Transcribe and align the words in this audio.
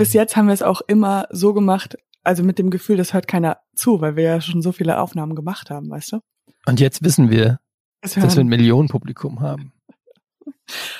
bis 0.00 0.14
jetzt 0.14 0.34
haben 0.34 0.46
wir 0.46 0.54
es 0.54 0.62
auch 0.62 0.80
immer 0.86 1.26
so 1.28 1.52
gemacht, 1.52 1.98
also 2.24 2.42
mit 2.42 2.58
dem 2.58 2.70
Gefühl, 2.70 2.96
das 2.96 3.12
hört 3.12 3.28
keiner 3.28 3.58
zu, 3.74 4.00
weil 4.00 4.16
wir 4.16 4.24
ja 4.24 4.40
schon 4.40 4.62
so 4.62 4.72
viele 4.72 4.98
Aufnahmen 4.98 5.34
gemacht 5.34 5.68
haben, 5.68 5.90
weißt 5.90 6.12
du? 6.12 6.20
Und 6.64 6.80
jetzt 6.80 7.04
wissen 7.04 7.30
wir, 7.30 7.60
Das 8.00 8.14
dass 8.14 8.34
wir 8.34 8.40
ein. 8.40 8.48
Millionenpublikum 8.48 9.40
haben. 9.40 9.74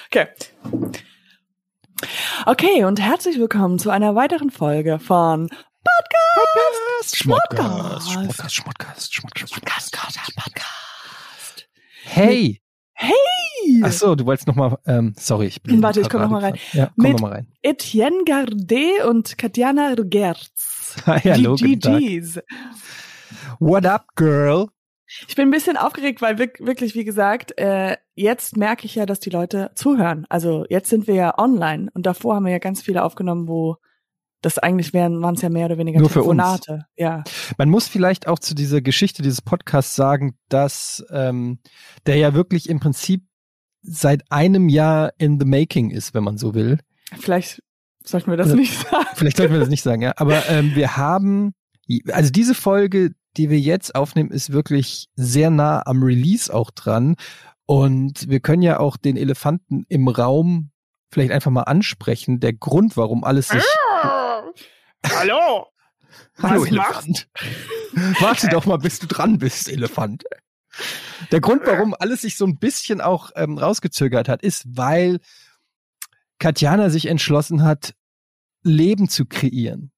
Okay. 0.06 0.26
Okay, 2.44 2.84
und 2.84 3.00
herzlich 3.00 3.38
willkommen 3.38 3.78
zu 3.78 3.88
einer 3.88 4.14
weiteren 4.14 4.50
Folge 4.50 4.98
von 4.98 5.48
Podcast, 5.48 7.16
Schmodcast, 7.16 8.12
Schmodcast. 8.12 8.52
Schmodcast, 8.52 9.14
Schmodcast, 9.14 9.14
Schmodcast. 9.14 9.96
Podcast. 10.36 11.68
Hey! 12.04 12.60
Hey! 12.92 13.39
Ach 13.82 13.92
so, 13.92 14.14
du 14.14 14.26
wolltest 14.26 14.46
noch 14.48 14.54
mal, 14.56 14.78
ähm, 14.86 15.14
sorry, 15.18 15.46
ich 15.46 15.62
bin 15.62 15.82
Warte, 15.82 16.00
ich 16.00 16.08
komm 16.08 16.20
total 16.22 16.26
noch 16.26 16.40
mal 16.40 16.50
rein. 16.50 16.54
Ja, 16.72 16.86
komm 16.86 17.02
Mit- 17.04 17.12
noch 17.14 17.20
mal 17.20 17.32
rein. 17.32 17.46
Etienne 17.62 18.24
Gardet 18.24 19.04
und 19.08 19.36
Katjana. 19.38 19.94
Hi, 21.06 21.20
hallo, 21.24 21.54
Die. 21.56 21.78
GGs. 21.78 22.40
What 23.58 23.86
up, 23.86 24.06
girl? 24.16 24.66
Ich 25.26 25.34
bin 25.34 25.48
ein 25.48 25.50
bisschen 25.50 25.76
aufgeregt, 25.76 26.22
weil 26.22 26.36
wirk- 26.38 26.64
wirklich, 26.64 26.94
wie 26.94 27.04
gesagt, 27.04 27.58
äh, 27.58 27.96
jetzt 28.14 28.56
merke 28.56 28.86
ich 28.86 28.94
ja, 28.94 29.06
dass 29.06 29.18
die 29.20 29.30
Leute 29.30 29.72
zuhören. 29.74 30.24
Also 30.28 30.64
jetzt 30.68 30.88
sind 30.88 31.06
wir 31.06 31.14
ja 31.14 31.38
online 31.38 31.90
und 31.94 32.06
davor 32.06 32.36
haben 32.36 32.44
wir 32.44 32.52
ja 32.52 32.58
ganz 32.58 32.80
viele 32.82 33.02
aufgenommen, 33.02 33.48
wo 33.48 33.76
das 34.42 34.58
eigentlich 34.58 34.94
wären, 34.94 35.20
waren 35.20 35.34
es 35.34 35.42
ja 35.42 35.50
mehr 35.50 35.66
oder 35.66 35.76
weniger 35.78 36.00
Nur 36.00 36.08
für 36.08 36.22
uns. 36.22 36.38
Telefonate. 36.40 36.86
Ja. 36.96 37.24
Man 37.58 37.68
muss 37.68 37.88
vielleicht 37.88 38.26
auch 38.26 38.38
zu 38.38 38.54
dieser 38.54 38.80
Geschichte 38.80 39.22
dieses 39.22 39.42
Podcasts 39.42 39.94
sagen, 39.96 40.38
dass 40.48 41.04
ähm, 41.10 41.58
der 42.06 42.16
ja 42.16 42.32
wirklich 42.32 42.68
im 42.70 42.80
Prinzip 42.80 43.24
seit 43.82 44.30
einem 44.30 44.68
Jahr 44.68 45.12
in 45.18 45.38
the 45.38 45.46
making 45.46 45.90
ist, 45.90 46.14
wenn 46.14 46.24
man 46.24 46.38
so 46.38 46.54
will. 46.54 46.78
Vielleicht 47.18 47.62
sollten 48.04 48.30
wir 48.30 48.36
das 48.36 48.48
Oder- 48.48 48.56
nicht 48.56 48.78
sagen. 48.78 49.06
Vielleicht 49.14 49.36
sollten 49.36 49.52
wir 49.52 49.60
das 49.60 49.68
nicht 49.68 49.82
sagen, 49.82 50.02
ja. 50.02 50.12
Aber 50.16 50.48
ähm, 50.48 50.74
wir 50.74 50.96
haben, 50.96 51.54
also 52.12 52.30
diese 52.30 52.54
Folge, 52.54 53.12
die 53.36 53.50
wir 53.50 53.58
jetzt 53.60 53.94
aufnehmen, 53.94 54.30
ist 54.30 54.52
wirklich 54.52 55.08
sehr 55.14 55.50
nah 55.50 55.82
am 55.86 56.02
Release 56.02 56.52
auch 56.52 56.70
dran. 56.70 57.16
Und 57.66 58.28
wir 58.28 58.40
können 58.40 58.62
ja 58.62 58.80
auch 58.80 58.96
den 58.96 59.16
Elefanten 59.16 59.84
im 59.88 60.08
Raum 60.08 60.70
vielleicht 61.12 61.30
einfach 61.32 61.50
mal 61.50 61.62
ansprechen. 61.62 62.40
Der 62.40 62.52
Grund, 62.52 62.96
warum 62.96 63.24
alles 63.24 63.48
sich. 63.48 63.62
Hallo. 64.02 65.66
Hallo, 66.42 66.62
Was 66.62 66.66
Elefant. 66.68 67.28
Warte 68.20 68.48
doch 68.50 68.66
mal, 68.66 68.78
bis 68.78 68.98
du 68.98 69.06
dran 69.06 69.38
bist, 69.38 69.68
Elefant. 69.70 70.24
Der 71.30 71.40
Grund, 71.40 71.62
warum 71.66 71.94
alles 71.98 72.22
sich 72.22 72.36
so 72.36 72.46
ein 72.46 72.58
bisschen 72.58 73.00
auch 73.00 73.30
ähm, 73.36 73.58
rausgezögert 73.58 74.28
hat, 74.28 74.42
ist, 74.42 74.64
weil 74.76 75.20
Katjana 76.38 76.90
sich 76.90 77.06
entschlossen 77.06 77.62
hat, 77.62 77.94
Leben 78.62 79.08
zu 79.08 79.26
kreieren. 79.26 79.92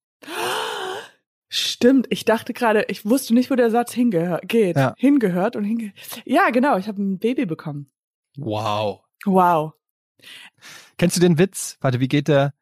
Stimmt, 1.48 2.06
ich 2.08 2.24
dachte 2.24 2.54
gerade, 2.54 2.86
ich 2.88 3.04
wusste 3.04 3.34
nicht, 3.34 3.50
wo 3.50 3.54
der 3.56 3.70
Satz 3.70 3.92
hingehört, 3.92 4.48
geht. 4.48 4.76
Ja. 4.76 4.94
Hingehört 4.96 5.54
und 5.54 5.64
hinge. 5.64 5.92
Ja, 6.24 6.48
genau, 6.50 6.78
ich 6.78 6.88
habe 6.88 7.02
ein 7.02 7.18
Baby 7.18 7.44
bekommen. 7.44 7.90
Wow. 8.36 9.02
Wow. 9.26 9.74
Kennst 10.96 11.16
du 11.16 11.20
den 11.20 11.38
Witz? 11.38 11.76
Warte, 11.80 12.00
wie 12.00 12.08
geht 12.08 12.28
der? 12.28 12.54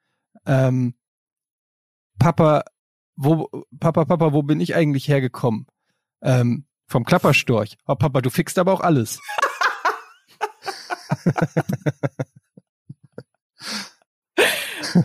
Ähm, 0.44 0.94
Papa, 2.18 2.64
wo, 3.14 3.48
Papa, 3.78 4.04
Papa, 4.04 4.32
wo 4.32 4.42
bin 4.42 4.60
ich 4.60 4.74
eigentlich 4.74 5.08
hergekommen? 5.08 5.66
Ähm, 6.22 6.66
vom 6.90 7.04
Klapperstorch. 7.04 7.76
Oh, 7.86 7.94
Papa, 7.94 8.20
du 8.20 8.30
fixst 8.30 8.58
aber 8.58 8.72
auch 8.72 8.80
alles. 8.80 9.20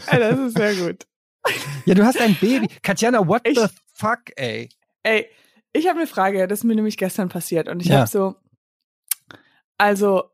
Ey, 0.07 0.19
das 0.19 0.39
ist 0.39 0.57
sehr 0.57 0.75
gut. 0.75 1.05
Ja, 1.85 1.93
du 1.93 2.03
hast 2.05 2.19
ein 2.19 2.35
Baby. 2.35 2.67
Katjana, 2.81 3.27
what 3.27 3.41
Ich- 3.47 3.57
the 3.59 3.67
fuck, 3.93 4.21
ey? 4.35 4.69
Ey, 5.03 5.29
ich 5.73 5.87
habe 5.87 5.99
eine 5.99 6.07
Frage, 6.07 6.47
das 6.47 6.59
ist 6.59 6.63
mir 6.63 6.75
nämlich 6.75 6.97
gestern 6.97 7.29
passiert 7.29 7.67
und 7.67 7.81
ich 7.81 7.89
Ja. 7.89 7.99
habe 7.99 8.07
so, 8.07 8.35
also 9.77 10.31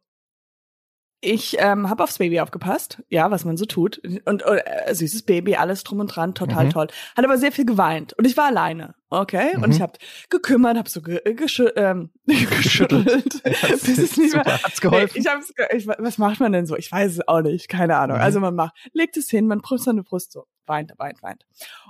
ich 1.24 1.58
ähm, 1.60 1.88
habe 1.90 2.04
aufs 2.04 2.18
Baby 2.18 2.40
aufgepasst, 2.40 3.04
ja, 3.08 3.30
was 3.30 3.46
man 3.46 3.56
so 3.56 3.66
tut 3.66 4.02
und 4.26 4.44
äh, 4.44 4.94
süßes 4.94 5.22
Baby, 5.24 5.56
alles 5.56 5.84
drum 5.84 6.00
und 6.00 6.08
dran, 6.08 6.34
total 6.34 6.66
Mhm. 6.66 6.70
toll. 6.72 6.88
Hat 7.16 7.24
aber 7.24 7.38
sehr 7.38 7.52
viel 7.52 7.66
geweint 7.66 8.14
und 8.14 8.26
ich 8.26 8.36
war 8.38 8.46
alleine, 8.46 8.96
okay, 9.12 9.56
und 9.56 9.68
Mhm. 9.68 9.72
ich 9.72 9.82
habe 9.82 9.94
gekümmert, 10.30 10.78
habe 10.78 10.90
so 10.90 11.02
ge 11.02 11.22
geschü 11.36 11.70
ähm, 11.76 12.10
geschüttelt, 12.26 13.42
Das 13.46 13.82
bis 13.82 13.88
es 13.90 13.98
ist 14.00 14.18
nicht 14.18 14.34
mehr. 14.34 14.44
super. 14.46 14.64
Hat's 14.64 14.82
geholfen? 14.82 15.12
Nee, 15.16 15.22
ich 15.22 15.28
hab's, 15.28 15.54
ich, 15.74 15.88
was 15.88 16.18
macht 16.18 16.40
man 16.40 16.52
denn 16.54 16.66
so? 16.66 16.76
Ich 16.76 16.92
weiß 16.92 17.12
es 17.12 17.28
auch 17.28 17.42
nicht, 17.42 17.70
keine 17.70 17.98
Ahnung. 17.98 18.18
Mhm. 18.18 18.24
Also 18.24 18.40
man 18.40 18.56
macht, 18.56 18.76
legt 18.94 19.16
es 19.18 19.30
hin, 19.30 19.48
man 19.48 19.62
prüft 19.62 19.84
seine 19.84 20.04
Brust 20.04 20.32
so, 20.32 20.46
weint, 20.66 20.92
weint, 20.98 21.22
weint. 21.22 21.46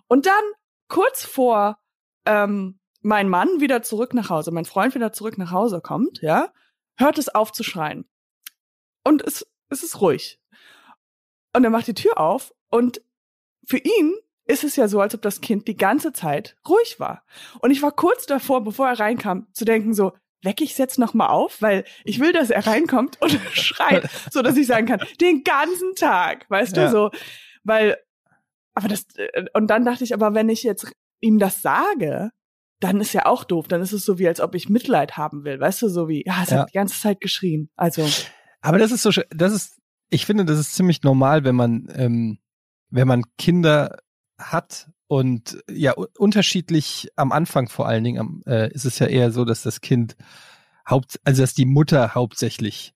Und 0.08 0.26
dann 0.26 0.44
kurz 0.90 1.24
vor 1.24 1.78
ähm, 2.26 2.80
mein 3.02 3.30
Mann 3.30 3.48
wieder 3.62 3.82
zurück 3.82 4.14
nach 4.14 4.30
Hause, 4.30 4.52
mein 4.52 4.66
Freund 4.66 4.94
wieder 4.94 5.14
zurück 5.14 5.38
nach 5.38 5.52
Hause 5.52 5.80
kommt, 5.82 6.22
ja, 6.22 6.50
hört 6.98 7.18
es 7.18 7.30
auf 7.34 7.52
zu 7.54 7.64
schreien. 7.64 8.06
Und 9.04 9.22
es, 9.24 9.46
es 9.70 9.84
ist 9.84 10.02
ruhig. 10.02 10.40
Und 11.56 11.64
er 11.64 11.70
macht 11.70 11.88
die 11.88 11.94
Tür 11.94 12.18
auf 12.20 12.54
und 12.70 13.02
für 13.68 13.78
ihn 13.78 14.14
ist 14.46 14.64
es 14.64 14.76
ja 14.76 14.88
so, 14.88 15.00
als 15.02 15.14
ob 15.16 15.22
das 15.22 15.42
Kind 15.42 15.68
die 15.68 15.78
ganze 15.78 16.14
Zeit 16.14 16.58
ruhig 16.68 17.00
war. 17.00 17.24
Und 17.60 17.72
ich 17.72 17.82
war 17.82 17.92
kurz 17.92 18.26
davor, 18.26 18.64
bevor 18.64 18.88
er 18.90 19.00
reinkam, 19.00 19.48
zu 19.54 19.66
denken 19.66 19.94
so, 19.94 20.14
wecke 20.44 20.64
ich 20.64 20.72
es 20.72 20.78
jetzt 20.78 20.98
noch 20.98 21.14
mal 21.14 21.28
auf, 21.28 21.62
weil 21.62 21.84
ich 22.04 22.20
will, 22.20 22.34
dass 22.34 22.50
er 22.50 22.66
reinkommt 22.66 23.22
und 23.22 23.32
schreit, 23.54 24.10
so 24.32 24.42
dass 24.42 24.58
ich 24.58 24.66
sagen 24.68 24.88
kann, 24.88 25.02
den 25.20 25.44
ganzen 25.44 25.94
Tag, 25.96 26.50
weißt 26.50 26.76
Ja. 26.78 26.86
du, 26.86 26.92
so, 26.92 27.12
weil, 27.64 27.98
aber 28.74 28.88
das, 28.88 29.06
äh, 29.18 29.46
und 29.54 29.68
dann 29.68 29.86
dachte 29.86 30.04
ich, 30.04 30.14
aber 30.14 30.34
wenn 30.34 30.50
ich 30.50 30.64
jetzt 30.64 30.92
ihm 31.20 31.38
das 31.38 31.62
sage, 31.62 32.32
dann 32.80 33.00
ist 33.00 33.14
ja 33.14 33.28
auch 33.28 33.44
doof, 33.44 33.68
dann 33.68 33.82
ist 33.82 33.92
es 33.94 34.04
so 34.04 34.18
wie, 34.18 34.28
als 34.28 34.42
ob 34.42 34.56
ich 34.56 34.68
Mitleid 34.70 35.16
haben 35.18 35.44
will, 35.44 35.60
weißt 35.60 35.84
du, 35.84 35.90
so 35.90 36.08
wie, 36.10 36.24
ja, 36.26 36.42
es 36.44 36.50
Ja. 36.50 36.62
hat 36.62 36.70
die 36.70 36.74
ganze 36.78 37.00
Zeit 37.00 37.22
geschrien, 37.22 37.70
also, 37.76 38.08
Aber 38.62 38.78
das 38.78 38.92
ist 38.92 39.02
so, 39.02 39.12
das 39.30 39.54
ist, 39.54 39.82
ich 40.10 40.26
finde, 40.26 40.46
das 40.46 40.60
ist 40.60 40.76
ziemlich 40.76 41.04
normal, 41.04 41.44
wenn 41.44 41.56
man, 41.56 41.88
ähm, 41.94 42.40
wenn 42.90 43.08
man 43.08 43.24
Kinder 43.38 43.98
hat 44.38 44.90
und 45.08 45.62
ja 45.70 45.94
unterschiedlich 46.18 47.10
am 47.16 47.32
Anfang 47.32 47.68
vor 47.68 47.88
allen 47.88 48.04
Dingen 48.04 48.44
äh, 48.46 48.72
ist 48.72 48.86
es 48.86 49.00
ja 49.00 49.08
eher 49.08 49.32
so, 49.32 49.46
dass 49.46 49.64
das 49.64 49.82
Kind 49.82 50.16
haupt, 50.90 51.20
also 51.24 51.42
dass 51.42 51.54
die 51.54 51.66
Mutter 51.66 52.16
hauptsächlich 52.16 52.94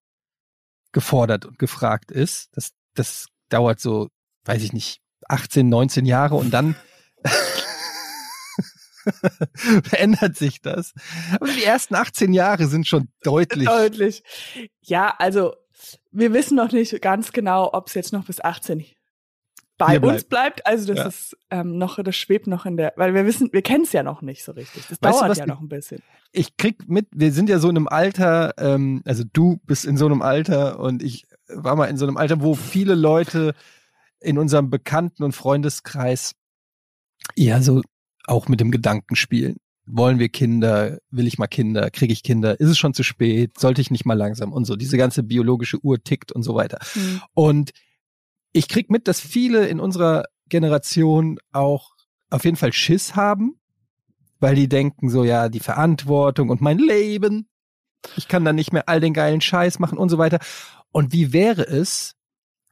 gefordert 0.92 1.46
und 1.46 1.60
gefragt 1.60 2.12
ist. 2.12 2.56
Das, 2.56 2.72
das 2.94 3.28
dauert 3.50 3.80
so, 3.80 4.10
weiß 4.46 4.64
ich 4.64 4.74
nicht, 4.74 5.02
18, 5.28 5.68
19 5.68 6.06
Jahre 6.06 6.36
und 6.36 6.52
dann 6.52 6.76
verändert 9.84 10.36
sich 10.38 10.62
das. 10.62 10.94
Aber 11.40 11.48
die 11.52 11.64
ersten 11.64 11.96
18 11.96 12.34
Jahre 12.34 12.68
sind 12.68 12.88
schon 12.88 13.10
deutlich. 13.24 13.68
Deutlich. 13.68 14.24
Ja, 14.82 15.14
also 15.18 15.54
wir 16.12 16.34
wissen 16.34 16.56
noch 16.56 16.72
nicht 16.72 17.02
ganz 17.02 17.32
genau, 17.32 17.72
ob 17.74 17.88
es 17.88 17.94
jetzt 17.94 18.14
noch 18.14 18.26
bis 18.26 18.42
18 18.42 18.86
bei 19.78 20.00
uns 20.00 20.24
bleibt. 20.24 20.66
Also 20.66 20.88
das 20.94 20.98
Ja. 20.98 21.08
ist 21.08 21.38
ähm, 21.52 21.78
noch, 21.78 22.02
das 22.02 22.16
schwebt 22.16 22.48
noch 22.48 22.66
in 22.66 22.78
der, 22.78 22.94
weil 22.96 23.14
wir 23.14 23.26
wissen, 23.26 23.50
wir 23.52 23.62
kennen 23.62 23.84
es 23.84 23.92
ja 23.92 24.04
noch 24.04 24.22
nicht 24.22 24.44
so 24.44 24.54
richtig. 24.54 24.84
Das 24.88 25.00
Weißt 25.02 25.20
dauert 25.20 25.30
was 25.32 25.38
ja 25.38 25.46
noch 25.46 25.60
ein 25.60 25.68
bisschen. 25.68 26.02
ich 26.32 26.56
krieg 26.56 26.88
mit, 26.88 27.08
wir 27.12 27.34
sind 27.34 27.50
ja 27.50 27.60
so 27.60 27.70
in 27.70 27.76
einem 27.76 27.88
Alter, 27.90 28.54
ähm, 28.58 29.02
also 29.06 29.24
du 29.34 29.60
bist 29.66 29.84
in 29.84 29.98
so 29.98 30.06
einem 30.06 30.22
Alter 30.22 30.80
und 30.80 31.04
ich 31.04 31.26
war 31.50 31.76
mal 31.76 31.88
in 31.88 31.98
so 31.98 32.06
einem 32.08 32.16
Alter, 32.16 32.42
wo 32.42 32.56
viele 32.56 32.96
Leute 32.96 33.54
in 34.22 34.38
unserem 34.38 34.70
Bekannten- 34.70 35.24
und 35.24 35.34
Freundeskreis 35.34 36.36
ja 37.36 37.62
so 37.62 37.82
auch 38.28 38.48
mit 38.48 38.60
dem 38.60 38.72
Gedanken 38.72 39.16
spielen. 39.16 39.58
Wollen 39.88 40.18
wir 40.18 40.30
Kinder? 40.30 40.98
Will 41.12 41.28
ich 41.28 41.38
mal 41.38 41.48
Kinder? 41.48 41.92
Kriege 41.92 42.12
ich 42.12 42.24
Kinder? 42.24 42.60
Ist 42.60 42.70
es 42.70 42.78
schon 42.78 42.94
zu 42.94 43.04
spät? 43.04 43.60
Sollte 43.60 43.82
ich 43.82 43.92
nicht 43.92 44.06
mal 44.06 44.16
langsam? 44.16 44.52
Und 44.52 44.66
so. 44.66 44.76
Diese 44.76 44.98
ganze 44.98 45.22
biologische 45.22 45.78
Uhr 45.84 46.04
tickt 46.04 46.32
und 46.32 46.42
so 46.42 46.56
weiter. 46.56 46.80
Hm. 46.94 47.22
Und 47.34 47.72
ich 48.52 48.68
krieg 48.68 48.90
mit, 48.90 49.08
dass 49.08 49.20
viele 49.20 49.68
in 49.68 49.80
unserer 49.80 50.24
Generation 50.50 51.38
auch 51.52 51.92
auf 52.30 52.46
jeden 52.46 52.58
Fall 52.58 52.74
Schiss 52.74 53.16
haben, 53.16 53.60
weil 54.40 54.56
die 54.56 54.68
denken 54.68 55.10
so, 55.10 55.24
ja, 55.24 55.50
die 55.50 55.60
Verantwortung 55.60 56.50
und 56.50 56.62
mein 56.62 56.80
Leben, 56.80 57.48
ich 58.18 58.28
kann 58.28 58.46
dann 58.46 58.56
nicht 58.56 58.74
mehr 58.74 58.88
all 58.88 59.00
den 59.00 59.14
geilen 59.14 59.42
Scheiß 59.42 59.80
machen 59.80 59.98
und 59.98 60.10
so 60.10 60.18
weiter. 60.18 60.40
Und 60.92 61.14
wie 61.14 61.34
wäre 61.34 61.64
es, 61.64 62.16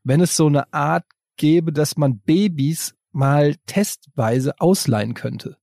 wenn 0.04 0.22
es 0.22 0.36
so 0.36 0.48
eine 0.48 0.72
Art 0.74 1.06
gäbe, 1.38 1.72
dass 1.72 1.98
man 1.98 2.20
Babys 2.20 2.96
mal 3.14 3.56
testweise 3.66 4.54
ausleihen 4.60 5.14
könnte? 5.14 5.58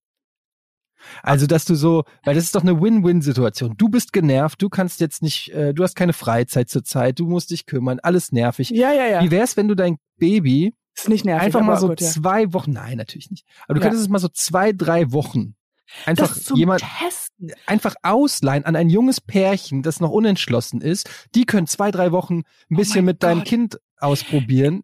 Also, 1.23 1.47
dass 1.47 1.65
du 1.65 1.75
so, 1.75 2.05
weil 2.25 2.35
das 2.35 2.45
ist 2.45 2.55
doch 2.55 2.61
eine 2.63 2.79
Win-Win-Situation. 2.81 3.75
Du 3.79 3.89
bist 3.89 4.13
genervt, 4.13 4.61
du 4.61 4.69
kannst 4.69 5.01
jetzt 5.01 5.23
nicht, 5.23 5.49
äh, 5.53 5.73
du 5.73 5.83
hast 5.83 5.95
keine 5.95 6.13
Freizeit 6.13 6.69
zur 6.69 6.85
Zeit, 6.85 7.19
du 7.19 7.27
musst 7.27 7.51
dich 7.51 7.65
kümmern, 7.65 8.01
alles 8.03 8.33
nervig. 8.33 8.69
Ja, 8.69 8.93
ja, 8.93 9.07
ja. 9.07 9.23
Wie 9.23 9.31
wär's, 9.31 9.57
wenn 9.57 9.67
du 9.69 9.75
dein 9.75 9.97
Baby 10.19 10.75
Ist 10.95 11.09
nicht 11.09 11.25
nervig. 11.25 11.47
einfach 11.47 11.63
mal 11.63 11.79
so 11.79 11.89
gut, 11.89 12.03
ja. 12.03 12.09
zwei 12.11 12.53
Wochen, 12.53 12.73
nein, 12.73 12.99
natürlich 12.99 13.31
nicht, 13.31 13.47
aber 13.65 13.75
du 13.75 13.81
Ja. 13.81 13.85
könntest 13.85 14.03
es 14.03 14.09
mal 14.11 14.19
so 14.19 14.29
zwei, 14.29 14.73
drei 14.73 15.11
Wochen 15.13 15.55
einfach 16.05 16.37
jemand 16.55 16.83
Testen. 16.83 17.51
einfach 17.67 17.95
ausleihen 18.03 18.67
an 18.67 18.77
ein 18.77 18.91
junges 18.91 19.23
Pärchen, 19.23 19.83
das 19.83 20.01
noch 20.01 20.11
unentschlossen 20.11 20.83
ist. 20.83 21.09
Die 21.35 21.47
können 21.47 21.67
zwei, 21.67 21.91
drei 21.91 22.13
Wochen 22.13 22.41
ein 22.41 22.75
Oh 22.75 22.77
bisschen 22.77 22.97
mein 22.97 23.05
mit 23.07 23.23
deinem 23.23 23.39
Gott. 23.39 23.49
Kind 23.49 23.81
ausprobieren. 23.99 24.83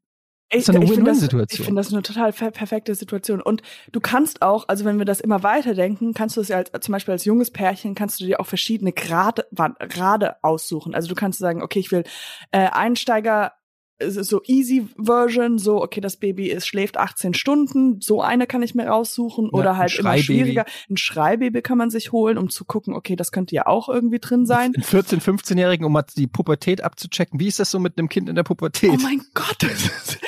Das 0.51 0.63
ist 0.63 0.71
eine 0.71 0.85
ich 0.85 0.93
finde 0.93 1.11
das, 1.11 1.57
finde 1.57 1.75
das 1.75 1.93
eine 1.93 2.03
total 2.03 2.33
per- 2.33 2.53
perfekte 2.53 2.95
Situation. 2.95 3.41
Und 3.41 3.63
du 3.91 4.01
kannst 4.01 4.43
auch, 4.43 4.69
also 4.69 4.85
wenn 4.85 4.99
wir 4.99 5.05
das 5.05 5.21
immer 5.21 5.43
weiterdenken, 5.43 6.15
kannst 6.15 6.37
du 6.37 6.41
es 6.41 6.49
ja 6.49 6.59
als, 6.59 6.71
zum 6.81 6.93
Beispiel 6.93 7.13
als 7.13 7.25
junges 7.25 7.51
Pärchen, 7.51 7.95
kannst 7.95 8.21
du 8.21 8.25
dir 8.25 8.39
auch 8.41 8.47
verschiedene 8.47 8.93
Grade, 8.93 9.47
Grade 9.53 10.37
aussuchen. 10.43 10.95
Also 10.95 11.09
du 11.09 11.15
kannst 11.17 11.41
sagen, 11.41 11.63
okay, 11.63 11.81
ich 11.81 11.91
will 11.91 12.05
äh, 12.53 12.69
Einsteiger, 12.69 13.53
so 14.01 14.43
easy 14.45 14.87
Version, 14.99 15.59
so, 15.59 15.83
okay, 15.83 16.01
das 16.01 16.17
Baby 16.17 16.49
ist, 16.51 16.67
schläft 16.67 16.97
18 16.99 17.33
Stunden, 17.35 18.01
so 18.01 18.21
eine 18.21 18.47
kann 18.47 18.63
ich 18.63 18.75
mir 18.75 18.87
raussuchen. 18.89 19.47
Ja, 19.47 19.59
Oder 19.59 19.77
halt 19.77 19.99
immer 19.99 20.17
schwieriger. 20.19 20.65
Ein 20.91 20.97
Schreibaby 20.97 21.63
kann 21.63 21.79
man 21.79 21.91
sich 21.91 22.13
holen, 22.13 22.37
um 22.39 22.51
zu 22.51 22.65
gucken, 22.65 22.95
okay, 22.95 23.17
das 23.17 23.33
könnte 23.33 23.55
ja 23.55 23.67
auch 23.67 23.89
irgendwie 23.89 24.19
drin 24.19 24.45
sein. 24.47 24.73
Ein 24.77 24.83
14-, 24.83 25.21
15-Jährigen, 25.23 25.85
um 25.87 25.93
mal 25.93 26.05
die 26.17 26.27
Pubertät 26.27 26.83
abzuchecken. 26.83 27.41
Wie 27.41 27.47
ist 27.49 27.59
das 27.59 27.71
so 27.71 27.79
mit 27.79 27.99
einem 27.99 28.09
Kind 28.09 28.29
in 28.29 28.35
der 28.35 28.43
Pubertät? 28.43 28.91
Oh 28.93 28.99
mein 29.03 29.23
Gott. 29.35 29.57
das 29.61 29.73
ist- 29.73 30.19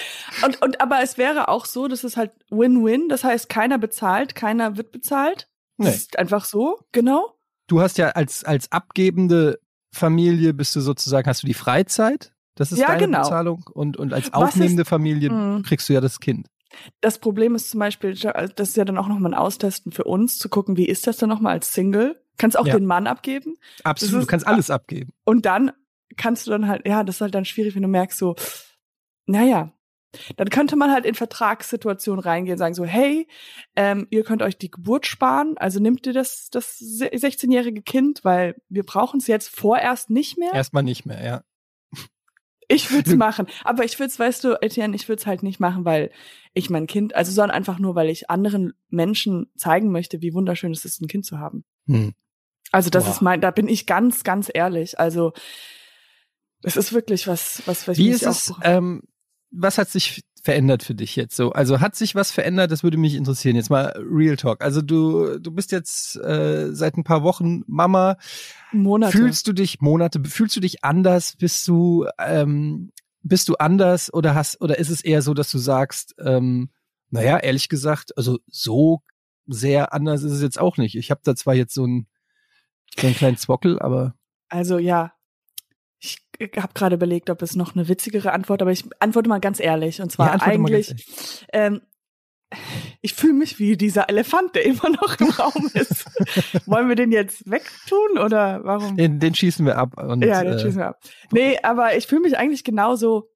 und, 0.45 0.63
und 0.63 0.81
aber 0.81 1.01
es 1.03 1.19
wäre 1.19 1.49
auch 1.49 1.65
so, 1.67 1.89
das 1.89 2.05
ist 2.05 2.17
halt 2.17 2.31
Win-Win. 2.51 3.09
Das 3.09 3.25
heißt, 3.25 3.49
keiner 3.49 3.77
bezahlt, 3.79 4.35
keiner 4.35 4.77
wird 4.77 4.93
bezahlt. 4.93 5.49
Das 5.77 5.87
Nee. 5.89 5.95
ist 5.95 6.19
einfach 6.19 6.45
so, 6.45 6.79
genau. 6.93 7.35
du 7.69 7.81
hast 7.81 7.99
ja 7.99 8.09
als, 8.09 8.45
als 8.45 8.73
abgebende 8.73 9.61
Familie 9.93 10.53
bist 10.55 10.75
du 10.75 10.81
sozusagen, 10.81 11.29
hast 11.29 11.43
du 11.43 11.47
die 11.47 11.55
Freizeit. 11.55 12.33
Das 12.59 12.73
ist 12.73 12.79
Ja, 12.79 12.89
deine 12.89 12.99
genau. 13.07 13.23
Bezahlung. 13.23 13.65
Und, 13.73 13.97
und 13.97 14.13
als 14.13 14.33
aufnehmende 14.35 14.85
Familie 14.85 15.31
Mhm. 15.31 15.63
kriegst 15.63 15.89
du 15.89 15.93
ja 15.93 16.01
das 16.01 16.21
Kind. 16.21 16.49
Das 17.01 17.19
Problem 17.19 17.55
ist 17.55 17.71
zum 17.71 17.81
Beispiel, 17.81 18.15
das 18.15 18.51
ist 18.69 18.77
ja 18.77 18.85
dann 18.85 18.99
auch 18.99 19.09
nochmal 19.09 19.33
ein 19.33 19.39
Austesten 19.39 19.91
für 19.93 20.05
uns, 20.05 20.39
zu 20.39 20.49
gucken, 20.49 20.77
wie 20.77 20.87
ist 20.87 21.07
das 21.07 21.17
dann 21.17 21.29
nochmal 21.31 21.53
als 21.55 21.73
Single? 21.73 22.23
Kannst 22.37 22.59
auch 22.59 22.67
Ja. 22.67 22.75
den 22.77 22.85
Mann 22.87 23.07
abgeben. 23.07 23.55
Absolut, 23.85 24.13
Das 24.13 24.19
du 24.19 24.23
ist- 24.23 24.29
kannst 24.29 24.47
alles 24.47 24.71
abgeben. 24.71 25.13
Und 25.25 25.47
dann 25.47 25.73
kannst 26.17 26.47
du 26.47 26.51
dann 26.51 26.69
halt, 26.69 26.87
ja, 26.87 27.05
das 27.05 27.17
ist 27.17 27.21
halt 27.21 27.35
dann 27.35 27.45
schwierig, 27.45 27.75
wenn 27.75 27.83
du 27.83 27.89
merkst 27.89 28.19
so, 28.19 28.37
naja, 29.27 29.73
dann 30.37 30.49
könnte 30.49 30.75
man 30.77 30.91
halt 30.91 31.05
in 31.05 31.15
Vertragssituationen 31.15 32.21
reingehen 32.23 32.55
und 32.55 32.59
sagen 32.59 32.75
so, 32.75 32.85
hey, 32.85 33.29
ähm, 33.77 34.07
ihr 34.11 34.25
könnt 34.25 34.43
euch 34.43 34.57
die 34.57 34.71
Geburt 34.71 35.07
sparen, 35.07 35.57
also 35.59 35.81
nimmt 35.81 36.07
ihr 36.07 36.15
das, 36.15 36.49
das 36.51 36.79
se- 36.79 37.11
16-jährige 37.13 37.83
Kind, 37.83 38.25
weil 38.25 38.57
wir 38.69 38.85
brauchen 38.85 39.21
es 39.21 39.27
jetzt 39.27 39.49
vorerst 39.49 40.09
nicht 40.11 40.39
mehr. 40.39 40.53
Erstmal 40.55 40.83
nicht 40.83 41.05
mehr, 41.07 41.23
ja. 41.25 41.43
Ich 42.69 42.91
würde 42.91 43.05
es 43.05 43.13
Du- 43.13 43.17
machen, 43.19 43.47
aber 43.65 43.85
ich 43.85 43.99
würde 43.99 44.11
es, 44.11 44.19
weißt 44.19 44.45
du, 44.45 44.61
Etienne, 44.63 44.95
ich 44.95 45.09
würde 45.09 45.21
es 45.21 45.27
halt 45.27 45.43
nicht 45.43 45.59
machen, 45.61 45.85
weil 45.85 46.11
ich 46.55 46.71
mein 46.71 46.87
Kind, 46.87 47.15
also 47.15 47.33
sondern 47.33 47.57
einfach 47.57 47.79
nur, 47.79 47.95
weil 47.95 48.09
ich 48.11 48.31
anderen 48.31 48.75
Menschen 48.91 49.51
zeigen 49.57 49.91
möchte, 49.91 50.21
wie 50.21 50.35
wunderschön 50.35 50.73
es 50.73 50.85
ist, 50.85 51.01
ein 51.01 51.09
Kind 51.09 51.25
zu 51.25 51.39
haben. 51.39 51.65
Hm. 51.87 52.15
Also 52.71 52.91
das 52.91 53.05
Boah. 53.05 53.11
ist 53.13 53.23
mein, 53.23 53.41
da 53.41 53.51
bin 53.51 53.69
ich 53.69 53.87
ganz, 53.87 54.25
ganz 54.25 54.51
ehrlich. 54.53 54.99
Also 54.99 55.33
es 56.63 56.77
ist 56.77 56.93
wirklich 56.93 57.27
was, 57.27 57.63
was, 57.67 57.89
was 57.89 57.97
Wie 57.97 58.11
ist 58.11 58.27
es, 58.27 58.53
ähm, 58.63 59.03
was 59.51 59.79
hat 59.79 59.89
sich 59.89 60.23
verändert 60.43 60.83
für 60.83 60.95
dich 60.95 61.17
jetzt 61.17 61.37
so? 61.37 61.53
Also 61.53 61.81
hat 61.81 61.97
sich 61.97 62.15
was 62.15 62.31
verändert? 62.31 62.71
Das 62.71 62.83
würde 62.83 62.97
mich 62.97 63.15
interessieren. 63.15 63.57
Jetzt 63.57 63.71
mal 63.71 63.95
Real 63.97 64.37
Talk. 64.37 64.63
Also 64.63 64.83
du, 64.83 65.39
du 65.39 65.51
bist 65.51 65.73
jetzt 65.73 66.17
äh, 66.17 66.73
seit 66.73 66.97
ein 66.97 67.05
paar 67.05 67.23
Wochen 67.23 67.63
Mama. 67.67 68.17
Monate. 68.73 69.17
Fühlst 69.17 69.47
du 69.49 69.53
dich 69.53 69.81
Monate? 69.81 70.23
Fühlst 70.25 70.57
du 70.57 70.61
dich 70.61 70.85
anders? 70.85 71.37
Bist 71.37 71.67
du 71.69 72.07
ähm, 72.19 72.93
bist 73.23 73.49
du 73.49 73.57
anders 73.57 74.13
oder 74.13 74.35
hast 74.35 74.61
oder 74.61 74.79
ist 74.79 74.91
es 74.91 75.03
eher 75.03 75.23
so, 75.23 75.35
dass 75.35 75.51
du 75.51 75.59
sagst, 75.59 76.15
ähm, 76.19 76.71
naja, 77.11 77.39
ehrlich 77.39 77.69
gesagt, 77.69 78.17
also 78.17 78.39
so 78.47 79.03
sehr 79.47 79.93
anders 79.93 80.23
ist 80.23 80.33
es 80.33 80.43
jetzt 80.43 80.59
auch 80.59 80.77
nicht. 80.77 80.95
Ich 80.95 81.11
habe 81.11 81.21
da 81.25 81.35
zwar 81.35 81.55
jetzt 81.55 81.75
so 81.75 81.85
einen 81.85 82.07
so 82.99 83.07
einen 83.07 83.17
kleinen 83.17 83.37
Zwockel, 83.37 83.79
aber 83.81 84.15
Also 84.49 84.79
ja, 84.79 85.13
habe 86.41 86.73
gerade 86.75 86.95
überlegt, 86.95 87.31
ob 87.31 87.43
es 87.43 87.57
noch 87.57 87.75
eine 87.75 87.89
witzigere 87.89 88.33
Antwort, 88.33 88.63
aber 88.63 88.71
ich 88.71 88.85
antworte 89.01 89.29
mal 89.29 89.41
ganz 89.41 89.61
ehrlich. 89.61 90.01
Und 90.01 90.13
zwar 90.13 90.37
Ja, 90.37 90.43
eigentlich, 90.43 90.95
ähm, 91.53 91.81
ich 93.03 93.15
fühle 93.15 93.35
mich 93.35 93.59
wie 93.59 93.77
dieser 93.77 94.09
Elefant, 94.09 94.55
der 94.55 94.65
immer 94.65 94.89
noch 94.89 95.21
im 95.21 95.29
Raum 95.39 95.71
ist. 95.75 96.07
Wollen 96.67 96.89
wir 96.89 96.97
den 96.97 97.13
jetzt 97.13 97.49
wegtun 97.51 98.19
oder 98.19 98.65
warum? 98.65 98.97
den, 98.97 99.19
den 99.19 99.35
schießen 99.35 99.67
wir 99.67 99.77
ab. 99.77 100.01
Und, 100.03 100.25
ja, 100.25 100.43
den 100.43 100.55
äh, 100.55 100.59
schießen 100.59 100.79
wir 100.79 100.89
ab. 100.89 101.01
Nee, 101.31 101.59
aber 101.63 101.97
ich 101.97 102.07
fühle 102.07 102.23
mich 102.23 102.39
eigentlich 102.39 102.65
genauso 102.65 103.31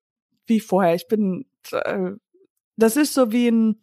wie 0.47 0.61
vorher. 0.61 0.95
Ich 0.95 1.09
bin, 1.09 1.47
äh, 1.73 2.13
das 2.77 2.97
ist 2.97 3.15
so 3.15 3.33
wie 3.33 3.49
ein, 3.49 3.83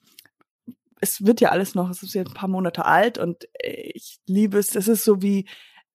es 1.01 1.25
wird 1.25 1.41
ja 1.41 1.49
alles 1.49 1.75
noch, 1.75 1.89
es 1.89 2.03
ist 2.03 2.13
jetzt 2.13 2.29
ein 2.29 2.33
paar 2.33 2.49
Monate 2.49 2.85
alt 2.85 3.17
und 3.17 3.47
ich 3.61 4.19
liebe 4.25 4.57
es. 4.57 4.67
Das 4.67 4.87
ist 4.87 5.03
so 5.03 5.21
wie, 5.21 5.47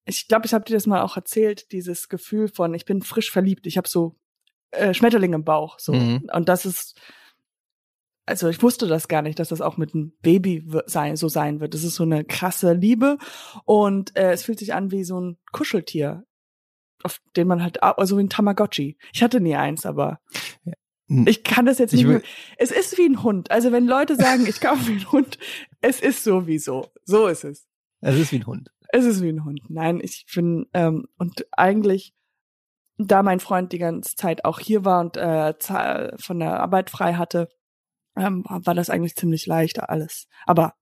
ich 0.07 0.29
glaube, 0.29 0.47
ich 0.47 0.55
habe 0.55 0.65
dir 0.65 0.75
das 0.75 0.87
mal 0.87 1.03
auch 1.03 1.17
erzählt, 1.17 1.73
dieses 1.73 2.09
Gefühl 2.09 2.49
von, 2.49 2.75
ich 2.75 2.85
bin 2.85 3.03
frisch 3.03 3.31
verliebt. 3.31 3.67
Ich 3.67 3.77
habe 3.77 3.89
so 3.89 4.17
äh, 4.73 4.95
Schmetterlinge 4.95 5.37
im 5.37 5.45
Bauch. 5.45 5.79
So. 5.79 5.93
Mhm. 5.93 6.29
Und 6.33 6.49
das 6.49 6.67
ist, 6.67 7.01
also 8.27 8.49
ich 8.49 8.63
wusste 8.63 8.87
das 8.87 9.09
gar 9.09 9.23
nicht, 9.23 9.39
dass 9.39 9.49
das 9.49 9.61
auch 9.61 9.77
mit 9.77 9.95
einem 9.95 10.13
Baby 10.23 10.67
sein, 10.87 11.17
so 11.17 11.29
sein 11.29 11.61
wird. 11.61 11.75
Das 11.75 11.85
ist 11.85 11.95
so 11.95 12.03
eine 12.05 12.25
krasse 12.25 12.73
Liebe 12.73 13.19
und 13.65 14.17
äh, 14.17 14.33
es 14.33 14.45
fühlt 14.45 14.59
sich 14.59 14.75
an 14.75 14.91
wie 14.91 15.05
so 15.05 15.21
ein 15.21 15.39
Kuscheltier, 15.53 16.25
auf 17.03 17.21
den 17.37 17.49
man 17.49 17.63
halt, 17.63 17.83
also 17.83 18.19
wie 18.19 18.23
ein 18.23 18.31
Tamagotchi. 18.31 18.99
Ich 19.13 19.23
hatte 19.23 19.41
nie 19.41 19.57
eins, 19.57 19.87
aber 19.87 20.21
Hm. 21.09 21.27
ich 21.27 21.45
kann 21.45 21.67
das 21.67 21.79
jetzt 21.79 21.93
Ich 21.93 22.01
nicht 22.01 22.09
mehr. 22.09 22.23
Es 22.57 22.71
ist 22.71 22.97
wie 22.97 23.07
ein 23.07 23.23
Hund. 23.23 23.51
Also 23.51 23.73
wenn 23.73 23.87
Leute 23.87 24.17
sagen, 24.17 24.47
ich 24.47 24.61
kaufe 24.61 24.91
mir 24.91 24.97
einen 24.97 25.13
Hund, 25.13 25.39
es 25.81 26.01
ist 26.01 26.25
sowieso. 26.25 26.89
So 27.05 27.27
ist 27.27 27.45
es. 27.45 27.67
Es 28.01 28.19
ist 28.19 28.33
wie 28.33 28.37
ein 28.37 28.47
Hund. 28.47 28.71
Es 28.95 29.05
ist 29.05 29.23
wie 29.23 29.29
ein 29.29 29.45
Hund. 29.45 29.61
Nein, 29.71 29.99
ich 30.01 30.25
bin, 30.33 30.67
ähm, 30.73 31.07
und 31.19 31.45
eigentlich, 31.51 32.13
da 32.97 33.25
mein 33.25 33.41
Freund 33.41 33.73
die 33.73 33.79
ganze 33.79 34.15
Zeit 34.15 34.45
auch 34.45 34.61
hier 34.61 34.85
war 34.85 35.01
und 35.01 35.17
äh, 35.17 35.53
von 36.17 36.39
der 36.39 36.61
Arbeit 36.61 36.91
frei 36.91 37.15
hatte, 37.15 37.49
ähm, 38.17 38.45
war 38.47 38.75
das 38.77 38.91
eigentlich 38.91 39.17
ziemlich 39.17 39.47
leicht 39.47 39.81
alles. 39.81 40.29
Aber 40.47 40.75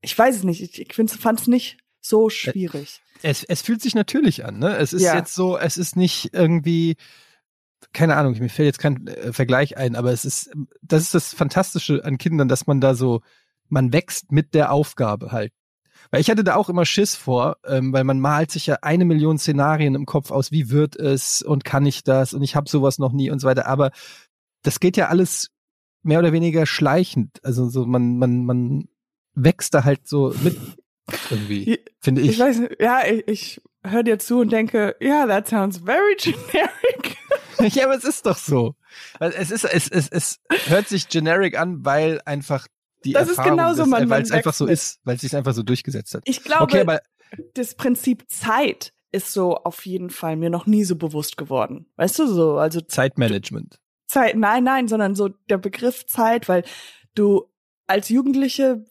ich 0.00 0.18
weiß 0.18 0.36
es 0.36 0.42
nicht. 0.42 0.62
Ich, 0.62 0.80
ich 0.80 0.94
fand 0.94 1.38
es 1.38 1.46
nicht 1.46 1.76
so 2.00 2.30
schwierig. 2.30 3.02
Es, 3.20 3.44
es 3.44 3.60
fühlt 3.60 3.82
sich 3.82 3.94
natürlich 3.94 4.46
an, 4.46 4.58
ne? 4.58 4.78
Es 4.78 4.94
ist 4.94 5.02
Ja. 5.02 5.14
jetzt 5.14 5.34
so, 5.34 5.58
es 5.58 5.76
ist 5.76 5.96
nicht 5.96 6.32
irgendwie, 6.32 6.96
keine 7.92 8.16
Ahnung, 8.16 8.38
mir 8.38 8.48
fällt 8.48 8.68
jetzt 8.68 8.78
kein 8.78 9.06
äh, 9.06 9.34
Vergleich 9.34 9.76
ein, 9.76 9.96
aber 9.96 10.12
es 10.12 10.24
ist, 10.24 10.50
das 10.80 11.02
ist 11.02 11.14
das 11.14 11.34
Fantastische 11.34 12.02
an 12.06 12.16
Kindern, 12.16 12.48
dass 12.48 12.66
man 12.66 12.80
da 12.80 12.94
so, 12.94 13.20
man 13.68 13.92
wächst 13.92 14.32
mit 14.32 14.54
der 14.54 14.72
Aufgabe 14.72 15.30
halt. 15.30 15.52
Weil 16.10 16.20
ich 16.20 16.30
hatte 16.30 16.44
da 16.44 16.54
auch 16.56 16.68
immer 16.68 16.84
Schiss 16.86 17.14
vor, 17.14 17.56
ähm, 17.66 17.92
weil 17.92 18.04
man 18.04 18.20
malt 18.20 18.50
sich 18.50 18.66
ja 18.66 18.78
eine 18.82 19.04
Million 19.04 19.38
Szenarien 19.38 19.94
im 19.94 20.06
Kopf 20.06 20.30
aus, 20.30 20.52
wie 20.52 20.70
wird 20.70 20.96
es 20.96 21.42
und 21.42 21.64
kann 21.64 21.86
ich 21.86 22.04
das 22.04 22.34
und 22.34 22.42
ich 22.42 22.56
habe 22.56 22.68
sowas 22.68 22.98
noch 22.98 23.12
nie 23.12 23.30
und 23.30 23.40
so 23.40 23.48
weiter. 23.48 23.66
Aber 23.66 23.90
das 24.62 24.80
geht 24.80 24.96
ja 24.96 25.08
alles 25.08 25.50
mehr 26.02 26.18
oder 26.18 26.32
weniger 26.32 26.66
schleichend. 26.66 27.40
Also 27.44 27.68
so 27.68 27.86
man, 27.86 28.18
man, 28.18 28.44
man 28.44 28.88
wächst 29.34 29.74
da 29.74 29.84
halt 29.84 30.06
so 30.06 30.34
mit 30.42 30.56
irgendwie, 31.30 31.80
finde 32.00 32.22
Ich, 32.22 32.30
ich. 32.30 32.38
weiß 32.38 32.58
nicht, 32.58 32.80
ja, 32.80 33.00
ich, 33.06 33.28
ich 33.28 33.62
höre 33.82 34.02
dir 34.02 34.18
zu 34.18 34.40
und 34.40 34.52
denke, 34.52 34.96
ja, 35.00 35.26
that 35.26 35.48
sounds 35.48 35.78
very 35.78 36.16
generic. 36.18 37.16
Ja, 37.74 37.84
aber 37.84 37.96
es 37.96 38.04
ist 38.04 38.26
doch 38.26 38.36
so. 38.38 38.74
Es 39.20 39.50
ist, 39.50 39.64
es, 39.64 39.88
es, 39.88 40.08
es 40.08 40.40
hört 40.66 40.88
sich 40.88 41.08
generic 41.08 41.58
an, 41.58 41.84
weil 41.84 42.20
einfach 42.24 42.66
die 43.04 43.12
Das 43.12 43.28
ist 43.28 43.38
Erfahrung 43.38 43.58
genauso, 43.58 43.82
ist, 43.82 43.88
man- 43.88 44.10
weil 44.10 44.22
es 44.22 44.30
einfach 44.30 44.54
so 44.54 44.66
ist, 44.66 45.00
weil 45.04 45.16
es 45.16 45.20
sich 45.22 45.34
einfach 45.36 45.52
so 45.54 45.62
durchgesetzt 45.62 46.14
hat. 46.14 46.22
Ich 46.26 46.42
glaube, 46.42 46.64
Okay, 46.64 46.80
aber 46.80 47.00
das 47.54 47.74
Prinzip 47.74 48.24
Zeit 48.28 48.92
ist 49.12 49.32
so 49.32 49.56
auf 49.56 49.86
jeden 49.86 50.10
Fall 50.10 50.36
mir 50.36 50.50
noch 50.50 50.66
nie 50.66 50.84
so 50.84 50.96
bewusst 50.96 51.36
geworden. 51.36 51.86
Weißt 51.96 52.18
du 52.18 52.26
so, 52.26 52.58
also 52.58 52.80
Zeitmanagement. 52.80 53.78
Zeit, 54.06 54.36
nein, 54.36 54.64
nein, 54.64 54.88
sondern 54.88 55.14
so 55.14 55.28
der 55.48 55.58
Begriff 55.58 56.06
Zeit, 56.06 56.48
weil 56.48 56.64
du 57.14 57.50
als 57.86 58.08
Jugendliche 58.08 58.84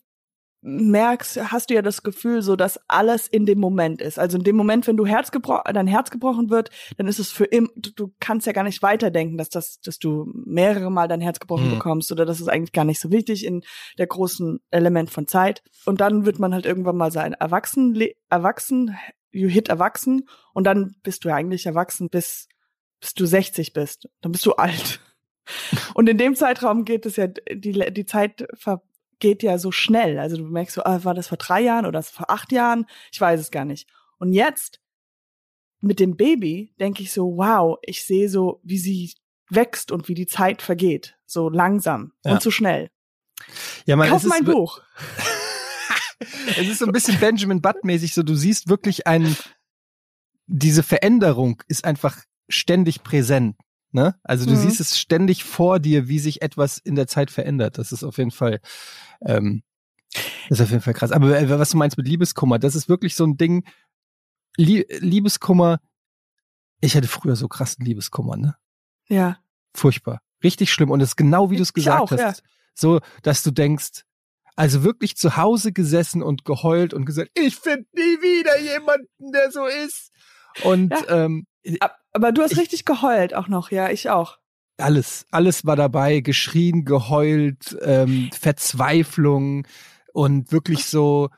merkst, 0.63 1.51
hast 1.51 1.69
du 1.69 1.73
ja 1.73 1.81
das 1.81 2.03
Gefühl, 2.03 2.41
so 2.41 2.55
dass 2.55 2.79
alles 2.87 3.27
in 3.27 3.45
dem 3.45 3.59
Moment 3.59 4.01
ist. 4.01 4.17
Also 4.17 4.37
in 4.37 4.43
dem 4.43 4.55
Moment, 4.55 4.87
wenn 4.87 4.97
du 4.97 5.05
Herz 5.05 5.31
gebro 5.31 5.59
dein 5.71 5.87
Herz 5.87 6.09
gebrochen 6.09 6.49
wird, 6.49 6.69
dann 6.97 7.07
ist 7.07 7.19
es 7.19 7.31
für 7.31 7.45
immer, 7.45 7.67
du, 7.75 7.91
du 7.95 8.13
kannst 8.19 8.47
ja 8.47 8.53
gar 8.53 8.63
nicht 8.63 8.81
weiterdenken, 8.81 9.37
dass 9.37 9.49
das, 9.49 9.79
dass 9.81 9.99
du 9.99 10.25
mehrere 10.33 10.89
Mal 10.89 11.07
dein 11.07 11.21
Herz 11.21 11.39
gebrochen 11.39 11.65
Mhm. 11.67 11.71
bekommst 11.71 12.11
oder 12.11 12.25
das 12.25 12.39
ist 12.39 12.47
eigentlich 12.47 12.71
gar 12.71 12.85
nicht 12.85 12.99
so 12.99 13.11
wichtig 13.11 13.45
in 13.45 13.61
der 13.97 14.07
großen 14.07 14.59
Element 14.71 15.09
von 15.09 15.27
Zeit. 15.27 15.61
Und 15.85 16.01
dann 16.01 16.25
wird 16.25 16.39
man 16.39 16.53
halt 16.53 16.65
irgendwann 16.65 16.97
mal 16.97 17.11
sein 17.11 17.33
Erwachsen, 17.33 18.01
erwachsen, 18.29 18.97
you 19.31 19.49
hit 19.49 19.67
erwachsen 19.69 20.27
und 20.53 20.63
dann 20.65 20.95
bist 21.03 21.25
du 21.25 21.29
ja 21.29 21.35
eigentlich 21.35 21.65
erwachsen 21.65 22.09
bis, 22.09 22.47
bis 23.01 23.13
du 23.13 23.25
60 23.25 23.73
bist. 23.73 24.07
Dann 24.21 24.31
bist 24.31 24.45
du 24.45 24.53
alt. 24.55 25.01
Und 25.93 26.07
in 26.07 26.17
dem 26.17 26.35
Zeitraum 26.35 26.85
geht 26.85 27.05
es 27.05 27.17
ja, 27.17 27.27
die, 27.27 27.73
die 27.91 28.05
Zeit 28.05 28.47
vergeht 29.23 29.41
ja 29.41 29.57
so 29.57 29.71
schnell. 29.71 30.19
Also 30.19 30.35
du 30.35 30.43
merkst 30.43 30.75
so, 30.75 30.83
ah, 30.83 31.03
war 31.05 31.13
das 31.13 31.29
vor 31.29 31.37
drei 31.37 31.61
Jahren 31.61 31.85
oder 31.85 32.03
vor 32.03 32.29
acht 32.29 32.51
Jahren? 32.51 32.85
Ich 33.11 33.21
weiß 33.21 33.39
es 33.39 33.51
gar 33.51 33.63
nicht. 33.63 33.87
Und 34.17 34.33
jetzt 34.33 34.81
mit 35.79 36.01
dem 36.01 36.17
Baby 36.17 36.73
denke 36.79 37.03
ich 37.03 37.13
so, 37.13 37.37
wow, 37.37 37.77
ich 37.83 38.03
sehe 38.03 38.27
so, 38.27 38.59
wie 38.63 38.77
sie 38.77 39.13
wächst 39.49 39.91
und 39.93 40.09
wie 40.09 40.13
die 40.13 40.25
Zeit 40.25 40.61
vergeht. 40.61 41.17
So 41.25 41.49
langsam 41.49 42.11
Ja. 42.25 42.33
und 42.33 42.41
so 42.41 42.51
schnell. 42.51 42.89
Ja, 43.85 43.95
man, 43.95 44.09
Kauf 44.09 44.23
mein 44.23 44.43
Buch. 44.43 44.81
es 46.57 46.67
ist 46.67 46.79
so 46.79 46.85
ein 46.85 46.91
bisschen 46.91 47.17
Benjamin 47.19 47.61
Butt-mäßig, 47.61 48.13
so 48.13 48.23
du 48.23 48.35
siehst 48.35 48.67
wirklich 48.67 49.07
ein, 49.07 49.37
diese 50.47 50.83
Veränderung 50.83 51.63
ist 51.69 51.85
einfach 51.85 52.17
ständig 52.49 53.03
präsent. 53.03 53.55
Ne? 53.93 54.15
Also 54.23 54.45
du 54.45 54.51
Mhm. 54.51 54.57
siehst 54.57 54.79
es 54.81 54.97
ständig 54.97 55.43
vor 55.43 55.79
dir, 55.79 56.07
wie 56.07 56.19
sich 56.19 56.41
etwas 56.41 56.77
in 56.79 56.95
der 56.95 57.07
Zeit 57.07 57.29
verändert. 57.31 57.77
Das 57.77 57.91
ist 57.91 58.03
auf 58.03 58.17
jeden 58.17 58.31
Fall, 58.31 58.59
ähm, 59.21 59.63
das 60.49 60.59
ist 60.59 60.63
auf 60.65 60.71
jeden 60.71 60.81
Fall 60.81 60.93
krass. 60.95 61.11
Aber 61.11 61.37
äh, 61.39 61.47
was 61.49 61.69
du 61.69 61.77
meinst 61.77 61.97
mit 61.97 62.07
Liebeskummer, 62.07 62.57
das 62.59 62.75
ist 62.75 62.89
wirklich 62.89 63.15
so 63.15 63.23
ein 63.25 63.37
Ding. 63.37 63.65
Lie 64.57 64.85
Liebeskummer, 64.99 65.79
ich 66.81 66.95
hatte 66.95 67.07
früher 67.07 67.35
so 67.35 67.47
krassen 67.47 67.85
Liebeskummer, 67.85 68.35
ne? 68.35 68.55
Ja. 69.07 69.37
Furchtbar. 69.75 70.21
Richtig 70.43 70.71
schlimm. 70.73 70.91
Und 70.91 71.01
es 71.01 71.09
ist 71.09 71.15
genau 71.15 71.49
wie 71.51 71.55
du 71.57 71.63
es 71.63 71.73
gesagt 71.73 72.01
auch, 72.01 72.11
hast. 72.11 72.19
ja. 72.19 72.33
So, 72.75 72.99
dass 73.21 73.43
du 73.43 73.51
denkst, 73.51 74.03
also 74.55 74.83
wirklich 74.83 75.15
zu 75.17 75.37
Hause 75.37 75.71
gesessen 75.71 76.21
und 76.21 76.45
geheult 76.45 76.93
und 76.93 77.05
gesagt, 77.05 77.31
ich 77.35 77.55
finde 77.55 77.85
nie 77.93 78.01
wieder 78.21 78.59
jemanden, 78.59 79.31
der 79.31 79.51
so 79.51 79.65
ist. 79.65 80.11
Und 80.63 80.91
Ja. 80.91 81.25
ähm, 81.25 81.45
Ab- 81.79 81.97
Aber 82.11 82.31
du 82.33 82.41
hast 82.43 82.51
Ich- 82.51 82.57
richtig 82.59 82.83
geheult 82.85 83.33
auch 83.33 83.47
noch, 83.47 83.71
ja, 83.71 83.89
ich 83.89 84.09
auch. 84.09 84.37
alles, 84.77 85.25
alles 85.31 85.65
war 85.65 85.75
dabei, 85.75 86.19
geschrien, 86.19 86.83
geheult, 86.85 87.77
ähm, 87.81 88.29
Verzweiflung 88.37 89.65
und 90.13 90.51
wirklich 90.51 90.85
so, 90.85 91.29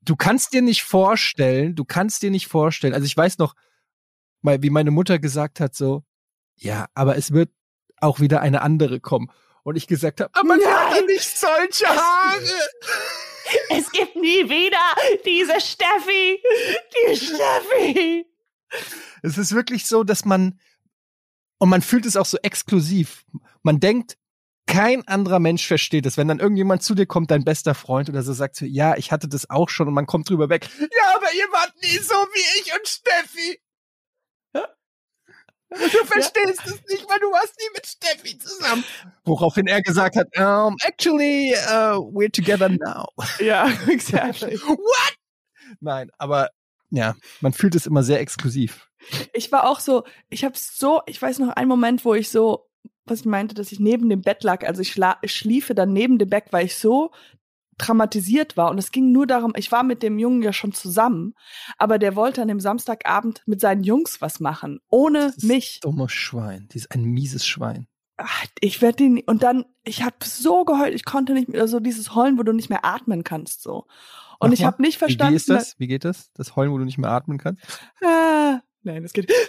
du 0.00 0.16
kannst 0.16 0.52
dir 0.54 0.62
nicht 0.62 0.82
vorstellen, 0.84 1.74
du 1.74 1.84
kannst 1.84 2.22
dir 2.22 2.30
nicht 2.30 2.46
vorstellen, 2.48 2.94
also 2.94 3.04
ich 3.04 3.16
weiß 3.16 3.36
noch, 3.38 3.54
wie 4.42 4.70
meine 4.70 4.90
Mutter 4.90 5.18
gesagt 5.18 5.60
hat, 5.60 5.74
so, 5.74 6.02
ja, 6.56 6.86
aber 6.94 7.16
es 7.16 7.32
wird 7.32 7.50
auch 8.00 8.18
wieder 8.20 8.40
eine 8.40 8.62
andere 8.62 9.00
kommen. 9.00 9.30
Und 9.64 9.76
ich 9.76 9.86
gesagt 9.88 10.20
habe, 10.20 10.30
aber 10.34 10.56
doch 10.56 11.06
nicht 11.06 11.36
solche 11.38 11.86
Haare. 11.86 12.40
Es 13.70 13.90
gibt 13.90 14.16
nie 14.16 14.48
wieder 14.48 14.78
diese 15.24 15.60
Steffi, 15.60 16.42
die 16.94 17.16
Steffi. 17.16 18.26
Es 19.22 19.38
ist 19.38 19.54
wirklich 19.54 19.86
so, 19.86 20.04
dass 20.04 20.24
man, 20.24 20.60
und 21.58 21.68
man 21.68 21.82
fühlt 21.82 22.06
es 22.06 22.16
auch 22.16 22.26
so 22.26 22.38
exklusiv. 22.42 23.24
Man 23.62 23.80
denkt, 23.80 24.16
kein 24.66 25.06
anderer 25.06 25.38
Mensch 25.38 25.66
versteht 25.66 26.06
es. 26.06 26.16
Wenn 26.16 26.28
dann 26.28 26.40
irgendjemand 26.40 26.82
zu 26.82 26.94
dir 26.94 27.06
kommt, 27.06 27.30
dein 27.30 27.44
bester 27.44 27.74
Freund 27.74 28.08
oder 28.08 28.22
so, 28.22 28.32
sagt 28.32 28.56
so, 28.56 28.64
ja, 28.64 28.96
ich 28.96 29.12
hatte 29.12 29.28
das 29.28 29.48
auch 29.48 29.68
schon 29.68 29.88
und 29.88 29.94
man 29.94 30.06
kommt 30.06 30.28
drüber 30.28 30.48
weg. 30.48 30.68
Ja, 30.80 31.14
aber 31.14 31.32
ihr 31.34 31.46
wart 31.52 31.72
nie 31.82 31.98
so 31.98 32.14
wie 32.14 32.60
ich 32.60 32.74
und 32.74 32.86
Steffi. 32.86 33.60
Du 35.78 36.06
verstehst 36.06 36.62
es 36.64 36.84
nicht, 36.88 37.08
weil 37.08 37.18
du 37.18 37.30
warst 37.30 37.54
nie 37.58 37.70
mit 37.74 37.86
Steffi 37.86 38.38
zusammen. 38.38 38.84
Woraufhin 39.24 39.66
er 39.66 39.82
gesagt 39.82 40.16
hat, 40.16 40.28
um, 40.38 40.76
actually, 40.82 41.54
uh, 41.68 41.98
we're 42.12 42.30
together 42.30 42.68
now. 42.68 43.06
Ja, 43.38 43.68
exactly. 43.88 44.58
What? 44.58 45.16
Nein, 45.80 46.10
aber 46.18 46.50
ja, 46.90 47.14
man 47.40 47.52
fühlt 47.52 47.74
es 47.74 47.86
immer 47.86 48.02
sehr 48.02 48.20
exklusiv. 48.20 48.88
Ich 49.32 49.52
war 49.52 49.68
auch 49.68 49.80
so, 49.80 50.04
ich 50.28 50.44
habe 50.44 50.54
so, 50.56 51.02
ich 51.06 51.20
weiß 51.20 51.38
noch 51.40 51.50
einen 51.50 51.68
Moment, 51.68 52.04
wo 52.04 52.14
ich 52.14 52.30
so, 52.30 52.68
was 53.04 53.20
ich 53.20 53.26
meinte, 53.26 53.54
dass 53.54 53.72
ich 53.72 53.80
neben 53.80 54.08
dem 54.08 54.22
Bett 54.22 54.42
lag, 54.42 54.66
also 54.66 54.82
ich, 54.82 54.92
schla 54.92 55.18
ich 55.22 55.32
schliefe 55.32 55.74
dann 55.74 55.92
neben 55.92 56.18
dem 56.18 56.28
Bett, 56.28 56.46
weil 56.50 56.66
ich 56.66 56.76
so 56.76 57.12
traumatisiert 57.78 58.56
war 58.56 58.70
und 58.70 58.78
es 58.78 58.90
ging 58.90 59.12
nur 59.12 59.26
darum, 59.26 59.52
ich 59.56 59.70
war 59.72 59.82
mit 59.82 60.02
dem 60.02 60.18
Jungen 60.18 60.42
ja 60.42 60.52
schon 60.52 60.72
zusammen, 60.72 61.34
aber 61.78 61.98
der 61.98 62.16
wollte 62.16 62.42
an 62.42 62.48
dem 62.48 62.60
Samstagabend 62.60 63.42
mit 63.46 63.60
seinen 63.60 63.82
Jungs 63.82 64.20
was 64.20 64.40
machen, 64.40 64.80
ohne 64.88 65.18
Das 65.26 65.36
ist 65.36 65.44
mich. 65.44 65.80
Dummes 65.80 66.12
Schwein. 66.12 66.68
Die 66.72 66.78
ist 66.78 66.92
ein 66.92 67.04
mieses 67.04 67.46
Schwein. 67.46 67.86
Ach, 68.16 68.46
Ich 68.60 68.80
werde 68.80 68.96
den 68.96 69.20
und 69.20 69.42
dann 69.42 69.66
ich 69.84 70.02
habe 70.02 70.16
so 70.24 70.64
geheult, 70.64 70.94
ich 70.94 71.04
konnte 71.04 71.32
nicht 71.34 71.48
mehr 71.48 71.68
so 71.68 71.80
dieses 71.80 72.14
Heulen, 72.14 72.38
wo 72.38 72.42
du 72.42 72.52
nicht 72.52 72.70
mehr 72.70 72.84
atmen 72.84 73.24
kannst 73.24 73.62
so. 73.62 73.86
Und 74.38 74.50
Mach 74.50 74.52
ich 74.52 74.64
habe 74.64 74.82
nicht 74.82 74.98
verstanden. 74.98 75.32
Wie, 75.32 75.36
ist 75.36 75.48
das? 75.48 75.78
Wie 75.78 75.86
geht 75.86 76.04
das? 76.04 76.32
Das 76.32 76.56
Heulen, 76.56 76.72
wo 76.72 76.78
du 76.78 76.84
nicht 76.84 76.98
mehr 76.98 77.10
atmen 77.10 77.38
kannst? 77.38 77.62
Ah, 78.02 78.60
nein, 78.82 79.02
das 79.02 79.12
geht. 79.12 79.30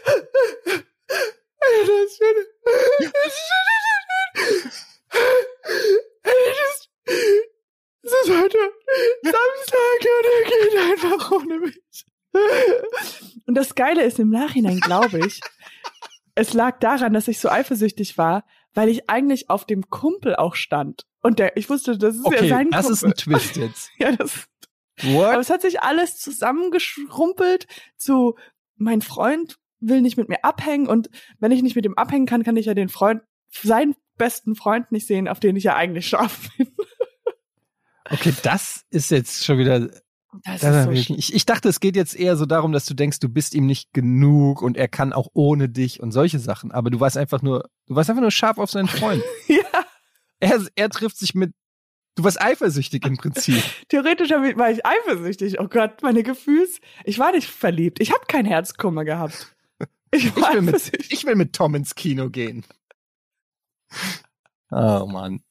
Das 1.69 1.99
ist 1.99 2.19
Das 8.07 8.29
ist 8.29 8.41
heute 8.41 8.57
Samstag 9.21 10.01
und 10.01 10.25
er 10.31 10.49
geht 10.49 11.05
einfach 11.05 11.31
ohne 11.31 11.59
mich. 11.59 12.05
Und 13.45 13.55
das 13.55 13.75
Geile 13.75 14.03
ist 14.03 14.19
im 14.19 14.29
Nachhinein, 14.29 14.79
glaube 14.79 15.19
ich, 15.25 15.41
es 16.35 16.53
lag 16.53 16.79
daran, 16.79 17.11
dass 17.13 17.27
ich 17.27 17.39
so 17.39 17.49
eifersüchtig 17.49 18.17
war, 18.17 18.45
weil 18.73 18.87
ich 18.87 19.09
eigentlich 19.09 19.49
auf 19.49 19.65
dem 19.65 19.89
Kumpel 19.89 20.35
auch 20.35 20.55
stand. 20.55 21.05
Und 21.21 21.39
der, 21.39 21.57
ich 21.57 21.69
wusste, 21.69 21.97
das 21.97 22.15
ist 22.15 22.23
ja 22.23 22.27
Okay, 22.27 22.47
sein 22.47 22.69
das 22.69 22.85
Kumpel. 22.85 22.93
ist 22.93 23.03
ein 23.03 23.13
Twist 23.15 23.55
jetzt. 23.57 23.89
ja, 23.97 24.11
das, 24.13 24.47
aber 25.01 25.13
What? 25.13 25.39
es 25.39 25.49
hat 25.49 25.61
sich 25.61 25.81
alles 25.81 26.17
zusammengeschrumpelt 26.17 27.67
zu, 27.97 28.35
mein 28.75 29.01
Freund 29.01 29.57
will 29.79 30.01
nicht 30.01 30.15
mit 30.17 30.29
mir 30.29 30.43
abhängen 30.43 30.87
und 30.87 31.09
wenn 31.39 31.51
ich 31.51 31.61
nicht 31.61 31.75
mit 31.75 31.85
ihm 31.85 31.95
abhängen 31.95 32.25
kann, 32.25 32.43
kann 32.43 32.55
ich 32.55 32.67
ja 32.67 32.73
den 32.73 32.89
Freund, 32.89 33.21
seinen 33.49 33.95
besten 34.17 34.55
Freund 34.55 34.91
nicht 34.91 35.07
sehen, 35.07 35.27
auf 35.27 35.39
den 35.39 35.55
ich 35.55 35.65
ja 35.65 35.75
eigentlich 35.75 36.07
scharf 36.07 36.49
bin. 36.57 36.67
Okay, 38.09 38.33
das 38.43 38.85
ist 38.89 39.11
jetzt 39.11 39.45
schon 39.45 39.57
wieder. 39.57 39.79
Das 39.79 40.61
Das 40.61 40.63
ist 40.63 40.83
so 40.85 41.13
ich, 41.13 41.33
ich, 41.33 41.45
dachte, 41.45 41.69
es 41.69 41.79
geht 41.79 41.95
jetzt 41.95 42.15
eher 42.15 42.35
so 42.37 42.45
darum, 42.45 42.71
dass 42.71 42.85
du 42.85 42.93
denkst, 42.93 43.19
du 43.19 43.29
bist 43.29 43.55
ihm 43.55 43.65
nicht 43.65 43.93
genug 43.93 44.61
und 44.61 44.77
er 44.77 44.87
kann 44.87 45.13
auch 45.13 45.29
ohne 45.33 45.69
dich 45.69 46.01
und 46.01 46.11
solche 46.11 46.39
Sachen. 46.39 46.71
Aber 46.71 46.89
du 46.89 46.99
warst 46.99 47.17
einfach 47.17 47.41
nur, 47.41 47.69
du 47.87 47.95
warst 47.95 48.09
einfach 48.09 48.21
nur 48.21 48.31
scharf 48.31 48.57
auf 48.57 48.71
seinen 48.71 48.87
Freund. 48.87 49.23
Ja, 49.47 49.85
er, 50.39 50.61
er 50.75 50.89
trifft 50.89 51.17
sich 51.17 51.33
mit. 51.33 51.53
Du 52.15 52.23
warst 52.23 52.41
eifersüchtig 52.41 53.05
im 53.05 53.17
Prinzip. 53.17 53.63
theoretisch 53.89 54.29
war 54.29 54.71
ich 54.71 54.85
eifersüchtig. 54.85 55.59
Oh 55.59 55.67
Gott, 55.67 56.01
meine 56.01 56.23
Gefühls. 56.23 56.79
Ich 57.05 57.19
war 57.19 57.31
nicht 57.31 57.47
verliebt. 57.47 57.99
Ich 58.01 58.11
habe 58.11 58.25
kein 58.27 58.45
Herzkummer 58.45 59.05
gehabt. 59.05 59.55
Ich 60.11 60.25
Ich 60.35 60.35
will, 60.35 60.61
mit, 60.61 61.11
ich 61.11 61.25
will 61.25 61.35
mit 61.35 61.53
Tom 61.53 61.75
ins 61.75 61.95
Kino 61.95 62.29
gehen. 62.29 62.65
Oh 64.71 65.05
Mann. 65.05 65.41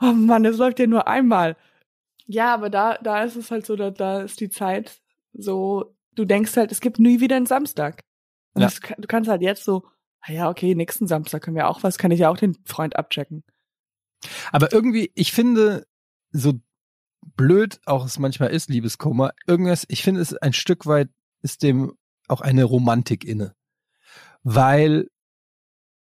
Oh 0.00 0.12
Mann, 0.12 0.42
das 0.42 0.56
läuft 0.56 0.78
ja 0.78 0.86
nur 0.86 1.06
einmal. 1.08 1.56
Ja, 2.26 2.52
aber 2.54 2.70
da, 2.70 2.98
da 2.98 3.22
ist 3.22 3.36
es 3.36 3.50
halt 3.50 3.66
so, 3.66 3.76
da, 3.76 3.90
da 3.90 4.22
ist 4.22 4.40
die 4.40 4.50
Zeit 4.50 5.00
so, 5.32 5.94
du 6.14 6.24
denkst 6.24 6.56
halt, 6.56 6.72
es 6.72 6.80
gibt 6.80 6.98
nie 6.98 7.20
wieder 7.20 7.36
einen 7.36 7.46
Samstag. 7.46 8.02
Und 8.54 8.62
Ja. 8.62 8.68
das, 8.68 8.80
du 8.80 9.06
kannst 9.06 9.30
halt 9.30 9.42
jetzt 9.42 9.64
so, 9.64 9.84
ah 10.20 10.32
ja, 10.32 10.48
okay, 10.50 10.74
nächsten 10.74 11.06
Samstag 11.06 11.42
können 11.42 11.56
wir 11.56 11.68
auch 11.68 11.82
was, 11.82 11.98
kann 11.98 12.10
ich 12.10 12.20
ja 12.20 12.30
auch 12.30 12.36
den 12.38 12.56
Freund 12.64 12.96
abchecken. 12.96 13.44
Aber 14.50 14.72
irgendwie, 14.72 15.12
ich 15.14 15.32
finde, 15.32 15.86
so 16.30 16.54
blöd 17.36 17.80
auch 17.86 18.04
es 18.06 18.18
manchmal 18.18 18.50
ist, 18.50 18.68
Liebeskummer, 18.70 19.32
irgendwas, 19.46 19.84
ich 19.88 20.02
finde 20.02 20.20
es 20.20 20.34
ein 20.36 20.52
Stück 20.52 20.86
weit 20.86 21.10
ist 21.42 21.62
dem 21.62 21.96
auch 22.28 22.40
eine 22.40 22.64
Romantik 22.64 23.24
inne. 23.24 23.54
Weil, 24.42 25.08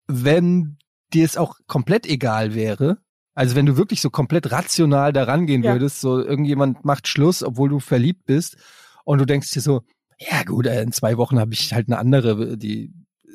wenn 0.07 0.79
dir 1.13 1.25
es 1.25 1.37
auch 1.37 1.59
komplett 1.67 2.07
egal 2.07 2.55
wäre, 2.55 2.99
also 3.39 3.55
wenn 3.55 3.67
du 3.67 3.77
wirklich 3.77 4.01
so 4.01 4.11
komplett 4.11 4.51
rational 4.51 5.13
daran 5.13 5.47
gehen 5.47 5.63
Ja. 5.63 5.73
würdest, 5.73 6.01
so 6.01 6.19
irgendjemand 6.19 6.85
macht 6.85 7.07
Schluss, 7.07 7.45
obwohl 7.45 7.69
du 7.69 7.79
verliebt 7.79 8.27
bist, 8.27 8.57
und 9.05 9.19
du 9.19 9.25
denkst 9.25 9.53
dir 9.53 9.61
so, 9.61 9.83
ja 10.19 10.43
gut, 10.43 10.67
äh, 10.67 10.83
in 10.83 10.91
zwei 10.91 11.17
Wochen 11.17 11.39
habe 11.39 11.55
ich 11.55 11.73
halt 11.73 11.89
eine 11.89 11.99
andere, 11.99 12.59
die 12.59 12.93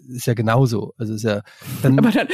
ist 0.10 0.28
ja 0.28 0.34
genauso. 0.34 0.94
Also 0.98 1.14
ist 1.14 1.24
ja 1.24 1.42
dann 1.82 1.98
Aber 1.98 2.12
dann, 2.12 2.28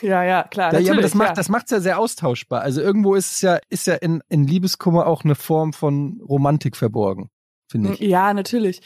ja, 0.00 0.22
ja, 0.22 0.44
klar. 0.44 0.72
ja, 0.72 0.78
ja, 0.78 0.92
aber 0.92 1.02
das 1.02 1.14
macht 1.14 1.30
ja. 1.30 1.34
das 1.34 1.48
macht's 1.48 1.72
ja 1.72 1.80
sehr 1.80 1.98
austauschbar. 1.98 2.62
Also 2.62 2.80
irgendwo 2.80 3.16
ist 3.16 3.32
es 3.32 3.40
ja 3.40 3.58
ist 3.68 3.88
ja 3.88 3.94
in, 3.94 4.22
in 4.28 4.46
Liebeskummer 4.46 5.06
auch 5.08 5.24
eine 5.24 5.34
Form 5.34 5.72
von 5.72 6.20
Romantik 6.26 6.76
verborgen, 6.76 7.28
finde 7.68 7.94
ich. 7.94 7.98
Ja, 7.98 8.32
natürlich. 8.32 8.80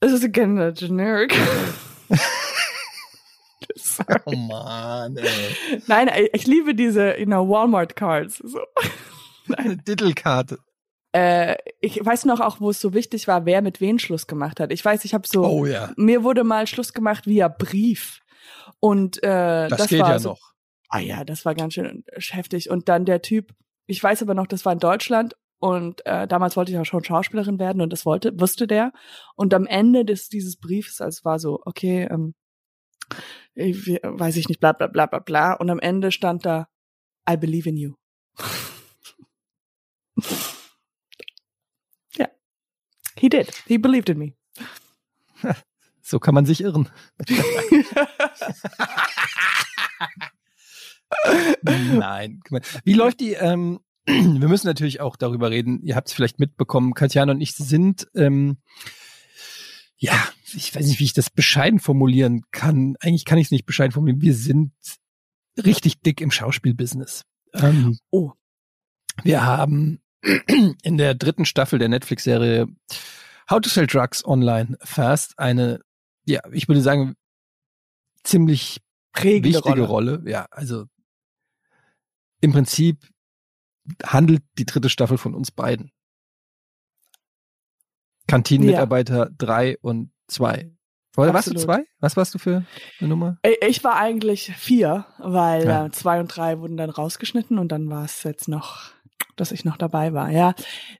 Es 0.00 0.12
ist 0.12 0.22
again 0.22 0.74
generic. 0.74 1.34
Sorry. 3.78 4.20
Oh 4.26 4.36
man, 4.36 5.16
ey. 5.16 5.80
Nein, 5.86 6.10
ich 6.32 6.46
liebe 6.46 6.74
diese, 6.74 7.18
you 7.18 7.26
know, 7.26 7.48
Walmart 7.48 7.96
Cards. 7.96 8.38
So. 8.44 8.60
Eine 9.56 9.76
Dittelkarte. 9.76 10.58
Äh, 11.12 11.56
ich 11.80 12.04
weiß 12.04 12.26
noch 12.26 12.40
auch, 12.40 12.60
wo 12.60 12.70
es 12.70 12.80
so 12.80 12.92
wichtig 12.92 13.28
war, 13.28 13.46
wer 13.46 13.62
mit 13.62 13.80
wem 13.80 13.98
Schluss 13.98 14.26
gemacht 14.26 14.60
hat. 14.60 14.72
Ich 14.72 14.84
weiß, 14.84 15.04
ich 15.04 15.14
habe 15.14 15.26
so, 15.26 15.44
Oh 15.44 15.64
ja. 15.66 15.90
mir 15.96 16.22
wurde 16.22 16.44
mal 16.44 16.66
Schluss 16.66 16.92
gemacht 16.92 17.26
via 17.26 17.48
Brief. 17.48 18.20
Und 18.80 19.22
äh, 19.22 19.68
Das, 19.68 19.78
das, 19.78 19.88
geht 19.88 20.00
war 20.00 20.10
ja 20.10 20.18
so, 20.18 20.30
noch. 20.30 20.52
Ah 20.90 20.98
ja, 21.00 21.24
das 21.24 21.44
war 21.44 21.54
ganz 21.54 21.74
schön 21.74 22.04
heftig. 22.30 22.70
Und 22.70 22.88
dann 22.88 23.04
der 23.04 23.22
Typ, 23.22 23.52
ich 23.86 24.02
weiß 24.02 24.22
aber 24.22 24.34
noch, 24.34 24.46
das 24.46 24.64
war 24.64 24.72
in 24.72 24.78
Deutschland 24.78 25.34
und 25.60 26.04
äh, 26.06 26.28
damals 26.28 26.56
wollte 26.56 26.72
ich 26.72 26.78
auch 26.78 26.84
schon 26.84 27.04
Schauspielerin 27.04 27.58
werden 27.58 27.80
und 27.82 27.92
das 27.92 28.06
wollte, 28.06 28.38
wusste 28.38 28.66
der. 28.66 28.92
Und 29.34 29.54
am 29.54 29.66
Ende 29.66 30.04
des 30.04 30.28
dieses 30.28 30.56
Briefs, 30.58 31.00
als 31.00 31.24
war 31.24 31.38
so, 31.38 31.60
okay, 31.64 32.06
ähm, 32.10 32.34
weiß 33.54 34.36
ich 34.36 34.48
nicht, 34.48 34.60
bla 34.60 34.72
bla 34.72 34.86
bla 34.86 35.06
bla 35.06 35.18
bla. 35.18 35.52
Und 35.54 35.70
am 35.70 35.80
Ende 35.80 36.12
stand 36.12 36.46
da, 36.46 36.68
I 37.28 37.36
believe 37.36 37.68
in 37.68 37.76
you. 37.76 37.94
ja. 42.16 42.28
He 43.18 43.28
did. 43.28 43.50
He 43.66 43.78
believed 43.78 44.08
in 44.08 44.18
me. 44.18 44.34
So 46.08 46.18
kann 46.18 46.34
man 46.34 46.46
sich 46.46 46.62
irren. 46.62 46.88
Nein. 51.62 52.40
Wie 52.84 52.94
läuft 52.94 53.20
die, 53.20 53.34
ähm, 53.34 53.80
wir 54.06 54.48
müssen 54.48 54.66
natürlich 54.66 55.02
auch 55.02 55.16
darüber 55.16 55.50
reden, 55.50 55.82
ihr 55.82 55.96
habt 55.96 56.08
es 56.08 56.14
vielleicht 56.14 56.38
mitbekommen, 56.38 56.94
Katjana 56.94 57.32
und 57.32 57.42
ich 57.42 57.54
sind 57.54 58.08
ähm, 58.14 58.56
ja, 59.98 60.28
ich 60.54 60.74
weiß 60.74 60.86
nicht, 60.86 61.00
wie 61.00 61.04
ich 61.04 61.12
das 61.12 61.30
bescheiden 61.30 61.80
formulieren 61.80 62.42
kann. 62.50 62.96
Eigentlich 63.00 63.24
kann 63.24 63.38
ich 63.38 63.48
es 63.48 63.50
nicht 63.50 63.66
bescheiden 63.66 63.92
formulieren. 63.92 64.22
Wir 64.22 64.34
sind 64.34 64.72
richtig 65.56 66.00
dick 66.00 66.20
im 66.20 66.30
Schauspielbusiness. 66.30 67.22
Ähm, 67.54 67.98
Oh. 68.10 68.32
wir 69.24 69.44
haben 69.44 70.00
in 70.82 70.98
der 70.98 71.14
dritten 71.14 71.44
Staffel 71.44 71.78
der 71.78 71.88
Netflix-Serie 71.88 72.66
How 73.50 73.60
to 73.60 73.68
Sell 73.68 73.86
Drugs 73.86 74.24
Online 74.24 74.76
Fast 74.82 75.38
eine, 75.38 75.80
ja, 76.26 76.40
ich 76.52 76.68
würde 76.68 76.82
sagen, 76.82 77.14
ziemlich 78.22 78.80
Prägende 79.12 79.58
wichtige 79.58 79.82
Rolle. 79.82 80.22
Ja, 80.26 80.46
also 80.50 80.84
im 82.40 82.52
Prinzip 82.52 83.08
handelt 84.04 84.42
die 84.58 84.66
dritte 84.66 84.90
Staffel 84.90 85.18
von 85.18 85.34
uns 85.34 85.50
beiden. 85.50 85.90
Kantinenmitarbeiter 88.28 89.30
drei 89.36 89.76
und 89.80 90.12
zwei. 90.28 90.70
Oder 91.16 91.34
warst 91.34 91.48
du 91.48 91.54
zwei? 91.54 91.84
Was 91.98 92.16
warst 92.16 92.34
du 92.34 92.38
für 92.38 92.64
eine 93.00 93.08
Nummer? 93.08 93.38
Ich 93.42 93.56
ich 93.66 93.84
war 93.84 93.96
eigentlich 93.96 94.52
vier, 94.56 95.06
weil 95.18 95.66
Ja. 95.66 95.86
äh, 95.86 95.90
zwei 95.90 96.20
und 96.20 96.28
drei 96.28 96.60
wurden 96.60 96.76
dann 96.76 96.90
rausgeschnitten 96.90 97.58
und 97.58 97.72
dann 97.72 97.90
war 97.90 98.04
es 98.04 98.22
jetzt 98.22 98.46
noch, 98.46 98.92
dass 99.34 99.50
ich 99.50 99.64
noch 99.64 99.76
dabei 99.76 100.12
war. 100.12 100.30
Ja, 100.30 100.54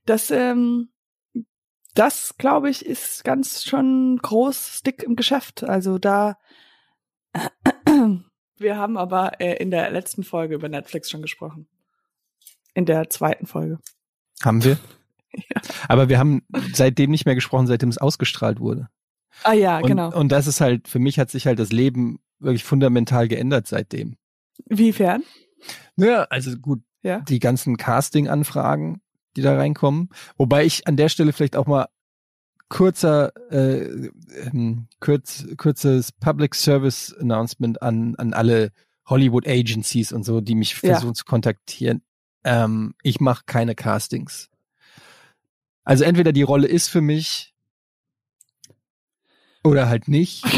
das, 0.07 0.33
ähm, 0.33 0.89
das 1.95 2.37
glaube 2.37 2.69
ich, 2.69 2.85
ist 2.85 3.23
ganz 3.23 3.63
schon 3.65 4.19
groß 4.21 4.83
dick 4.85 5.05
im 5.05 5.15
Geschäft. 5.15 5.63
Also 5.63 5.99
da, 5.99 6.37
wir 8.57 8.77
haben 8.77 8.97
aber 8.97 9.41
äh, 9.41 9.55
in 9.63 9.71
der 9.71 9.91
letzten 9.91 10.25
Folge 10.25 10.57
über 10.57 10.69
Netflix 10.69 11.11
schon 11.11 11.23
gesprochen. 11.23 11.69
In 12.75 12.87
der 12.87 13.09
zweiten 13.11 13.47
Folge. 13.47 13.79
Haben 14.43 14.65
wir. 14.65 14.79
Ja. 15.33 15.61
Aber 15.89 16.09
wir 16.09 16.19
haben 16.19 16.43
seitdem 16.73 17.11
nicht 17.11 17.27
mehr 17.27 17.35
gesprochen, 17.35 17.67
seitdem 17.67 17.89
es 17.91 17.99
ausgestrahlt 17.99 18.61
wurde. 18.61 18.89
Ah 19.45 19.53
ja, 19.53 19.79
Und, 19.79 19.87
genau. 19.87 20.13
und 20.17 20.31
das 20.33 20.47
ist 20.47 20.61
halt, 20.61 20.89
für 20.89 20.99
mich 20.99 21.19
hat 21.19 21.31
sich 21.31 21.47
halt 21.47 21.59
das 21.59 21.71
Leben 21.71 22.19
wirklich 22.41 22.65
fundamental 22.65 23.29
geändert 23.29 23.67
seitdem. 23.67 24.17
Wiefern? 24.67 25.23
Naja, 25.97 26.27
also 26.31 26.57
gut, 26.57 26.81
Ja. 27.03 27.21
die 27.21 27.39
ganzen 27.41 27.77
Casting-Anfragen, 27.77 29.01
die 29.37 29.43
da 29.43 29.55
reinkommen. 29.57 30.09
Wobei 30.37 30.65
ich 30.65 30.87
an 30.89 30.97
der 30.97 31.09
Stelle 31.09 31.33
vielleicht 31.33 31.57
auch 31.57 31.67
mal 31.67 31.87
kurzer, 32.69 33.33
äh, 33.51 34.09
ähm, 34.47 34.89
kurz, 35.01 35.47
kurzes 35.57 36.13
Public 36.13 36.55
Service 36.55 37.15
Announcement 37.19 37.81
an, 37.83 38.15
an 38.17 38.33
alle 38.35 38.73
Hollywood 39.07 39.47
Agencies 39.49 40.13
und 40.13 40.25
so, 40.25 40.41
die 40.41 40.55
mich 40.55 40.73
Ja. 40.83 40.93
versuchen 40.95 41.15
zu 41.15 41.25
kontaktieren. 41.25 42.03
Ähm, 42.45 42.95
ich 43.03 43.21
mache 43.21 43.45
keine 43.47 43.75
Castings. 43.75 44.51
Also 45.88 46.04
entweder 46.04 46.33
die 46.33 46.42
Rolle 46.42 46.68
ist 46.68 46.88
für 46.88 47.00
mich 47.00 47.54
oder 49.64 49.88
halt 49.88 50.07
nicht. 50.07 50.45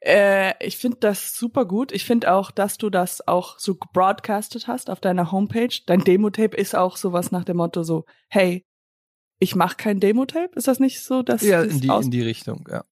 Äh, 0.00 0.54
ich 0.64 0.76
finde 0.76 0.98
das 1.00 1.34
super 1.36 1.64
gut. 1.64 1.90
Ich 1.90 2.04
finde 2.04 2.32
auch, 2.32 2.52
dass 2.52 2.78
du 2.78 2.90
das 2.90 3.26
auch 3.26 3.58
so 3.58 3.74
broadcastet 3.74 4.68
hast 4.68 4.88
auf 4.88 5.00
deiner 5.00 5.32
Homepage. 5.32 5.74
Dein 5.86 6.04
Demo-Tape 6.04 6.56
ist 6.56 6.76
auch 6.76 6.96
sowas 6.96 7.32
nach 7.32 7.42
dem 7.42 7.56
Motto 7.56 7.82
so, 7.82 8.04
hey, 8.28 8.64
ich 9.40 9.56
mache 9.56 9.74
kein 9.76 9.98
Demo-Tape. 9.98 10.50
Ist 10.54 10.68
das 10.68 10.78
nicht 10.78 11.00
so, 11.02 11.22
dass 11.24 11.42
ja, 11.42 11.62
in 11.62 11.80
die, 11.80 11.88
in 11.88 12.10
die 12.12 12.22
Richtung, 12.22 12.68
ja. 12.70 12.84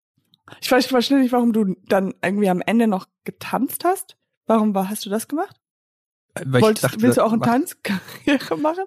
Ich 0.61 0.73
weiß, 0.73 0.87
ich 0.87 0.91
verstehe 0.91 1.21
nicht, 1.21 1.31
warum 1.31 1.53
du 1.53 1.77
dann 1.87 2.15
irgendwie 2.21 2.49
am 2.49 2.61
Ende 2.61 2.89
noch 2.89 3.07
getanzt 3.23 3.85
hast. 3.85 4.17
Warum 4.47 4.75
war, 4.75 4.91
hast 4.91 5.07
du 5.07 5.11
das 5.11 5.29
gemacht? 5.29 5.61
Weil 6.35 6.57
ich 6.57 6.63
Wolltest, 6.63 6.85
dachte, 6.85 7.01
willst 7.03 7.19
du 7.19 7.23
auch 7.23 7.27
das 7.27 7.33
eine 7.35 7.39
macht- 7.39 7.51
Tanzkarriere 7.85 8.57
machen? 8.61 8.85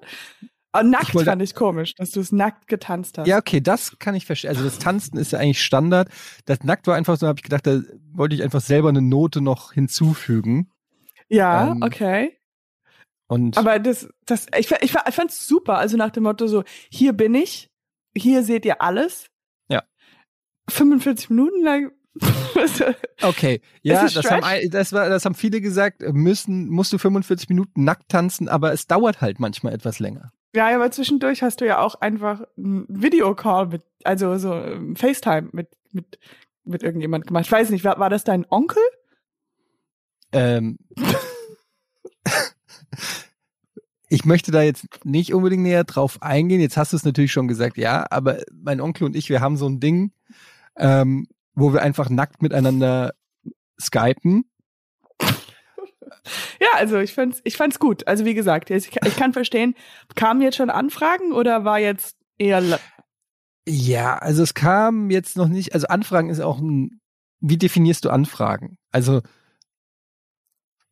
Aber 0.71 0.84
nackt 0.84 1.10
Ich 1.10 1.15
wollte- 1.15 1.30
fand 1.32 1.41
ich 1.41 1.56
komisch, 1.56 1.95
dass 1.95 2.12
du 2.12 2.19
es 2.19 2.32
nackt 2.32 2.67
getanzt 2.67 3.17
hast. 3.17 3.27
Ja, 3.27 3.38
okay, 3.38 3.62
das 3.62 3.97
kann 3.99 4.15
ich 4.15 4.25
verstehen. 4.25 4.49
Also 4.49 4.63
das 4.63 4.80
Tanzen 4.80 5.17
ist 5.17 5.32
ja 5.32 5.39
eigentlich 5.39 5.62
Standard. 5.63 6.10
Das 6.45 6.63
Nackt 6.63 6.88
war 6.88 6.95
einfach 6.95 7.17
so, 7.17 7.27
habe 7.27 7.39
ich 7.39 7.43
gedacht, 7.43 7.65
da 7.65 7.82
wollte 8.13 8.36
ich 8.36 8.43
einfach 8.43 8.62
selber 8.62 8.89
eine 8.89 9.01
Note 9.01 9.41
noch 9.41 9.73
hinzufügen. 9.73 10.71
Ja, 11.30 11.71
Ähm, 11.71 11.82
okay. 11.82 12.38
Und 13.30 13.58
Aber 13.58 13.80
das, 13.80 14.08
das, 14.25 14.47
ich, 14.58 14.71
ich, 14.71 14.82
ich 14.82 14.91
fand's 15.15 15.47
super. 15.47 15.77
Also 15.77 15.97
nach 15.97 16.12
dem 16.12 16.23
Motto 16.23 16.47
so, 16.47 16.63
hier 16.89 17.13
bin 17.13 17.36
ich, 17.36 17.69
hier 18.15 18.43
seht 18.43 18.63
ihr 18.65 18.82
alles. 18.82 19.27
Ja. 19.69 19.84
45 20.69 21.30
Minuten 21.30 21.63
lang. 21.63 21.91
okay, 23.21 23.62
ja, 23.84 24.06
es 24.06 24.15
das 24.15 24.32
haben, 24.32 24.69
das, 24.71 24.91
war, 24.91 25.08
das 25.10 25.23
haben 25.25 25.36
viele 25.36 25.62
gesagt, 25.62 26.01
müssen, 26.13 26.67
musst 26.67 26.91
du 26.93 26.97
45 26.97 27.49
Minuten 27.49 27.84
nackt 27.84 28.10
tanzen, 28.10 28.49
aber 28.49 28.73
es 28.73 28.88
dauert 28.88 29.21
halt 29.21 29.39
manchmal 29.39 29.73
etwas 29.73 29.99
länger. 29.99 30.32
Ja, 30.55 30.73
aber 30.73 30.91
zwischendurch 30.91 31.43
hast 31.43 31.62
du 31.62 31.65
ja 31.65 31.79
auch 31.79 31.95
einfach 31.95 32.41
einen 32.57 32.86
Videocall 32.89 33.67
mit, 33.67 33.83
also 34.03 34.38
so 34.38 34.53
ähm, 34.53 34.95
FaceTime 34.95 35.49
mit, 35.51 35.69
mit, 35.91 36.19
mit 36.63 36.83
irgendjemand 36.83 37.27
gemacht. 37.27 37.45
Ich 37.45 37.51
weiß 37.51 37.69
nicht, 37.69 37.83
war, 37.83 37.99
war 37.99 38.10
das 38.10 38.23
dein 38.23 38.45
Onkel? 38.49 38.81
Ähm, 40.31 40.77
ich 44.10 44.25
möchte 44.25 44.51
da 44.51 44.62
jetzt 44.62 44.88
nicht 45.05 45.33
unbedingt 45.33 45.63
näher 45.63 45.83
drauf 45.83 46.21
eingehen. 46.21 46.62
Jetzt 46.62 46.77
hast 46.77 46.93
du 46.93 46.97
es 46.97 47.03
natürlich 47.03 47.31
schon 47.31 47.47
gesagt, 47.47 47.77
ja, 47.77 48.05
aber 48.10 48.39
mein 48.51 48.81
Onkel 48.81 49.05
und 49.05 49.15
ich, 49.15 49.29
wir 49.29 49.41
haben 49.41 49.57
so 49.57 49.67
ein 49.67 49.79
Ding, 49.79 50.12
ähm, 50.77 51.27
wo 51.55 51.73
wir 51.73 51.81
einfach 51.81 52.10
nackt 52.10 52.41
miteinander 52.41 53.13
skypen. 53.79 54.45
Ja, 56.60 56.68
also 56.76 56.98
ich 57.00 57.13
fand's, 57.13 57.42
ich 57.44 57.58
fand's 57.58 57.80
gut. 57.80 58.08
Also 58.08 58.26
wie 58.26 58.34
gesagt, 58.34 58.70
ich, 58.70 58.96
ich 58.96 59.16
kann 59.16 59.34
verstehen, 59.34 59.76
kamen 60.16 60.42
jetzt 60.42 60.58
schon 60.58 60.70
Anfragen 60.70 61.32
oder 61.34 61.63
war 61.63 61.80
jetzt 61.80 62.18
eher 62.38 62.80
Ja, 63.68 64.18
also 64.18 64.44
es 64.44 64.54
kam 64.54 65.10
jetzt 65.10 65.38
noch 65.38 65.48
nicht, 65.48 65.74
also 65.74 65.88
Anfragen 65.88 66.30
ist 66.30 66.40
auch 66.40 66.60
ein, 66.60 67.00
wie 67.40 67.58
definierst 67.58 68.06
du 68.06 68.10
Anfragen? 68.10 68.78
Also 68.92 69.22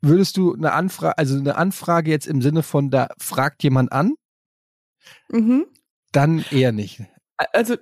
würdest 0.02 0.38
du 0.38 0.54
eine 0.54 0.74
Anfrage, 0.74 1.17
also 1.17 1.38
eine 1.38 1.56
Anfrage 1.56 2.12
jetzt 2.12 2.28
im 2.28 2.41
Sinne 2.41 2.63
von, 2.63 2.89
da 2.89 3.10
fragt 3.17 3.63
jemand 3.63 3.91
an, 3.91 4.13
mhm. 5.30 5.65
dann 6.12 6.45
eher 6.52 6.71
nicht. 6.71 7.02
also 7.54 7.76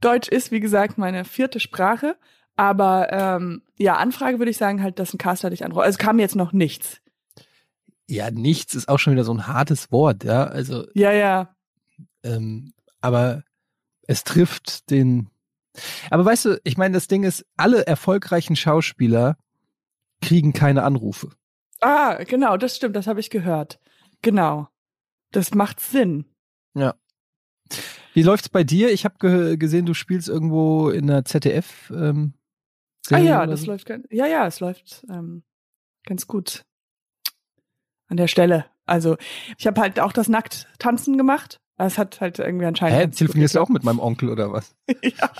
Deutsch 0.00 0.28
ist, 0.28 0.50
wie 0.50 0.60
gesagt, 0.60 0.98
meine 0.98 1.24
vierte 1.24 1.60
Sprache. 1.60 2.16
Aber 2.56 3.12
ähm, 3.12 3.62
ja, 3.76 3.96
Anfrage 3.96 4.38
würde 4.38 4.50
ich 4.50 4.56
sagen, 4.56 4.82
halt, 4.82 4.98
dass 4.98 5.12
ein 5.12 5.18
Caster 5.18 5.50
dich 5.50 5.64
anruft. 5.64 5.84
Also 5.84 5.98
kam 5.98 6.18
jetzt 6.18 6.36
noch 6.36 6.52
nichts. 6.52 7.00
Ja, 8.08 8.30
nichts 8.30 8.74
ist 8.74 8.88
auch 8.88 8.98
schon 8.98 9.12
wieder 9.12 9.24
so 9.24 9.34
ein 9.34 9.46
hartes 9.46 9.90
Wort, 9.92 10.24
ja. 10.24 10.44
Also, 10.44 10.86
Ja, 10.94 11.12
ja. 11.12 11.54
ähm, 12.22 12.72
aber 13.00 13.42
es 14.06 14.24
trifft 14.24 14.90
den. 14.90 15.28
Aber 16.10 16.24
weißt 16.24 16.44
du, 16.46 16.60
ich 16.64 16.78
meine, 16.78 16.94
das 16.94 17.08
Ding 17.08 17.24
ist, 17.24 17.44
alle 17.56 17.86
erfolgreichen 17.86 18.56
Schauspieler 18.56 19.36
kriegen 20.22 20.52
keine 20.52 20.84
Anrufe. 20.84 21.30
Ah, 21.80 22.22
genau, 22.24 22.56
das 22.56 22.76
stimmt, 22.76 22.96
das 22.96 23.06
habe 23.06 23.20
ich 23.20 23.28
gehört. 23.28 23.78
Genau. 24.22 24.68
Das 25.32 25.52
macht 25.52 25.80
Sinn. 25.80 26.24
Wie 28.14 28.22
läuft's 28.22 28.48
bei 28.48 28.64
dir? 28.64 28.92
Ich 28.92 29.04
habe 29.04 29.16
ge 29.18 29.56
gesehen, 29.56 29.84
du 29.84 29.92
spielst 29.92 30.28
irgendwo 30.28 30.88
in 30.88 31.10
einer 31.10 31.24
ZDF. 31.24 31.90
Ähm, 31.94 32.32
ah 33.12 33.18
ja, 33.18 33.46
das 33.46 33.62
so. 33.62 33.66
läuft 33.66 33.86
ganz, 33.86 34.06
ja, 34.10 34.26
ja, 34.26 34.46
es 34.46 34.60
läuft 34.60 35.04
ähm, 35.10 35.42
ganz 36.04 36.26
gut. 36.26 36.64
An 38.08 38.16
der 38.16 38.28
Stelle. 38.28 38.66
Also, 38.84 39.16
ich 39.58 39.66
habe 39.66 39.80
halt 39.80 39.98
auch 39.98 40.12
das 40.12 40.28
Nackt-Tanzen 40.28 41.16
gemacht. 41.16 41.60
Es 41.76 41.98
hat 41.98 42.20
halt 42.20 42.38
irgendwie 42.38 42.66
anscheinend. 42.66 42.98
Hä, 42.98 43.08
telefonierst 43.08 43.56
du 43.56 43.60
auch 43.60 43.68
mit 43.68 43.82
meinem 43.82 43.98
Onkel 43.98 44.30
oder 44.30 44.52
was? 44.52 44.76
ja. 45.02 45.30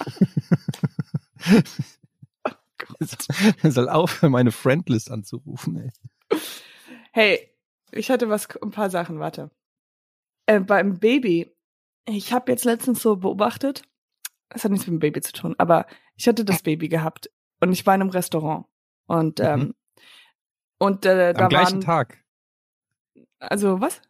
Er 3.62 3.70
soll 3.70 3.88
aufhören, 3.88 4.32
meine 4.32 4.52
Friendlist 4.52 5.10
anzurufen, 5.10 5.76
ey. 5.76 6.38
Hey, 7.12 7.50
ich 7.92 8.10
hatte 8.10 8.28
was, 8.28 8.48
ein 8.62 8.70
paar 8.70 8.90
Sachen, 8.90 9.18
warte. 9.18 9.50
Äh, 10.46 10.60
beim 10.60 10.98
Baby, 10.98 11.54
ich 12.06 12.32
habe 12.32 12.52
jetzt 12.52 12.64
letztens 12.64 13.02
so 13.02 13.16
beobachtet, 13.16 13.82
das 14.48 14.64
hat 14.64 14.70
nichts 14.70 14.86
mit 14.86 14.94
dem 14.94 15.00
Baby 15.00 15.20
zu 15.20 15.32
tun, 15.32 15.54
aber 15.58 15.86
ich 16.16 16.28
hatte 16.28 16.44
das 16.44 16.62
Baby 16.62 16.88
gehabt 16.88 17.30
und 17.60 17.72
ich 17.72 17.86
war 17.86 17.94
in 17.94 18.00
einem 18.02 18.10
Restaurant 18.10 18.66
und 19.06 19.40
ähm, 19.40 19.60
Mhm. 19.60 19.74
und 20.78 21.06
äh, 21.06 21.32
da 21.34 21.44
Am 21.44 21.48
gleichen 21.48 21.72
waren, 21.74 21.80
Tag. 21.80 22.24
also 23.38 23.80
was? 23.80 24.00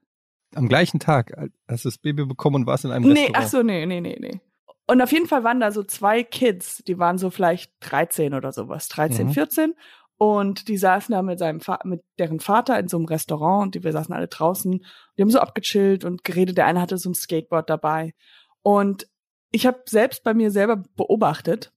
Am 0.54 0.68
gleichen 0.68 1.00
Tag. 1.00 1.32
Hast 1.68 1.84
du 1.84 1.88
das 1.88 1.98
Baby 1.98 2.24
bekommen 2.24 2.56
und 2.56 2.66
warst 2.66 2.84
in 2.84 2.90
einem 2.92 3.04
Nee, 3.04 3.24
Restaurant. 3.26 3.36
ach 3.44 3.48
so, 3.48 3.62
nee, 3.62 3.84
nee, 3.86 4.00
nee, 4.00 4.16
nee. 4.18 4.40
Und 4.88 5.02
auf 5.02 5.10
jeden 5.12 5.26
Fall 5.26 5.42
waren 5.44 5.60
da 5.60 5.72
so 5.72 5.82
zwei 5.82 6.22
Kids, 6.22 6.82
die 6.86 6.98
waren 6.98 7.18
so 7.18 7.30
vielleicht 7.30 7.72
13 7.80 8.34
oder 8.34 8.52
sowas, 8.52 8.88
13, 8.88 9.26
Mhm. 9.28 9.32
14. 9.32 9.74
Und 10.18 10.68
die 10.68 10.78
saßen 10.78 11.12
da 11.12 11.20
mit 11.22 11.38
seinem 11.38 11.60
Va 11.66 11.78
mit 11.84 12.02
deren 12.18 12.40
Vater 12.40 12.78
in 12.78 12.88
so 12.88 12.96
einem 12.96 13.04
Restaurant 13.06 13.64
und 13.66 13.74
die, 13.74 13.84
wir 13.84 13.92
saßen 13.92 14.14
alle 14.14 14.28
draußen. 14.28 14.82
Die 15.18 15.22
haben 15.22 15.28
so 15.30 15.40
abgechillt 15.40 16.04
und 16.04 16.24
geredet. 16.24 16.56
Der 16.56 16.64
eine 16.66 16.80
hatte 16.80 16.96
so 16.96 17.10
ein 17.10 17.14
Skateboard 17.14 17.68
dabei. 17.68 18.14
Und 18.62 19.08
ich 19.50 19.66
habe 19.66 19.82
selbst 19.86 20.24
bei 20.24 20.32
mir 20.32 20.50
selber 20.50 20.76
beobachtet, 20.96 21.74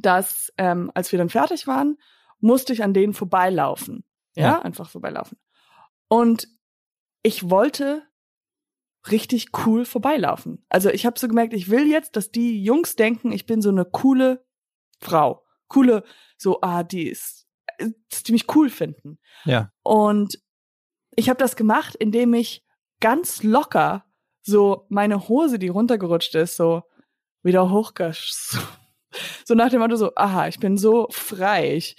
dass 0.00 0.52
ähm, 0.58 0.90
als 0.94 1.12
wir 1.12 1.18
dann 1.18 1.28
fertig 1.28 1.66
waren, 1.66 1.96
musste 2.40 2.72
ich 2.72 2.82
an 2.82 2.94
denen 2.94 3.14
vorbeilaufen. 3.14 4.04
Ja, 4.34 4.42
Ja. 4.44 4.62
einfach 4.62 4.88
vorbeilaufen. 4.90 5.38
Und 6.08 6.48
ich 7.22 7.50
wollte 7.50 8.02
richtig 9.10 9.48
cool 9.66 9.84
vorbeilaufen. 9.84 10.64
Also 10.68 10.90
ich 10.90 11.06
habe 11.06 11.18
so 11.18 11.28
gemerkt, 11.28 11.52
ich 11.54 11.68
will 11.70 11.86
jetzt, 11.86 12.16
dass 12.16 12.30
die 12.30 12.62
Jungs 12.62 12.96
denken, 12.96 13.32
ich 13.32 13.46
bin 13.46 13.60
so 13.62 13.70
eine 13.70 13.84
coole 13.84 14.44
Frau. 15.00 15.44
Coole, 15.68 16.04
so, 16.36 16.60
ah, 16.62 16.82
die 16.82 17.08
ist, 17.08 17.46
die 18.26 18.32
mich 18.32 18.54
cool 18.54 18.70
finden. 18.70 19.18
Ja. 19.44 19.70
Und 19.82 20.38
ich 21.14 21.28
habe 21.28 21.38
das 21.38 21.56
gemacht, 21.56 21.94
indem 21.94 22.34
ich 22.34 22.64
ganz 23.00 23.42
locker 23.42 24.04
so 24.42 24.86
meine 24.88 25.28
Hose, 25.28 25.58
die 25.58 25.68
runtergerutscht 25.68 26.34
ist, 26.34 26.56
so 26.56 26.82
wieder 27.42 27.70
hochgesch. 27.70 28.56
So 29.44 29.54
nach 29.54 29.70
dem 29.70 29.80
Motto 29.80 29.96
so, 29.96 30.12
aha, 30.14 30.48
ich 30.48 30.58
bin 30.58 30.76
so 30.76 31.08
frei. 31.10 31.74
Ich, 31.74 31.96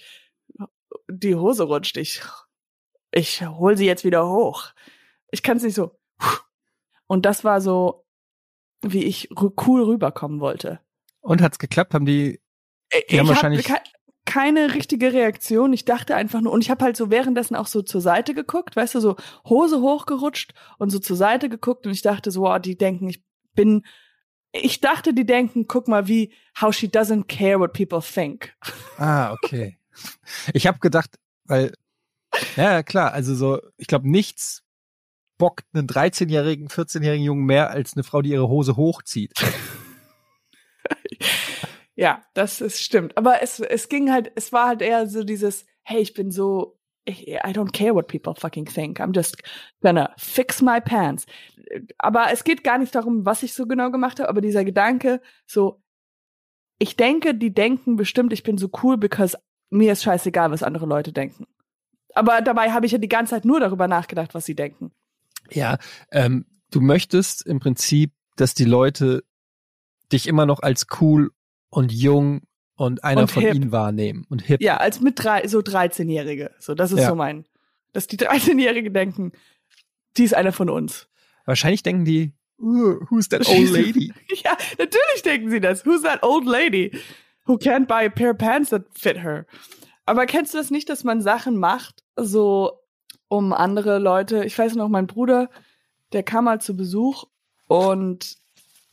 die 1.10 1.36
Hose 1.36 1.64
rutscht. 1.64 1.98
Ich, 1.98 2.22
ich 3.12 3.42
hol 3.46 3.78
sie 3.78 3.86
jetzt 3.86 4.04
wieder 4.04 4.28
hoch. 4.28 4.72
Ich 5.32 5.44
kann 5.44 5.58
es 5.58 5.64
nicht 5.64 5.76
so. 5.76 6.00
Und 7.08 7.26
das 7.26 7.44
war 7.44 7.62
so, 7.62 8.06
wie 8.82 9.04
ich 9.04 9.30
cool 9.40 9.84
rüberkommen 9.84 10.40
wollte. 10.40 10.80
Und 11.22 11.42
hat's 11.42 11.60
geklappt? 11.60 11.94
Haben 11.94 12.06
die, 12.06 12.40
die 12.94 13.04
ich 13.08 13.20
haben 13.20 13.28
wahrscheinlich 13.28 13.66
ke 13.66 13.80
keine 14.26 14.76
richtige 14.76 15.12
Reaktion. 15.12 15.74
Ich 15.74 15.86
dachte 15.86 16.16
einfach 16.16 16.40
nur, 16.40 16.54
und 16.54 16.62
ich 16.62 16.70
habe 16.70 16.86
halt 16.86 16.96
so 16.96 17.10
währenddessen 17.10 17.56
auch 17.56 17.66
so 17.66 17.82
zur 17.82 18.00
Seite 18.00 18.36
geguckt, 18.36 18.76
weißt 18.76 18.94
du, 18.94 19.00
so 19.00 19.16
Hose 19.44 19.82
hochgerutscht 19.82 20.54
und 20.78 20.92
so 20.92 21.00
zur 21.00 21.16
Seite 21.16 21.50
geguckt 21.50 21.88
und 21.88 21.94
ich 21.94 22.04
dachte 22.04 22.30
so, 22.30 22.48
oh, 22.48 22.60
die 22.60 22.78
denken, 22.78 23.10
ich 23.10 23.24
bin 23.56 23.84
ich 24.52 24.82
dachte, 24.82 25.14
die 25.14 25.26
denken, 25.26 25.68
guck 25.68 25.88
mal, 25.88 26.08
wie 26.08 26.34
how 26.60 26.74
she 26.74 26.88
doesn't 26.88 27.28
care 27.28 27.60
what 27.60 27.74
people 27.74 28.02
think. 28.02 28.54
Ah, 28.98 29.32
okay. 29.34 29.78
Ich 30.54 30.68
habe 30.68 30.80
gedacht, 30.80 31.18
weil 31.46 31.74
ja 32.56 32.84
klar, 32.84 33.14
also 33.14 33.36
so, 33.36 33.60
ich 33.78 33.88
glaube, 33.88 34.10
nichts 34.10 34.64
bockt 35.38 35.66
einen 35.74 35.88
13-jährigen, 35.88 36.68
14-jährigen 36.68 37.24
Jungen 37.24 37.46
mehr 37.46 37.70
als 37.70 37.94
eine 37.94 38.04
Frau, 38.04 38.22
die 38.22 38.32
ihre 38.32 38.50
Hose 38.50 38.76
hochzieht. 38.76 39.34
ja, 41.96 42.24
das 42.34 42.62
ist 42.62 42.82
stimmt. 42.82 43.18
Aber 43.18 43.42
es 43.42 43.60
es 43.60 43.90
ging 43.90 44.12
halt, 44.12 44.32
es 44.36 44.52
war 44.52 44.68
halt 44.68 44.82
eher 44.82 45.08
so 45.08 45.24
dieses, 45.24 45.66
hey, 45.84 46.02
ich 46.02 46.14
bin 46.14 46.32
so 46.32 46.79
I 47.10 47.54
don't 47.54 47.72
care 47.72 47.94
what 47.94 48.08
people 48.08 48.34
fucking 48.36 48.66
think. 48.66 49.00
I'm 49.00 49.14
just 49.14 49.38
gonna 49.82 50.14
fix 50.18 50.62
my 50.62 50.80
pants. 50.80 51.26
Aber 51.98 52.32
es 52.32 52.44
geht 52.44 52.64
gar 52.64 52.78
nicht 52.78 52.94
darum, 52.96 53.26
was 53.26 53.44
ich 53.44 53.54
so 53.54 53.66
genau 53.66 53.92
gemacht 53.92 54.20
habe, 54.20 54.30
aber 54.30 54.42
dieser 54.42 54.64
Gedanke, 54.64 55.22
so, 55.46 55.82
ich 56.80 56.96
denke, 56.96 57.36
die 57.36 57.54
denken 57.54 57.96
bestimmt, 57.96 58.34
ich 58.34 58.44
bin 58.44 58.58
so 58.58 58.70
cool, 58.84 58.98
because 58.98 59.38
mir 59.70 59.92
ist 59.92 60.04
scheißegal, 60.04 60.52
was 60.52 60.64
andere 60.64 60.86
Leute 60.86 61.12
denken. 61.12 61.46
Aber 62.16 62.42
dabei 62.42 62.72
habe 62.72 62.86
ich 62.86 62.92
ja 62.92 62.98
die 62.98 63.10
ganze 63.10 63.32
Zeit 63.32 63.46
nur 63.46 63.60
darüber 63.60 63.88
nachgedacht, 63.88 64.34
was 64.34 64.46
sie 64.46 64.56
denken. 64.56 64.92
Ja, 65.52 65.78
ähm, 66.12 66.46
du 66.72 66.82
möchtest 66.82 67.46
im 67.46 67.60
Prinzip, 67.60 68.14
dass 68.36 68.54
die 68.54 68.66
Leute 68.66 69.24
dich 70.12 70.28
immer 70.28 70.46
noch 70.46 70.62
als 70.62 70.88
cool 71.00 71.32
und 71.70 71.92
jung 71.92 72.42
und 72.80 73.04
einer 73.04 73.24
und 73.24 73.32
von 73.32 73.44
hip. 73.44 73.56
ihnen 73.56 73.74
wahrnehmen 73.74 74.26
und 74.30 74.42
hip. 74.42 74.62
Ja, 74.62 74.78
als 74.78 75.02
mit 75.02 75.22
drei, 75.22 75.46
so 75.48 75.60
13-Jährige. 75.60 76.52
So, 76.60 76.76
das 76.76 76.94
ist 76.94 77.00
ja. 77.02 77.10
so 77.10 77.16
mein, 77.16 77.46
dass 77.92 78.08
die 78.08 78.18
13-Jährige 78.18 78.90
denken, 78.90 79.34
die 80.16 80.24
ist 80.24 80.34
einer 80.34 80.54
von 80.54 80.70
uns. 80.70 81.10
Wahrscheinlich 81.46 81.84
denken 81.84 82.06
die, 82.06 82.32
who's 82.58 83.28
that 83.30 83.46
old 83.50 83.70
lady? 83.74 84.14
ja, 84.46 84.56
natürlich 84.78 85.24
denken 85.26 85.50
sie 85.50 85.60
das. 85.60 85.86
Who's 85.86 86.04
that 86.04 86.24
old 86.24 86.46
lady 86.46 86.98
who 87.46 87.56
can't 87.56 87.86
buy 87.86 88.06
a 88.06 88.10
pair 88.10 88.32
of 88.32 88.38
pants 88.38 88.70
that 88.70 88.86
fit 88.94 89.18
her? 89.18 89.46
Aber 90.06 90.26
kennst 90.26 90.54
du 90.54 90.58
das 90.58 90.72
nicht, 90.72 90.88
dass 90.88 91.04
man 91.04 91.22
Sachen 91.22 91.58
macht, 91.58 92.06
so 92.16 92.80
um 93.28 93.52
andere 93.52 94.00
Leute? 94.00 94.46
Ich 94.46 94.58
weiß 94.58 94.76
noch, 94.76 94.88
mein 94.88 95.06
Bruder, 95.06 95.50
der 96.14 96.24
kam 96.24 96.46
mal 96.46 96.62
zu 96.62 96.78
Besuch 96.78 97.26
und 97.68 98.38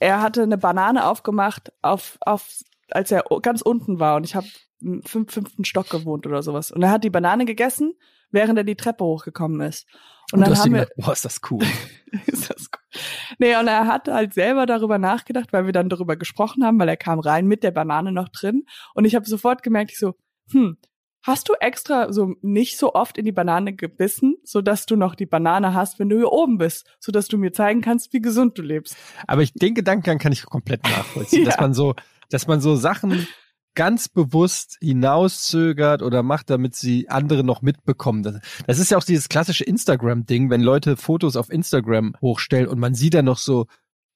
er 0.00 0.22
hatte 0.22 0.42
eine 0.42 0.58
Banane 0.58 1.06
aufgemacht 1.06 1.72
auf, 1.82 2.18
auf 2.20 2.48
als 2.90 3.10
er 3.10 3.24
ganz 3.42 3.62
unten 3.62 3.98
war 3.98 4.16
und 4.16 4.24
ich 4.24 4.34
habe 4.34 4.46
im 4.80 5.02
fünften 5.02 5.64
Stock 5.64 5.88
gewohnt 5.88 6.26
oder 6.26 6.42
sowas. 6.42 6.70
Und 6.70 6.82
er 6.82 6.90
hat 6.90 7.04
die 7.04 7.10
Banane 7.10 7.44
gegessen, 7.44 7.94
während 8.30 8.58
er 8.58 8.64
die 8.64 8.76
Treppe 8.76 9.04
hochgekommen 9.04 9.60
ist. 9.62 9.86
Und, 10.32 10.40
und 10.40 10.48
dann 10.48 10.58
haben 10.58 10.74
wir, 10.74 10.88
boah, 10.96 11.12
ist 11.12 11.24
das 11.24 11.40
cool. 11.50 11.62
ist 12.26 12.50
das 12.50 12.68
cool. 12.74 13.00
Nee, 13.38 13.56
und 13.56 13.68
er 13.68 13.86
hat 13.86 14.08
halt 14.08 14.34
selber 14.34 14.66
darüber 14.66 14.98
nachgedacht, 14.98 15.52
weil 15.52 15.66
wir 15.66 15.72
dann 15.72 15.88
darüber 15.88 16.16
gesprochen 16.16 16.64
haben, 16.64 16.78
weil 16.78 16.88
er 16.88 16.96
kam 16.96 17.20
rein 17.20 17.46
mit 17.46 17.62
der 17.62 17.70
Banane 17.70 18.12
noch 18.12 18.28
drin. 18.28 18.64
Und 18.94 19.04
ich 19.04 19.14
habe 19.14 19.26
sofort 19.26 19.62
gemerkt, 19.62 19.92
ich 19.92 19.98
so, 19.98 20.14
hm, 20.50 20.76
hast 21.22 21.48
du 21.48 21.54
extra 21.54 22.12
so 22.12 22.34
nicht 22.40 22.78
so 22.78 22.94
oft 22.94 23.18
in 23.18 23.24
die 23.24 23.32
Banane 23.32 23.74
gebissen, 23.74 24.36
so 24.44 24.62
dass 24.62 24.86
du 24.86 24.96
noch 24.96 25.14
die 25.14 25.26
Banane 25.26 25.74
hast, 25.74 25.98
wenn 25.98 26.08
du 26.08 26.16
hier 26.16 26.32
oben 26.32 26.58
bist, 26.58 26.86
so 27.00 27.12
dass 27.12 27.28
du 27.28 27.38
mir 27.38 27.52
zeigen 27.52 27.80
kannst, 27.80 28.12
wie 28.12 28.20
gesund 28.20 28.58
du 28.58 28.62
lebst. 28.62 28.96
Aber 29.26 29.42
ich 29.42 29.52
den 29.52 29.74
Gedankengang 29.74 30.18
kann 30.18 30.32
ich 30.32 30.44
komplett 30.44 30.84
nachvollziehen, 30.84 31.42
ja. 31.44 31.50
dass 31.50 31.60
man 31.60 31.74
so 31.74 31.94
dass 32.30 32.46
man 32.46 32.60
so 32.60 32.76
Sachen 32.76 33.26
ganz 33.74 34.08
bewusst 34.08 34.78
hinauszögert 34.80 36.02
oder 36.02 36.22
macht, 36.22 36.50
damit 36.50 36.74
sie 36.74 37.08
andere 37.08 37.44
noch 37.44 37.62
mitbekommen. 37.62 38.22
Das, 38.22 38.40
das 38.66 38.78
ist 38.78 38.90
ja 38.90 38.98
auch 38.98 39.04
dieses 39.04 39.28
klassische 39.28 39.64
Instagram-Ding, 39.64 40.50
wenn 40.50 40.62
Leute 40.62 40.96
Fotos 40.96 41.36
auf 41.36 41.50
Instagram 41.50 42.14
hochstellen 42.20 42.66
und 42.66 42.80
man 42.80 42.94
sieht 42.94 43.14
da 43.14 43.22
noch 43.22 43.38
so 43.38 43.66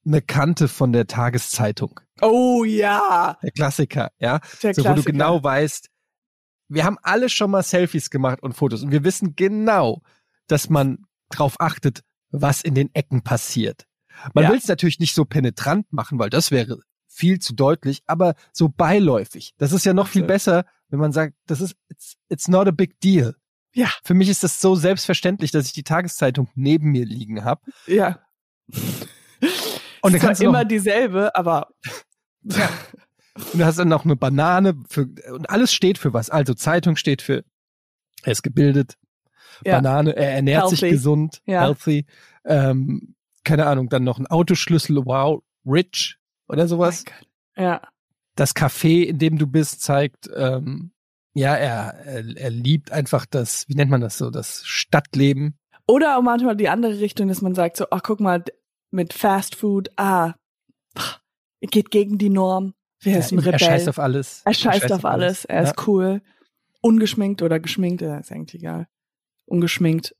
eine 0.04 0.22
Kante 0.22 0.66
von 0.66 0.92
der 0.92 1.06
Tageszeitung. 1.06 2.00
Oh 2.22 2.64
ja. 2.64 3.38
Der 3.42 3.50
Klassiker, 3.50 4.10
ja. 4.18 4.40
Der 4.62 4.74
so, 4.74 4.82
Klassiker. 4.82 4.90
wo 4.90 4.94
du 4.94 5.02
genau 5.02 5.44
weißt, 5.44 5.90
wir 6.68 6.84
haben 6.84 6.96
alle 7.02 7.28
schon 7.28 7.50
mal 7.50 7.62
Selfies 7.62 8.10
gemacht 8.10 8.42
und 8.42 8.54
Fotos 8.54 8.82
und 8.82 8.90
wir 8.92 9.04
wissen 9.04 9.36
genau, 9.36 10.02
dass 10.46 10.70
man 10.70 11.04
drauf 11.28 11.56
achtet, 11.58 12.00
was 12.30 12.62
in 12.62 12.74
den 12.74 12.94
Ecken 12.94 13.22
passiert. 13.22 13.86
Man 14.34 14.44
ja. 14.44 14.50
will 14.50 14.58
es 14.58 14.68
natürlich 14.68 15.00
nicht 15.00 15.14
so 15.14 15.24
penetrant 15.24 15.92
machen, 15.92 16.18
weil 16.18 16.30
das 16.30 16.50
wäre 16.50 16.80
viel 17.20 17.38
zu 17.38 17.54
deutlich, 17.54 18.02
aber 18.06 18.34
so 18.52 18.70
beiläufig. 18.70 19.52
Das 19.58 19.72
ist 19.72 19.84
ja 19.84 19.92
noch 19.92 20.08
viel 20.08 20.22
besser, 20.24 20.64
wenn 20.88 20.98
man 20.98 21.12
sagt, 21.12 21.34
das 21.46 21.60
ist, 21.60 21.76
it's, 21.88 22.16
it's 22.30 22.48
not 22.48 22.66
a 22.66 22.70
big 22.70 22.98
deal. 23.00 23.36
Ja. 23.74 23.90
Für 24.02 24.14
mich 24.14 24.30
ist 24.30 24.42
das 24.42 24.60
so 24.60 24.74
selbstverständlich, 24.74 25.50
dass 25.50 25.66
ich 25.66 25.72
die 25.72 25.82
Tageszeitung 25.82 26.48
neben 26.54 26.90
mir 26.90 27.04
liegen 27.04 27.44
habe. 27.44 27.60
Ja. 27.86 28.20
Und 30.02 30.14
dann 30.14 30.20
kannst 30.20 30.40
du 30.40 30.46
immer 30.46 30.64
dieselbe, 30.64 31.36
aber 31.36 31.68
ja. 32.42 32.70
Und 33.52 33.60
du 33.60 33.64
hast 33.64 33.78
dann 33.78 33.88
noch 33.88 34.04
eine 34.04 34.16
Banane 34.16 34.74
für, 34.88 35.08
und 35.32 35.48
alles 35.48 35.72
steht 35.72 35.98
für 35.98 36.12
was. 36.12 36.30
Also 36.30 36.54
Zeitung 36.54 36.96
steht 36.96 37.22
für, 37.22 37.44
er 38.22 38.32
ist 38.32 38.42
gebildet. 38.42 38.96
Ja. 39.64 39.76
Banane, 39.76 40.16
er 40.16 40.32
ernährt 40.32 40.62
healthy. 40.62 40.76
sich 40.76 40.90
gesund, 40.90 41.42
ja. 41.46 41.60
healthy. 41.60 42.06
Ähm, 42.44 43.14
keine 43.44 43.66
Ahnung, 43.66 43.88
dann 43.88 44.04
noch 44.04 44.18
ein 44.18 44.26
Autoschlüssel, 44.26 44.96
wow, 45.04 45.42
rich, 45.66 46.19
oder 46.50 46.68
sowas. 46.68 47.04
Oh 47.56 47.62
ja. 47.62 47.80
Das 48.36 48.54
Café, 48.54 49.04
in 49.04 49.18
dem 49.18 49.38
du 49.38 49.46
bist, 49.46 49.82
zeigt, 49.82 50.30
ähm, 50.34 50.92
ja, 51.34 51.54
er, 51.54 51.94
er, 52.04 52.36
er 52.36 52.50
liebt 52.50 52.90
einfach 52.90 53.26
das, 53.26 53.68
wie 53.68 53.74
nennt 53.74 53.90
man 53.90 54.00
das 54.00 54.18
so, 54.18 54.30
das 54.30 54.64
Stadtleben. 54.64 55.56
Oder 55.86 56.18
auch 56.18 56.22
manchmal 56.22 56.56
die 56.56 56.68
andere 56.68 57.00
Richtung, 57.00 57.28
dass 57.28 57.42
man 57.42 57.54
sagt 57.54 57.76
so, 57.76 57.86
ach 57.90 58.02
guck 58.02 58.20
mal, 58.20 58.44
mit 58.90 59.12
Fast 59.12 59.54
Food, 59.54 59.90
ah, 59.96 60.34
geht 61.60 61.90
gegen 61.90 62.18
die 62.18 62.30
Norm. 62.30 62.74
Wer 63.02 63.18
ist 63.18 63.32
ein 63.32 63.38
Rebell? 63.38 63.54
Er 63.54 63.58
scheißt 63.58 63.88
auf 63.88 63.98
alles. 63.98 64.42
Er 64.44 64.54
scheißt, 64.54 64.64
er 64.64 64.80
scheißt 64.80 64.92
auf, 64.92 65.04
alles. 65.04 65.24
alles. 65.24 65.44
Er 65.46 65.62
ja. 65.62 65.70
ist 65.70 65.86
cool. 65.86 66.22
Ungeschminkt 66.82 67.42
oder 67.42 67.60
geschminkt, 67.60 68.02
ist 68.02 68.32
eigentlich 68.32 68.62
egal. 68.62 68.88
Ungeschminkt. 69.46 70.14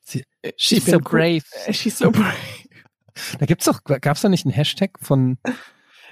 Sie, 0.00 0.24
she's 0.56 0.86
so 0.86 0.98
brave. 1.02 1.42
She's 1.70 1.98
so 1.98 2.10
brave. 2.10 2.34
Da 3.38 3.46
gibt's 3.46 3.64
doch, 3.64 3.82
gab's 3.84 4.20
da 4.20 4.28
nicht 4.28 4.44
einen 4.44 4.54
Hashtag 4.54 4.98
von? 5.00 5.38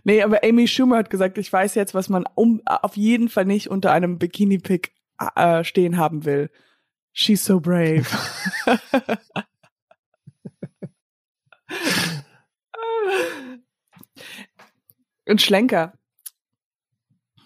Nee, 0.05 0.23
aber 0.23 0.45
Amy 0.45 0.69
Schumer 0.69 0.99
hat 0.99 1.11
gesagt, 1.11 1.39
ich 1.39 1.53
weiß 1.53 1.75
jetzt, 1.75 1.93
was 1.93 2.09
man 2.09 2.25
um, 2.37 2.63
auf 2.65 2.97
jeden 2.97 3.29
Fall 3.29 3.45
nicht 3.47 3.69
unter 3.69 3.91
einem 3.91 4.17
Bikini-Pick 4.17 4.93
äh, 5.35 5.65
stehen 5.65 5.97
haben 5.97 6.25
will. 6.25 6.51
She's 7.13 7.45
so 7.45 7.59
brave. 7.59 8.07
Ein 15.27 15.39
Schlenker. 15.39 15.99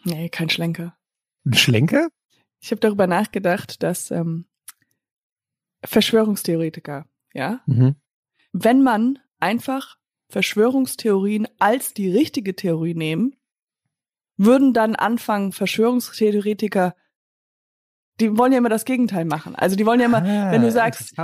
Nee, 0.05 0.29
kein 0.29 0.51
Schlenker. 0.51 0.97
Ein 1.45 1.55
Schlenker? 1.55 2.09
Ich 2.61 2.71
habe 2.71 2.81
darüber 2.81 3.07
nachgedacht, 3.07 3.83
dass 3.83 4.11
ähm, 4.11 4.47
Verschwörungstheoretiker, 5.85 7.07
ja, 7.33 7.61
mhm. 7.67 7.97
wenn 8.53 8.83
man 8.83 9.19
einfach 9.43 9.97
Verschwörungstheorien 10.29 11.47
als 11.59 11.93
die 11.93 12.11
richtige 12.11 12.57
Theorie 12.57 12.95
nehmen, 12.95 13.37
würden 14.37 14.73
dann 14.73 14.95
anfangen, 14.95 15.53
Verschwörungstheoretiker, 15.53 16.95
die 18.21 18.37
wollen 18.39 18.53
ja 18.53 18.59
immer 18.59 18.69
das 18.69 18.85
Gegenteil 18.85 19.25
machen. 19.25 19.55
Also 19.55 19.77
die 19.77 19.85
wollen 19.85 20.01
ja 20.01 20.07
immer, 20.07 20.23
ah, 20.23 20.53
wenn 20.53 20.63
du 20.63 20.71
sagst, 20.71 21.15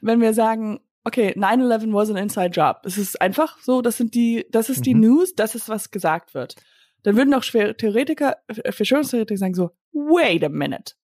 wenn 0.00 0.20
wir 0.20 0.32
sagen, 0.32 0.80
okay, 1.04 1.34
9-11 1.36 1.92
was 1.92 2.10
an 2.10 2.16
inside 2.16 2.50
job. 2.50 2.80
Es 2.84 2.96
ist 2.96 3.20
einfach 3.20 3.58
so, 3.60 3.82
das 3.82 3.98
sind 3.98 4.14
die, 4.14 4.46
das 4.50 4.70
ist 4.70 4.86
die 4.86 4.94
mhm. 4.94 5.00
News, 5.02 5.34
das 5.34 5.54
ist, 5.54 5.68
was 5.68 5.90
gesagt 5.90 6.32
wird. 6.32 6.56
Dann 7.02 7.16
würden 7.16 7.34
auch 7.34 7.44
Theoretiker, 7.44 8.38
Verschwörungstheoretiker 8.70 9.38
sagen 9.38 9.54
so, 9.54 9.72
wait 9.92 10.42
a 10.42 10.48
minute. 10.48 10.94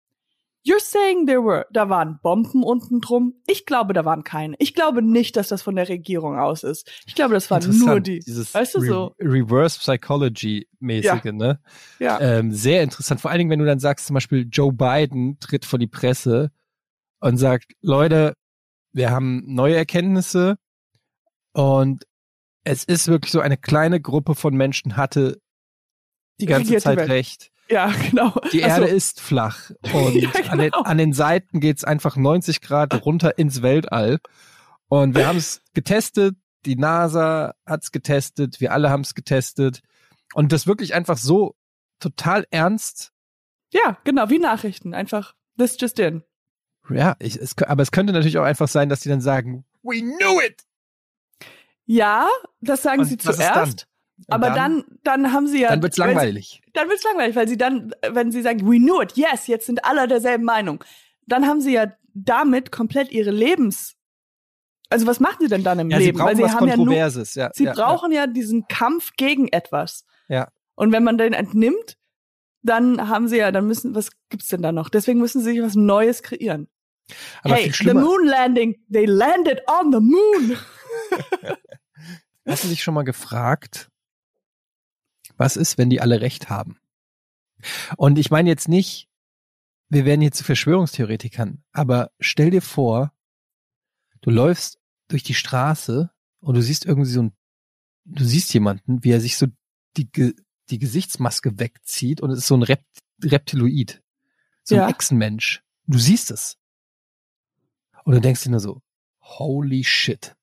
You're 0.63 0.81
saying 0.81 1.27
there 1.27 1.43
were, 1.43 1.67
da 1.73 1.89
waren 1.89 2.19
Bomben 2.23 2.63
unten 2.63 3.01
drum. 3.01 3.35
Ich 3.47 3.65
glaube, 3.65 3.95
da 3.95 4.05
waren 4.05 4.25
keine. 4.25 4.57
Ich 4.59 4.75
glaube 4.75 5.01
nicht, 5.01 5.37
dass 5.37 5.49
das 5.49 5.63
von 5.63 5.75
der 5.75 5.89
Regierung 5.89 6.39
aus 6.39 6.65
ist. 6.65 6.91
Ich 7.07 7.15
glaube, 7.15 7.33
das 7.33 7.51
waren 7.51 7.79
nur 7.79 8.01
die. 8.01 8.19
Dieses 8.19 8.53
weißt 8.53 8.75
du 8.75 8.79
Re 8.81 8.87
so? 8.87 9.15
Reverse 9.21 9.79
Psychology 9.79 10.69
mäßige, 10.79 11.25
Ja. 11.25 11.33
ne? 11.33 11.61
Ja. 11.99 12.21
Ähm, 12.21 12.53
sehr 12.53 12.83
interessant. 12.83 13.23
Vor 13.23 13.31
allen 13.31 13.39
Dingen, 13.39 13.51
wenn 13.51 13.59
du 13.59 13.65
dann 13.65 13.81
sagst, 13.81 14.07
zum 14.07 14.15
Beispiel 14.15 14.47
Joe 14.51 14.73
Biden 14.73 15.39
tritt 15.41 15.65
vor 15.65 15.79
die 15.79 15.87
Presse 15.87 16.51
und 17.21 17.39
sagt, 17.39 17.73
Leute, 17.81 18.35
wir 18.93 19.11
haben 19.11 19.43
neue 19.47 19.77
Erkenntnisse 19.77 20.57
und 21.53 22.05
es 22.65 22.85
ist 22.85 23.09
wirklich 23.09 23.33
so, 23.33 23.41
eine 23.41 23.57
kleine 23.57 24.01
Gruppe 24.01 24.35
von 24.35 24.55
Menschen 24.55 24.97
hatte 24.97 25.41
die 26.39 26.47
ganze 26.47 26.77
Zeit 26.79 26.99
recht. 26.99 27.51
Ja, 27.71 27.93
genau. 28.11 28.33
Die 28.53 28.65
Ach 28.65 28.77
so. 28.77 28.83
Erde 28.83 28.89
ist 28.89 29.21
flach 29.21 29.71
und 29.93 30.15
Ja, 30.15 30.31
an, 30.49 30.59
den, 30.59 30.71
genau. 30.71 30.83
an 30.83 30.99
den 30.99 31.13
Seiten 31.13 31.61
geht's 31.61 31.85
einfach 31.85 32.17
90 32.17 32.61
Grad 32.61 33.05
runter 33.07 33.39
ins 33.39 33.63
Weltall. 33.63 34.19
Und 34.89 35.15
wir 35.15 35.29
haben 35.29 35.39
es 35.39 35.63
getestet, 35.73 36.37
die 36.67 36.75
NASA 36.75 37.55
hat's 37.65 37.93
getestet, 37.93 38.61
wir 38.61 38.73
alle 38.73 38.91
haben 38.91 39.03
es 39.03 39.15
getestet. 39.15 39.83
Und 40.35 40.53
das 40.53 40.67
wirklich 40.67 40.95
einfach 40.95 41.17
so 41.17 41.55
total 42.01 42.45
ernst. 42.51 43.13
Ja, 43.73 43.99
genau, 44.03 44.29
wie 44.31 44.41
Nachrichten. 44.41 44.93
Einfach, 44.95 45.35
this 45.57 45.77
just 45.79 45.99
in. 46.01 46.25
Ja, 46.89 47.15
ich, 47.21 47.37
es, 47.37 47.57
aber 47.59 47.83
es 47.83 47.93
könnte 47.93 48.13
natürlich 48.13 48.39
auch 48.39 48.45
einfach 48.45 48.69
sein, 48.69 48.89
dass 48.89 49.01
die 49.01 49.09
dann 49.09 49.21
sagen, 49.21 49.65
we 49.83 50.01
knew 50.01 50.41
it! 50.45 50.65
Ja, 51.87 52.29
das 52.61 52.83
sagen 52.83 53.01
Und 53.01 53.07
sie 53.07 53.17
zuerst. 53.17 53.87
Aber 54.29 54.51
dann, 54.51 54.85
dann 55.03 55.33
haben 55.33 55.47
sie 55.47 55.63
ja. 55.63 55.71
dann 55.71 55.83
wird's 55.83 55.99
wenn 55.99 56.09
sie- 56.09 56.15
langweilig. 56.15 56.63
dann 56.75 56.89
wird's 56.89 57.05
langweilig, 57.05 57.37
weil 57.37 57.49
sie 57.49 57.57
dann, 57.57 57.95
wenn 58.11 58.31
sie 58.33 58.43
sagen, 58.43 58.61
we 58.67 58.77
knew 58.77 59.01
it, 59.01 59.17
yes, 59.17 59.47
jetzt 59.47 59.67
sind 59.67 59.85
alle 59.85 60.07
derselben 60.09 60.45
Meinung, 60.45 60.85
dann 61.27 61.47
haben 61.47 61.61
sie 61.61 61.73
ja 61.73 61.93
damit 62.15 62.71
komplett 62.73 63.11
ihre 63.13 63.31
Lebens. 63.31 63.97
Also 64.91 65.07
was 65.07 65.21
machen 65.21 65.37
sie 65.41 65.49
denn 65.49 65.63
dann 65.63 65.79
im 65.79 65.91
Ja, 65.91 65.99
sie 65.99 66.07
Leben? 66.07 66.19
brauchen 66.19 66.29
weil 66.29 66.37
sie 66.37 66.43
was 66.43 66.55
haben 66.55 66.69
ja 66.69 66.77
nur, 66.77 66.87
Kontroverses. 66.87 67.35
Ja, 67.35 67.51
sie 67.55 67.65
ja, 67.65 67.73
brauchen 67.73 68.13
ja. 68.13 68.27
diesen 68.27 68.67
Kampf 68.69 69.13
gegen 69.17 69.49
etwas. 69.49 70.05
Ja. 70.29 70.49
Und 70.75 70.93
wenn 70.93 71.05
man 71.05 71.17
den 71.17 71.33
entnimmt, 71.33 71.97
dann 72.63 73.09
haben 73.09 73.29
sie 73.29 73.37
ja, 73.39 73.53
dann 73.53 73.67
müssen, 73.67 73.95
was 73.95 74.11
gibt's 74.29 74.49
denn 74.49 74.63
da 74.63 74.73
noch? 74.73 74.89
Deswegen 74.89 75.21
müssen 75.21 75.41
sie 75.43 75.53
sich 75.53 75.63
was 75.63 75.77
Neues 75.77 76.23
kreieren. 76.23 76.69
Aber 77.43 77.55
hey, 77.55 77.71
the 77.73 77.95
moon 77.95 78.27
landing, 78.27 78.77
they 78.93 79.05
landed 79.07 79.63
on 79.69 79.93
the 79.93 80.01
moon. 80.01 80.57
Hast 82.47 82.65
du 82.65 82.69
dich 82.69 82.83
schon 82.83 82.95
mal 82.95 83.03
gefragt, 83.05 83.90
was 85.41 85.57
ist, 85.57 85.79
wenn 85.79 85.91
die 85.91 86.01
alle 86.01 86.21
recht 86.21 86.51
haben? 86.51 86.79
Und 87.97 88.19
ich 88.19 88.31
meine 88.31 88.49
jetzt 88.49 88.69
nicht, 88.69 89.09
wir 89.89 90.05
werden 90.05 90.21
hier 90.21 90.33
zu 90.33 90.45
Verschwörungstheoretikern, 90.45 91.65
aber 91.73 92.13
stell 92.21 92.51
dir 92.51 92.63
vor, 92.63 93.13
du 94.21 94.31
läufst 94.31 94.79
durch 95.09 95.23
die 95.25 95.35
Straße 95.35 96.11
und 96.41 96.55
du 96.55 96.63
siehst 96.63 96.85
irgendwie 96.87 97.11
so 97.11 97.23
ein, 97.23 97.33
du 98.05 98.25
siehst 98.25 98.55
jemanden, 98.55 99.03
wie 99.03 99.11
er 99.11 99.21
sich 99.21 99.37
so 99.37 99.47
die, 99.97 100.09
die 100.71 100.79
Gesichtsmaske 100.79 101.59
wegzieht 101.59 102.21
und 102.21 102.31
es 102.31 102.39
ist 102.41 102.47
so 102.47 102.57
ein 102.57 102.63
Rept 102.63 102.87
Reptiloid, 103.23 104.03
so 104.63 104.77
Ja. 104.77 104.85
ein 104.87 104.91
Echsenmensch. 104.95 105.63
Du 105.87 105.99
siehst 105.99 106.31
es. 106.31 106.57
Und 108.05 108.15
du 108.15 108.21
denkst 108.21 108.45
dir 108.45 108.51
nur 108.51 108.61
so, 108.61 108.81
holy 109.21 109.85
shit. 109.85 110.37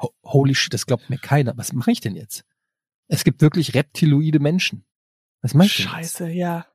Ho 0.00 0.14
holy 0.22 0.54
shit, 0.54 0.72
das 0.72 0.86
glaubt 0.86 1.10
mir 1.10 1.18
keiner. 1.18 1.56
Was 1.58 1.72
mache 1.72 1.90
ich 1.90 2.00
denn 2.00 2.16
jetzt? 2.16 2.44
Es 3.12 3.24
gibt 3.24 3.42
wirklich 3.42 3.74
reptiloide 3.74 4.40
Menschen. 4.40 4.84
Was 5.42 5.52
denn 5.52 5.60
jetzt? 5.60 5.72
Scheiße, 5.72 6.28
ja. 6.30 6.66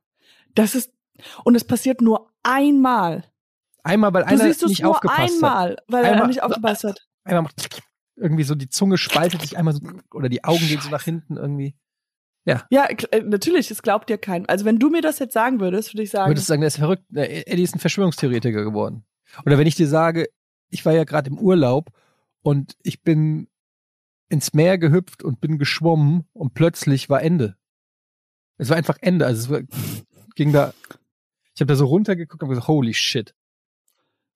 Das 0.54 0.74
ist, 0.74 0.92
und 1.44 1.54
es 1.56 1.64
passiert 1.64 2.00
nur 2.00 2.30
einmal. 2.42 3.24
Einmal, 3.82 4.12
weil 4.14 4.22
Du 4.22 4.28
einer 4.28 4.44
siehst 4.44 4.62
es 4.62 4.68
nicht 4.68 4.82
nur 4.82 4.92
aufgepasst 4.92 5.20
hat. 5.20 5.30
einmal, 5.34 5.76
weil 5.88 6.04
er 6.04 6.12
Einmal- 6.12 6.26
nicht 6.28 6.42
aufgepasst 6.42 6.84
hat. 6.84 7.06
Einmal 7.24 7.42
macht 7.42 7.80
irgendwie 8.16 8.44
so 8.44 8.54
die 8.54 8.68
Zunge 8.68 8.98
spaltet 8.98 9.40
sich 9.42 9.56
einmal 9.58 9.74
so 9.74 9.80
oder 10.12 10.28
die 10.28 10.44
Augen 10.44 10.66
gehen 10.66 10.80
so 10.80 10.90
nach 10.90 11.02
hinten 11.04 11.36
irgendwie. 11.36 11.74
Ja, 12.44 12.86
kl- 12.88 13.12
äh, 13.12 13.22
natürlich, 13.22 13.70
es 13.70 13.82
glaubt 13.82 14.08
dir 14.08 14.16
kein. 14.16 14.46
Also 14.48 14.64
wenn 14.64 14.78
du 14.78 14.88
mir 14.90 15.02
das 15.02 15.18
jetzt 15.18 15.34
sagen 15.34 15.60
würdest, 15.60 15.92
würde 15.92 16.02
ich 16.04 16.10
sagen, 16.10 16.30
Würdest 16.30 16.48
du 16.48 16.52
sagen, 16.52 16.62
der 16.62 16.68
ist 16.68 16.78
verrückt? 16.78 17.04
Äh, 17.14 17.42
Eddie 17.46 17.62
ist 17.62 17.74
ein 17.76 17.78
Verschwörungstheoretiker 17.80 18.64
geworden. 18.64 19.04
Oder 19.44 19.58
wenn 19.58 19.66
ich 19.66 19.74
dir 19.74 19.86
sage, 19.88 20.28
ich 20.70 20.84
war 20.86 20.94
ja 20.94 21.04
gerade 21.04 21.28
im 21.30 21.38
Urlaub 21.38 21.90
und 22.42 22.76
ich 22.82 23.02
bin 23.02 23.48
ins 24.28 24.52
Meer 24.52 24.78
gehüpft 24.78 25.22
und 25.22 25.40
bin 25.40 25.58
geschwommen 25.58 26.26
und 26.32 26.54
plötzlich 26.54 27.08
war 27.08 27.22
Ende. 27.22 27.56
Es 28.58 28.68
war 28.68 28.76
einfach 28.76 28.98
Ende. 29.00 29.26
Also 29.26 29.42
es 29.42 29.50
war, 29.50 29.60
ging 30.34 30.52
da, 30.52 30.74
ich 31.54 31.60
habe 31.60 31.66
da 31.68 31.74
so 31.76 31.86
runtergeguckt 31.86 32.42
und 32.42 32.48
gesagt, 32.50 32.68
holy 32.68 32.94
shit. 32.94 33.34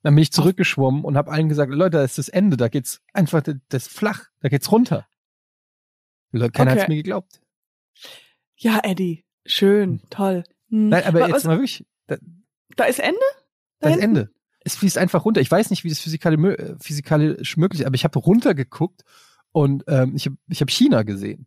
Dann 0.02 0.14
bin 0.14 0.22
ich 0.22 0.32
zurückgeschwommen 0.32 1.04
und 1.04 1.16
habe 1.16 1.30
allen 1.30 1.48
gesagt, 1.48 1.72
Leute, 1.72 1.98
da 1.98 2.04
ist 2.04 2.18
das 2.18 2.28
Ende, 2.28 2.56
da 2.56 2.68
geht's 2.68 3.00
einfach, 3.12 3.42
das 3.42 3.86
ist 3.86 3.92
flach, 3.92 4.24
da 4.40 4.48
geht's 4.48 4.72
runter. 4.72 5.06
Leute, 6.32 6.50
keiner 6.52 6.72
Okay. 6.72 6.80
hat's 6.80 6.88
mir 6.88 6.96
geglaubt. 6.96 7.40
ja, 8.56 8.80
Eddie, 8.82 9.24
schön, 9.46 10.00
toll. 10.10 10.42
Hm. 10.70 10.88
Nein, 10.88 11.04
aber 11.04 11.20
Wa- 11.20 11.26
jetzt 11.26 11.34
was, 11.36 11.44
mal 11.44 11.56
wirklich, 11.58 11.86
da, 12.06 12.16
da 12.76 12.84
ist 12.84 12.98
Ende? 12.98 13.18
Da 13.78 13.90
das 13.90 14.00
hinten? 14.00 14.16
Ende. 14.16 14.30
Es 14.64 14.76
fließt 14.76 14.96
einfach 14.98 15.24
runter. 15.24 15.40
Ich 15.40 15.50
weiß 15.50 15.70
nicht, 15.70 15.84
wie 15.84 15.88
das 15.88 15.98
physikalisch, 15.98 16.58
äh, 16.58 16.76
physikalisch 16.80 17.56
möglich 17.56 17.80
ist, 17.80 17.86
aber 17.86 17.96
ich 17.96 18.04
habe 18.04 18.18
runtergeguckt 18.18 19.02
und 19.52 19.84
ähm, 19.86 20.14
ich 20.16 20.26
habe 20.26 20.36
ich 20.48 20.60
hab 20.60 20.70
China 20.70 21.02
gesehen. 21.02 21.46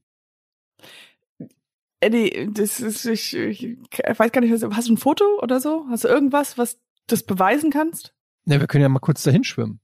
Eddie, 2.00 2.50
das 2.52 2.80
ist, 2.80 3.06
ich, 3.06 3.34
ich 3.36 3.78
weiß 3.98 4.32
gar 4.32 4.42
nicht, 4.42 4.52
was, 4.52 4.76
hast 4.76 4.88
du 4.88 4.94
ein 4.94 4.98
Foto 4.98 5.40
oder 5.42 5.60
so? 5.60 5.86
Hast 5.90 6.04
du 6.04 6.08
irgendwas, 6.08 6.58
was 6.58 6.80
das 7.08 7.24
beweisen 7.24 7.72
kannst? 7.72 8.14
Ne, 8.46 8.60
wir 8.60 8.68
können 8.68 8.84
ja 8.84 8.90
mal 8.90 9.00
kurz 9.00 9.24
dahin 9.24 9.44
schwimmen. 9.44 9.80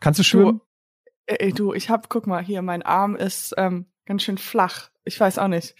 Kannst 0.00 0.18
du 0.18 0.24
schwimmen? 0.24 0.60
Ey, 1.26 1.52
du, 1.52 1.74
ich 1.74 1.90
hab, 1.90 2.08
guck 2.08 2.26
mal, 2.26 2.42
hier, 2.42 2.62
mein 2.62 2.82
Arm 2.82 3.16
ist 3.16 3.54
ähm, 3.58 3.86
ganz 4.06 4.22
schön 4.22 4.38
flach. 4.38 4.90
Ich 5.04 5.18
weiß 5.18 5.38
auch 5.38 5.48
nicht. 5.48 5.74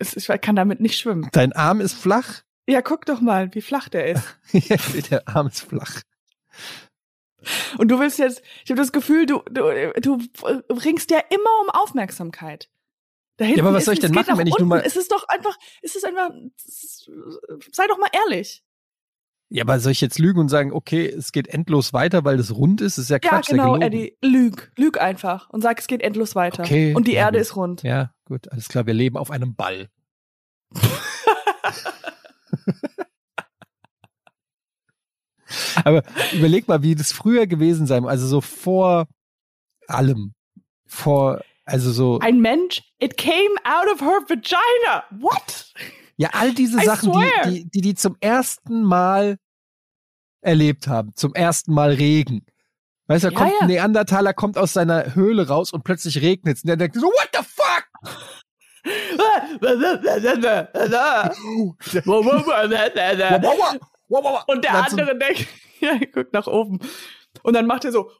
Ich 0.00 0.26
kann 0.40 0.56
damit 0.56 0.80
nicht 0.80 0.96
schwimmen. 0.98 1.28
Dein 1.32 1.52
Arm 1.52 1.80
ist 1.80 1.94
flach? 1.94 2.42
Ja, 2.66 2.80
guck 2.80 3.04
doch 3.06 3.20
mal, 3.20 3.54
wie 3.54 3.60
flach 3.60 3.88
der 3.88 4.06
ist. 4.06 4.38
Der 5.10 5.28
Arm 5.28 5.48
ist 5.48 5.60
flach. 5.60 6.00
Und 7.78 7.88
du 7.88 7.98
willst 7.98 8.18
jetzt, 8.18 8.42
ich 8.64 8.70
habe 8.70 8.80
das 8.80 8.92
Gefühl, 8.92 9.26
du, 9.26 9.42
du, 9.50 9.62
du 10.00 10.18
ringst 10.74 11.10
ja 11.10 11.18
immer 11.30 11.50
um 11.62 11.70
Aufmerksamkeit. 11.70 12.68
Da 13.38 13.44
hinten 13.46 13.60
aber 13.60 13.72
was 13.72 13.86
soll 13.86 13.94
ich 13.94 14.00
es 14.00 14.06
denn 14.06 14.14
machen, 14.14 14.36
wenn 14.38 14.46
ich 14.46 14.52
nur 14.52 14.60
unten. 14.60 14.68
mal- 14.68 14.82
Es 14.84 14.96
ist 14.96 15.10
doch 15.10 15.26
einfach, 15.28 15.56
es 15.80 15.96
ist 15.96 16.04
einfach, 16.04 16.30
es 16.66 17.08
sei 17.72 17.86
doch 17.88 17.98
mal 17.98 18.10
ehrlich. 18.12 18.62
Ja, 19.48 19.64
aber 19.64 19.80
soll 19.80 19.92
ich 19.92 20.00
jetzt 20.00 20.18
lügen 20.18 20.38
und 20.40 20.48
sagen, 20.48 20.72
okay, 20.72 21.06
es 21.06 21.30
geht 21.32 21.46
endlos 21.48 21.92
weiter, 21.92 22.24
weil 22.24 22.38
das 22.38 22.54
rund 22.54 22.80
ist? 22.80 22.96
Das 22.96 23.04
ist 23.04 23.10
ja 23.10 23.18
Ja, 23.22 23.28
Quatsch. 23.30 23.48
genau, 23.48 23.76
ja 23.76 23.86
gelogen. 23.88 24.06
Eddie, 24.06 24.16
lüg, 24.22 24.72
lüg 24.78 24.98
einfach 24.98 25.50
und 25.50 25.60
sag, 25.60 25.78
es 25.78 25.86
geht 25.88 26.00
endlos 26.02 26.34
weiter. 26.34 26.62
Okay, 26.62 26.94
Und 26.94 27.06
die 27.06 27.12
ja, 27.12 27.20
Erde 27.26 27.38
gut. 27.38 27.42
ist 27.46 27.56
rund. 27.56 27.82
Ja, 27.82 28.14
gut, 28.24 28.50
alles 28.50 28.68
klar, 28.68 28.86
wir 28.86 28.94
leben 28.94 29.16
auf 29.18 29.30
einem 29.30 29.54
Ball. 29.54 29.88
Aber 35.84 36.02
überleg 36.32 36.68
mal, 36.68 36.82
wie 36.82 36.94
das 36.94 37.12
früher 37.12 37.46
gewesen 37.46 37.86
sein, 37.86 38.04
also 38.04 38.26
so 38.26 38.40
vor 38.40 39.06
allem. 39.86 40.34
Vor, 40.86 41.40
also 41.64 41.90
so, 41.90 42.18
Ein 42.20 42.40
Mensch, 42.40 42.82
it 43.00 43.16
came 43.16 43.54
out 43.64 43.88
of 43.92 44.00
her 44.00 44.20
vagina. 44.28 45.04
What? 45.10 45.72
ja, 46.16 46.30
all 46.32 46.52
diese 46.52 46.80
I 46.80 46.84
Sachen, 46.84 47.12
die, 47.12 47.50
die, 47.50 47.70
die 47.70 47.80
die 47.80 47.94
zum 47.94 48.16
ersten 48.20 48.82
Mal 48.82 49.38
erlebt 50.42 50.86
haben, 50.88 51.14
zum 51.14 51.34
ersten 51.34 51.72
Mal 51.72 51.92
Regen. 51.92 52.44
Weißt 53.06 53.24
du, 53.24 53.28
da 53.28 53.32
Ja, 53.32 53.38
kommt 53.38 53.52
ja. 53.52 53.60
ein 53.62 53.66
Neandertaler, 53.68 54.34
kommt 54.34 54.58
aus 54.58 54.72
seiner 54.72 55.14
Höhle 55.14 55.48
raus 55.48 55.72
und 55.72 55.82
plötzlich 55.84 56.20
regnet's. 56.20 56.62
Und 56.62 56.68
der 56.68 56.76
denkt 56.76 56.96
so, 56.96 57.06
what 57.06 57.28
the 57.32 57.42
fuck? 57.42 57.88
Wow, 64.12 64.24
wow. 64.24 64.44
Und 64.46 64.62
der 64.62 64.72
so- 64.72 64.78
andere 64.78 65.18
denkt, 65.18 65.46
ja, 65.80 65.98
guckt 66.12 66.34
nach 66.34 66.46
oben. 66.46 66.78
Und 67.42 67.54
dann 67.54 67.66
macht 67.66 67.86
er 67.86 67.92
so, 67.92 68.10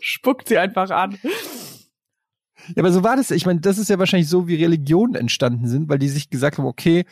spuckt 0.00 0.48
sie 0.48 0.58
einfach 0.58 0.90
an. 0.90 1.18
Ja, 1.22 2.78
aber 2.78 2.92
so 2.92 3.02
war 3.02 3.16
das. 3.16 3.30
Ich 3.30 3.44
meine, 3.44 3.60
das 3.60 3.76
ist 3.76 3.90
ja 3.90 3.98
wahrscheinlich 3.98 4.28
so, 4.28 4.48
wie 4.48 4.54
Religionen 4.62 5.14
entstanden 5.16 5.68
sind, 5.68 5.88
weil 5.90 5.98
die 5.98 6.08
sich 6.08 6.30
gesagt 6.30 6.56
haben, 6.56 6.64
okay, 6.64 7.04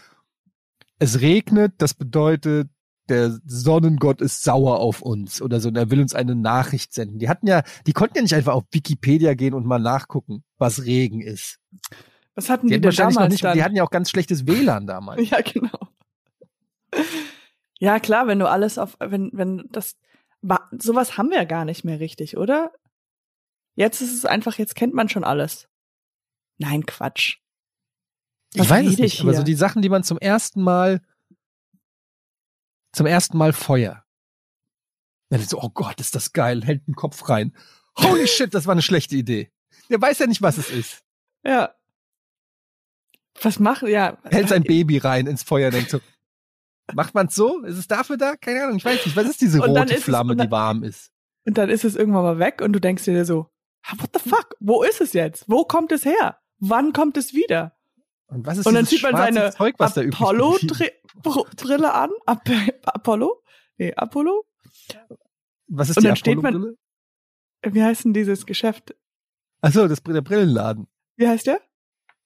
es 0.98 1.20
regnet, 1.20 1.75
das 1.79 1.92
bedeutet, 1.92 2.70
der 3.11 3.38
Sonnengott 3.44 4.22
ist 4.22 4.42
sauer 4.44 4.79
auf 4.79 5.03
uns 5.03 5.42
oder 5.42 5.61
so, 5.61 5.68
und 5.68 5.77
er 5.77 5.90
will 5.90 6.01
uns 6.01 6.14
eine 6.14 6.35
Nachricht 6.37 6.94
senden. 6.94 7.18
Die 7.18 7.29
hatten 7.29 7.46
ja, 7.46 7.62
die 7.87 7.92
konnten 7.92 8.16
ja 8.16 8.22
nicht 8.22 8.35
einfach 8.35 8.55
auf 8.55 8.64
Wikipedia 8.70 9.35
gehen 9.35 9.53
und 9.53 9.66
mal 9.66 9.79
nachgucken, 9.79 10.42
was 10.57 10.85
Regen 10.85 11.20
ist. 11.20 11.59
Was 12.34 12.48
hatten 12.48 12.66
Die, 12.68 12.80
die, 12.80 12.86
hatten 12.88 12.96
denn 12.96 13.14
damals 13.14 13.32
nicht, 13.32 13.44
dann? 13.44 13.54
die 13.56 13.62
hatten 13.62 13.76
ja 13.76 13.84
auch 13.84 13.90
ganz 13.90 14.08
schlechtes 14.10 14.46
WLAN 14.46 14.86
damals. 14.86 15.20
ja, 15.30 15.40
genau. 15.42 15.78
Ja, 17.78 17.98
klar, 18.00 18.26
wenn 18.26 18.38
du 18.38 18.48
alles 18.48 18.78
auf, 18.78 18.96
wenn, 19.00 19.30
wenn 19.32 19.68
das, 19.70 19.96
wa- 20.40 20.68
sowas 20.78 21.18
haben 21.18 21.30
wir 21.30 21.38
ja 21.38 21.44
gar 21.44 21.64
nicht 21.64 21.84
mehr 21.84 22.00
richtig, 22.00 22.36
oder? 22.36 22.72
Jetzt 23.74 24.00
ist 24.02 24.14
es 24.14 24.24
einfach, 24.24 24.58
jetzt 24.58 24.74
kennt 24.74 24.94
man 24.94 25.08
schon 25.08 25.24
alles. 25.24 25.68
Nein, 26.58 26.86
Quatsch. 26.86 27.38
Ich 28.54 28.60
Was 28.60 28.70
weiß 28.70 28.86
es 28.86 28.98
nicht, 28.98 29.14
ich 29.14 29.20
aber 29.22 29.30
hier? 29.30 29.38
so 29.38 29.44
die 29.44 29.54
Sachen, 29.54 29.82
die 29.82 29.88
man 29.88 30.04
zum 30.04 30.18
ersten 30.18 30.62
Mal 30.62 31.00
zum 32.94 33.06
ersten 33.06 33.38
Mal 33.38 33.54
Feuer. 33.54 34.04
Dann 35.30 35.40
so, 35.40 35.58
oh 35.62 35.70
Gott, 35.70 35.98
ist 36.00 36.14
das 36.14 36.32
geil, 36.34 36.62
hält 36.62 36.86
den 36.86 36.94
Kopf 36.94 37.28
rein. 37.30 37.56
Holy 37.98 38.28
shit, 38.28 38.52
das 38.54 38.66
war 38.66 38.72
eine 38.72 38.82
schlechte 38.82 39.16
Idee. 39.16 39.50
Der 39.88 40.00
weiß 40.00 40.18
ja 40.18 40.26
nicht, 40.26 40.42
was 40.42 40.58
es 40.58 40.68
ist. 40.70 41.02
Ja. 41.44 41.74
Was 43.42 43.59
macht, 43.59 43.83
ja. 43.83 44.16
Hält 44.24 44.48
sein 44.48 44.62
Baby 44.62 44.98
rein 44.98 45.26
ins 45.26 45.42
Feuer, 45.42 45.70
denkt 45.70 45.90
so, 45.90 46.00
macht 46.94 47.14
man's 47.14 47.35
so? 47.35 47.62
Ist 47.64 47.78
es 47.78 47.88
dafür 47.88 48.16
da? 48.16 48.37
Keine 48.37 48.64
Ahnung, 48.64 48.76
ich 48.76 48.85
weiß 48.85 49.05
nicht. 49.05 49.16
Was 49.16 49.26
ist 49.28 49.40
diese 49.40 49.59
rote 49.61 49.83
ist 49.92 49.98
es- 49.98 50.05
Flamme, 50.05 50.33
und 50.33 50.38
dann- 50.38 50.46
die 50.48 50.52
warm 50.52 50.83
ist? 50.85 51.11
Und 51.44 51.59
dann 51.59 51.68
ist 51.70 51.85
es 51.85 51.96
irgendwann 51.96 52.22
mal 52.22 52.38
weg 52.38 52.61
und 52.62 52.72
du 52.72 52.81
denkst 52.81 53.05
dir 53.05 53.24
so, 53.24 53.48
"Ah, 53.85 53.94
what 53.98 54.11
the 54.14 54.20
fuck? 54.31 54.55
Wo 54.61 54.83
ist 54.85 55.00
es 55.00 55.12
jetzt? 55.12 55.44
Wo 55.48 55.64
kommt 55.64 55.90
es 55.90 56.05
her? 56.05 56.38
Wann 56.61 56.92
kommt 56.92 57.16
es 57.16 57.35
wieder? 57.35 57.76
Und 58.28 58.46
was 58.46 58.59
ist 58.59 58.66
Und 58.66 58.74
dann 58.74 58.85
sieht 58.87 59.02
man 59.02 59.16
seine? 59.16 59.46
Apollo-Brille 61.20 61.92
an. 61.92 62.11
Ap 62.26 62.48
Apollo? 62.85 63.42
Nee, 63.78 63.92
Apollo? 63.94 64.44
Was 65.68 65.90
ist 65.90 65.96
Und 65.96 66.02
die 66.05 66.09
dann 66.09 66.16
steht 66.16 66.40
man-? 66.42 66.76
Wie 67.64 67.83
heißt 67.83 68.05
denn 68.05 68.12
dieses 68.14 68.46
Geschäft? 68.46 68.94
Achso, 69.61 69.87
das 69.88 70.02
der 70.02 70.20
Brillenladen. 70.20 70.87
Wie 71.16 71.26
heißt 71.28 71.46
der? 71.46 71.61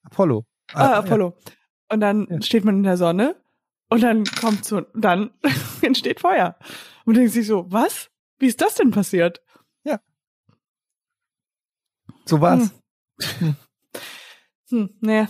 Apollo. 0.02 0.44
Ah, 0.72 0.98
Apollo. 0.98 1.36
Und 1.88 2.00
dann 2.00 2.26
Ja. 2.30 2.42
steht 2.42 2.64
man 2.64 2.76
in 2.76 2.82
der 2.82 2.96
Sonne 2.96 3.36
und 3.88 4.02
dann 4.02 4.24
kommt 4.24 4.64
so, 4.64 4.80
dann 4.94 5.30
entsteht 5.82 6.20
Feuer. 6.20 6.56
Und 7.04 7.14
denkt 7.14 7.32
sich 7.32 7.46
so, 7.46 7.70
was? 7.70 8.10
Wie 8.38 8.46
ist 8.46 8.60
das 8.60 8.74
denn 8.74 8.90
passiert? 8.90 9.40
So 12.28 12.40
war's. 12.40 12.72
Hm. 13.38 13.56
Hm, 14.70 14.90
nee, 15.00 15.28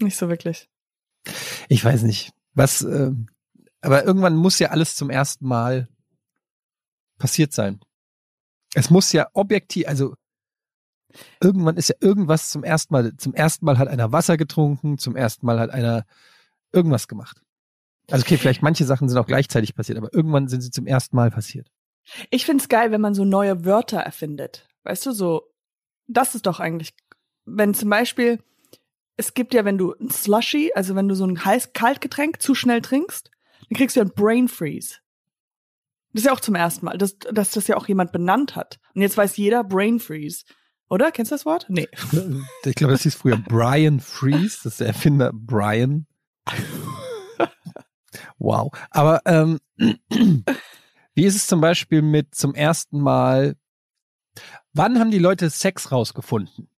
nicht 0.00 0.16
so 0.16 0.28
wirklich. 0.28 0.70
Ich 1.68 1.84
weiß 1.84 2.02
nicht. 2.02 2.32
Was, 2.54 2.82
ähm, 2.82 3.28
aber 3.80 4.04
irgendwann 4.04 4.36
muss 4.36 4.60
ja 4.60 4.68
alles 4.68 4.94
zum 4.94 5.10
ersten 5.10 5.46
Mal 5.46 5.88
passiert 7.18 7.52
sein. 7.52 7.80
Es 8.74 8.90
muss 8.90 9.12
ja 9.12 9.28
objektiv, 9.32 9.88
also 9.88 10.14
irgendwann 11.40 11.76
ist 11.76 11.88
ja 11.88 11.94
irgendwas 12.00 12.50
zum 12.50 12.64
ersten 12.64 12.92
Mal, 12.92 13.16
zum 13.16 13.34
ersten 13.34 13.64
Mal 13.64 13.78
hat 13.78 13.88
einer 13.88 14.12
Wasser 14.12 14.36
getrunken, 14.36 14.98
zum 14.98 15.16
ersten 15.16 15.46
Mal 15.46 15.58
hat 15.58 15.70
einer 15.70 16.04
irgendwas 16.72 17.08
gemacht. 17.08 17.42
Also 18.10 18.24
okay, 18.24 18.36
vielleicht 18.36 18.62
manche 18.62 18.84
Sachen 18.84 19.08
sind 19.08 19.18
auch 19.18 19.26
gleichzeitig 19.26 19.74
passiert, 19.74 19.98
aber 19.98 20.12
irgendwann 20.12 20.48
sind 20.48 20.62
sie 20.62 20.70
zum 20.70 20.86
ersten 20.86 21.16
Mal 21.16 21.30
passiert. 21.30 21.70
Ich 22.30 22.44
find's 22.44 22.68
geil, 22.68 22.90
wenn 22.90 23.00
man 23.00 23.14
so 23.14 23.24
neue 23.24 23.64
Wörter 23.64 24.00
erfindet. 24.00 24.68
Weißt 24.82 25.06
du, 25.06 25.12
so, 25.12 25.42
das 26.06 26.34
ist 26.34 26.46
doch 26.46 26.60
eigentlich, 26.60 26.94
wenn 27.44 27.74
zum 27.74 27.90
Beispiel, 27.90 28.40
es 29.16 29.34
gibt 29.34 29.54
ja, 29.54 29.64
wenn 29.64 29.78
du 29.78 29.94
ein 30.00 30.10
Slushy, 30.10 30.72
also 30.74 30.94
wenn 30.94 31.08
du 31.08 31.14
so 31.14 31.24
ein 31.24 31.44
heiß-kalt-Getränk 31.44 32.42
zu 32.42 32.54
schnell 32.54 32.80
trinkst, 32.80 33.30
dann 33.68 33.76
kriegst 33.76 33.96
du 33.96 34.00
ja 34.00 34.06
ein 34.06 34.12
Brain 34.14 34.48
Freeze. 34.48 34.96
Das 36.12 36.22
ist 36.22 36.26
ja 36.26 36.32
auch 36.32 36.40
zum 36.40 36.56
ersten 36.56 36.86
Mal, 36.86 36.98
dass, 36.98 37.18
dass 37.18 37.52
das 37.52 37.68
ja 37.68 37.76
auch 37.76 37.86
jemand 37.86 38.10
benannt 38.10 38.56
hat. 38.56 38.80
Und 38.94 39.02
jetzt 39.02 39.16
weiß 39.16 39.36
jeder 39.36 39.62
Brain 39.62 40.00
Freeze. 40.00 40.44
Oder? 40.90 41.12
Kennst 41.12 41.30
du 41.30 41.36
das 41.36 41.46
Wort? 41.46 41.66
Nee. 41.68 41.88
Ich 42.64 42.74
glaube, 42.74 42.92
das 42.92 43.02
hieß 43.02 43.14
früher 43.14 43.38
Brian 43.38 44.00
Freeze, 44.00 44.60
das 44.64 44.72
ist 44.72 44.80
der 44.80 44.88
Erfinder 44.88 45.32
Brian. 45.32 46.06
Wow. 48.38 48.72
Aber 48.90 49.20
ähm, 49.24 49.60
wie 49.78 51.24
ist 51.24 51.36
es 51.36 51.46
zum 51.46 51.60
Beispiel 51.60 52.02
mit 52.02 52.34
zum 52.34 52.54
ersten 52.54 53.00
Mal, 53.00 53.56
wann 54.72 54.98
haben 54.98 55.10
die 55.10 55.18
Leute 55.18 55.48
Sex 55.48 55.92
rausgefunden? 55.92 56.68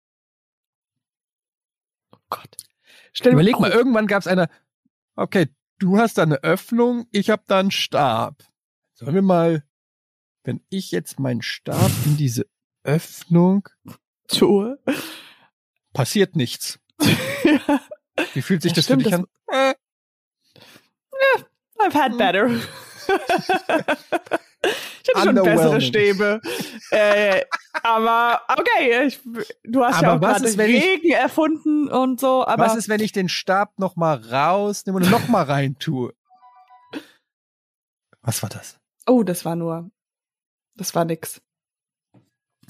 Oh 2.14 2.18
Gott. 2.29 2.57
Stell 3.12 3.33
Überleg 3.33 3.59
mal, 3.59 3.70
irgendwann 3.70 4.09
gab 4.09 4.20
es 4.20 4.27
eine, 4.27 4.48
okay, 5.16 5.48
du 5.79 5.98
hast 5.98 6.18
da 6.18 6.22
eine 6.22 6.42
Öffnung, 6.42 7.07
ich 7.12 7.31
habe 7.31 7.44
da 7.46 7.61
einen 7.61 7.70
Stab. 7.70 8.42
Sollen 8.92 9.14
wir 9.14 9.22
mal, 9.22 9.64
wenn 10.44 10.61
ich 10.68 10.90
jetzt 10.90 11.18
meinen 11.18 11.42
Stab 11.42 11.90
in 12.05 12.16
diese 12.16 12.46
Öffnung, 12.83 13.68
Tue. 14.38 14.78
passiert 15.92 16.36
nichts. 16.36 16.78
ja. 17.44 17.80
Wie 18.34 18.42
fühlt 18.42 18.62
sich 18.62 18.72
Ja, 18.72 18.76
das 18.76 18.84
stimmt, 18.84 19.02
für 19.04 19.10
dich 19.10 19.18
das- 19.18 19.26
an? 19.48 19.74
I've 21.78 21.94
had 21.94 22.16
better. 22.16 22.48
ich 25.02 25.14
hatte 25.14 25.24
schon 25.24 25.34
bessere. 25.34 25.80
Stäbe. 25.80 26.40
Äh, 26.90 27.42
aber 27.82 28.42
okay, 28.48 29.06
ich, 29.06 29.20
du 29.64 29.84
hast 29.84 30.00
ja 30.02 30.12
Aber 30.12 30.26
auch 30.28 30.30
was 30.34 30.42
gerade 30.42 30.56
wenn 30.58 30.70
ich- 30.70 30.82
Regen 30.84 31.10
erfunden 31.12 31.88
und 31.88 32.20
so, 32.20 32.46
aber 32.46 32.64
Was 32.66 32.76
ist, 32.76 32.88
wenn 32.88 33.00
ich 33.00 33.10
den 33.12 33.28
Stab 33.28 33.78
noch 33.78 33.96
mal 33.96 34.14
rausnehme 34.16 34.98
und 34.98 35.10
noch 35.10 35.26
mal 35.28 35.42
rein 35.44 35.76
tue? 35.78 36.14
Was 38.20 38.42
war 38.42 38.50
das? 38.50 38.78
oh, 39.06 39.24
das 39.24 39.44
war 39.44 39.56
nur, 39.56 39.90
das 40.76 40.94
war 40.94 41.04
nix. 41.04 41.42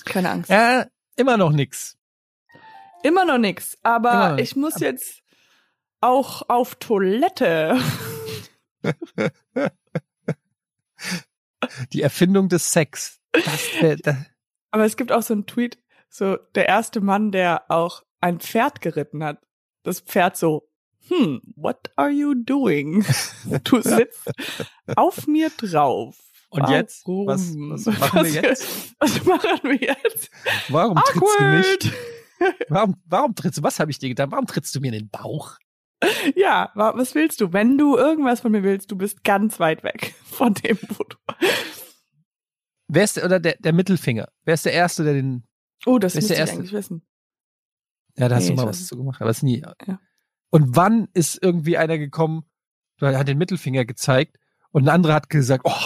Keine 0.06 0.30
Angst. 0.30 0.48
Ja, 0.50 0.86
immer 1.16 1.36
noch 1.36 1.52
nix. 1.52 1.98
Immer 3.02 3.24
noch 3.24 3.38
nix, 3.38 3.76
aber 3.82 4.30
noch 4.30 4.38
ich 4.38 4.54
muss 4.56 4.78
jetzt 4.80 5.22
auch 6.00 6.48
auf 6.48 6.74
Toilette. 6.76 7.80
Die 11.92 12.02
Erfindung 12.02 12.48
des 12.48 12.72
Sex. 12.72 13.20
Das, 13.32 13.74
äh, 13.80 13.96
das, 13.96 14.16
Aber 14.70 14.84
es 14.84 14.96
gibt 14.96 15.12
auch 15.12 15.22
so 15.22 15.32
einen 15.34 15.46
Tweet, 15.46 15.78
so 16.08 16.36
der 16.54 16.68
erste 16.68 17.00
Mann, 17.00 17.32
der 17.32 17.70
auch 17.70 18.02
ein 18.20 18.40
Pferd 18.40 18.80
geritten 18.80 19.24
hat. 19.24 19.40
Das 19.82 20.00
Pferd 20.00 20.36
so, 20.36 20.68
hm, 21.08 21.40
what 21.56 21.90
are 21.96 22.10
you 22.10 22.34
doing? 22.34 23.04
Du 23.64 23.80
sitzt 23.80 24.30
auf 24.96 25.26
mir 25.26 25.50
drauf. 25.50 26.16
Und 26.52 26.68
jetzt? 26.70 27.06
Warum? 27.06 27.26
Was- 27.26 27.54
was 27.86 27.98
machen 27.98 28.24
wir 28.24 28.42
jetzt? 28.42 28.94
Was 28.98 29.24
machen 29.24 29.58
wir 29.62 29.76
jetzt? 29.80 30.30
warum 30.68 30.96
trittst 30.96 31.40
du 31.40 31.44
nicht? 31.56 31.86
Awkward. 31.86 31.94
Warum, 32.68 32.96
warum 33.06 33.34
trittst 33.36 33.58
du? 33.58 33.62
Was 33.62 33.78
habe 33.78 33.92
ich 33.92 34.00
dir 34.00 34.08
getan? 34.08 34.32
Warum 34.32 34.46
trittst 34.46 34.74
du 34.74 34.80
mir 34.80 34.88
in 34.92 34.98
den 34.98 35.08
Bauch? 35.10 35.58
Ja, 36.34 36.72
wa- 36.74 36.92
was 36.96 37.14
willst 37.14 37.40
du? 37.40 37.52
Wenn 37.52 37.78
du 37.78 37.96
irgendwas 37.96 38.40
von 38.40 38.50
mir 38.50 38.64
willst, 38.64 38.90
du 38.90 38.96
bist 38.96 39.22
ganz 39.22 39.60
weit 39.60 39.84
weg 39.84 40.12
von 40.24 40.52
dem, 40.54 40.76
wo 40.88 41.04
du. 41.04 41.16
Wer 42.88 43.04
ist 43.04 43.16
der, 43.16 43.24
oder 43.26 43.38
der, 43.38 43.54
der 43.60 43.72
Mittelfinger? 43.72 44.28
Wer 44.44 44.54
ist 44.54 44.64
der 44.64 44.72
Erste, 44.72 45.04
der 45.04 45.14
den, 45.14 45.44
Oh, 45.86 45.98
das 46.00 46.14
müsste 46.14 46.28
der 46.30 46.36
ich 46.36 46.40
Erste? 46.40 46.56
eigentlich 46.56 46.72
wissen. 46.72 47.06
ja, 48.16 48.28
da 48.28 48.34
hast 48.34 48.44
Nee, 48.48 48.50
du 48.50 48.56
mal 48.56 48.66
was 48.66 48.86
zu 48.88 48.96
gemacht, 48.96 49.20
aber 49.20 49.30
es 49.30 49.42
nie. 49.44 49.60
Ja. 49.86 50.00
Und 50.50 50.74
wann 50.76 51.08
ist 51.14 51.38
irgendwie 51.40 51.76
einer 51.78 51.96
gekommen, 51.98 52.42
der 53.00 53.16
hat 53.18 53.28
den 53.28 53.38
Mittelfinger 53.38 53.84
gezeigt 53.84 54.36
und 54.72 54.82
ein 54.84 54.88
anderer 54.88 55.14
hat 55.14 55.28
gesagt, 55.30 55.62
oh, 55.64 55.84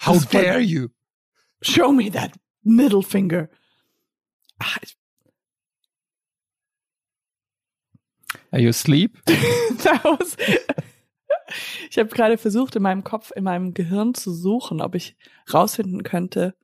how 0.00 0.14
Das 0.14 0.28
dare 0.28 0.60
you? 0.60 0.88
Show 1.62 1.92
me 1.92 2.10
that 2.12 2.32
middle 2.62 3.02
finger. 3.02 3.48
Ach, 4.58 4.78
ich, 4.82 4.96
Are 8.50 8.60
you 8.60 8.68
asleep? 8.70 9.18
Ich 11.90 11.98
habe 11.98 12.10
gerade 12.10 12.36
versucht, 12.36 12.76
in 12.76 12.82
meinem 12.82 13.02
Kopf, 13.04 13.32
in 13.34 13.42
meinem 13.44 13.72
Gehirn 13.72 14.12
zu 14.12 14.32
suchen, 14.34 14.82
ob 14.82 14.94
ich 14.94 15.16
rausfinden 15.52 16.02
könnte, 16.02 16.54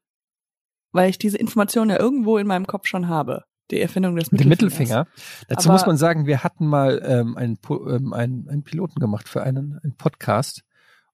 weil 0.93 1.09
ich 1.09 1.17
diese 1.17 1.39
Information 1.39 1.89
ja 1.89 1.99
irgendwo 1.99 2.37
in 2.37 2.47
meinem 2.47 2.67
Kopf 2.67 2.87
schon 2.87 3.09
habe. 3.09 3.45
Die 3.71 3.81
Erfindung 3.81 4.15
des 4.17 4.31
Mittelfingers. 4.31 4.61
Mittelfinger. 4.61 5.07
Dazu 5.49 5.71
Aber- 5.71 5.79
muss 5.79 5.87
man 5.87 5.97
sagen, 5.97 6.27
wir 6.27 6.45
hatten 6.45 6.67
mal 6.67 7.03
ähm, 7.03 7.37
einen, 7.39 7.59
ähm, 7.71 8.13
einen, 8.13 8.47
einen 8.51 8.63
Piloten 8.63 9.01
gemacht 9.01 9.27
für 9.27 9.43
einen, 9.43 9.81
einen 9.83 9.97
Podcast. 9.97 10.65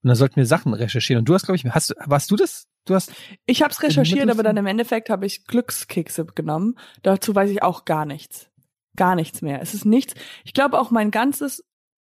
Und 0.03 0.09
da 0.09 0.15
sollten 0.15 0.37
wir 0.37 0.47
Sachen 0.47 0.73
recherchieren. 0.75 1.21
Und 1.21 1.29
du 1.29 1.35
hast, 1.35 1.45
glaube 1.45 1.57
ich, 1.57 1.65
hast, 1.67 1.91
du- 1.91 1.95
warst 2.07 2.31
du 2.31 2.37
das? 2.37 2.67
Du 2.87 2.95
hast, 2.95 3.13
Ich 3.47 3.63
habe 3.63 3.71
es 3.73 3.83
recherchiert, 3.83 4.31
aber 4.31 4.43
dann 4.43 4.57
im 4.57 4.67
Endeffekt 4.67 5.11
habe 5.11 5.27
ich 5.27 5.45
Glückskekse 5.45 6.25
genommen. 6.27 6.79
Dazu 7.03 7.35
weiß 7.35 7.51
ich 7.51 7.63
auch 7.63 7.85
gar 7.85 8.07
nichts. 8.07 8.49
Gar 8.97 9.15
nichts 9.15 9.43
mehr. 9.43 9.61
Es 9.61 9.75
ist 9.75 9.85
nichts. 9.85 10.15
Ich 10.45 10.55
glaube 10.55 10.81
auch 10.81 10.91
mein 10.91 11.11
ganzes, 11.11 11.63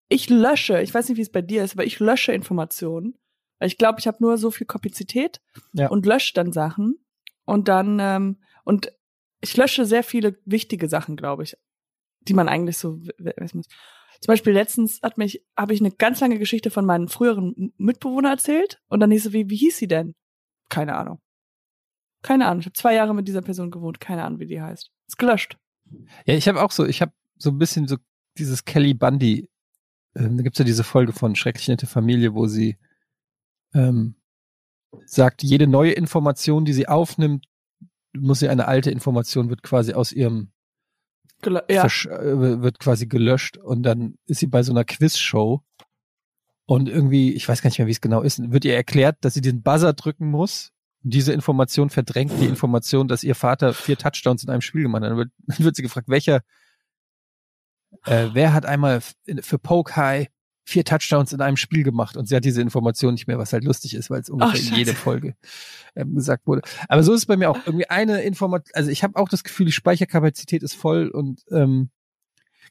ich 0.09 0.29
lösche, 0.29 0.81
ich 0.81 0.93
weiß 0.93 1.07
nicht, 1.09 1.17
wie 1.17 1.21
es 1.21 1.31
bei 1.31 1.41
dir 1.41 1.63
ist, 1.63 1.73
aber 1.73 1.85
ich 1.85 1.99
lösche 1.99 2.33
Informationen. 2.33 3.15
Weil 3.59 3.67
ich 3.69 3.77
glaube, 3.77 3.99
ich 3.99 4.07
habe 4.07 4.17
nur 4.19 4.37
so 4.37 4.51
viel 4.51 4.67
Kapazität 4.67 5.39
Ja. 5.71 5.87
und 5.87 6.05
lösche 6.05 6.33
dann 6.33 6.51
Sachen. 6.51 6.97
Und 7.45 7.69
dann, 7.69 7.99
ähm, 8.01 8.41
und 8.65 8.91
ich 9.39 9.55
lösche 9.55 9.85
sehr 9.85 10.03
viele 10.03 10.37
wichtige 10.45 10.89
Sachen, 10.89 11.15
glaube 11.15 11.43
ich, 11.43 11.55
die 12.21 12.33
man 12.33 12.49
eigentlich 12.49 12.77
so 12.77 12.99
wissen 13.17 13.57
muss. 13.57 13.67
Zum 14.21 14.31
Beispiel 14.31 14.53
letztens 14.53 14.99
hat 15.01 15.17
mich, 15.17 15.43
habe 15.57 15.73
ich 15.73 15.81
eine 15.81 15.91
ganz 15.91 16.19
lange 16.19 16.39
Geschichte 16.39 16.69
von 16.69 16.85
meinen 16.85 17.07
früheren 17.07 17.73
Mitbewohner 17.77 18.29
erzählt 18.31 18.81
und 18.87 18.99
dann 18.99 19.11
hieß 19.11 19.27
es, 19.27 19.33
wie, 19.33 19.49
wie 19.49 19.55
hieß 19.55 19.77
sie 19.77 19.87
denn? 19.87 20.15
Keine 20.69 20.95
Ahnung. 20.95 21.19
Keine 22.21 22.47
Ahnung. 22.47 22.61
Ich 22.61 22.65
habe 22.65 22.73
zwei 22.73 22.95
Jahre 22.95 23.13
mit 23.13 23.27
dieser 23.27 23.41
Person 23.41 23.71
gewohnt. 23.71 23.99
Keine 23.99 24.23
Ahnung, 24.23 24.39
wie 24.39 24.47
die 24.47 24.61
heißt. 24.61 24.89
Ist 25.07 25.17
gelöscht. 25.17 25.57
ja, 26.25 26.33
ich 26.33 26.47
habe 26.47 26.61
auch 26.63 26.71
so, 26.71 26.85
ich 26.85 27.01
habe 27.01 27.11
so 27.37 27.51
ein 27.51 27.59
bisschen 27.59 27.87
so 27.87 27.97
dieses 28.37 28.65
Kelly 28.65 28.93
Bundy, 28.93 29.49
ähm, 30.15 30.37
da 30.37 30.43
gibt's 30.43 30.59
ja 30.59 30.65
diese 30.65 30.83
Folge 30.83 31.13
von 31.13 31.35
Schrecklich 31.35 31.67
nette 31.67 31.87
Familie, 31.87 32.33
wo 32.33 32.47
sie 32.47 32.77
ähm, 33.73 34.15
sagt, 35.05 35.43
jede 35.43 35.67
neue 35.67 35.91
Information, 35.91 36.65
die 36.65 36.73
sie 36.73 36.87
aufnimmt, 36.87 37.45
muss 38.13 38.39
sie 38.39 38.49
eine 38.49 38.67
alte 38.67 38.91
Information, 38.91 39.49
wird 39.49 39.61
quasi 39.61 39.93
aus 39.93 40.11
ihrem 40.11 40.51
Gelö 41.41 41.61
ja. 41.69 41.85
äh, 41.85 42.61
wird 42.61 42.79
quasi 42.79 43.07
gelöscht 43.07 43.57
und 43.57 43.83
dann 43.83 44.17
ist 44.25 44.39
sie 44.39 44.47
bei 44.47 44.63
so 44.63 44.71
einer 44.71 44.85
Quizshow 44.85 45.63
Und 46.65 46.89
irgendwie, 46.89 47.33
ich 47.33 47.47
weiß 47.47 47.61
gar 47.61 47.69
nicht 47.69 47.77
mehr, 47.77 47.87
wie 47.87 47.91
es 47.91 48.01
genau 48.01 48.21
ist, 48.21 48.51
wird 48.51 48.65
ihr 48.65 48.75
erklärt, 48.75 49.17
dass 49.21 49.35
sie 49.35 49.41
den 49.41 49.61
Buzzer 49.61 49.93
drücken 49.93 50.29
muss. 50.29 50.71
Diese 51.01 51.33
Information 51.33 51.91
verdrängt 51.91 52.31
die 52.39 52.47
Information, 52.47 53.07
dass 53.07 53.23
ihr 53.23 53.35
Vater 53.35 53.73
vier 53.73 53.97
Touchdowns 53.97 54.43
in 54.43 54.49
einem 54.49 54.61
Spiel 54.61 54.81
gemacht 54.81 55.03
hat. 55.03 55.11
Dann 55.11 55.17
wird, 55.17 55.31
dann 55.47 55.59
wird 55.59 55.75
sie 55.75 55.83
gefragt, 55.83 56.09
welcher, 56.09 56.41
äh, 58.05 58.29
wer 58.33 58.53
hat 58.53 58.65
einmal 58.65 59.01
für 59.41 59.59
Poke 59.59 59.95
High 59.95 60.29
vier 60.67 60.83
Touchdowns 60.83 61.31
in 61.31 61.41
einem 61.41 61.57
Spiel 61.57 61.83
gemacht 61.83 62.17
und 62.17 62.27
sie 62.27 62.35
hat 62.35 62.43
diese 62.43 62.61
Information 62.61 63.13
nicht 63.13 63.27
mehr, 63.27 63.37
was 63.37 63.53
halt 63.53 63.63
lustig 63.63 63.93
ist, 63.93 64.09
weil 64.09 64.21
es 64.21 64.29
ungefähr 64.29 64.59
in 64.59 64.75
jede 64.75 64.93
Folge 64.93 65.35
ähm, 65.95 66.15
gesagt 66.15 66.47
wurde. 66.47 66.63
Aber 66.89 67.03
so 67.03 67.13
ist 67.13 67.19
es 67.21 67.25
bei 67.27 67.37
mir 67.37 67.49
auch 67.51 67.59
irgendwie 67.65 67.87
eine 67.89 68.21
Information, 68.23 68.71
also 68.73 68.89
ich 68.89 69.03
habe 69.03 69.15
auch 69.17 69.29
das 69.29 69.43
Gefühl, 69.43 69.67
die 69.67 69.71
Speicherkapazität 69.71 70.63
ist 70.63 70.73
voll 70.73 71.09
und 71.09 71.43
ähm, 71.51 71.91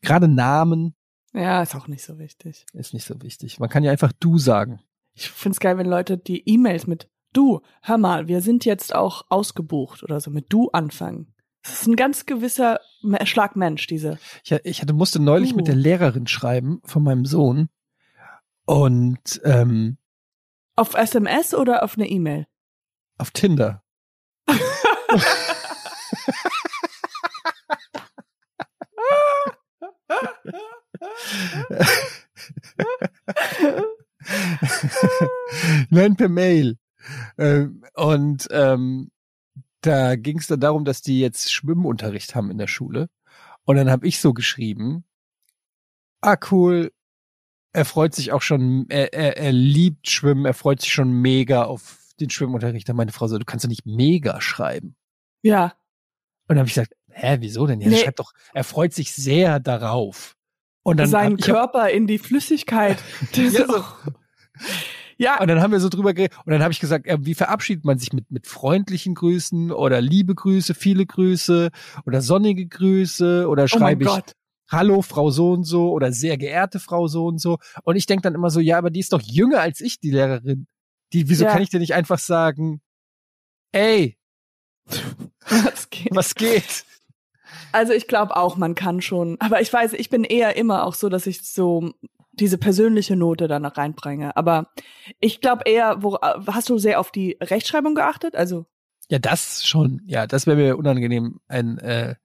gerade 0.02 0.26
Namen 0.28 0.94
Ja, 1.32 1.62
ist 1.62 1.74
auch 1.76 1.86
nicht 1.88 2.04
so 2.04 2.18
wichtig. 2.18 2.66
ist 2.72 2.94
nicht 2.94 3.06
so 3.06 3.14
wichtig. 3.22 3.60
Man 3.60 3.68
kann 3.68 3.84
ja 3.84 3.92
einfach 3.92 4.12
du 4.18 4.38
sagen. 4.38 4.80
Ich 5.14 5.30
find's 5.30 5.60
geil, 5.60 5.78
wenn 5.78 5.86
Leute 5.86 6.18
die 6.18 6.42
E-Mails 6.48 6.88
mit 6.88 7.08
du, 7.32 7.60
hör 7.82 7.98
mal, 7.98 8.26
wir 8.26 8.40
sind 8.40 8.64
jetzt 8.64 8.92
auch 8.94 9.24
ausgebucht 9.28 10.02
oder 10.02 10.20
so 10.20 10.30
mit 10.32 10.46
du 10.48 10.70
anfangen. 10.70 11.32
Das 11.62 11.80
ist 11.82 11.86
ein 11.88 11.96
ganz 11.96 12.26
gewisser 12.26 12.78
Me- 13.02 13.24
Schlag 13.24 13.56
Mensch, 13.56 13.86
diese. 13.86 14.18
Ich, 14.42 14.52
ich 14.64 14.82
hatte, 14.82 14.92
musste 14.92 15.20
neulich 15.22 15.50
Du. 15.50 15.56
mit 15.56 15.66
der 15.68 15.76
Lehrerin 15.76 16.26
schreiben 16.26 16.80
von 16.84 17.02
meinem 17.02 17.24
Sohn 17.24 17.68
und 18.66 19.40
ähm, 19.44 19.98
Auf 20.76 20.94
SMS 20.94 21.54
oder 21.54 21.82
auf 21.82 21.96
eine 21.96 22.08
E-Mail? 22.08 22.46
auf 23.16 23.30
Tinder. 23.30 23.82
Nein, 35.90 36.16
per 36.16 36.28
Mail. 36.28 36.78
Ähm, 37.38 37.84
und 37.94 38.48
ähm, 38.50 39.10
da 39.80 40.16
ging 40.16 40.38
es 40.38 40.46
dann 40.46 40.60
darum, 40.60 40.84
dass 40.84 41.02
die 41.02 41.20
jetzt 41.20 41.52
Schwimmunterricht 41.52 42.34
haben 42.34 42.50
in 42.50 42.58
der 42.58 42.66
Schule. 42.66 43.08
Und 43.64 43.76
dann 43.76 43.90
habe 43.90 44.06
ich 44.06 44.20
so 44.20 44.32
geschrieben, 44.32 45.04
ah 46.20 46.36
cool, 46.50 46.92
er 47.74 47.84
freut 47.84 48.14
sich 48.14 48.32
auch 48.32 48.40
schon, 48.40 48.86
er, 48.88 49.12
er, 49.12 49.36
er 49.36 49.52
liebt 49.52 50.08
Schwimmen, 50.08 50.46
er 50.46 50.54
freut 50.54 50.80
sich 50.80 50.92
schon 50.92 51.12
mega 51.12 51.64
auf 51.64 51.98
den 52.20 52.30
Schwimmunterricht. 52.30 52.88
Da 52.88 52.92
meine 52.92 53.10
Frau 53.10 53.26
so, 53.26 53.36
du 53.36 53.44
kannst 53.44 53.64
doch 53.64 53.68
nicht 53.68 53.84
mega 53.84 54.40
schreiben. 54.40 54.94
Ja. 55.42 55.74
Und 56.46 56.50
dann 56.50 56.58
habe 56.58 56.68
ich 56.68 56.74
gesagt, 56.74 56.94
hä, 57.10 57.38
wieso 57.40 57.66
denn? 57.66 57.80
Ja, 57.80 57.88
Nee. 57.88 57.98
schreib 57.98 58.16
doch, 58.16 58.32
er 58.54 58.62
freut 58.62 58.92
sich 58.94 59.12
sehr 59.12 59.58
darauf. 59.58 60.36
Und 60.84 60.98
dann 60.98 61.08
Seinen 61.08 61.36
ich 61.38 61.48
hab, 61.48 61.56
Körper 61.72 61.90
in 61.90 62.06
die 62.06 62.18
Flüssigkeit. 62.18 62.98
Ja, 63.34 63.50
so. 63.66 63.84
ja, 65.16 65.40
Und 65.40 65.48
dann 65.48 65.60
haben 65.60 65.72
wir 65.72 65.80
so 65.80 65.88
drüber 65.88 66.14
geredet. 66.14 66.36
Und 66.44 66.52
dann 66.52 66.62
habe 66.62 66.72
ich 66.72 66.78
gesagt, 66.78 67.06
äh, 67.06 67.18
wie 67.22 67.34
verabschiedet 67.34 67.84
man 67.84 67.98
sich 67.98 68.12
mit, 68.12 68.30
mit 68.30 68.46
freundlichen 68.46 69.16
Grüßen 69.16 69.72
oder 69.72 70.00
liebe 70.00 70.36
Grüße, 70.36 70.74
viele 70.74 71.06
Grüße 71.06 71.70
oder 72.06 72.22
sonnige 72.22 72.66
Grüße 72.66 73.48
oder 73.48 73.64
oh 73.64 73.66
schreibe 73.66 74.04
ich 74.04 74.08
Gott. 74.08 74.32
Hallo 74.74 75.02
Frau 75.02 75.30
so 75.30 75.52
und 75.52 75.64
so 75.64 75.90
oder 75.92 76.12
sehr 76.12 76.36
geehrte 76.36 76.80
Frau 76.80 77.06
so 77.08 77.26
und 77.26 77.38
so. 77.40 77.58
Und 77.84 77.96
ich 77.96 78.06
denke 78.06 78.22
dann 78.22 78.34
immer 78.34 78.50
so, 78.50 78.60
ja, 78.60 78.76
aber 78.78 78.90
die 78.90 79.00
ist 79.00 79.12
doch 79.12 79.22
jünger 79.22 79.60
als 79.60 79.80
ich, 79.80 80.00
die 80.00 80.10
Lehrerin. 80.10 80.66
Die, 81.12 81.28
wieso 81.28 81.44
Ja. 81.44 81.52
kann 81.52 81.62
ich 81.62 81.70
dir 81.70 81.78
nicht 81.80 81.94
einfach 81.94 82.18
sagen, 82.18 82.82
ey, 83.72 84.18
Das 85.48 85.88
geht. 85.90 86.14
was 86.14 86.34
geht? 86.34 86.84
Also 87.72 87.92
ich 87.92 88.06
glaube 88.08 88.36
auch, 88.36 88.56
man 88.56 88.74
kann 88.74 89.00
schon. 89.00 89.36
Aber 89.40 89.60
ich 89.60 89.72
weiß, 89.72 89.92
ich 89.94 90.10
bin 90.10 90.24
eher 90.24 90.56
immer 90.56 90.84
auch 90.84 90.94
so, 90.94 91.08
dass 91.08 91.26
ich 91.26 91.42
so 91.42 91.92
diese 92.32 92.58
persönliche 92.58 93.16
Note 93.16 93.46
da 93.48 93.58
noch 93.60 93.76
reinbringe. 93.76 94.36
Aber 94.36 94.72
ich 95.20 95.40
glaube 95.40 95.64
eher, 95.66 96.02
wo, 96.02 96.18
hast 96.20 96.68
du 96.68 96.78
sehr 96.78 96.98
auf 97.00 97.10
die 97.12 97.36
Rechtschreibung 97.40 97.94
geachtet? 97.94 98.34
Also 98.34 98.66
Ja, 99.08 99.18
das 99.18 99.64
schon. 99.66 100.02
Ja, 100.06 100.26
das 100.26 100.46
wäre 100.46 100.56
mir 100.56 100.76
unangenehm, 100.76 101.40
ein, 101.46 101.78
äh, 101.78 102.16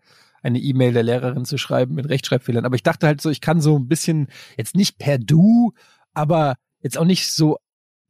eine 0.43 0.59
E-Mail 0.59 0.93
der 0.93 1.03
Lehrerin 1.03 1.45
zu 1.45 1.57
schreiben 1.57 1.95
mit 1.95 2.07
Rechtschreibfehlern. 2.09 2.65
Aber 2.65 2.75
ich 2.75 2.83
dachte 2.83 3.07
halt 3.07 3.21
so, 3.21 3.29
ich 3.29 3.41
kann 3.41 3.61
so 3.61 3.77
ein 3.77 3.87
bisschen, 3.87 4.27
jetzt 4.57 4.75
nicht 4.75 4.97
per 4.97 5.17
Du, 5.17 5.73
aber 6.13 6.55
jetzt 6.81 6.97
auch 6.97 7.05
nicht 7.05 7.31
so 7.31 7.57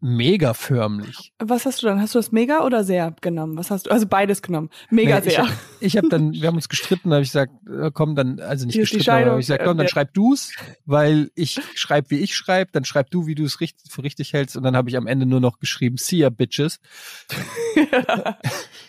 mega 0.02 0.54
förmlich. 0.54 1.34
was 1.40 1.66
hast 1.66 1.84
du 1.84 1.88
dann? 1.88 2.00
Hast 2.00 2.16
du 2.16 2.20
das 2.20 2.32
mega 2.32 2.64
oder 2.64 2.86
sehr 2.86 3.14
genommen? 3.20 3.58
Was 3.58 3.70
hast 3.70 3.86
du? 3.88 3.92
Also 3.92 4.06
beides 4.08 4.42
genommen. 4.42 4.70
Mega 4.90 5.18
ich 5.18 5.26
sehr. 5.34 5.40
hab- 5.50 5.58
Ich 5.82 5.98
habe 5.98 6.08
dann, 6.08 6.32
wir 6.32 6.48
haben 6.48 6.56
uns 6.56 6.70
gestritten, 6.70 7.10
da 7.10 7.16
habe 7.18 7.24
ich 7.24 7.32
gesagt, 7.32 7.52
äh, 7.68 7.92
komm 7.94 8.16
dann, 8.16 8.40
also 8.40 8.66
nicht 8.66 8.76
Hier 8.76 8.84
gestritten, 8.84 9.10
aber 9.10 9.32
hab 9.32 9.40
ich 9.40 9.48
gesagt, 9.48 9.60
äh, 9.62 9.66
komm, 9.66 9.76
dann 9.76 9.86
der- 9.88 9.90
schreib 9.92 10.14
du's, 10.14 10.54
weil 10.86 11.32
ich 11.36 11.60
schreib, 11.76 12.12
wie 12.12 12.20
ich 12.20 12.34
schreib, 12.34 12.72
dann 12.72 12.86
schreib 12.86 13.12
du, 13.12 13.28
wie 13.28 13.36
du 13.36 13.44
es 13.44 13.60
richtig, 13.60 13.92
für 13.92 14.02
richtig 14.04 14.32
hältst 14.32 14.56
und 14.56 14.64
dann 14.64 14.78
habe 14.78 14.90
ich 14.90 14.96
am 14.96 15.06
Ende 15.06 15.26
nur 15.26 15.42
noch 15.42 15.60
geschrieben, 15.60 15.98
see 15.98 16.20
ya, 16.20 16.30
bitches 16.30 16.80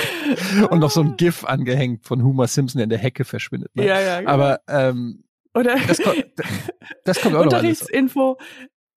und 0.70 0.78
noch 0.78 0.90
so 0.90 1.02
ein 1.02 1.16
GIF 1.16 1.44
angehängt 1.44 2.04
von 2.04 2.22
Homer 2.22 2.46
Simpson, 2.46 2.78
der 2.78 2.84
in 2.84 2.90
der 2.90 2.98
Hecke 2.98 3.24
verschwindet. 3.24 3.74
Ne? 3.74 3.86
ja, 3.86 4.00
ja. 4.00 4.20
genau. 4.20 4.32
Aber 4.32 4.60
ähm, 4.68 5.24
oder 5.54 5.76
das, 5.86 6.00
kommt, 6.00 6.24
das 7.04 7.20
kommt 7.20 7.36
auch. 7.36 7.42
Unterrichtsinfo, 7.42 8.38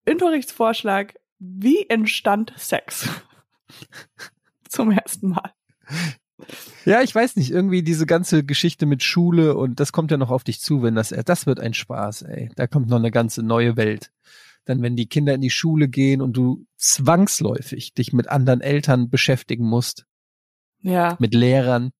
Unterrichtsvorschlag. 0.07 1.15
Wie 1.39 1.89
entstand 1.89 2.53
Sex? 2.57 3.09
Zum 4.69 4.91
ersten 4.91 5.29
Mal. 5.29 5.51
Ja, 6.85 7.01
ich 7.01 7.13
weiß 7.13 7.35
nicht, 7.37 7.51
irgendwie 7.51 7.81
diese 7.81 8.05
ganze 8.05 8.43
Geschichte 8.43 8.85
mit 8.85 9.03
Schule 9.03 9.55
und 9.55 9.79
das 9.79 9.91
kommt 9.91 10.11
ja 10.11 10.17
noch 10.17 10.31
auf 10.31 10.43
dich 10.43 10.59
zu, 10.59 10.83
wenn 10.83 10.95
das, 10.95 11.09
das 11.09 11.45
wird 11.45 11.59
ein 11.59 11.73
Spaß, 11.73 12.23
ey. 12.23 12.49
Da 12.55 12.67
kommt 12.67 12.89
noch 12.89 12.97
eine 12.97 13.11
ganze 13.11 13.41
neue 13.41 13.77
Welt. 13.77 14.11
Dann, 14.65 14.81
wenn 14.81 14.95
die 14.95 15.07
Kinder 15.07 15.33
in 15.33 15.41
die 15.41 15.49
Schule 15.49 15.87
gehen 15.87 16.21
und 16.21 16.33
du 16.33 16.65
zwangsläufig 16.77 17.93
dich 17.93 18.13
mit 18.13 18.29
anderen 18.29 18.61
Eltern 18.61 19.09
beschäftigen 19.09 19.65
musst, 19.65 20.05
Ja. 20.85 21.17
mit 21.19 21.33
Lehrern. 21.33 21.91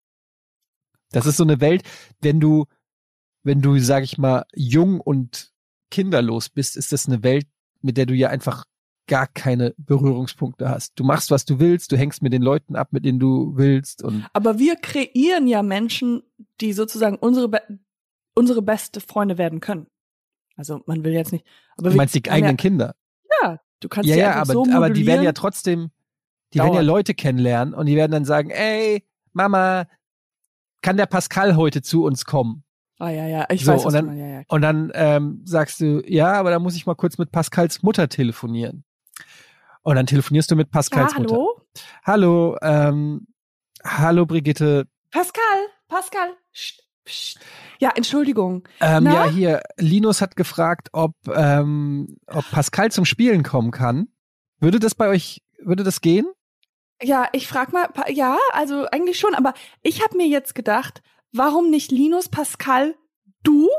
Das 1.11 1.25
ist 1.25 1.37
so 1.37 1.43
eine 1.43 1.59
Welt, 1.61 1.83
wenn 2.21 2.39
du, 2.39 2.65
wenn 3.43 3.61
du, 3.61 3.77
sag 3.79 4.03
ich 4.03 4.17
mal, 4.17 4.45
jung 4.53 4.99
und 4.99 5.51
kinderlos 5.91 6.49
bist, 6.49 6.77
ist 6.77 6.91
das 6.91 7.07
eine 7.07 7.23
Welt, 7.23 7.47
mit 7.81 7.97
der 7.97 8.05
du 8.05 8.13
ja 8.13 8.29
einfach 8.29 8.65
gar 9.07 9.27
keine 9.27 9.73
Berührungspunkte 9.77 10.67
hast. 10.69 10.93
Du 10.99 11.03
machst, 11.03 11.29
was 11.31 11.45
du 11.45 11.59
willst, 11.59 11.91
du 11.91 11.97
hängst 11.97 12.21
mit 12.21 12.33
den 12.33 12.41
Leuten 12.41 12.75
ab, 12.75 12.89
mit 12.91 13.05
denen 13.05 13.19
du 13.19 13.55
willst 13.55 14.03
und 14.03 14.25
Aber 14.33 14.57
wir 14.57 14.75
kreieren 14.75 15.47
ja 15.47 15.61
Menschen, 15.61 16.23
die 16.59 16.73
sozusagen 16.73 17.17
unsere, 17.17 17.49
be 17.49 17.61
unsere 18.33 18.61
beste 18.61 18.99
Freunde 19.01 19.37
werden 19.37 19.59
können. 19.61 19.87
Also 20.57 20.81
man 20.85 21.03
will 21.03 21.13
jetzt 21.13 21.31
nicht. 21.31 21.45
Aber 21.77 21.89
du 21.91 21.95
meinst 21.95 22.15
die 22.15 22.29
eigenen 22.29 22.57
Kinder. 22.57 22.95
Ja, 23.41 23.51
ja, 23.51 23.59
du 23.79 23.89
kannst 23.89 24.09
Ja, 24.09 24.15
sie 24.15 24.21
ja, 24.21 24.35
aber, 24.35 24.53
so 24.53 24.65
aber 24.71 24.89
die 24.89 25.05
werden 25.05 25.23
ja 25.23 25.33
trotzdem, 25.33 25.91
die 26.55 26.59
werden 26.59 26.73
ja. 26.73 26.81
Leute 26.81 27.13
kennenlernen 27.13 27.73
und 27.73 27.85
die 27.85 27.95
werden 27.95 28.11
dann 28.11 28.25
sagen, 28.25 28.49
ey, 28.49 29.05
Mama, 29.33 29.87
kann 30.81 30.97
der 30.97 31.05
Pascal 31.05 31.55
heute 31.55 31.81
zu 31.81 32.03
uns 32.03 32.25
kommen? 32.25 32.63
Ah 32.97 33.09
ja, 33.09 33.27
ja, 33.27 33.45
ich 33.49 33.65
So, 33.65 33.73
weiß, 33.73 33.85
und 33.85 33.93
dann-. 33.93 34.17
Ja, 34.17 34.25
ja. 34.27 34.41
Und 34.47 34.61
dann 34.61 34.91
ähm, 34.93 35.41
sagst 35.43 35.81
du, 35.81 36.01
ja, 36.05 36.33
aber 36.33 36.51
da 36.51 36.59
muss 36.59 36.75
ich 36.75 36.85
mal 36.85 36.95
kurz 36.95 37.17
mit 37.17 37.31
Pascals 37.31 37.83
Mutter 37.83 38.07
telefonieren. 38.07 38.85
Und 39.83 39.95
dann 39.95 40.05
telefonierst 40.05 40.49
du 40.49 40.55
mit 40.55 40.71
Pascals 40.71 41.13
ja, 41.13 41.19
Mutter. 41.19 41.35
hallo? 41.35 41.61
Hallo, 42.05 42.57
ähm, 42.61 43.27
hallo 43.83 44.25
Brigitte. 44.25 44.87
Pascal, 45.11 45.41
Pascal. 45.89 46.29
Psst, 46.53 46.83
psst. 47.03 47.39
Ja, 47.79 47.91
Entschuldigung. 47.95 48.65
Ähm, 48.79 49.05
ja, 49.05 49.25
hier, 49.29 49.61
Linus 49.77 50.21
hat 50.21 50.35
gefragt, 50.37 50.87
ob, 50.93 51.15
ähm, 51.27 52.17
ob 52.27 52.49
Pascal 52.49 52.91
zum 52.91 53.03
Spielen 53.05 53.43
kommen 53.43 53.71
kann. 53.71 54.07
Würde 54.59 54.79
das 54.79 54.95
bei 54.95 55.09
euch, 55.09 55.43
würde 55.59 55.83
das 55.83 55.99
gehen? 55.99 56.25
Ja, 57.01 57.27
ich 57.33 57.47
frag 57.47 57.73
mal, 57.73 57.89
ja, 58.09 58.37
also 58.51 58.85
eigentlich 58.91 59.19
schon, 59.19 59.35
aber 59.35 59.53
ich 59.81 60.01
habe 60.03 60.15
mir 60.17 60.27
jetzt 60.27 60.55
gedacht, 60.55 61.01
warum 61.33 61.69
nicht 61.69 61.91
Linus, 61.91 62.29
Pascal, 62.29 62.95
du 63.43 63.69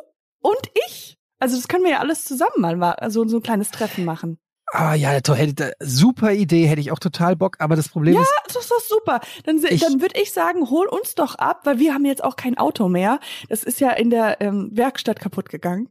und 0.40 0.70
ich? 0.86 1.16
Also 1.38 1.56
das 1.56 1.68
können 1.68 1.84
wir 1.84 1.92
ja 1.92 1.98
alles 2.00 2.24
zusammen 2.24 2.58
mal, 2.60 2.76
ma- 2.76 2.92
also 2.92 3.26
so 3.26 3.38
ein 3.38 3.42
kleines 3.42 3.70
Treffen 3.70 4.04
machen. 4.04 4.38
Ah 4.72 4.94
ja, 4.94 5.20
toll, 5.20 5.54
super 5.80 6.32
Idee, 6.32 6.66
hätte 6.66 6.80
ich 6.80 6.90
auch 6.90 6.98
total 6.98 7.36
Bock, 7.36 7.56
aber 7.60 7.76
das 7.76 7.88
Problem 7.88 8.14
ist, 8.20 8.32
Das 8.48 8.56
ist 8.56 8.70
doch 8.70 8.80
super. 8.80 9.20
Dann, 9.44 9.64
Ich- 9.64 9.80
dann 9.80 10.00
würde 10.00 10.20
ich 10.20 10.32
sagen, 10.32 10.68
hol 10.70 10.86
uns 10.86 11.14
doch 11.14 11.36
ab, 11.36 11.60
weil 11.64 11.78
wir 11.78 11.94
haben 11.94 12.04
jetzt 12.04 12.24
auch 12.24 12.36
kein 12.36 12.58
Auto 12.58 12.88
mehr. 12.88 13.20
Das 13.48 13.62
ist 13.64 13.80
ja 13.80 13.90
in 13.92 14.10
der 14.10 14.40
ähm, 14.40 14.70
Werkstatt 14.72 15.20
kaputt 15.20 15.48
gegangen. 15.48 15.88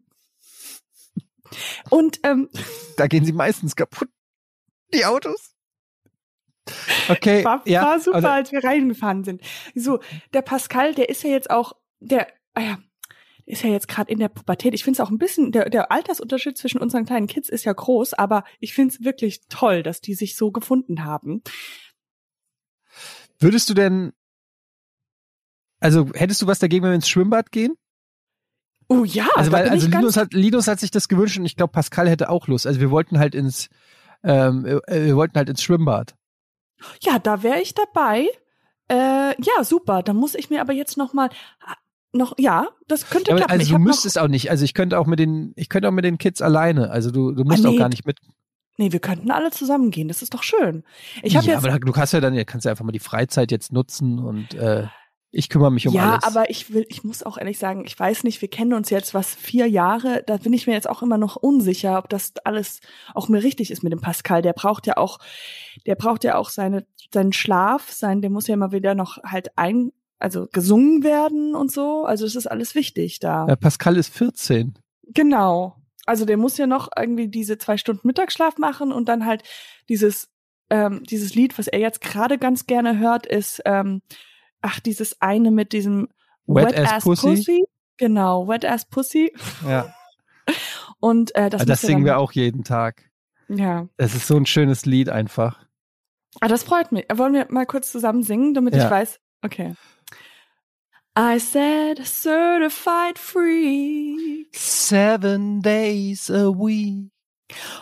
Und 1.89 2.19
ähm, 2.23 2.49
da 2.97 3.07
gehen 3.07 3.23
sie 3.25 3.31
meistens 3.31 3.75
kaputt, 3.75 4.09
die 4.93 5.05
Autos. 5.05 5.54
Okay, 7.09 7.43
war, 7.43 7.61
ja, 7.65 7.83
war 7.83 7.99
super, 7.99 8.15
also- 8.17 8.27
als 8.27 8.51
wir 8.51 8.63
reingefahren 8.63 9.23
sind. 9.23 9.41
So, 9.75 9.99
der 10.33 10.41
Pascal, 10.41 10.93
der 10.95 11.09
ist 11.09 11.23
ja 11.23 11.29
jetzt 11.29 11.49
auch, 11.49 11.73
der, 11.99 12.27
ah 12.53 12.61
ja, 12.61 12.77
ist 13.45 13.63
ja 13.63 13.69
jetzt 13.69 13.87
gerade 13.87 14.11
in 14.11 14.17
der 14.19 14.29
Pubertät. 14.29 14.73
Ich 14.73 14.83
finde 14.83 14.99
es 14.99 15.05
auch 15.05 15.11
ein 15.11 15.19
bisschen, 15.19 15.51
der, 15.51 15.69
der 15.69 15.91
Altersunterschied 15.91 16.57
zwischen 16.57 16.79
unseren 16.79 17.05
kleinen 17.05 17.27
Kids 17.27 17.49
ist 17.49 17.63
ja 17.63 17.73
groß, 17.73 18.15
aber 18.15 18.43
ich 18.59 18.73
finde 18.73 18.95
es 18.95 19.03
wirklich 19.03 19.41
toll, 19.49 19.83
dass 19.83 20.01
die 20.01 20.15
sich 20.15 20.35
so 20.35 20.51
gefunden 20.51 21.03
haben. 21.05 21.43
Würdest 23.39 23.69
du 23.69 23.75
denn, 23.75 24.13
also 25.79 26.09
hättest 26.15 26.41
du 26.41 26.47
was 26.47 26.57
dagegen, 26.59 26.83
wenn 26.83 26.91
wir 26.91 26.95
ins 26.95 27.09
Schwimmbad 27.09 27.51
gehen? 27.51 27.75
Oh 28.87 29.03
ja, 29.03 29.27
Also, 29.35 29.51
weil, 29.51 29.69
also 29.69 29.87
Linus 29.87 30.17
hat, 30.17 30.33
Linus 30.33 30.67
hat 30.67 30.79
sich 30.79 30.91
das 30.91 31.07
gewünscht 31.07 31.37
und 31.37 31.45
ich 31.45 31.55
glaube, 31.55 31.71
Pascal 31.71 32.07
hätte 32.09 32.29
auch 32.29 32.47
Lust. 32.47 32.65
Also 32.65 32.79
wir 32.79 32.91
wollten 32.91 33.19
halt 33.19 33.35
ins, 33.35 33.69
ähm, 34.23 34.65
äh, 34.65 35.05
wir 35.05 35.15
wollten 35.15 35.35
halt 35.37 35.49
ins 35.49 35.61
Schwimmbad. 35.63 36.15
Ja, 37.01 37.19
da 37.19 37.43
wäre 37.43 37.61
ich 37.61 37.73
dabei. 37.73 38.27
Äh, 38.89 38.95
ja, 39.41 39.63
super. 39.63 40.03
Dann 40.03 40.15
muss 40.17 40.35
ich 40.35 40.49
mir 40.49 40.61
aber 40.61 40.73
jetzt 40.73 40.97
noch 40.97 41.13
mal 41.13 41.29
noch 42.13 42.33
ja, 42.37 42.69
das 42.87 43.09
könnte 43.09 43.31
Ja, 43.31 43.37
klappen. 43.37 43.53
ich 43.55 43.59
also 43.61 43.69
du 43.69 43.73
hab 43.75 43.79
noch, 43.81 43.87
müsstest 43.87 44.17
auch 44.19 44.27
nicht. 44.27 44.49
Also 44.49 44.63
ich 44.63 44.73
könnte 44.73 44.97
auch 44.99 45.05
mit 45.05 45.19
den, 45.19 45.51
ich 45.55 45.67
könnte 45.69 45.87
auch 45.89 45.93
mit 45.93 46.05
den 46.05 46.17
Kids 46.17 46.41
alleine. 46.41 46.89
Also 46.91 47.11
du, 47.11 47.31
du 47.31 47.43
musst 47.43 47.65
Ah, 47.65 47.67
auch 47.67 47.73
nee. 47.73 47.77
gar 47.77 47.89
nicht 47.89 48.05
mit. 48.05 48.19
nee, 48.77 48.91
wir 48.91 48.99
könnten 48.99 49.31
alle 49.31 49.51
zusammen 49.51 49.91
gehen. 49.91 50.07
Das 50.07 50.21
ist 50.21 50.33
doch 50.33 50.43
schön. 50.43 50.83
Ich 51.23 51.35
habe 51.35 51.45
ja, 51.47 51.53
jetzt 51.55 51.65
aber 51.65 51.77
du 51.79 51.91
kannst 51.91 52.13
ja 52.13 52.21
dann, 52.21 52.33
ja, 52.33 52.43
kannst 52.45 52.65
ja 52.65 52.71
einfach 52.71 52.85
mal 52.85 52.91
die 52.93 52.99
Freizeit 52.99 53.51
jetzt 53.51 53.73
nutzen 53.73 54.19
und 54.19 54.53
äh, 54.53 54.87
ich 55.35 55.49
kümmere 55.49 55.71
mich 55.71 55.87
um 55.87 55.93
ja, 55.93 56.13
alles. 56.13 56.23
aber 56.23 56.49
ich 56.49 56.73
will, 56.73 56.85
ich 56.89 57.03
muss 57.03 57.21
auch 57.21 57.37
ehrlich 57.37 57.59
sagen, 57.59 57.83
ich 57.85 57.99
weiß 57.99 58.23
nicht, 58.23 58.41
wir 58.41 58.47
kennen 58.47 58.73
uns 58.73 58.89
jetzt 58.89 59.13
was 59.13 59.35
vier 59.35 59.67
Jahre, 59.67 60.23
da 60.25 60.37
bin 60.37 60.53
ich 60.53 60.65
mir 60.65 60.73
jetzt 60.73 60.89
auch 60.89 61.03
immer 61.03 61.17
noch 61.17 61.35
unsicher, 61.35 61.97
ob 61.97 62.09
das 62.09 62.33
alles 62.45 62.79
auch 63.13 63.27
mir 63.27 63.43
richtig 63.43 63.69
ist 63.69 63.83
mit 63.83 63.91
dem 63.91 63.99
Pascal. 63.99 64.41
Der 64.41 64.53
braucht 64.53 64.87
ja 64.87 64.97
auch, 64.97 65.19
der 65.85 65.95
braucht 65.95 66.23
ja 66.23 66.37
auch 66.37 66.49
seine, 66.49 66.87
seinen 67.13 67.33
Schlaf, 67.33 67.91
sein, 67.91 68.21
der 68.21 68.29
muss 68.29 68.47
ja 68.47 68.53
immer 68.53 68.71
wieder 68.71 68.95
noch 68.95 69.17
halt 69.23 69.57
ein, 69.57 69.91
also 70.19 70.47
gesungen 70.51 71.03
werden 71.03 71.53
und 71.53 71.71
so. 71.71 72.05
Also 72.05 72.25
es 72.25 72.35
ist 72.35 72.47
alles 72.47 72.73
wichtig 72.73 73.19
da. 73.19 73.45
Ja, 73.47 73.57
Pascal 73.57 73.97
ist 73.97 74.13
14. 74.13 74.79
Genau. 75.13 75.75
Also 76.05 76.23
der 76.23 76.37
muss 76.37 76.57
ja 76.57 76.67
noch 76.67 76.89
irgendwie 76.97 77.27
diese 77.27 77.57
zwei 77.57 77.77
Stunden 77.77 78.07
Mittagsschlaf 78.07 78.57
machen 78.57 78.93
und 78.93 79.09
dann 79.09 79.25
halt 79.25 79.43
dieses 79.89 80.29
ähm, 80.69 81.03
dieses 81.03 81.35
Lied, 81.35 81.59
was 81.59 81.67
er 81.67 81.79
jetzt 81.79 82.01
gerade 82.01 82.39
ganz 82.39 82.65
gerne 82.65 82.97
hört, 82.97 83.27
ist 83.27 83.61
ähm, 83.65 84.01
ach 84.65 84.79
dieses 84.79 85.21
eine 85.21 85.51
mit 85.51 85.71
diesem 85.73 86.09
Wet 86.47 86.77
Ass 86.77 87.03
Pussy? 87.03 87.63
Genau, 87.97 88.47
Wet 88.47 88.65
Ass 88.65 88.85
Pussy. 88.85 89.31
Ja. 89.67 89.93
Und 90.99 91.33
äh, 91.35 91.49
das, 91.49 91.61
Das, 91.61 91.67
das 91.67 91.81
singen 91.81 92.05
wir 92.05 92.17
auch 92.17 92.31
jeden 92.31 92.63
Tag. 92.63 93.09
Ja, 93.47 93.87
Es 93.97 94.15
ist 94.15 94.27
so 94.27 94.35
ein 94.37 94.45
schönes 94.45 94.85
Lied 94.85 95.09
einfach. 95.09 95.59
ah, 96.41 96.47
das 96.47 96.63
freut 96.63 96.91
mich. 96.91 97.05
Wollen 97.13 97.33
wir 97.33 97.45
mal 97.49 97.65
kurz 97.65 97.91
zusammen 97.91 98.23
singen, 98.23 98.53
damit 98.55 98.75
Ja. 98.75 98.85
ich 98.85 98.91
weiß? 98.91 99.19
Okay. 99.43 99.75
I 101.17 101.37
said 101.39 101.99
certified 102.05 103.17
freak, 103.17 104.47
Seven 104.53 105.61
days 105.61 106.29
a 106.29 106.49
week. 106.49 107.11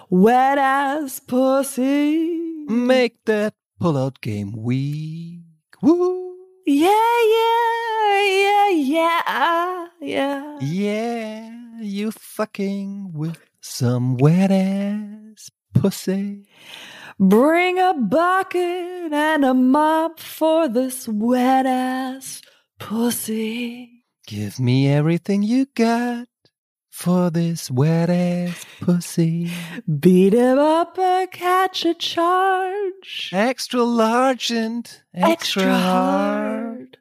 wet 0.10 0.60
ass 0.60 1.20
pussy. 1.22 2.66
Make 2.68 3.16
that 3.26 3.54
pull-out 3.80 4.22
game 4.22 4.54
weak. 4.56 5.42
Woo! 5.82 6.33
Yeah, 6.66 6.90
yeah, 7.28 8.22
yeah, 8.24 8.70
yeah, 8.70 9.88
yeah. 10.00 10.60
Yeah, 10.62 11.52
you 11.82 12.12
fucking 12.12 13.12
with 13.14 13.38
some 13.60 14.16
wet 14.16 14.50
ass 14.50 15.52
pussy. 15.74 16.48
Bring 17.20 17.80
a 17.80 17.94
bucket 17.94 19.12
and 19.12 19.44
a 19.44 19.54
mop 19.54 20.22
for 20.22 20.70
this 20.70 21.06
wet 21.08 21.66
ass 21.66 22.42
pussy. 22.80 24.06
Give 24.26 24.58
me 24.58 24.88
everything 24.88 25.44
you 25.44 25.66
got 25.76 26.28
for 26.94 27.32
this 27.32 27.72
wet 27.72 28.12
ass 28.12 28.66
pussy. 28.80 29.52
Beat 30.00 30.34
him 30.34 30.60
up 30.60 30.98
and 31.00 31.30
catch 31.32 31.86
a 31.86 31.96
charge. 31.96 33.32
Extra 33.34 33.82
large 33.82 34.52
and 34.52 34.88
extra, 35.12 35.74
hard. 35.74 36.98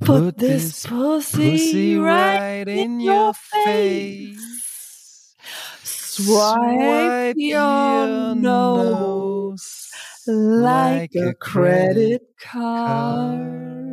Put 0.00 0.38
this 0.38 0.86
pussy, 0.86 1.50
pussy 1.50 1.96
right, 1.98 2.66
right 2.66 2.68
in 2.68 3.00
your 3.00 3.34
face. 3.34 5.34
Swipe 5.82 7.36
your 7.36 8.34
nose 8.34 9.90
like 10.26 11.14
a 11.14 11.34
credit 11.34 12.22
card. 12.40 13.83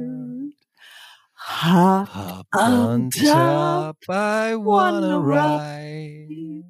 Hop 1.61 2.07
Hop 2.09 2.47
on 2.55 3.11
top, 3.11 3.23
top, 3.23 3.97
I 4.09 4.55
wanna 4.55 5.19
wanna 5.19 5.19
ride. 5.19 6.63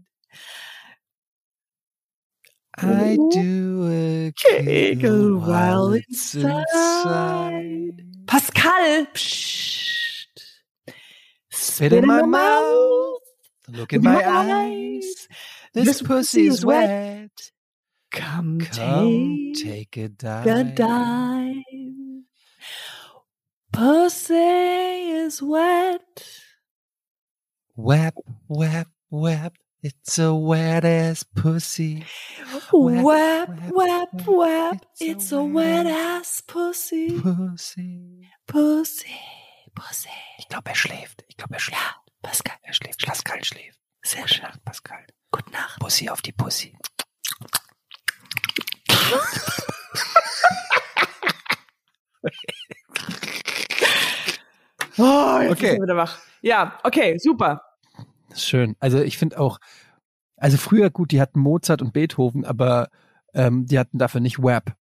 I 2.78 3.18
do 3.32 3.88
a 3.90 4.34
Giggle 4.34 5.40
while 5.40 5.94
it's 5.94 6.36
inside. 6.36 6.66
inside. 6.74 8.06
Pascal, 8.28 9.06
psst. 9.14 10.28
Spit 11.52 11.94
in 11.94 12.06
my 12.06 12.24
mouth, 12.24 13.22
look 13.70 13.94
in 13.94 14.04
my 14.04 14.22
eyes. 14.28 15.28
This 15.74 16.02
pussy 16.02 16.48
is 16.48 16.66
wet. 16.66 17.32
Come, 18.12 18.60
Come 18.60 19.54
take, 19.54 19.92
take 19.92 19.98
a 19.98 20.10
a 20.48 20.64
dive. 20.66 21.64
Pussy 23.72 24.34
is 24.36 25.42
wet. 25.42 26.24
Whap, 27.76 28.16
whap, 28.48 28.88
whap. 29.10 29.54
It's 29.84 30.20
a 30.20 30.36
wet 30.36 30.86
ass 30.86 31.24
pussy. 31.24 32.06
Whap, 32.72 33.50
whap, 33.74 34.28
whap. 34.28 34.86
It's 35.00 35.32
a 35.32 35.44
wet 35.44 35.88
ass 35.88 36.42
pussy. 36.46 37.20
Pussy. 37.20 38.28
Pussy, 38.48 39.10
pussy. 39.74 40.10
Ich 40.38 40.48
glaube, 40.50 40.70
er 40.70 40.76
schläft. 40.76 41.24
Ich 41.30 41.38
glaube, 41.38 41.56
er 41.56 41.60
schläft. 41.60 41.82
Ja, 41.82 41.96
Pascal, 42.22 42.58
Er 42.62 42.74
schläft. 42.74 43.06
Pascal 43.06 43.44
schläft. 43.44 43.80
sehr 44.04 44.22
Gute 44.24 44.34
schön. 44.36 44.44
Nacht, 44.44 44.64
Pascal. 44.66 45.06
Gute 45.32 45.52
Nacht. 45.52 45.80
Pussy 45.80 46.10
auf 46.10 46.22
die 46.22 46.34
Pussy. 46.34 46.78
Oh, 55.02 55.40
jetzt 55.42 55.52
Okay. 55.52 55.76
er 55.76 55.82
wieder 55.84 55.96
wach. 55.98 56.20
Ja, 56.42 56.80
okay, 56.84 57.18
super. 57.18 57.62
Schön. 58.36 58.76
Also 58.80 59.00
ich 59.02 59.18
finde 59.18 59.40
auch, 59.40 59.60
also 60.38 60.58
früher 60.58 60.90
gut, 60.90 61.12
die 61.12 61.22
hatten 61.22 61.40
Mozart 61.40 61.82
und 61.82 61.94
Beethoven, 61.94 62.46
aber 62.46 62.90
ähm, 63.34 63.66
die 63.66 63.78
hatten 63.80 63.98
dafür 63.98 64.22
nicht 64.22 64.42
Wap. 64.42 64.74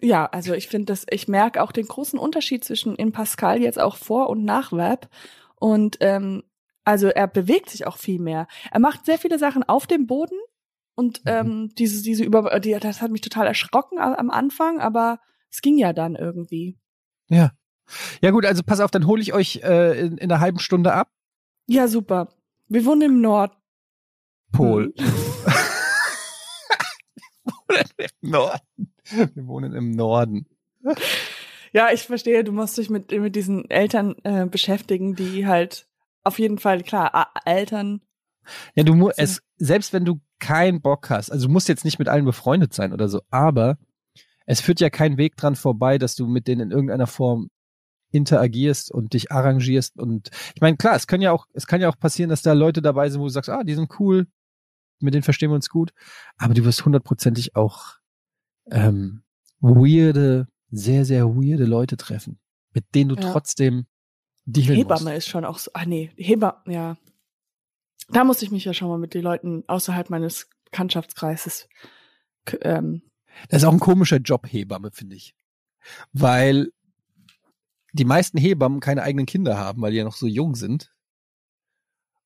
Ja, 0.00 0.26
also 0.26 0.54
ich 0.54 0.68
finde 0.68 0.86
das, 0.86 1.06
ich 1.10 1.28
merke 1.28 1.62
auch 1.62 1.72
den 1.72 1.86
großen 1.86 2.18
Unterschied 2.18 2.64
zwischen 2.64 2.94
in 2.96 3.12
Pascal 3.12 3.60
jetzt 3.60 3.78
auch 3.78 3.96
vor 3.96 4.30
und 4.30 4.44
nach 4.44 4.72
Web. 4.72 5.08
Und 5.56 5.98
ähm, 6.00 6.42
also 6.84 7.08
er 7.08 7.26
bewegt 7.28 7.70
sich 7.70 7.86
auch 7.86 7.98
viel 7.98 8.18
mehr. 8.18 8.46
Er 8.70 8.80
macht 8.80 9.04
sehr 9.04 9.18
viele 9.18 9.38
Sachen 9.38 9.62
auf 9.62 9.86
dem 9.86 10.06
Boden 10.06 10.38
und 10.94 11.24
Mhm. 11.24 11.30
ähm, 11.30 11.68
diese, 11.78 12.02
diese 12.02 12.24
über, 12.24 12.58
die, 12.60 12.72
das 12.80 13.02
hat 13.02 13.10
mich 13.10 13.20
total 13.20 13.46
erschrocken 13.46 13.98
am 13.98 14.30
Anfang, 14.30 14.80
aber 14.80 15.20
es 15.50 15.60
ging 15.60 15.76
ja 15.78 15.92
dann 15.92 16.14
irgendwie. 16.16 16.78
Ja. 17.28 17.52
Ja 18.20 18.30
gut, 18.30 18.46
also 18.46 18.62
pass 18.62 18.80
auf, 18.80 18.90
dann 18.90 19.06
hole 19.06 19.22
ich 19.22 19.32
euch 19.32 19.60
äh, 19.62 19.98
in, 20.00 20.18
in 20.18 20.30
einer 20.30 20.40
halben 20.40 20.58
Stunde 20.58 20.92
ab. 20.92 21.08
Ja, 21.66 21.88
super. 21.88 22.28
Wir 22.68 22.84
wohnen 22.84 23.02
im 23.02 23.20
Nord. 23.20 23.56
Pol. 24.52 24.92
Im 27.98 28.30
Norden. 28.30 28.92
Wir 29.34 29.46
wohnen 29.46 29.74
im 29.74 29.90
Norden. 29.92 30.46
Ja, 31.72 31.90
ich 31.92 32.02
verstehe, 32.02 32.42
du 32.42 32.52
musst 32.52 32.78
dich 32.78 32.90
mit, 32.90 33.12
mit 33.12 33.36
diesen 33.36 33.70
Eltern 33.70 34.16
äh, 34.24 34.46
beschäftigen, 34.46 35.14
die 35.14 35.46
halt 35.46 35.86
auf 36.22 36.38
jeden 36.38 36.58
Fall, 36.58 36.82
klar, 36.82 37.32
Eltern. 37.44 38.00
Ja, 38.74 38.82
du 38.82 38.94
musst 38.94 39.18
es, 39.18 39.40
selbst 39.56 39.92
wenn 39.92 40.04
du 40.04 40.20
keinen 40.38 40.80
Bock 40.80 41.10
hast, 41.10 41.30
also 41.30 41.46
du 41.46 41.52
musst 41.52 41.68
jetzt 41.68 41.84
nicht 41.84 41.98
mit 41.98 42.08
allen 42.08 42.24
befreundet 42.24 42.74
sein 42.74 42.92
oder 42.92 43.08
so, 43.08 43.20
aber 43.30 43.78
es 44.46 44.60
führt 44.60 44.80
ja 44.80 44.90
kein 44.90 45.16
Weg 45.16 45.36
dran 45.36 45.54
vorbei, 45.54 45.98
dass 45.98 46.16
du 46.16 46.26
mit 46.26 46.48
denen 46.48 46.62
in 46.62 46.70
irgendeiner 46.72 47.06
Form 47.06 47.50
interagierst 48.12 48.90
und 48.90 49.12
dich 49.12 49.30
arrangierst 49.30 49.98
und 49.98 50.30
ich 50.54 50.60
meine, 50.60 50.76
klar, 50.76 50.96
es 50.96 51.06
kann 51.06 51.20
ja 51.20 51.32
auch, 51.32 51.46
es 51.52 51.66
kann 51.66 51.80
ja 51.80 51.88
auch 51.88 51.98
passieren, 51.98 52.30
dass 52.30 52.42
da 52.42 52.52
Leute 52.52 52.82
dabei 52.82 53.08
sind, 53.08 53.20
wo 53.20 53.24
du 53.24 53.30
sagst, 53.30 53.50
ah, 53.50 53.62
die 53.64 53.74
sind 53.74 53.90
cool, 54.00 54.26
mit 55.00 55.14
denen 55.14 55.22
verstehen 55.22 55.50
wir 55.50 55.54
uns 55.54 55.68
gut, 55.68 55.92
aber 56.36 56.54
du 56.54 56.64
wirst 56.64 56.84
hundertprozentig 56.84 57.56
auch 57.56 57.94
ähm, 58.70 59.22
weirde, 59.60 60.48
sehr, 60.70 61.04
sehr 61.04 61.26
weirde 61.36 61.64
Leute 61.64 61.96
treffen, 61.96 62.38
mit 62.72 62.84
denen 62.94 63.10
du 63.10 63.16
Ja. 63.16 63.30
trotzdem 63.32 63.86
dealen 64.44 64.76
Hebamme 64.76 65.04
musst. 65.04 65.16
ist 65.18 65.28
schon 65.28 65.44
auch 65.44 65.58
so, 65.58 65.70
ah 65.74 65.84
nee, 65.84 66.12
Hebamme, 66.16 66.60
ja. 66.66 66.96
Da 68.08 68.24
musste 68.24 68.44
ich 68.44 68.50
mich 68.50 68.64
ja 68.64 68.74
schon 68.74 68.88
mal 68.88 68.98
mit 68.98 69.14
den 69.14 69.22
Leuten 69.22 69.62
außerhalb 69.68 70.10
meines 70.10 70.48
Bekanntschaftskreises 70.64 71.68
ähm, 72.62 73.02
Das 73.48 73.62
ist 73.62 73.68
auch 73.68 73.72
ein 73.72 73.78
komischer 73.80 74.16
Job, 74.16 74.46
Hebamme, 74.48 74.90
finde 74.90 75.14
ich. 75.16 75.34
Weil 76.12 76.72
die 77.92 78.04
meisten 78.04 78.38
Hebammen 78.38 78.80
keine 78.80 79.02
eigenen 79.02 79.26
Kinder 79.26 79.58
haben, 79.58 79.82
weil 79.82 79.92
die 79.92 79.98
ja 79.98 80.04
noch 80.04 80.16
so 80.16 80.26
jung 80.26 80.54
sind. 80.54 80.92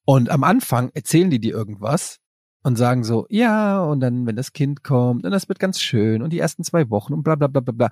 Und 0.05 0.31
am 0.31 0.45
Anfang 0.45 0.91
erzählen 0.95 1.31
die 1.31 1.41
dir 1.41 1.55
irgendwas 1.55 2.19
und 2.63 2.77
sagen 2.77 3.05
so, 3.05 3.27
ja, 3.31 3.83
und 3.83 4.01
dann, 4.01 4.27
wenn 4.27 4.37
das 4.37 4.53
Kind 4.53 4.83
kommt, 4.85 5.25
und 5.25 5.31
das 5.31 5.49
wird 5.49 5.59
ganz 5.59 5.81
schön, 5.81 6.23
und 6.23 6.31
die 6.31 6.39
ersten 6.39 6.65
zwei 6.65 6.91
Wochen 6.91 7.13
und 7.15 7.23
bla 7.23 7.35
bla 7.37 7.47
bla 7.47 7.61
bla 7.61 7.73
bla. 7.73 7.91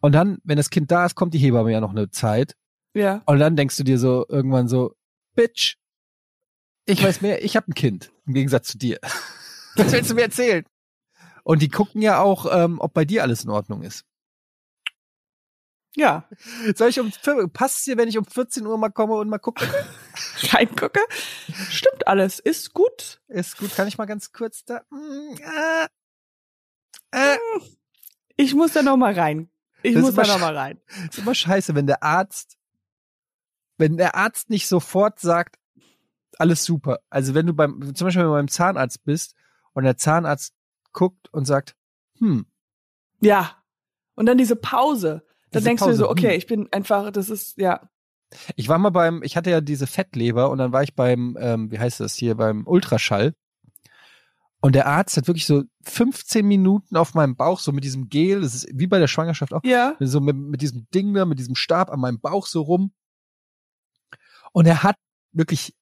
Und 0.00 0.12
dann, 0.12 0.38
wenn 0.44 0.56
das 0.56 0.70
Kind 0.70 0.90
da 0.90 1.06
ist, 1.06 1.14
kommt 1.14 1.34
die 1.34 1.38
Hebamme 1.38 1.72
ja 1.72 1.80
noch 1.80 1.90
eine 1.90 2.10
Zeit. 2.10 2.54
ja. 2.94 3.22
Und 3.26 3.38
dann 3.38 3.56
denkst 3.56 3.76
du 3.76 3.84
dir 3.84 3.98
so 3.98 4.26
irgendwann 4.28 4.68
so, 4.68 4.94
Bitch, 5.34 5.76
Ich 6.86 7.02
weiß 7.02 7.20
mehr, 7.20 7.44
ich 7.44 7.56
habe 7.56 7.70
ein 7.70 7.74
Kind, 7.74 8.12
im 8.26 8.34
Gegensatz 8.34 8.68
zu 8.68 8.78
dir. 8.78 8.98
Was 9.76 9.92
willst 9.92 10.10
du 10.10 10.14
mir 10.14 10.22
erzählen? 10.22 10.64
Und 11.42 11.60
die 11.62 11.68
gucken 11.68 12.00
ja 12.00 12.20
auch, 12.20 12.46
ähm, 12.50 12.80
ob 12.80 12.94
bei 12.94 13.04
dir 13.04 13.22
alles 13.22 13.44
in 13.44 13.50
Ordnung 13.50 13.82
ist. 13.82 14.04
Ja. 15.96 16.28
Soll 16.74 16.90
ich 16.90 17.00
um 17.00 17.10
passt 17.52 17.86
dir, 17.86 17.96
wenn 17.96 18.08
ich 18.08 18.18
um 18.18 18.24
14 18.26 18.66
Uhr 18.66 18.76
mal 18.76 18.90
komme 18.90 19.14
und 19.14 19.30
mal 19.30 19.38
gucke? 19.38 19.64
Reingucke? 20.52 21.00
Stimmt 21.70 22.06
alles. 22.06 22.38
Ist 22.38 22.74
gut. 22.74 23.20
Ist 23.28 23.56
gut. 23.56 23.74
Kann 23.74 23.88
ich 23.88 23.96
mal 23.96 24.04
ganz 24.04 24.30
kurz 24.30 24.64
da. 24.64 24.82
Mm, 24.90 25.36
äh, 25.40 25.86
äh. 27.12 27.38
Ich 28.36 28.54
muss 28.54 28.74
da 28.74 28.82
noch 28.82 28.98
mal 28.98 29.14
rein. 29.14 29.48
Ich 29.82 29.94
Das 29.94 30.02
muss 30.02 30.14
da 30.14 30.26
noch 30.26 30.38
mal 30.38 30.54
rein. 30.56 30.80
ist 31.08 31.18
immer 31.18 31.34
scheiße, 31.34 31.74
wenn 31.74 31.86
der 31.86 32.02
Arzt, 32.02 32.58
wenn 33.78 33.96
der 33.96 34.16
Arzt 34.16 34.50
nicht 34.50 34.68
sofort 34.68 35.18
sagt, 35.18 35.56
alles 36.38 36.64
super. 36.64 36.98
Also 37.08 37.34
wenn 37.34 37.46
du 37.46 37.54
beim, 37.54 37.94
zum 37.94 38.06
Beispiel 38.06 38.22
wenn 38.22 38.28
du 38.28 38.34
beim 38.34 38.48
Zahnarzt 38.48 39.02
bist 39.04 39.34
und 39.72 39.84
der 39.84 39.96
Zahnarzt 39.96 40.54
guckt 40.92 41.32
und 41.32 41.46
sagt, 41.46 41.74
hm, 42.18 42.46
Ja. 43.20 43.62
Und 44.14 44.26
dann 44.26 44.38
diese 44.38 44.56
Pause. 44.56 45.25
Dann 45.56 45.64
denkst 45.64 45.82
du 45.82 45.88
dir 45.88 45.96
so, 45.96 46.04
Pause, 46.04 46.10
okay, 46.10 46.32
hm. 46.32 46.38
ich 46.38 46.46
bin 46.46 46.72
einfach, 46.72 47.10
das 47.10 47.30
ist, 47.30 47.58
ja. 47.58 47.88
Ich 48.56 48.68
war 48.68 48.78
mal 48.78 48.90
beim, 48.90 49.22
ich 49.22 49.36
hatte 49.36 49.50
ja 49.50 49.60
diese 49.60 49.86
Fettleber 49.86 50.50
und 50.50 50.58
dann 50.58 50.72
war 50.72 50.82
ich 50.82 50.94
beim, 50.94 51.36
ähm, 51.40 51.70
wie 51.70 51.78
heißt 51.78 52.00
das 52.00 52.14
hier, 52.14 52.34
beim 52.34 52.66
Ultraschall. 52.66 53.34
Und 54.60 54.74
der 54.74 54.86
Arzt 54.86 55.16
hat 55.16 55.28
wirklich 55.28 55.46
so 55.46 55.62
15 55.84 56.44
Minuten 56.44 56.96
auf 56.96 57.14
meinem 57.14 57.36
Bauch, 57.36 57.60
so 57.60 57.72
mit 57.72 57.84
diesem 57.84 58.08
Gel, 58.08 58.40
das 58.40 58.54
ist 58.54 58.68
wie 58.72 58.86
bei 58.86 58.98
der 58.98 59.06
Schwangerschaft 59.06 59.52
auch, 59.52 59.62
Ja. 59.64 59.94
so 60.00 60.20
mit, 60.20 60.36
mit 60.36 60.60
diesem 60.62 60.88
Ding 60.92 61.14
da, 61.14 61.24
mit 61.24 61.38
diesem 61.38 61.54
Stab 61.54 61.90
an 61.90 62.00
meinem 62.00 62.20
Bauch 62.20 62.46
so 62.46 62.62
rum. 62.62 62.92
Und 64.52 64.66
er 64.66 64.82
hat 64.82 64.96
wirklich 65.32 65.74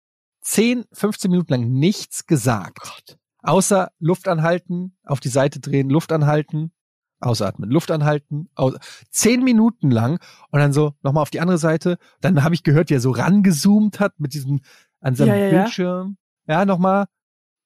10, 0.43 0.85
15 0.93 1.31
Minuten 1.31 1.53
lang 1.53 1.71
nichts 1.71 2.27
gesagt. 2.27 2.81
Gott. 2.81 3.19
Außer 3.43 3.91
Luft 3.99 4.29
anhalten, 4.29 4.97
auf 5.05 5.21
die 5.21 5.29
Seite 5.29 5.61
drehen, 5.61 5.89
Luft 5.89 6.13
anhalten, 6.13 6.73
ausatmen, 7.21 7.71
Luft 7.71 7.91
anhalten, 7.91 8.49
aus 8.55 8.75
zehn 9.11 9.43
Minuten 9.43 9.91
lang 9.91 10.21
und 10.51 10.61
dann 10.61 10.73
so 10.73 10.95
nochmal 11.03 11.23
auf 11.23 11.31
die 11.31 11.41
andere 11.41 11.59
Seite. 11.59 11.99
Dann 12.21 12.43
habe 12.45 12.55
ich 12.55 12.63
gehört, 12.63 12.91
wie 12.91 12.95
er 12.95 13.01
so 13.01 13.11
rangezoomt 13.13 14.01
hat 14.01 14.19
mit 14.21 14.35
diesem 14.35 14.61
an 15.01 15.15
seinem 15.15 15.29
Ja, 15.29 15.37
ja, 15.37 15.47
ja. 15.47 15.63
Bildschirm. 15.63 16.17
Ja, 16.47 16.65
nochmal. 16.65 17.07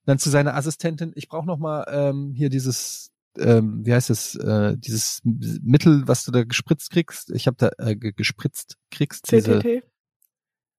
Dann 0.05 0.19
zu 0.19 0.31
seiner 0.31 0.55
Assistentin. 0.55 1.13
Ich 1.17 1.29
brauche 1.29 1.47
nochmal 1.47 1.85
ähm, 1.91 2.33
hier 2.35 2.49
dieses, 2.51 3.11
ähm, 3.37 3.85
wie 3.85 3.93
heißt 3.93 4.11
es, 4.11 4.35
äh, 4.37 4.77
dieses 4.79 5.21
Mittel, 5.25 6.07
was 6.09 6.25
du 6.25 6.31
da 6.33 6.45
gespritzt 6.45 6.91
kriegst. 6.91 7.31
Ich 7.31 7.47
habe 7.47 7.57
da 7.59 7.71
äh, 7.79 7.95
ge- 7.97 8.13
gespritzt 8.13 8.77
kriegst. 8.91 9.31
Diese, 9.31 9.59
CTT. 9.59 9.83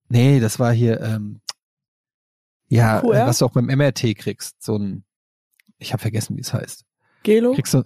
nee, 0.08 0.40
das 0.40 0.58
war 0.58 0.72
hier, 0.72 1.00
ähm, 1.00 1.40
ja, 2.68 3.00
QR? 3.00 3.26
was 3.26 3.38
du 3.38 3.44
auch 3.46 3.52
beim 3.52 3.66
MRT 3.66 4.16
kriegst. 4.16 4.62
So 4.62 4.76
ein, 4.76 5.04
ich 5.78 5.92
habe 5.92 6.00
vergessen, 6.00 6.36
wie 6.36 6.40
es 6.40 6.52
heißt. 6.52 6.84
Gelo. 7.22 7.52
Kriegst 7.52 7.74
du, 7.74 7.82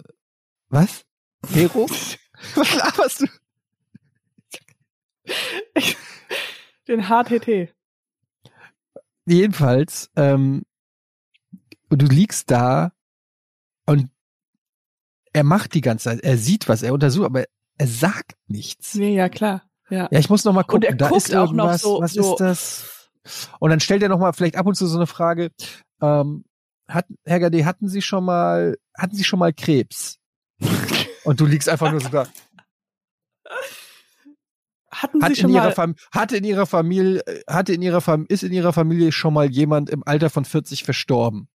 was? 0.69 1.05
Hero? 1.49 1.87
was 2.55 2.75
laberst 2.75 3.21
du? 3.21 3.27
Den 6.87 7.01
HTT. 7.07 7.73
Jedenfalls, 9.25 10.11
ähm, 10.15 10.63
du 11.89 12.05
liegst 12.05 12.51
da 12.51 12.91
und 13.87 14.09
er 15.33 15.43
macht 15.43 15.73
die 15.73 15.81
ganze 15.81 16.05
Zeit, 16.05 16.21
er 16.21 16.37
sieht 16.37 16.69
was, 16.69 16.83
er 16.83 16.93
untersucht, 16.93 17.25
aber 17.25 17.45
er 17.77 17.87
sagt 17.87 18.35
nichts. 18.47 18.95
Nee, 18.95 19.15
ja, 19.15 19.29
klar. 19.29 19.63
Ja. 19.89 20.07
Ja, 20.11 20.19
ich 20.19 20.29
muss 20.29 20.43
noch 20.45 20.53
mal 20.53 20.63
gucken. 20.63 20.77
Und 20.77 20.83
er 20.93 20.95
da 20.95 21.09
guckt 21.09 21.23
ist 21.27 21.35
auch 21.35 21.51
noch 21.51 21.65
irgendwas. 21.65 21.81
so- 21.81 21.99
was 22.01 22.13
so- 22.13 22.31
ist 22.33 22.39
das? 22.39 23.09
Und 23.59 23.71
dann 23.71 23.79
stellt 23.79 24.03
er 24.03 24.09
noch 24.09 24.19
mal 24.19 24.33
vielleicht 24.33 24.55
ab 24.55 24.67
und 24.67 24.75
zu 24.75 24.85
so 24.85 24.97
eine 24.97 25.07
Frage. 25.07 25.51
Ähm, 26.01 26.45
hat, 26.87 27.07
Herr 27.25 27.39
Gade, 27.39 27.65
hatten 27.65 27.89
Sie 27.89 28.03
schon 28.03 28.23
mal, 28.23 28.77
hatten 28.95 29.15
Sie 29.15 29.23
schon 29.23 29.39
mal 29.39 29.51
Krebs? 29.51 30.19
Und 31.23 31.39
du 31.39 31.45
liegst 31.45 31.67
einfach 31.69 31.91
nur 31.91 31.99
so 32.01 32.09
da. 32.09 32.27
Hatten 34.91 35.21
Hat 35.21 35.35
Sie 35.35 35.41
in 35.41 35.47
schon 35.47 35.51
ihrer 35.53 35.65
mal, 35.65 35.71
Fam 35.73 35.95
hatte 36.11 36.37
in 36.37 36.43
ihrer 36.45 36.65
Familie, 36.65 37.19
äh, 37.27 37.43
hatte 37.49 37.73
in 37.73 37.81
ihrer 37.81 37.99
Fam 38.01 38.25
ist 38.29 38.43
in 38.43 38.53
ihrer 38.53 38.71
Familie 38.71 39.11
schon 39.11 39.33
mal 39.33 39.49
jemand 39.51 39.89
im 39.89 40.03
Alter 40.05 40.29
von 40.29 40.45
40 40.45 40.83
verstorben? 40.83 41.49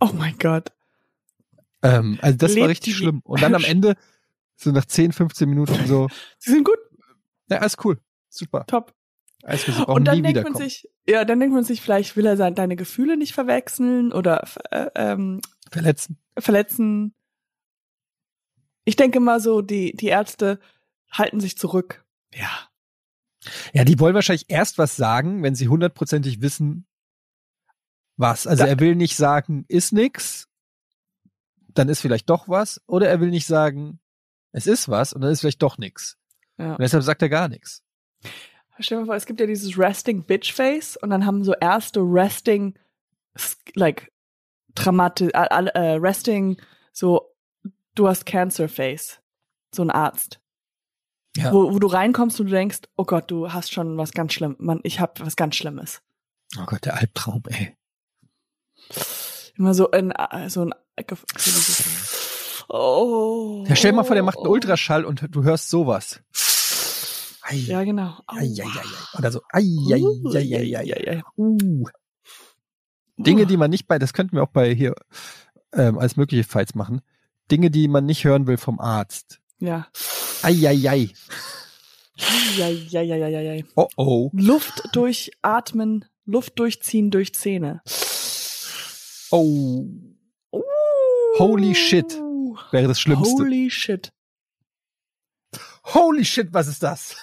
oh 0.00 0.10
mein 0.14 0.36
Gott. 0.38 0.70
Ähm, 1.82 2.18
also 2.22 2.36
das 2.38 2.50
war 2.52 2.56
Lebt 2.56 2.68
richtig 2.70 2.94
die- 2.94 2.98
schlimm. 3.00 3.20
Und 3.24 3.42
dann 3.42 3.54
am 3.54 3.64
Ende, 3.64 3.94
so 4.56 4.70
nach 4.70 4.84
10, 4.86 5.12
15 5.12 5.48
Minuten 5.48 5.86
so, 5.86 6.08
Sie 6.38 6.50
sind 6.52 6.64
gut, 6.64 6.78
ja, 7.50 7.58
alles 7.58 7.76
cool. 7.84 7.98
Super. 8.30 8.64
top. 8.66 8.94
Alles 9.42 9.66
sie 9.66 9.72
Und 9.84 10.06
dann 10.06 10.22
denkt 10.22 10.42
man 10.42 10.54
sich, 10.54 10.88
ja, 11.06 11.24
dann 11.26 11.38
denkt 11.40 11.54
man 11.54 11.64
sich, 11.64 11.82
vielleicht 11.82 12.16
will 12.16 12.24
er 12.24 12.38
sein, 12.38 12.54
deine 12.54 12.76
Gefühle 12.76 13.18
nicht 13.18 13.34
verwechseln 13.34 14.12
oder 14.12 14.48
äh, 14.70 14.88
ähm, 14.94 15.40
Verletzen. 15.74 16.18
verletzen. 16.38 17.14
Ich 18.84 18.96
denke 18.96 19.20
mal 19.20 19.40
so, 19.40 19.62
die, 19.62 19.92
die 19.94 20.06
Ärzte 20.08 20.60
halten 21.10 21.40
sich 21.40 21.56
zurück. 21.58 22.04
Ja. 22.34 22.50
Ja, 23.72 23.84
die 23.84 23.98
wollen 24.00 24.14
wahrscheinlich 24.14 24.46
erst 24.48 24.78
was 24.78 24.96
sagen, 24.96 25.42
wenn 25.42 25.54
sie 25.54 25.68
hundertprozentig 25.68 26.40
wissen, 26.40 26.86
was. 28.16 28.46
Also 28.46 28.64
Da- 28.64 28.68
er 28.70 28.80
will 28.80 28.94
nicht 28.94 29.16
sagen, 29.16 29.64
ist 29.68 29.92
nix, 29.92 30.48
dann 31.68 31.88
ist 31.88 32.00
vielleicht 32.00 32.30
doch 32.30 32.48
was, 32.48 32.80
oder 32.86 33.08
er 33.08 33.20
will 33.20 33.30
nicht 33.30 33.46
sagen, 33.46 34.00
es 34.52 34.66
ist 34.66 34.88
was 34.88 35.12
und 35.12 35.20
dann 35.22 35.30
ist 35.30 35.40
vielleicht 35.40 35.62
doch 35.62 35.76
nix. 35.78 36.16
ja. 36.58 36.72
Und 36.72 36.80
deshalb 36.80 37.02
sagt 37.02 37.20
er 37.22 37.28
gar 37.28 37.48
nichts. 37.48 37.82
Stell 38.78 38.96
dir 38.98 39.00
mal 39.02 39.06
vor, 39.06 39.14
es 39.16 39.26
gibt 39.26 39.40
ja 39.40 39.46
dieses 39.46 39.78
Resting 39.78 40.24
Bitch 40.24 40.52
Face 40.52 40.96
und 40.96 41.10
dann 41.10 41.26
haben 41.26 41.44
so 41.44 41.52
erste 41.54 42.00
Resting, 42.00 42.78
like, 43.74 44.10
Dramati 44.74 45.26
äh, 45.26 45.66
äh, 45.74 45.94
Resting, 45.96 46.60
so, 46.92 47.32
du 47.94 48.08
hast 48.08 48.26
Cancer 48.26 48.68
Face. 48.68 49.20
So 49.74 49.82
ein 49.82 49.90
Arzt. 49.90 50.40
Ja. 51.36 51.52
Wo, 51.52 51.72
wo 51.72 51.78
du 51.78 51.88
reinkommst 51.88 52.38
und 52.40 52.46
du 52.46 52.52
denkst, 52.52 52.82
oh 52.96 53.04
Gott, 53.04 53.30
du 53.30 53.52
hast 53.52 53.72
schon 53.72 53.96
was 53.98 54.12
ganz 54.12 54.34
Schlimmes. 54.34 54.56
Mann, 54.60 54.80
ich 54.84 55.00
hab 55.00 55.20
was 55.20 55.34
ganz 55.36 55.56
Schlimmes. 55.56 56.00
Oh 56.58 56.64
Gott, 56.66 56.84
der 56.84 56.96
Albtraum, 56.96 57.42
ey. 57.48 57.76
Immer 59.56 59.74
so 59.74 59.88
in, 59.88 60.12
äh, 60.12 60.48
so 60.48 60.62
ein, 60.62 60.74
oh. 62.68 63.64
Ja, 63.66 63.74
stell 63.74 63.90
dir 63.90 63.96
mal 63.96 64.04
vor, 64.04 64.14
der 64.14 64.22
macht 64.22 64.38
einen 64.38 64.46
Ultraschall 64.46 65.04
und 65.04 65.26
du 65.28 65.42
hörst 65.42 65.70
sowas. 65.70 66.20
Ei, 67.42 67.56
Ja, 67.56 67.84
genau. 67.84 68.16
ei, 68.26 68.44
ei, 68.44 68.62
ei, 68.62 68.64
ei. 68.64 69.18
Oder 69.18 69.32
so. 69.32 69.40
Ei, 69.52 69.62
ei, 69.92 70.04
ei, 70.34 70.74
ei, 70.76 70.92
ei. 70.92 71.08
ei. 71.16 71.22
Uh. 71.36 71.84
Dinge, 73.16 73.46
die 73.46 73.56
man 73.56 73.70
nicht 73.70 73.86
bei, 73.86 73.98
das 73.98 74.12
könnten 74.12 74.36
wir 74.36 74.42
auch 74.42 74.48
bei 74.48 74.74
hier 74.74 74.94
ähm, 75.72 75.98
als 75.98 76.16
mögliche 76.16 76.44
Fights 76.44 76.74
machen. 76.74 77.00
Dinge, 77.50 77.70
die 77.70 77.88
man 77.88 78.06
nicht 78.06 78.24
hören 78.24 78.46
will 78.46 78.56
vom 78.56 78.80
Arzt. 78.80 79.40
Ja. 79.58 79.86
Ei, 80.42 80.68
ei, 80.68 80.90
ei. 80.90 81.10
Ja, 82.56 82.68
ja, 82.68 83.02
ja, 83.02 83.16
ja, 83.16 83.28
ja, 83.28 83.40
ja. 83.40 83.64
Oh, 83.74 83.88
oh. 83.96 84.30
Luft 84.32 84.82
durchatmen, 84.92 86.04
Luft 86.24 86.58
durchziehen 86.58 87.10
durch 87.10 87.34
Zähne. 87.34 87.82
Oh. 89.30 89.86
Holy 91.38 91.74
shit. 91.74 92.12
Wäre 92.70 92.88
das 92.88 93.00
Schlimmste. 93.00 93.42
Holy 93.42 93.70
shit. 93.70 94.12
Holy 95.84 96.24
shit, 96.24 96.52
was 96.52 96.68
ist 96.68 96.82
das? 96.82 97.16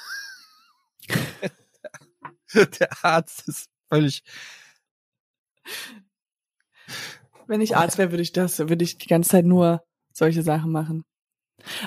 Der 2.53 2.89
Arzt 3.03 3.47
ist 3.47 3.69
völlig. 3.89 4.23
Wenn 7.47 7.61
ich 7.61 7.75
Arzt 7.75 7.97
wäre, 7.97 8.11
würde 8.11 8.23
ich 8.23 8.31
das, 8.31 8.59
würde 8.59 8.83
ich 8.83 8.97
die 8.97 9.07
ganze 9.07 9.29
Zeit 9.29 9.45
nur 9.45 9.83
solche 10.13 10.43
Sachen 10.43 10.71
machen. 10.71 11.03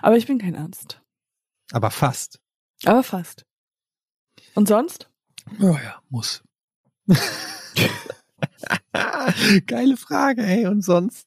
Aber 0.02 0.16
ich 0.16 0.26
bin 0.26 0.38
kein 0.38 0.56
Arzt. 0.56 1.02
Aber 1.72 1.90
fast. 1.90 2.40
Aber 2.84 3.02
fast. 3.02 3.46
Und 4.54 4.68
sonst? 4.68 5.10
Oh 5.60 5.76
ja, 5.82 6.00
muss. 6.08 6.42
Geile 9.66 9.96
Frage, 9.96 10.42
ey. 10.42 10.66
Und 10.66 10.82
sonst? 10.82 11.26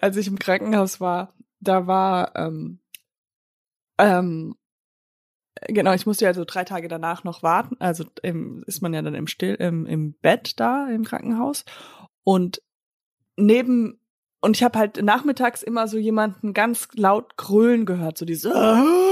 Als 0.00 0.16
ich 0.16 0.26
im 0.26 0.38
Krankenhaus 0.38 1.00
war, 1.00 1.34
da 1.60 1.86
war, 1.86 2.34
ähm, 2.36 2.80
ähm, 3.98 4.56
genau, 5.68 5.92
ich 5.92 6.06
musste 6.06 6.24
ja 6.24 6.30
also 6.30 6.44
drei 6.44 6.64
Tage 6.64 6.88
danach 6.88 7.24
noch 7.24 7.42
warten. 7.42 7.76
Also 7.78 8.04
im, 8.22 8.64
ist 8.66 8.82
man 8.82 8.94
ja 8.94 9.02
dann 9.02 9.14
im 9.14 9.26
Still, 9.26 9.54
im, 9.54 9.86
im 9.86 10.14
Bett 10.14 10.58
da 10.60 10.88
im 10.88 11.04
Krankenhaus. 11.04 11.64
Und 12.22 12.62
neben, 13.36 14.00
und 14.40 14.56
ich 14.56 14.62
habe 14.62 14.78
halt 14.78 15.02
nachmittags 15.02 15.62
immer 15.62 15.88
so 15.88 15.98
jemanden 15.98 16.54
ganz 16.54 16.88
laut 16.94 17.36
grölen 17.36 17.86
gehört, 17.86 18.18
so 18.18 18.24
dieses 18.24 18.52
Oh 18.52 19.08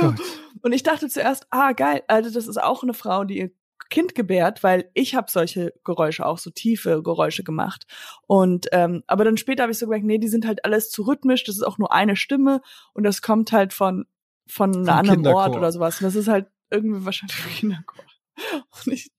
Gott. 0.00 0.20
Und 0.62 0.72
ich 0.72 0.82
dachte 0.82 1.08
zuerst, 1.08 1.46
ah 1.50 1.72
geil, 1.72 2.02
also 2.08 2.30
das 2.30 2.48
ist 2.48 2.60
auch 2.60 2.82
eine 2.82 2.94
Frau, 2.94 3.24
die 3.24 3.38
ihr 3.38 3.50
Kind 3.90 4.14
gebärt, 4.14 4.62
weil 4.62 4.90
ich 4.92 5.14
habe 5.14 5.30
solche 5.30 5.72
Geräusche, 5.84 6.26
auch 6.26 6.38
so 6.38 6.50
tiefe 6.50 7.02
Geräusche 7.02 7.42
gemacht. 7.42 7.86
Und 8.26 8.66
ähm, 8.72 9.02
aber 9.06 9.24
dann 9.24 9.36
später 9.36 9.62
habe 9.62 9.72
ich 9.72 9.78
so 9.78 9.86
gemerkt, 9.86 10.04
nee, 10.04 10.18
die 10.18 10.28
sind 10.28 10.46
halt 10.46 10.64
alles 10.64 10.90
zu 10.90 11.02
rhythmisch, 11.02 11.44
das 11.44 11.56
ist 11.56 11.62
auch 11.62 11.78
nur 11.78 11.92
eine 11.92 12.16
Stimme 12.16 12.60
und 12.92 13.04
das 13.04 13.22
kommt 13.22 13.52
halt 13.52 13.72
von 13.72 14.06
von 14.48 14.74
einem 14.74 14.88
anderen 14.88 15.16
Kinderchor. 15.18 15.42
Ort 15.42 15.56
oder 15.56 15.72
sowas. 15.72 16.00
Und 16.00 16.04
das 16.04 16.14
ist 16.14 16.28
halt 16.28 16.46
irgendwie 16.70 17.04
wahrscheinlich 17.04 17.36
Kinderchor. 17.58 18.04
Und 18.84 18.92
ich, 18.92 19.10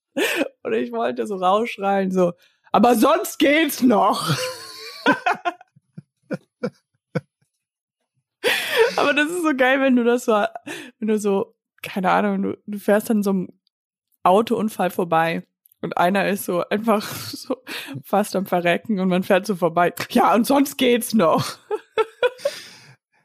und 0.64 0.74
ich 0.74 0.92
wollte 0.92 1.28
so 1.28 1.36
rausschreien, 1.36 2.12
so, 2.12 2.34
aber 2.72 2.96
sonst 2.96 3.38
geht's 3.38 3.82
noch. 3.82 4.30
aber 8.96 9.14
das 9.14 9.30
ist 9.30 9.44
so 9.44 9.56
geil, 9.56 9.82
wenn 9.82 9.96
du 9.96 10.04
das 10.04 10.26
so, 10.26 10.46
wenn 11.00 11.08
du 11.08 11.18
so, 11.20 11.56
keine 11.82 12.12
Ahnung, 12.12 12.42
du, 12.44 12.58
du 12.66 12.80
fährst 12.80 13.12
an 13.12 13.24
so 13.24 13.32
einem 13.32 13.50
Autounfall 14.24 14.90
vorbei 14.90 15.44
und 15.82 15.98
einer 15.98 16.28
ist 16.28 16.46
so 16.46 16.68
einfach 16.70 17.08
so 17.14 17.58
fast 18.04 18.36
am 18.36 18.46
Verrecken 18.46 19.00
und 19.00 19.10
man 19.10 19.24
fährt 19.24 19.46
so 19.46 19.56
vorbei. 19.56 19.94
Ja, 20.12 20.34
und 20.34 20.46
sonst 20.46 20.78
geht's 20.78 21.14
noch. 21.14 21.58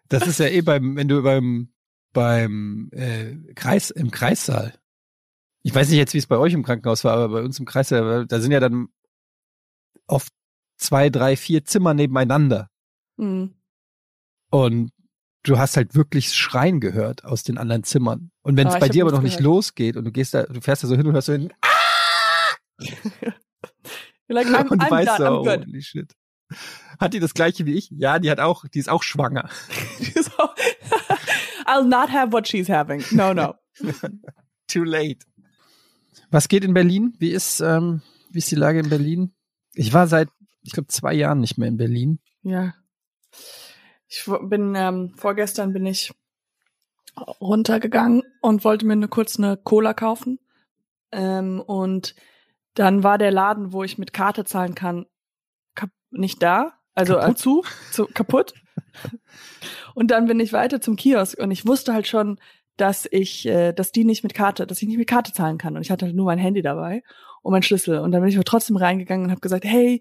Das 0.08 0.26
ist 0.26 0.38
ja 0.38 0.46
eh 0.46 0.60
beim, 0.60 0.96
wenn 0.96 1.08
du 1.08 1.22
beim, 1.22 1.73
beim 2.14 2.88
äh, 2.92 3.34
Kreis, 3.54 3.90
im 3.90 4.10
Kreissaal. 4.10 4.72
Ich 5.62 5.74
weiß 5.74 5.88
nicht 5.90 5.98
jetzt, 5.98 6.14
wie 6.14 6.18
es 6.18 6.26
bei 6.26 6.38
euch 6.38 6.54
im 6.54 6.62
Krankenhaus 6.62 7.04
war, 7.04 7.12
aber 7.14 7.28
bei 7.28 7.42
uns 7.42 7.58
im 7.58 7.66
Kreissaal, 7.66 8.26
da 8.26 8.40
sind 8.40 8.52
ja 8.52 8.60
dann 8.60 8.88
oft 10.06 10.32
zwei, 10.78 11.10
drei, 11.10 11.36
vier 11.36 11.64
Zimmer 11.64 11.92
nebeneinander. 11.94 12.70
Hm. 13.18 13.54
Und 14.50 14.90
du 15.42 15.58
hast 15.58 15.76
halt 15.76 15.94
wirklich 15.94 16.32
Schreien 16.34 16.80
gehört 16.80 17.24
aus 17.24 17.42
den 17.42 17.58
anderen 17.58 17.84
Zimmern. 17.84 18.30
Und 18.42 18.56
wenn 18.56 18.66
es 18.66 18.74
Ah, 18.74 18.76
ich 18.76 18.80
bei 18.80 18.88
dir 18.88 19.04
aber 19.04 19.12
noch 19.12 19.22
nicht 19.22 19.38
gehört. 19.38 19.54
losgeht 19.54 19.96
und 19.96 20.04
du 20.04 20.12
gehst 20.12 20.32
da, 20.34 20.44
du 20.44 20.60
fährst 20.60 20.84
da 20.84 20.88
so 20.88 20.96
hin 20.96 21.06
und 21.06 21.12
hörst 21.14 21.26
so 21.26 21.32
hin, 21.32 21.52
You're 24.26 24.34
like, 24.34 24.46
I'm, 24.48 24.68
und 24.68 24.82
I'm 24.82 24.90
weißt 24.90 25.18
so, 25.18 25.42
good. 25.42 25.66
holy 25.66 25.82
shit. 25.82 26.12
Hat 27.00 27.14
die 27.14 27.20
das 27.20 27.34
gleiche 27.34 27.66
wie 27.66 27.74
ich? 27.74 27.90
Ja, 27.90 28.18
die 28.18 28.30
hat 28.30 28.40
auch, 28.40 28.64
die 28.68 28.78
ist 28.78 28.88
auch 28.88 29.02
schwanger. 29.02 29.48
so, 30.14 30.48
I'll 31.66 31.86
not 31.86 32.10
have 32.10 32.32
what 32.32 32.46
she's 32.46 32.68
having. 32.68 33.02
No, 33.10 33.32
no. 33.32 33.54
Too 34.68 34.84
late. 34.84 35.24
Was 36.30 36.48
geht 36.48 36.64
in 36.64 36.74
Berlin? 36.74 37.14
Wie 37.18 37.30
ist, 37.30 37.60
ähm, 37.60 38.02
wie 38.30 38.38
ist 38.38 38.50
die 38.50 38.56
Lage 38.56 38.80
in 38.80 38.88
Berlin? 38.88 39.34
Ich 39.74 39.92
war 39.92 40.06
seit, 40.06 40.28
ich 40.62 40.72
glaube, 40.72 40.88
zwei 40.88 41.14
Jahren 41.14 41.40
nicht 41.40 41.58
mehr 41.58 41.68
in 41.68 41.76
Berlin. 41.76 42.18
Ja. 42.42 42.74
Ich 44.08 44.24
bin, 44.42 44.74
ähm, 44.76 45.14
vorgestern 45.16 45.72
bin 45.72 45.86
ich 45.86 46.12
runtergegangen 47.40 48.22
und 48.40 48.64
wollte 48.64 48.86
mir 48.86 48.96
nur 48.96 49.08
kurz 49.08 49.38
eine 49.38 49.56
Cola 49.56 49.94
kaufen. 49.94 50.38
Ähm, 51.12 51.60
und 51.60 52.14
dann 52.74 53.02
war 53.02 53.18
der 53.18 53.30
Laden, 53.30 53.72
wo 53.72 53.84
ich 53.84 53.98
mit 53.98 54.12
Karte 54.12 54.44
zahlen 54.44 54.74
kann, 54.74 55.06
nicht 56.10 56.42
da. 56.42 56.72
Also 56.94 57.16
äh, 57.16 57.20
Kaputt? 57.20 57.38
zu, 57.38 57.62
zu, 57.90 58.06
kaputt. 58.06 58.54
und 59.94 60.10
dann 60.10 60.26
bin 60.26 60.40
ich 60.40 60.52
weiter 60.52 60.80
zum 60.80 60.96
Kiosk 60.96 61.38
und 61.38 61.50
ich 61.50 61.66
wusste 61.66 61.92
halt 61.92 62.06
schon, 62.06 62.38
dass 62.76 63.06
ich, 63.10 63.46
äh, 63.46 63.72
dass 63.72 63.92
die 63.92 64.04
nicht 64.04 64.22
mit 64.22 64.34
Karte, 64.34 64.66
dass 64.66 64.82
ich 64.82 64.88
nicht 64.88 64.98
mit 64.98 65.08
Karte 65.08 65.32
zahlen 65.32 65.58
kann. 65.58 65.76
Und 65.76 65.82
ich 65.82 65.90
hatte 65.90 66.06
halt 66.06 66.16
nur 66.16 66.26
mein 66.26 66.38
Handy 66.38 66.62
dabei 66.62 67.02
und 67.42 67.52
mein 67.52 67.62
Schlüssel. 67.62 67.98
Und 67.98 68.12
dann 68.12 68.20
bin 68.20 68.28
ich 68.28 68.36
aber 68.36 68.44
trotzdem 68.44 68.76
reingegangen 68.76 69.26
und 69.26 69.30
habe 69.30 69.40
gesagt, 69.40 69.64
hey, 69.64 70.00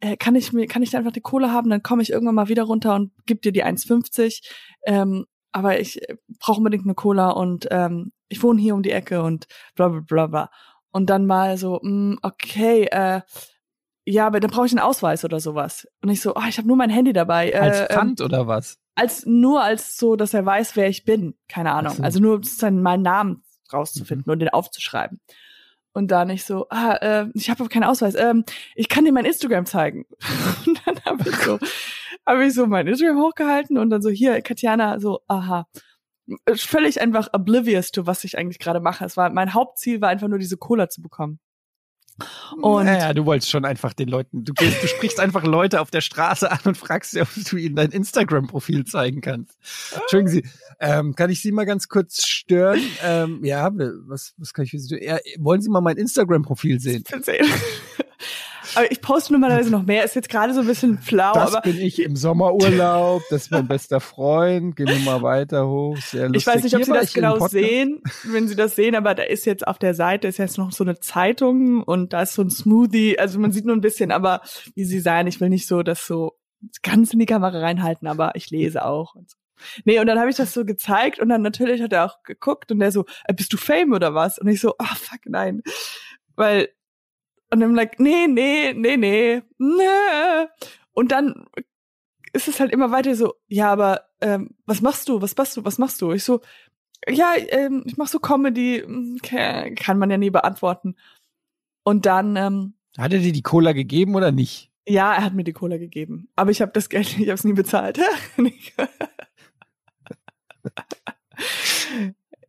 äh, 0.00 0.16
kann 0.16 0.34
ich 0.34 0.52
mir, 0.52 0.66
kann 0.66 0.82
ich 0.82 0.90
da 0.90 0.98
einfach 0.98 1.12
die 1.12 1.20
Kohle 1.20 1.52
haben? 1.52 1.70
Dann 1.70 1.82
komme 1.82 2.02
ich 2.02 2.10
irgendwann 2.10 2.34
mal 2.34 2.48
wieder 2.48 2.64
runter 2.64 2.94
und 2.94 3.12
gib 3.26 3.42
dir 3.42 3.52
die 3.52 3.64
1,50. 3.64 4.42
Ähm, 4.86 5.26
aber 5.52 5.80
ich 5.80 6.00
brauche 6.38 6.58
unbedingt 6.58 6.84
eine 6.84 6.94
Cola 6.94 7.30
und 7.30 7.68
ähm, 7.70 8.12
ich 8.28 8.42
wohne 8.42 8.60
hier 8.60 8.74
um 8.74 8.82
die 8.82 8.90
Ecke 8.90 9.22
und 9.22 9.46
bla 9.74 9.88
bla 9.88 10.00
bla 10.00 10.26
bla. 10.26 10.50
Und 10.90 11.10
dann 11.10 11.26
mal 11.26 11.56
so, 11.58 11.80
mh, 11.82 12.18
okay, 12.22 12.84
äh, 12.90 13.20
ja, 14.10 14.26
aber 14.26 14.40
dann 14.40 14.50
brauche 14.50 14.66
ich 14.66 14.72
einen 14.72 14.80
Ausweis 14.80 15.24
oder 15.24 15.40
sowas. 15.40 15.86
Und 16.02 16.10
ich 16.10 16.20
so, 16.20 16.34
ah, 16.34 16.46
ich 16.48 16.58
habe 16.58 16.68
nur 16.68 16.76
mein 16.76 16.90
Handy 16.90 17.12
dabei. 17.12 17.50
Äh, 17.50 17.58
Als 17.58 17.80
ähm, 17.80 17.86
Pfand 17.88 18.20
oder 18.20 18.46
was? 18.46 18.78
als 18.98 19.26
nur 19.26 19.62
als 19.62 19.96
so, 19.96 20.16
dass 20.16 20.34
er 20.34 20.44
weiß, 20.44 20.74
wer 20.74 20.88
ich 20.88 21.04
bin. 21.04 21.34
Keine 21.46 21.72
Ahnung. 21.72 21.94
So. 21.94 22.02
Also 22.02 22.18
nur 22.18 22.36
sozusagen 22.42 22.82
meinen 22.82 23.02
Namen 23.02 23.44
rauszufinden 23.72 24.30
und 24.30 24.40
den 24.40 24.48
aufzuschreiben. 24.48 25.20
Und 25.92 26.10
dann 26.10 26.30
ich 26.30 26.44
so, 26.44 26.66
ah, 26.70 26.94
äh, 26.94 27.26
ich 27.34 27.48
habe 27.48 27.60
aber 27.60 27.68
keinen 27.68 27.84
Ausweis. 27.84 28.16
Ähm, 28.16 28.44
ich 28.74 28.88
kann 28.88 29.04
dir 29.04 29.12
mein 29.12 29.24
Instagram 29.24 29.66
zeigen. 29.66 30.04
Und 30.66 30.80
dann 30.84 31.00
habe 31.04 31.28
ich 31.28 31.36
so, 31.36 31.58
habe 32.26 32.44
ich 32.44 32.54
so 32.54 32.66
mein 32.66 32.86
Instagram 32.86 33.18
hochgehalten 33.18 33.78
und 33.78 33.90
dann 33.90 34.02
so 34.02 34.10
hier, 34.10 34.40
Katjana, 34.42 35.00
so, 35.00 35.20
aha. 35.28 35.66
Völlig 36.54 37.00
einfach 37.00 37.28
oblivious 37.32 37.90
to, 37.90 38.06
was 38.06 38.22
ich 38.24 38.36
eigentlich 38.36 38.58
gerade 38.58 38.80
mache. 38.80 39.04
Es 39.04 39.16
war 39.16 39.30
mein 39.30 39.54
Hauptziel 39.54 40.00
war 40.00 40.10
einfach 40.10 40.28
nur 40.28 40.38
diese 40.38 40.58
Cola 40.58 40.88
zu 40.88 41.00
bekommen. 41.00 41.40
Und 42.60 42.86
naja, 42.86 43.12
du 43.14 43.26
wolltest 43.26 43.50
schon 43.50 43.64
einfach 43.64 43.92
den 43.92 44.08
Leuten, 44.08 44.44
du, 44.44 44.52
gehst, 44.52 44.82
du 44.82 44.88
sprichst 44.88 45.20
einfach 45.20 45.44
Leute 45.44 45.80
auf 45.80 45.90
der 45.90 46.00
Straße 46.00 46.50
an 46.50 46.58
und 46.64 46.76
fragst 46.76 47.12
sie, 47.12 47.20
ob 47.20 47.28
du 47.48 47.56
ihnen 47.56 47.76
dein 47.76 47.90
Instagram-Profil 47.90 48.84
zeigen 48.84 49.20
kannst. 49.20 49.56
Entschuldigen 49.94 50.30
Sie, 50.30 50.44
ähm, 50.80 51.14
kann 51.14 51.30
ich 51.30 51.40
Sie 51.40 51.52
mal 51.52 51.64
ganz 51.64 51.88
kurz 51.88 52.26
stören? 52.26 52.80
Ähm, 53.02 53.44
ja, 53.44 53.70
was, 54.06 54.34
was 54.36 54.52
kann 54.52 54.64
ich 54.64 54.72
für 54.72 54.78
Sie 54.78 54.88
tun? 54.88 54.98
Ja, 55.02 55.18
wollen 55.38 55.60
Sie 55.60 55.70
mal 55.70 55.80
mein 55.80 55.96
Instagram-Profil 55.96 56.80
sehen? 56.80 57.04
sehen. 57.22 57.46
Aber 58.78 58.92
ich 58.92 59.00
poste 59.00 59.32
normalerweise 59.32 59.70
noch 59.70 59.82
mehr. 59.82 60.04
Ist 60.04 60.14
jetzt 60.14 60.28
gerade 60.28 60.54
so 60.54 60.60
ein 60.60 60.66
bisschen 60.66 60.98
flau, 60.98 61.32
Das 61.34 61.60
bin 61.62 61.78
ich 61.78 62.00
im 62.00 62.14
Sommerurlaub, 62.14 63.22
das 63.28 63.42
ist 63.42 63.50
mein 63.50 63.66
bester 63.68 63.98
Freund. 63.98 64.76
Gehen 64.76 64.86
wir 64.86 64.98
mal 65.00 65.20
weiter 65.22 65.66
hoch. 65.66 65.96
Sehr 65.96 66.28
lustig. 66.28 66.42
Ich 66.42 66.46
weiß 66.46 66.62
nicht, 66.62 66.74
ob 66.74 66.84
Hier 66.84 66.86
Sie 66.86 66.92
das 66.92 67.12
genau 67.12 67.48
sehen, 67.48 68.02
wenn 68.24 68.46
Sie 68.46 68.54
das 68.54 68.76
sehen, 68.76 68.94
aber 68.94 69.16
da 69.16 69.24
ist 69.24 69.46
jetzt 69.46 69.66
auf 69.66 69.78
der 69.78 69.94
Seite 69.94 70.28
ist 70.28 70.38
jetzt 70.38 70.58
noch 70.58 70.70
so 70.70 70.84
eine 70.84 71.00
Zeitung 71.00 71.82
und 71.82 72.12
da 72.12 72.22
ist 72.22 72.34
so 72.34 72.42
ein 72.42 72.50
Smoothie. 72.50 73.18
Also 73.18 73.40
man 73.40 73.50
sieht 73.50 73.64
nur 73.64 73.74
ein 73.74 73.80
bisschen, 73.80 74.12
aber 74.12 74.42
wie 74.74 74.84
Sie 74.84 75.00
sagen, 75.00 75.26
ich 75.26 75.40
will 75.40 75.48
nicht 75.48 75.66
so 75.66 75.82
das 75.82 76.06
so 76.06 76.38
ganz 76.82 77.12
in 77.12 77.18
die 77.18 77.26
Kamera 77.26 77.58
reinhalten, 77.58 78.06
aber 78.06 78.36
ich 78.36 78.50
lese 78.50 78.84
auch. 78.84 79.16
Und 79.16 79.30
so. 79.30 79.36
Nee, 79.84 79.98
und 79.98 80.06
dann 80.06 80.18
habe 80.18 80.30
ich 80.30 80.36
das 80.36 80.52
so 80.52 80.64
gezeigt 80.64 81.18
und 81.18 81.28
dann 81.28 81.42
natürlich 81.42 81.82
hat 81.82 81.92
er 81.92 82.04
auch 82.04 82.22
geguckt 82.22 82.70
und 82.70 82.78
der 82.78 82.92
so, 82.92 83.06
äh, 83.24 83.34
bist 83.34 83.52
du 83.52 83.56
Fame 83.56 83.92
oder 83.92 84.14
was? 84.14 84.38
Und 84.38 84.46
ich 84.46 84.60
so, 84.60 84.74
ah 84.78 84.94
fuck, 84.94 85.20
nein. 85.26 85.62
Weil, 86.36 86.68
und 87.50 87.60
dann 87.60 87.74
like, 87.74 87.98
nee, 88.00 88.26
nee, 88.26 88.72
nee, 88.74 88.96
nee, 88.96 89.42
nee. 89.58 90.46
Und 90.92 91.12
dann 91.12 91.46
ist 92.32 92.48
es 92.48 92.60
halt 92.60 92.72
immer 92.72 92.90
weiter 92.90 93.14
so, 93.14 93.34
ja, 93.46 93.72
aber 93.72 94.02
ähm, 94.20 94.56
was 94.66 94.80
machst 94.82 95.08
du? 95.08 95.22
Was 95.22 95.36
machst 95.36 95.56
du? 95.56 95.64
Was 95.64 95.78
machst 95.78 96.00
du? 96.02 96.12
Ich 96.12 96.24
so, 96.24 96.40
ja, 97.08 97.34
ähm, 97.36 97.84
ich 97.86 97.96
mach 97.96 98.08
so 98.08 98.18
Comedy, 98.18 98.82
hm, 98.84 99.18
okay, 99.22 99.74
kann 99.74 99.98
man 99.98 100.10
ja 100.10 100.18
nie 100.18 100.30
beantworten. 100.30 100.96
Und 101.84 102.06
dann, 102.06 102.36
ähm, 102.36 102.74
Hat 102.98 103.12
er 103.12 103.20
dir 103.20 103.32
die 103.32 103.42
Cola 103.42 103.72
gegeben 103.72 104.14
oder 104.14 104.32
nicht? 104.32 104.68
ja, 104.88 105.12
er 105.14 105.22
hat 105.22 105.34
mir 105.34 105.44
die 105.44 105.52
Cola 105.52 105.76
gegeben, 105.76 106.30
aber 106.34 106.50
ich 106.50 106.62
habe 106.62 106.72
das 106.72 106.88
Geld, 106.88 107.06
ich 107.18 107.28
habe 107.28 107.34
es 107.34 107.44
nie 107.44 107.52
bezahlt. 107.52 108.00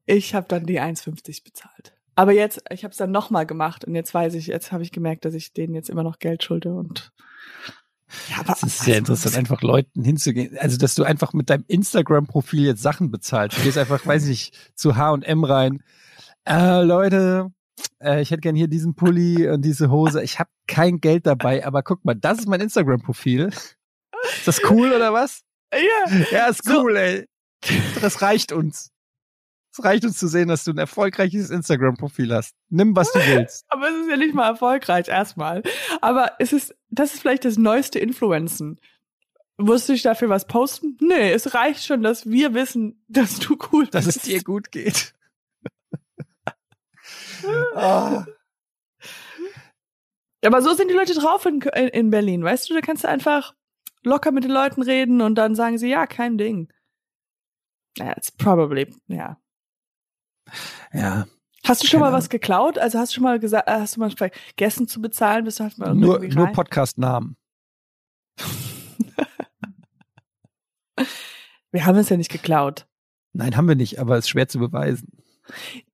ich 0.06 0.34
habe 0.34 0.48
dann 0.48 0.66
die 0.66 0.80
1,50 0.80 1.44
bezahlt. 1.44 1.94
Aber 2.20 2.34
jetzt, 2.34 2.62
ich 2.70 2.84
habe 2.84 2.92
es 2.92 2.98
dann 2.98 3.12
nochmal 3.12 3.46
gemacht 3.46 3.86
und 3.86 3.96
jetzt 3.96 4.14
weiß 4.14 4.34
ich, 4.34 4.48
jetzt 4.48 4.74
habe 4.74 4.84
ich 4.84 4.92
gemerkt, 4.92 5.24
dass 5.24 5.34
ich 5.34 5.54
denen 5.54 5.74
jetzt 5.74 5.90
immer 5.90 6.04
noch 6.04 6.20
Geld 6.20 6.44
schulde 6.44 6.74
und 6.74 7.14
ja, 8.30 8.40
aber 8.40 8.48
Das 8.50 8.64
ist 8.64 8.80
sehr 8.80 8.98
interessant, 8.98 9.38
einfach 9.38 9.62
Leuten 9.62 10.04
hinzugehen. 10.04 10.58
Also, 10.58 10.76
dass 10.76 10.96
du 10.96 11.06
einfach 11.06 11.32
mit 11.32 11.50
deinem 11.50 11.64
Instagram-Profil 11.70 12.66
jetzt 12.66 12.82
Sachen 12.82 13.10
bezahlst. 13.10 13.58
Du 13.58 13.62
gehst 13.62 13.78
einfach, 13.78 14.06
weiß 14.06 14.28
ich, 14.28 14.52
zu 14.76 14.98
H&M 14.98 15.44
rein. 15.46 15.82
Äh, 16.44 16.82
Leute, 16.82 17.54
äh, 18.04 18.22
ich 18.22 18.32
hätte 18.32 18.42
gern 18.42 18.56
hier 18.58 18.68
diesen 18.68 18.96
Pulli 18.96 19.48
und 19.50 19.64
diese 19.64 19.90
Hose. 19.90 20.22
Ich 20.22 20.40
habe 20.40 20.50
kein 20.68 21.00
Geld 21.00 21.26
dabei, 21.26 21.66
aber 21.66 21.84
guck 21.84 22.04
mal, 22.04 22.16
das 22.16 22.40
ist 22.40 22.50
mein 22.50 22.60
Instagram-Profil. 22.60 23.46
Ist 23.48 24.46
das 24.46 24.60
cool 24.70 24.92
oder 24.92 25.14
was? 25.14 25.40
Ja, 25.72 26.26
Ja, 26.32 26.48
ist 26.48 26.66
So. 26.66 26.82
cool, 26.82 26.98
ey. 26.98 27.26
Das 28.02 28.22
reicht 28.22 28.52
uns. 28.52 28.89
Es 29.72 29.84
reicht 29.84 30.04
uns 30.04 30.18
zu 30.18 30.28
sehen, 30.28 30.48
dass 30.48 30.64
du 30.64 30.72
ein 30.72 30.78
erfolgreiches 30.78 31.52
Instagram-Profil 31.52 32.34
hast. 32.34 32.56
Nimm, 32.70 32.96
was 32.96 33.12
du 33.12 33.20
willst. 33.20 33.66
aber 33.70 33.90
es 33.90 33.96
ist 33.98 34.10
ja 34.10 34.18
nicht 34.18 34.34
mal 34.34 34.48
erfolgreich 34.48 35.08
erstmal. 35.08 35.62
Aber 36.02 36.34
es 36.40 36.54
ist, 36.54 36.76
das 36.90 37.14
ist 37.14 37.22
vielleicht 37.22 37.46
das 37.46 37.58
neueste 37.58 38.00
Influenzen. 38.00 38.80
Musst 39.58 39.88
du 39.90 39.94
dich 39.94 40.02
dafür 40.02 40.30
was 40.30 40.48
posten? 40.48 40.98
Nee, 41.02 41.32
es 41.32 41.54
reicht 41.54 41.86
schon, 41.86 42.02
dass 42.02 42.26
wir 42.26 42.54
wissen, 42.54 43.04
dass 43.08 43.40
du 43.40 43.58
cool 43.72 43.88
Dass 43.88 44.08
es 44.08 44.16
bist. 44.16 44.28
dir 44.28 44.44
gut 44.44 44.72
geht. 44.72 45.14
Ah. 47.74 48.26
Aber 50.46 50.62
so 50.62 50.74
sind 50.74 50.90
die 50.90 50.94
Leute 50.94 51.14
drauf 51.14 51.46
in, 51.46 51.62
in, 51.62 51.88
in 51.88 52.10
Berlin, 52.10 52.44
weißt 52.44 52.70
du? 52.70 52.74
Da 52.74 52.82
kannst 52.82 53.06
du 53.06 53.08
einfach 53.08 53.56
locker 54.04 54.32
mit 54.32 54.44
den 54.44 54.52
Leuten 54.52 54.82
reden 54.82 55.22
und 55.22 55.36
dann 55.36 55.56
sagen 55.56 55.78
sie, 55.78 55.90
ja, 55.90 56.06
kein 56.06 56.38
Ding. 56.38 56.72
It's 57.98 58.32
probably, 58.32 58.94
ja. 59.08 59.38
Ja, 60.94 61.26
Hast 61.66 61.84
du 61.84 61.88
schon 61.88 62.00
mal 62.00 62.14
was 62.14 62.30
geklaut? 62.30 62.78
Also 62.78 63.00
hast 63.00 63.12
du 63.12 63.16
schon 63.16 63.24
mal 63.24 63.40
gesagt, 63.40 63.70
hast 63.70 63.96
du 63.96 64.00
mal 64.00 64.12
vergessen 64.12 64.88
zu 64.88 65.02
bezahlen, 65.02 65.44
bist 65.46 65.60
du 65.60 65.66
halt 65.66 65.78
mal 65.78 65.94
nur, 65.94 66.16
irgendwie 66.16 66.36
nur 66.36 66.46
rein? 66.46 66.54
Podcast-Namen. 66.54 67.36
Wir 71.72 71.86
haben 71.86 71.98
es 71.98 72.10
ja 72.10 72.18
nicht 72.18 72.32
geklaut. 72.32 72.88
Nein, 73.32 73.56
haben 73.56 73.68
wir 73.68 73.76
nicht, 73.76 74.00
aber 74.00 74.18
es 74.18 74.26
ist 74.26 74.30
schwer 74.30 74.48
zu 74.48 74.58
beweisen. 74.58 75.08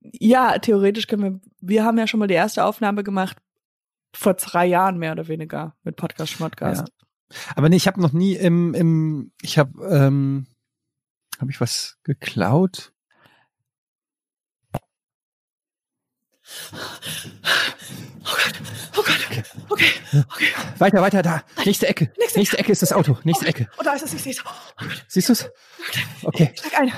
Ja, 0.01 0.57
theoretisch 0.57 1.07
können 1.07 1.21
wir, 1.21 1.41
wir 1.59 1.83
haben 1.83 1.97
ja 1.97 2.07
schon 2.07 2.21
mal 2.21 2.27
die 2.27 2.33
erste 2.33 2.63
Aufnahme 2.63 3.03
gemacht, 3.03 3.35
vor 4.15 4.37
zwei 4.37 4.65
Jahren 4.65 4.97
mehr 4.97 5.11
oder 5.11 5.27
weniger, 5.27 5.75
mit 5.83 5.97
Podcast 5.97 6.31
Schmodcast. 6.31 6.87
Aber 7.55 7.67
nee, 7.67 7.75
ich 7.75 7.87
habe 7.87 7.99
noch 8.01 8.13
nie 8.13 8.35
im, 8.35 8.73
im 8.73 9.33
ich 9.41 9.57
habe, 9.57 9.85
ähm, 9.85 10.47
habe 11.39 11.51
ich 11.51 11.59
was 11.59 11.97
geklaut? 12.03 12.93
Oh 18.23 18.31
Gott, 18.31 18.53
oh 18.97 19.03
Gott, 19.03 19.19
okay, 19.29 19.43
okay. 19.69 19.91
okay. 20.31 20.47
Weiter, 20.79 21.01
weiter, 21.01 21.21
da. 21.21 21.43
Nächste 21.65 21.87
Ecke. 21.87 22.11
Nächste 22.17 22.39
Nächste 22.39 22.57
Ecke 22.57 22.71
ist 22.71 22.81
das 22.81 22.91
Auto. 22.93 23.17
Nächste 23.23 23.45
Ecke. 23.47 23.69
Oh, 23.77 23.83
da 23.83 23.93
ist 23.93 24.03
es, 24.03 24.13
ich 24.13 24.23
sehe 24.23 24.33
es. 24.33 24.43
Oh 24.45 24.85
Siehst 25.07 25.29
du's? 25.29 25.49
Okay. 26.23 26.53
steig 26.57 26.79
ein. 26.79 26.93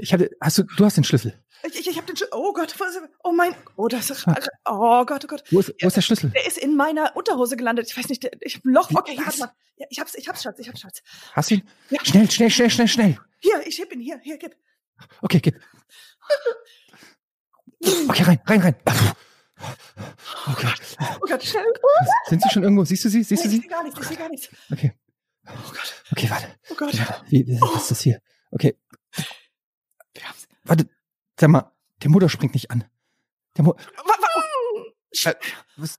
Ich 0.00 0.12
hatte, 0.12 0.30
hast 0.40 0.58
du, 0.58 0.62
du 0.62 0.84
hast 0.84 0.96
den 0.96 1.04
Schlüssel. 1.04 1.38
Ich, 1.64 1.80
ich, 1.80 1.88
ich 1.88 1.96
habe 1.96 2.06
den 2.06 2.16
Sch 2.16 2.24
Oh 2.32 2.52
Gott, 2.52 2.74
was 2.78 2.98
oh 3.24 3.32
mein, 3.32 3.54
oh, 3.76 3.88
das 3.88 4.10
ist, 4.10 4.26
oh 4.64 5.04
Gott, 5.04 5.24
oh 5.24 5.26
Gott. 5.26 5.42
Wo 5.50 5.60
ist, 5.60 5.74
wo 5.80 5.88
ist 5.88 5.96
der 5.96 6.02
Schlüssel? 6.02 6.30
Der 6.30 6.46
ist 6.46 6.58
in 6.58 6.76
meiner 6.76 7.16
Unterhose 7.16 7.56
gelandet. 7.56 7.88
Ich 7.90 7.96
weiß 7.96 8.08
nicht, 8.08 8.22
der- 8.22 8.32
ich 8.40 8.56
hab 8.56 8.64
ein 8.64 8.72
Loch. 8.72 8.90
Okay, 8.90 9.16
hier, 9.16 9.26
warte 9.26 9.40
mal. 9.40 9.52
Ja, 9.76 9.86
ich 9.90 9.98
hab's, 9.98 10.14
ich 10.14 10.28
hab's, 10.28 10.42
Schatz, 10.42 10.58
ich 10.58 10.68
hab's, 10.68 10.80
Schatz. 10.80 11.02
Hast 11.32 11.50
du 11.50 11.56
ihn? 11.56 11.68
Ja. 11.90 12.04
Schnell, 12.04 12.30
schnell, 12.30 12.50
schnell, 12.50 12.70
schnell, 12.70 12.88
schnell. 12.88 13.18
Hier, 13.40 13.66
ich 13.66 13.78
heb 13.78 13.92
ihn, 13.92 14.00
hier, 14.00 14.20
hier, 14.22 14.38
gib. 14.38 14.56
Okay, 15.20 15.40
gib. 15.40 15.60
Okay, 18.08 18.22
rein, 18.24 18.40
rein, 18.46 18.60
rein. 18.60 18.74
Okay. 20.46 20.68
Oh 21.20 21.26
Gott, 21.26 21.42
schnell. 21.44 21.64
Sind 22.28 22.42
sie 22.42 22.48
schon 22.50 22.62
irgendwo? 22.62 22.84
Siehst 22.84 23.04
du 23.04 23.08
sie? 23.08 23.22
Siehst 23.22 23.44
du 23.44 23.48
Nee, 23.48 23.54
ich 23.56 23.60
sie? 23.62 23.68
sehe 23.68 23.70
gar 23.70 23.82
nichts, 23.82 24.00
ich 24.00 24.06
sehe 24.06 24.16
gar 24.16 24.28
nichts. 24.28 24.48
Okay. 24.72 24.92
Oh 25.46 25.52
Gott, 25.72 26.02
Okay, 26.12 26.30
warte. 26.30 26.46
oh 26.70 26.74
Gott. 26.74 26.92
Wie, 27.28 27.46
wie- 27.46 27.60
was 27.60 27.82
ist 27.82 27.90
das 27.92 28.00
hier? 28.00 28.20
Okay. 28.50 28.76
Wir 30.14 30.22
haben's. 30.28 30.46
Warte. 30.64 30.88
Sag 31.38 31.50
mal, 31.50 31.72
der 32.02 32.10
Motor 32.10 32.28
springt 32.28 32.54
nicht 32.54 32.70
an. 32.70 32.84
Der 33.56 33.64
Mo 33.64 33.74
Wa- 33.76 34.04
wa- 34.04 35.30
äh, 35.30 35.34
was? 35.76 35.98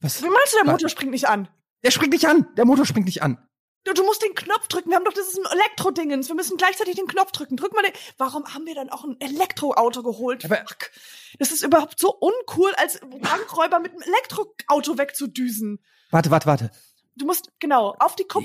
Was? 0.00 0.22
Wie 0.22 0.28
meinst 0.28 0.52
du, 0.54 0.58
der 0.64 0.72
Motor 0.72 0.88
springt 0.88 1.12
nicht 1.12 1.28
an? 1.28 1.48
Der 1.82 1.90
springt 1.90 2.12
nicht 2.12 2.26
an. 2.26 2.46
Der 2.56 2.64
Motor 2.64 2.86
springt 2.86 3.06
nicht 3.06 3.22
an. 3.22 3.38
Du, 3.86 3.92
du 3.94 4.02
musst 4.04 4.20
den 4.22 4.34
Knopf 4.34 4.66
drücken. 4.68 4.90
Wir 4.90 4.96
haben 4.96 5.04
doch, 5.04 5.12
das 5.12 5.28
ist 5.28 5.38
ein 5.38 5.58
Elektrodingens. 5.58 6.28
Wir 6.28 6.34
müssen 6.34 6.56
gleichzeitig 6.56 6.96
den 6.96 7.06
Knopf 7.06 7.30
drücken. 7.30 7.56
Drück 7.56 7.72
mal 7.72 7.82
den. 7.82 7.92
Warum 8.18 8.52
haben 8.52 8.66
wir 8.66 8.74
dann 8.74 8.90
auch 8.90 9.04
ein 9.04 9.16
Elektroauto 9.20 10.02
geholt? 10.02 10.44
Aber- 10.44 10.56
Fuck. 10.56 10.90
Das 11.38 11.52
ist 11.52 11.62
überhaupt 11.62 11.98
so 12.00 12.12
uncool, 12.14 12.72
als 12.76 12.98
Bankräuber 13.00 13.78
mit 13.78 13.92
einem 13.92 14.02
Elektroauto 14.02 14.98
wegzudüsen. 14.98 15.78
Warte, 16.10 16.30
warte, 16.30 16.46
warte. 16.46 16.70
Du 17.14 17.26
musst, 17.26 17.52
genau, 17.60 17.94
auf 17.98 18.16
die 18.16 18.24
Kupplung, 18.24 18.44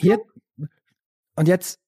Hier. 0.57 0.67
Und 1.35 1.47
jetzt? 1.47 1.79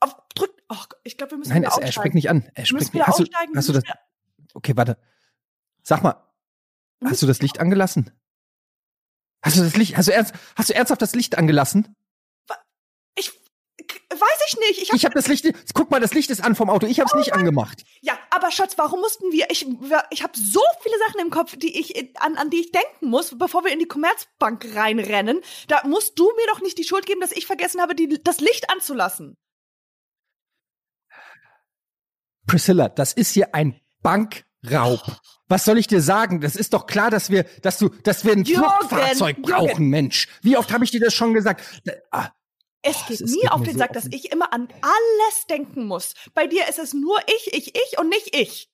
auf, 0.00 0.14
drück, 0.34 0.52
oh, 0.68 0.74
Gott, 0.76 1.00
ich 1.04 1.16
glaube, 1.16 1.32
wir 1.32 1.38
müssen 1.38 1.50
Nein, 1.52 1.62
es, 1.64 1.68
er 1.70 1.74
aussteigen. 1.74 1.92
springt 1.92 2.14
nicht 2.14 2.30
an. 2.30 2.48
Er 2.54 2.64
springt 2.66 2.92
nicht. 2.94 3.06
Hast 3.06 3.18
du, 3.18 3.24
hast 3.54 3.68
du 3.68 3.72
das? 3.72 3.82
Okay, 4.54 4.76
warte. 4.76 4.98
Sag 5.82 6.02
mal, 6.02 6.22
hast 7.04 7.22
du 7.22 7.26
das 7.26 7.40
Licht 7.40 7.58
angelassen? 7.58 8.10
Hast 9.42 9.56
du 9.56 9.62
das 9.62 9.76
Licht? 9.76 9.96
Hast 9.96 10.08
du 10.08 10.12
ernst? 10.12 10.34
Hast 10.54 10.68
du 10.70 10.74
ernsthaft 10.74 11.00
das 11.02 11.14
Licht 11.14 11.38
angelassen? 11.38 11.96
Ich, 13.18 13.32
weiß 14.10 14.40
ich 14.46 14.58
nicht. 14.58 14.82
Ich 14.82 14.90
hab, 14.92 15.04
habe 15.04 15.14
das 15.14 15.28
Licht. 15.28 15.46
Guck 15.74 15.90
mal, 15.90 16.00
das 16.00 16.14
Licht 16.14 16.30
ist 16.30 16.42
an 16.42 16.54
vom 16.54 16.70
Auto. 16.70 16.86
Ich 16.86 17.00
habe 17.00 17.08
es 17.08 17.14
nicht 17.14 17.34
angemacht. 17.34 17.84
ja, 18.00 18.18
aber 18.30 18.50
Schatz, 18.50 18.76
warum 18.76 19.00
mussten 19.00 19.32
wir, 19.32 19.46
ich, 19.50 19.66
ich 20.10 20.22
habe 20.22 20.32
so 20.38 20.60
viele 20.82 20.98
Sachen 21.06 21.20
im 21.20 21.30
Kopf, 21.30 21.56
die 21.56 21.78
ich, 21.78 22.20
an, 22.20 22.36
an 22.36 22.50
die 22.50 22.60
ich 22.60 22.72
denken 22.72 23.08
muss, 23.08 23.36
bevor 23.38 23.64
wir 23.64 23.72
in 23.72 23.78
die 23.78 23.86
Commerzbank 23.86 24.74
reinrennen. 24.74 25.40
Da 25.68 25.82
musst 25.86 26.18
du 26.18 26.24
mir 26.24 26.46
doch 26.48 26.60
nicht 26.60 26.78
die 26.78 26.84
Schuld 26.84 27.06
geben, 27.06 27.20
dass 27.20 27.32
ich 27.32 27.46
vergessen 27.46 27.80
habe, 27.80 27.94
die, 27.94 28.20
das 28.22 28.40
Licht 28.40 28.70
anzulassen. 28.70 29.36
Priscilla, 32.46 32.88
das 32.88 33.12
ist 33.12 33.32
hier 33.32 33.54
ein 33.54 33.80
Bankraub. 34.02 35.20
Was 35.48 35.64
soll 35.64 35.78
ich 35.78 35.86
dir 35.86 36.00
sagen? 36.00 36.40
Das 36.40 36.56
ist 36.56 36.72
doch 36.72 36.86
klar, 36.86 37.10
dass 37.10 37.30
wir, 37.30 37.44
dass 37.62 37.78
du, 37.78 37.88
dass 37.88 38.24
wir 38.24 38.32
ein 38.32 38.44
Jürgen, 38.44 38.64
Fluchtfahrzeug 38.64 39.36
Jürgen. 39.38 39.42
brauchen, 39.42 39.88
Mensch. 39.88 40.28
Wie 40.42 40.56
oft 40.56 40.72
habe 40.72 40.84
ich 40.84 40.90
dir 40.90 41.00
das 41.00 41.14
schon 41.14 41.34
gesagt? 41.34 41.62
Ah, 42.10 42.30
Es 42.88 42.96
Oh, 43.02 43.08
geht 43.08 43.20
ist- 43.20 43.42
mir 43.42 43.52
auf 43.52 43.62
den 43.62 43.72
so 43.72 43.78
Sack, 43.80 43.92
dass 43.92 44.06
ich 44.06 44.30
immer 44.32 44.52
an 44.52 44.68
alles 44.80 45.46
denken 45.50 45.86
muss. 45.86 46.14
Bei 46.34 46.46
dir 46.46 46.68
ist 46.68 46.78
es 46.78 46.94
nur 46.94 47.18
ich, 47.26 47.52
ich, 47.52 47.74
ich 47.74 47.98
und 47.98 48.08
nicht 48.08 48.34
ich. 48.36 48.70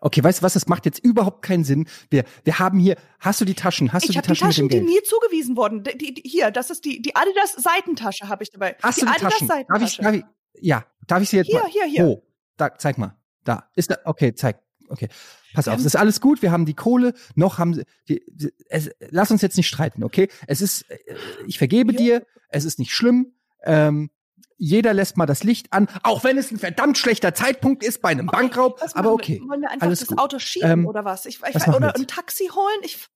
Okay, 0.00 0.22
weißt 0.22 0.40
du 0.40 0.42
was? 0.42 0.52
Das 0.54 0.66
macht 0.66 0.84
jetzt 0.86 0.98
überhaupt 0.98 1.42
keinen 1.42 1.64
Sinn. 1.64 1.88
Wir, 2.10 2.24
wir 2.42 2.58
haben 2.58 2.78
hier. 2.78 2.96
Hast 3.20 3.40
du 3.40 3.44
die 3.44 3.54
Taschen? 3.54 3.92
Hast 3.92 4.02
du 4.04 4.08
ich 4.08 4.12
die 4.12 4.18
habe 4.18 4.26
die 4.26 4.32
Taschen 4.34 4.48
Taschen, 4.48 4.64
mit 4.64 4.72
die 4.72 4.78
dem 4.78 4.86
Geld? 4.86 4.96
mir 4.96 5.04
zugewiesen 5.04 5.56
wurden. 5.56 5.82
Die, 5.84 5.96
die, 5.96 6.14
die, 6.14 6.28
hier, 6.28 6.50
das 6.50 6.68
ist 6.70 6.84
die, 6.84 7.00
die 7.00 7.14
Adidas 7.16 7.52
Seitentasche 7.52 8.28
habe 8.28 8.42
ich 8.42 8.50
dabei. 8.50 8.76
Hast 8.82 8.96
die 8.96 9.00
du 9.02 9.06
die 9.06 9.12
Adidas 9.12 9.32
Taschen? 9.34 9.48
Darf 9.48 9.58
ich, 9.58 9.68
Seitentasche. 9.92 10.02
darf 10.02 10.14
ich, 10.14 10.62
ja, 10.62 10.84
darf 11.06 11.22
ich 11.22 11.28
sie 11.30 11.36
jetzt 11.38 11.46
Hier, 11.46 11.60
mal? 11.62 11.70
hier, 11.70 11.84
hier. 11.86 12.04
Wo? 12.04 12.26
Da, 12.56 12.76
zeig 12.76 12.98
mal. 12.98 13.16
Da. 13.44 13.70
Ist 13.76 13.90
da, 13.90 13.98
okay, 14.04 14.34
zeig. 14.34 14.60
Okay. 14.94 15.08
Pass 15.54 15.68
auf, 15.68 15.78
es 15.78 15.84
ist 15.84 15.96
alles 15.96 16.20
gut. 16.20 16.40
Wir 16.42 16.50
haben 16.52 16.64
die 16.66 16.74
Kohle. 16.74 17.12
Noch 17.34 17.58
haben 17.58 17.74
sie, 17.74 17.84
die, 18.08 18.22
es, 18.68 18.90
lass 19.10 19.30
uns 19.30 19.42
jetzt 19.42 19.56
nicht 19.56 19.68
streiten, 19.68 20.02
okay? 20.04 20.28
Es 20.46 20.60
ist, 20.60 20.88
äh, 20.90 20.98
ich 21.46 21.58
vergebe 21.58 21.92
Ja. 21.92 21.98
dir. 21.98 22.26
Es 22.48 22.64
ist 22.64 22.78
nicht 22.78 22.92
schlimm. 22.92 23.34
Ähm, 23.64 24.10
jeder 24.56 24.94
lässt 24.94 25.16
mal 25.16 25.26
das 25.26 25.42
Licht 25.42 25.72
an, 25.72 25.88
auch 26.04 26.22
wenn 26.22 26.38
es 26.38 26.50
ein 26.52 26.58
verdammt 26.58 26.96
schlechter 26.96 27.34
Zeitpunkt 27.34 27.82
ist 27.82 28.00
bei 28.00 28.10
einem 28.10 28.26
Bankraub. 28.26 28.80
Was 28.80 28.94
Aber 28.94 29.12
okay. 29.12 29.40
Wollen 29.46 29.60
wir 29.62 29.70
einfach 29.70 29.86
alles 29.86 29.98
das 30.00 30.08
gut. 30.08 30.18
Auto 30.18 30.38
schieben 30.38 30.70
Ähm, 30.70 30.86
oder 30.86 31.04
was? 31.04 31.26
Ich, 31.26 31.40
ich, 31.46 31.54
was 31.54 31.68
oder 31.68 31.94
ein 31.96 32.06
Taxi 32.06 32.48
holen? 32.54 32.80
Ich, 32.82 33.08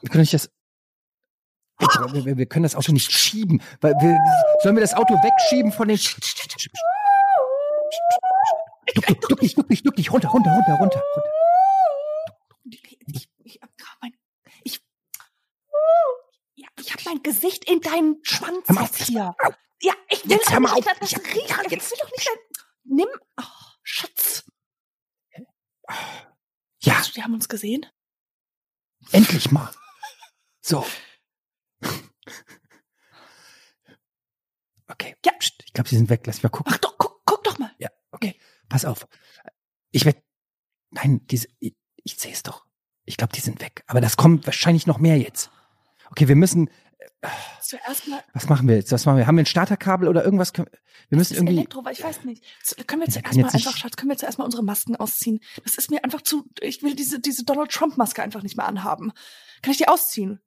Wir 0.00 0.10
können 0.10 0.22
nicht 0.22 0.32
das. 0.34 0.50
Wir, 1.78 2.24
wir, 2.24 2.36
wir 2.38 2.46
können 2.46 2.62
das 2.62 2.74
Auto 2.76 2.92
nicht 2.92 3.12
schieben. 3.12 3.60
Weil 3.80 3.92
wir, 3.94 4.16
sollen 4.62 4.76
wir 4.76 4.80
das 4.80 4.94
Auto 4.94 5.14
wegschieben 5.14 5.72
von 5.72 5.88
den. 5.88 5.98
Duck, 8.94 9.06
duck, 9.06 9.20
duck 9.28 9.40
dich, 9.40 9.54
duck 9.54 9.68
dich, 9.68 9.82
duck 9.82 9.96
dich, 9.96 10.12
runter, 10.12 10.28
runter, 10.28 10.50
runter, 10.52 10.74
runter. 10.80 11.02
runter. 11.16 11.30
ich, 13.06 13.28
ich, 13.44 13.60
mein, 14.00 14.12
ich, 14.64 14.80
ja, 16.56 16.68
ich 16.78 16.92
habe 16.92 17.02
mein 17.06 17.22
Gesicht 17.22 17.64
in 17.68 17.80
deinen 17.80 18.18
Schwanz 18.24 18.68
Hör 18.68 18.74
mal 18.74 18.82
auf, 18.84 18.98
jetzt 18.98 19.08
hier. 19.08 19.34
Ja, 19.82 19.94
ich 20.08 20.24
will 20.24 20.32
Jetzt 20.32 20.50
hör 20.52 20.60
mal 20.60 20.74
nicht, 20.74 20.86
dass 20.86 20.98
das 20.98 21.12
Ich- 21.12 21.18
riecht. 21.34 21.50
ja, 21.50 21.60
Ich 21.64 21.70
jetzt- 21.72 21.90
will 21.90 21.98
doch 22.00 22.10
nicht 22.10 22.24
sein. 22.24 22.36
Nimm, 22.84 23.08
oh, 23.40 23.42
Schatz. 23.82 24.44
Ja, 26.82 27.02
Die 27.14 27.22
haben 27.22 27.34
uns 27.34 27.48
gesehen. 27.48 27.86
endlich 29.12 29.50
mal. 29.50 29.70
So. 30.60 30.86
Okay. 34.86 35.16
Ja. 35.24 35.32
Psst, 35.32 35.62
ich 35.64 35.72
glaube, 35.72 35.88
sie 35.88 35.96
sind 35.96 36.10
weg. 36.10 36.22
Lass 36.26 36.36
mich 36.36 36.42
mal 36.44 36.50
gucken. 36.50 36.72
Ach 36.74 36.78
doch, 36.78 36.96
guck, 36.98 37.22
guck 37.24 37.42
doch 37.42 37.58
mal. 37.58 37.74
Ja, 37.78 37.88
okay. 38.10 38.38
Pass 38.74 38.84
auf. 38.84 39.06
Ich 39.92 40.04
werde. 40.04 40.20
Nein, 40.90 41.24
diese. 41.28 41.46
Ich, 41.60 41.76
ich 42.02 42.16
sehe 42.18 42.32
es 42.32 42.42
doch. 42.42 42.66
Ich 43.04 43.16
glaube, 43.16 43.32
die 43.32 43.40
sind 43.40 43.60
weg. 43.60 43.84
Aber 43.86 44.00
das 44.00 44.16
kommt 44.16 44.46
wahrscheinlich 44.46 44.88
noch 44.88 44.98
mehr 44.98 45.16
jetzt. 45.16 45.52
Okay, 46.10 46.26
wir 46.26 46.34
müssen. 46.34 46.68
Zuerst 47.62 48.08
mal 48.08 48.20
Was 48.32 48.48
machen 48.48 48.66
wir 48.66 48.74
jetzt? 48.74 48.90
Was 48.90 49.06
machen 49.06 49.18
wir? 49.18 49.28
Haben 49.28 49.36
wir 49.36 49.44
ein 49.44 49.46
Starterkabel 49.46 50.08
oder 50.08 50.24
irgendwas? 50.24 50.52
Können- 50.52 50.70
Wir 51.08 51.18
müssen 51.18 51.34
das 51.34 51.38
irgendwie. 51.38 51.58
Elektro, 51.58 51.84
ich 51.88 52.02
weiß 52.02 52.24
nicht. 52.24 52.42
Können 52.88 53.02
wir 53.02 53.06
Ja, 53.06 53.12
zuerst 53.22 53.36
mal 53.38 53.48
einfach, 53.48 53.76
Schatz, 53.76 53.94
können 53.94 54.10
wir 54.10 54.16
zuerst 54.18 54.38
mal 54.38 54.44
unsere 54.44 54.64
Masken 54.64 54.96
ausziehen? 54.96 55.38
Das 55.62 55.76
ist 55.78 55.92
mir 55.92 56.02
einfach 56.02 56.22
zu, 56.22 56.44
ich 56.60 56.82
will 56.82 56.96
diese, 56.96 57.20
diese 57.20 57.44
Donald 57.44 57.70
Trump 57.70 57.96
Maske 57.96 58.24
einfach 58.24 58.42
nicht 58.42 58.56
mehr 58.56 58.66
anhaben. 58.66 59.12
Kann 59.62 59.70
ich 59.70 59.78
die 59.78 59.86
ausziehen? 59.86 60.40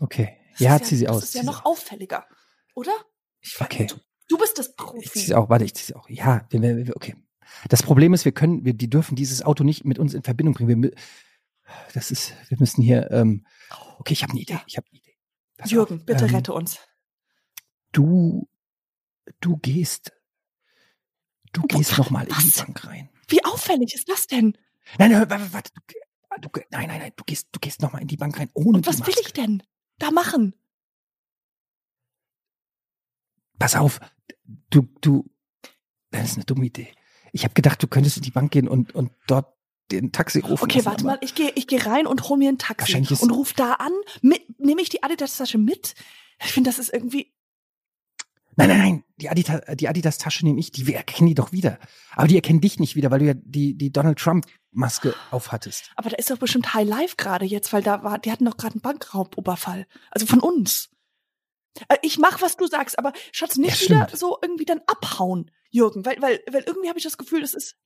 Okay. 0.00 0.36
Das 0.50 0.60
Ja, 0.60 0.76
ist 0.76 0.86
zieh 0.86 0.96
sie 0.96 1.04
das 1.04 1.16
aus. 1.16 1.22
ist 1.22 1.32
zieh 1.32 1.38
ja 1.38 1.44
noch 1.44 1.64
auffälliger. 1.64 2.26
Oder? 2.74 2.90
Ich 3.40 3.60
Okay. 3.60 3.86
Du, 3.86 3.94
du 4.28 4.38
bist 4.38 4.58
das 4.58 4.68
Ich 4.68 4.76
Profi. 4.76 5.18
sie 5.18 5.34
auch. 5.34 5.48
Warte, 5.48 5.64
ich 5.64 5.74
zieh 5.74 5.84
sie 5.84 5.94
auch. 5.94 6.08
Ja, 6.08 6.46
okay. 6.94 7.14
Das 7.68 7.82
Problem 7.82 8.14
ist, 8.14 8.24
wir 8.24 8.32
können, 8.32 8.64
wir, 8.64 8.72
die 8.74 8.88
dürfen 8.88 9.14
dieses 9.16 9.42
Auto 9.42 9.62
nicht 9.64 9.84
mit 9.84 9.98
uns 9.98 10.14
in 10.14 10.22
Verbindung 10.22 10.54
bringen. 10.54 10.82
Wir, 10.82 10.92
das 11.94 12.10
ist, 12.10 12.32
wir 12.48 12.58
müssen 12.58 12.82
hier. 12.82 13.10
Ähm, 13.10 13.46
okay, 13.98 14.12
ich 14.14 14.22
habe 14.22 14.32
eine 14.32 14.40
Idee. 14.40 14.58
Ich 14.66 14.76
habe 14.76 14.86
eine 14.90 14.98
Idee. 14.98 15.16
Pass 15.58 15.70
Jürgen, 15.70 16.00
auf, 16.00 16.06
bitte 16.06 16.24
ähm, 16.26 16.34
rette 16.34 16.52
uns. 16.52 16.78
Du, 17.92 18.48
du 19.40 19.56
gehst, 19.58 20.12
du 21.52 21.62
Wo- 21.62 21.66
gehst 21.66 21.98
noch 21.98 22.10
mal 22.10 22.22
in 22.22 22.28
die 22.28 22.34
was? 22.48 22.56
Bank 22.58 22.86
rein. 22.86 23.10
Wie 23.28 23.44
auffällig 23.44 23.94
ist 23.94 24.08
das 24.08 24.26
denn? 24.26 24.56
Nein, 24.98 25.10
nein, 25.12 25.28
warte, 25.30 25.52
warte. 25.52 25.70
Du, 26.40 26.48
du, 26.48 26.60
nein, 26.70 26.88
nein, 26.88 27.00
nein. 27.00 27.12
Du 27.16 27.24
gehst, 27.24 27.48
du 27.52 27.60
gehst 27.60 27.82
noch 27.82 27.92
mal 27.92 28.00
in 28.00 28.08
die 28.08 28.16
Bank 28.16 28.38
rein 28.38 28.50
ohne 28.54 28.78
Und 28.78 28.86
was 28.86 29.06
will 29.06 29.14
ich 29.20 29.32
denn 29.32 29.62
da 29.98 30.10
machen? 30.10 30.54
Pass 33.62 33.76
auf, 33.76 34.00
du, 34.70 34.88
du, 35.02 35.30
das 36.10 36.30
ist 36.30 36.34
eine 36.34 36.44
dumme 36.44 36.66
Idee. 36.66 36.88
Ich 37.30 37.44
habe 37.44 37.54
gedacht, 37.54 37.80
du 37.80 37.86
könntest 37.86 38.16
in 38.16 38.24
die 38.24 38.32
Bank 38.32 38.50
gehen 38.50 38.66
und, 38.66 38.92
und 38.92 39.12
dort 39.28 39.54
den 39.92 40.10
Taxi 40.10 40.40
rufen. 40.40 40.64
Okay, 40.64 40.84
warte 40.84 41.04
mal, 41.04 41.18
ich 41.20 41.36
gehe 41.36 41.52
ich 41.54 41.68
geh 41.68 41.78
rein 41.78 42.08
und 42.08 42.28
hol 42.28 42.38
mir 42.38 42.48
ein 42.48 42.58
Taxi 42.58 42.96
und 43.20 43.30
ruf 43.30 43.52
da 43.52 43.74
an. 43.74 43.92
Mit, 44.20 44.58
nehme 44.58 44.82
ich 44.82 44.88
die 44.88 45.04
Adidas-Tasche 45.04 45.58
mit? 45.58 45.94
Ich 46.44 46.50
finde, 46.50 46.70
das 46.70 46.80
ist 46.80 46.92
irgendwie. 46.92 47.32
Nein, 48.56 48.68
nein, 48.68 48.78
nein. 48.78 49.04
Die 49.18 49.30
Adidas, 49.30 49.60
die 49.76 49.88
Adidas 49.88 50.18
Tasche 50.18 50.44
nehme 50.44 50.58
ich. 50.58 50.72
Die 50.72 50.88
wir 50.88 50.96
erkennen 50.96 51.28
die 51.28 51.36
doch 51.36 51.52
wieder. 51.52 51.78
Aber 52.16 52.26
die 52.26 52.34
erkennen 52.34 52.60
dich 52.60 52.80
nicht 52.80 52.96
wieder, 52.96 53.12
weil 53.12 53.20
du 53.20 53.26
ja 53.26 53.34
die, 53.34 53.78
die 53.78 53.92
Donald 53.92 54.18
Trump 54.18 54.44
Maske 54.72 55.14
aufhattest. 55.30 55.92
Aber 55.94 56.10
da 56.10 56.16
ist 56.16 56.32
doch 56.32 56.38
bestimmt 56.38 56.74
High 56.74 56.88
Life 56.88 57.14
gerade 57.16 57.44
jetzt, 57.44 57.72
weil 57.72 57.84
da 57.84 58.02
war, 58.02 58.18
die 58.18 58.32
hatten 58.32 58.44
doch 58.44 58.56
gerade 58.56 58.74
einen 58.74 58.82
Bankrauboberfall. 58.82 59.86
Also 60.10 60.26
von 60.26 60.40
uns. 60.40 60.91
Äh, 61.88 61.96
Ich 62.02 62.18
mach, 62.18 62.40
was 62.42 62.56
du 62.56 62.66
sagst, 62.66 62.98
aber 62.98 63.12
Schatz, 63.32 63.56
nicht 63.56 63.88
Ja, 63.88 64.06
wieder 64.06 64.16
so 64.16 64.38
irgendwie 64.42 64.64
dann 64.64 64.80
abhauen, 64.86 65.50
Jürgen, 65.70 66.04
weil, 66.04 66.20
weil, 66.20 66.40
weil 66.50 66.62
irgendwie 66.66 66.88
habe 66.88 66.98
ich 66.98 67.04
das 67.04 67.18
Gefühl, 67.18 67.40
das 67.40 67.54
ist. 67.54 67.76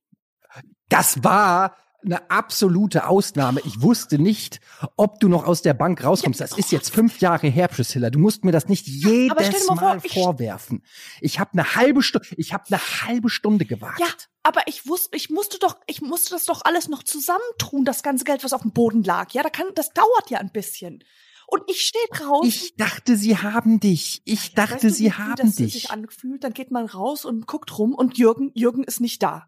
Das 0.89 1.23
war 1.23 1.75
eine 2.05 2.29
absolute 2.29 3.07
Ausnahme. 3.07 3.59
Ich 3.65 3.81
wusste 3.81 4.19
nicht, 4.19 4.61
ob 4.97 5.19
du 5.19 5.27
noch 5.27 5.45
aus 5.45 5.61
der 5.63 5.73
Bank 5.73 6.03
rauskommst. 6.03 6.39
Das 6.39 6.57
ist 6.57 6.71
jetzt 6.71 6.89
fünf 6.93 7.19
Jahre 7.19 7.47
her, 7.47 7.67
Priscilla. 7.67 8.09
Du 8.11 8.19
musst 8.19 8.45
mir 8.45 8.51
das 8.51 8.67
nicht 8.67 8.87
jedes 8.87 9.67
Mal 9.67 9.99
vor, 9.99 10.05
ich- 10.05 10.13
vorwerfen. 10.13 10.83
Ich 11.21 11.39
habe 11.39 11.51
eine 11.53 11.75
halbe 11.75 12.03
Stunde, 12.03 12.27
ich 12.37 12.53
habe 12.53 12.63
eine 12.69 12.79
halbe 12.79 13.29
Stunde 13.29 13.65
gewartet. 13.65 13.99
Ja, 13.99 14.07
aber 14.43 14.61
ich 14.67 14.87
wusste, 14.87 15.17
ich 15.17 15.29
musste 15.29 15.59
doch, 15.59 15.77
ich 15.87 16.01
musste 16.01 16.29
das 16.29 16.45
doch 16.45 16.61
alles 16.63 16.87
noch 16.87 17.03
zusammentun, 17.03 17.83
das 17.83 18.03
ganze 18.03 18.23
Geld, 18.25 18.43
was 18.43 18.53
auf 18.53 18.61
dem 18.61 18.71
Boden 18.71 19.03
lag. 19.03 19.31
Ja, 19.31 19.43
da 19.43 19.49
kann, 19.49 19.65
das 19.75 19.89
dauert 19.89 20.29
ja 20.29 20.37
ein 20.39 20.51
bisschen. 20.51 21.03
Und 21.49 21.63
ich 21.67 21.81
stehe 21.87 22.05
draußen. 22.11 22.47
Ich 22.49 22.75
dachte, 22.75 23.15
sie 23.15 23.37
haben 23.37 23.79
dich. 23.79 24.21
Ich 24.25 24.53
dachte, 24.53 24.73
Weißt 24.75 24.83
du, 24.83 24.89
sie 24.89 25.13
haben 25.13 25.35
das 25.37 25.55
dich. 25.55 25.73
sich 25.73 25.91
anfühlt? 25.91 26.43
Dann 26.43 26.53
geht 26.53 26.71
man 26.71 26.85
raus 26.85 27.23
und 27.23 27.47
guckt 27.47 27.77
rum 27.79 27.93
und 27.95 28.17
Jürgen, 28.17 28.51
Jürgen 28.53 28.83
ist 28.83 28.99
nicht 28.99 29.23
da. 29.23 29.47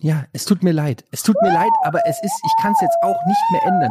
Ja, 0.00 0.26
es 0.34 0.44
tut 0.44 0.62
mir 0.62 0.72
leid. 0.72 1.06
Es 1.10 1.22
tut 1.22 1.36
mir 1.40 1.52
leid, 1.52 1.72
aber 1.84 2.06
es 2.06 2.22
ist, 2.22 2.38
ich 2.44 2.62
kann 2.62 2.72
es 2.72 2.80
jetzt 2.82 2.96
auch 3.02 3.16
nicht 3.26 3.40
mehr 3.50 3.62
ändern. 3.64 3.90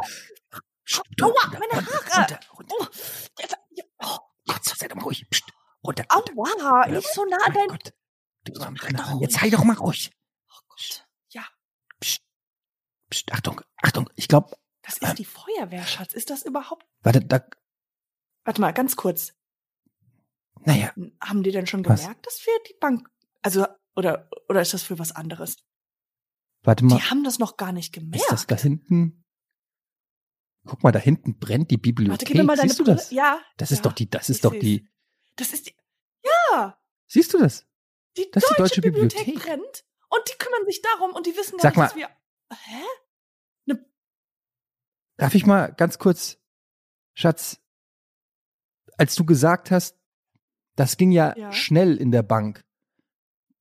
Aua, 1.22 1.48
meine 1.48 1.84
Haare. 1.84 2.16
Runter, 2.16 2.40
runter. 2.54 2.76
Oh, 2.80 2.86
ja, 3.72 3.84
oh, 4.04 4.18
Jetzt 4.54 4.78
sei 4.78 4.88
doch 4.88 4.96
mal 4.96 5.04
ruhig. 5.04 5.28
Psst, 5.32 5.46
runter. 5.84 6.06
runter. 6.16 6.32
aua, 6.62 6.88
nicht 6.88 7.12
so 7.12 7.26
nah 7.26 7.38
Mein 7.48 7.54
dein. 7.56 7.68
Gott. 7.70 7.94
Du. 8.44 9.20
Jetzt 9.22 9.40
sei 9.40 9.50
doch 9.50 9.64
mal 9.64 9.76
ruhig. 9.78 10.12
Oh 10.52 10.60
Gott. 10.68 11.08
Ja, 11.30 11.42
Psst, 12.00 12.22
psst, 13.10 13.32
Achtung, 13.34 13.62
Achtung. 13.82 14.08
Ich 14.16 14.28
glaube, 14.28 14.56
das 14.86 14.98
ist 14.98 15.18
die 15.20 15.26
Feuerwehr, 15.26 15.84
Schatz. 15.86 16.14
Ist 16.14 16.30
das 16.30 16.44
überhaupt? 16.44 16.86
warte, 17.02 17.22
da, 17.22 17.46
Warte 18.44 18.62
mal, 18.62 18.72
ganz 18.74 18.96
kurz. 18.96 19.34
naja, 20.62 20.94
Haben 21.22 21.44
die 21.44 21.52
denn 21.52 21.68
schon 21.68 21.86
Was? 21.86 22.02
gemerkt, 22.02 22.26
dass 22.28 22.46
wir 22.46 22.54
die 22.70 22.76
Bank, 22.80 23.10
also, 23.42 23.66
oder, 23.96 24.30
oder 24.50 24.62
ist 24.62 24.74
das 24.74 24.84
für 24.84 25.00
was 25.00 25.12
anderes? 25.12 25.58
warte 26.64 26.84
mal. 26.86 26.96
Die 26.98 27.04
haben 27.04 27.24
das 27.24 27.38
noch 27.40 27.58
gar 27.58 27.72
nicht 27.72 27.94
gemerkt. 27.94 28.16
Ist 28.24 28.32
das 28.32 28.48
da 28.48 28.56
hinten? 28.56 29.24
Guck 30.68 30.82
mal, 30.84 30.92
da 30.92 30.98
hinten 31.00 31.38
brennt 31.38 31.70
die 31.70 31.78
Bibliothek. 31.78 32.12
Warte, 32.22 32.26
gib 32.26 32.38
mir 32.38 32.44
mal 32.44 32.56
deine 32.56 32.70
Siehst 32.70 32.80
du 32.80 32.84
Brille. 32.86 32.98
das? 32.98 33.12
Ja. 33.12 33.40
Das 33.58 33.70
ja, 33.70 33.76
ist 33.76 33.86
doch 33.86 33.94
die, 33.94 34.10
das 34.10 34.30
ist 34.32 34.44
doch 34.44 34.52
seh's. 34.52 34.62
die, 34.62 34.90
Das 35.36 35.54
ist 35.54 35.68
die. 35.68 35.76
Ja, 36.24 36.80
siehst 37.08 37.34
du 37.34 37.38
das? 37.38 37.68
die 38.18 38.30
Das 38.32 38.44
ist 38.44 38.50
die 38.50 38.56
deutsche, 38.58 38.58
Deutsche 38.58 38.82
Bibliothek, 38.82 39.26
Bibliothek. 39.26 39.44
brennt 39.46 39.86
und 40.10 40.22
die 40.28 40.38
kümmern 40.40 40.66
sich 40.66 40.82
darum 40.82 41.12
und 41.14 41.28
die 41.28 41.36
wissen 41.38 41.58
gar 41.58 41.62
Sag 41.62 41.70
nicht, 41.72 41.78
mal- 41.78 41.86
dass 41.88 41.96
wir. 41.96 42.10
Hä? 42.52 42.84
Darf 45.18 45.34
ich 45.36 45.46
mal 45.46 45.74
ganz 45.74 45.98
kurz, 45.98 46.38
Schatz, 47.14 47.62
als 48.98 49.16
du 49.16 49.26
gesagt 49.26 49.72
hast, 49.72 49.98
das 50.76 50.98
ging 50.98 51.12
ja, 51.12 51.36
Ja. 51.38 51.52
schnell 51.52 51.96
in 51.98 52.12
der 52.12 52.24
Bank. 52.24 52.66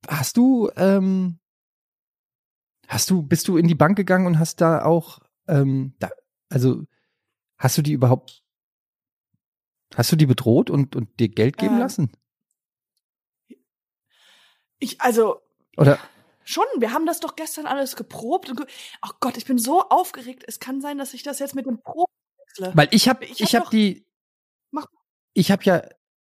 Hast 0.09 0.37
du, 0.37 0.71
ähm, 0.77 1.39
hast 2.89 3.11
du, 3.11 3.23
bist 3.23 3.49
du 3.49 3.57
in 3.57 3.69
die 3.69 3.75
Bank 3.75 3.97
gegangen 3.97 4.27
und 4.27 4.39
hast 4.39 4.61
da 4.61 4.85
auch, 4.85 5.21
ähm, 5.47 5.95
da, 5.99 6.11
also, 6.51 6.85
hast 7.57 7.79
du 7.79 7.83
die 7.83 7.93
überhaupt, 7.93 8.43
hast 9.95 10.11
du 10.13 10.17
die 10.17 10.27
bedroht 10.27 10.71
und, 10.71 10.97
und 10.97 11.19
dir 11.21 11.29
Geld 11.29 11.57
geben 11.57 11.75
Ähm, 11.75 11.81
lassen? 11.81 12.13
Ich, 14.79 15.01
also, 15.01 15.41
Oder, 15.77 15.99
schon, 16.45 16.65
wir 16.79 16.93
haben 16.93 17.07
das 17.07 17.21
doch 17.21 17.37
gestern 17.37 17.67
alles 17.67 17.97
geprobt. 17.97 18.51
Und 18.51 18.57
ge 18.59 18.67
oh 19.05 19.11
Gott, 19.21 19.37
ich 19.37 19.45
bin 19.47 19.59
so 19.59 19.83
aufgeregt. 19.89 20.45
Es 20.47 20.61
kann 20.61 20.81
sein, 20.81 20.99
dass 20.99 21.15
ich 21.15 21.23
das 21.23 21.39
jetzt 21.39 21.55
mit 21.55 21.67
dem 21.67 21.81
Proben 21.83 22.13
wechsle. 22.39 22.73
weil 22.75 22.89
ich 22.93 23.09
habe, 23.09 23.25
Ich 23.25 23.41
ich, 23.41 23.55
hab 23.55 23.63
habe 23.63 23.65
doch- 23.65 23.71
die, 23.71 24.07
Mach- 24.71 24.87
ich 25.33 25.51
habe 25.51 25.63
ja 25.65 25.83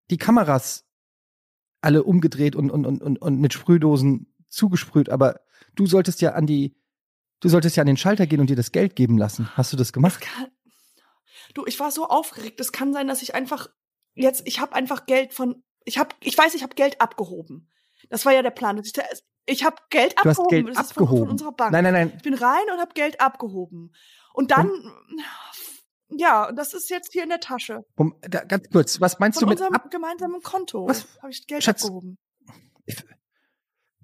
die 0.10 0.18
Kameras 0.18 0.86
alle 1.82 2.04
umgedreht 2.04 2.56
und, 2.56 2.70
und, 2.70 2.86
und, 2.86 3.02
und, 3.02 3.22
und 3.22 3.40
mit 3.40 3.54
Sprühdosen 3.54 4.34
zugesprüht, 4.50 5.10
aber 5.10 5.42
du 5.76 5.88
solltest 5.88 6.22
ja 6.22 6.34
an 6.34 6.46
die, 6.46 6.76
du 7.40 7.50
solltest 7.50 7.76
ja 7.76 7.82
an 7.82 7.88
den 7.88 7.98
Schalter 7.98 8.28
gehen 8.28 8.40
und 8.40 8.50
dir 8.50 8.56
das 8.56 8.72
Geld 8.72 8.96
geben 8.96 9.18
lassen. 9.18 9.50
Hast 9.58 9.74
du 9.74 9.78
das 9.78 9.92
gemacht? 9.94 10.22
kann, 10.22 10.52
du, 11.56 11.66
ich 11.66 11.80
war 11.80 11.90
so 11.92 12.08
aufgeregt. 12.08 12.60
Es 12.60 12.72
kann 12.72 12.94
sein, 12.94 13.08
dass 13.08 13.22
ich 13.24 13.34
einfach 13.34 13.70
jetzt, 14.14 14.44
ich 14.46 14.60
habe 14.60 14.74
einfach 14.76 15.06
Geld 15.06 15.34
von, 15.34 15.64
ich 15.86 15.98
habe, 15.98 16.14
ich 16.22 16.38
weiß, 16.38 16.54
ich 16.54 16.62
habe 16.64 16.76
Geld 16.76 17.02
abgehoben. 17.02 17.70
Das 18.10 18.26
war 18.26 18.34
ja 18.34 18.42
der 18.44 18.52
Plan. 18.52 18.78
dass 18.78 18.88
Ich, 18.88 18.94
ich 19.46 19.64
habe 19.64 19.78
Geld 19.90 20.14
Du 20.14 20.30
abgehoben. 20.30 20.50
Geld 20.50 20.68
das 20.70 20.86
ist 20.88 20.94
von, 20.94 21.04
abgehoben. 21.04 21.24
von 21.24 21.32
unserer 21.32 21.52
Bank. 21.52 21.72
Nein, 21.72 21.84
nein, 21.84 21.94
nein. 21.94 22.14
Ich 22.16 22.24
bin 22.24 22.34
rein 22.34 22.64
und 22.72 22.80
habe 22.80 22.94
Geld 22.94 23.20
abgehoben. 23.20 23.94
Und 24.34 24.52
dann, 24.52 24.72
ja, 26.10 26.52
das 26.52 26.74
ist 26.74 26.90
jetzt 26.90 27.12
hier 27.14 27.24
in 27.24 27.30
der 27.30 27.40
Tasche. 27.40 27.84
Um, 27.96 28.16
da, 28.22 28.44
ganz 28.44 28.70
kurz, 28.70 29.02
was 29.02 29.20
meinst 29.20 29.40
Von 29.40 29.48
du 29.48 29.50
mit 29.54 29.60
unserem 29.60 29.76
ab? 29.76 29.92
gemeinsamen 29.92 30.42
Konto 30.42 30.88
Was? 30.88 31.08
habe 31.22 31.32
ich 31.32 31.48
Geld 31.48 31.64
Schatz, 31.64 31.84
abgehoben. 31.84 32.18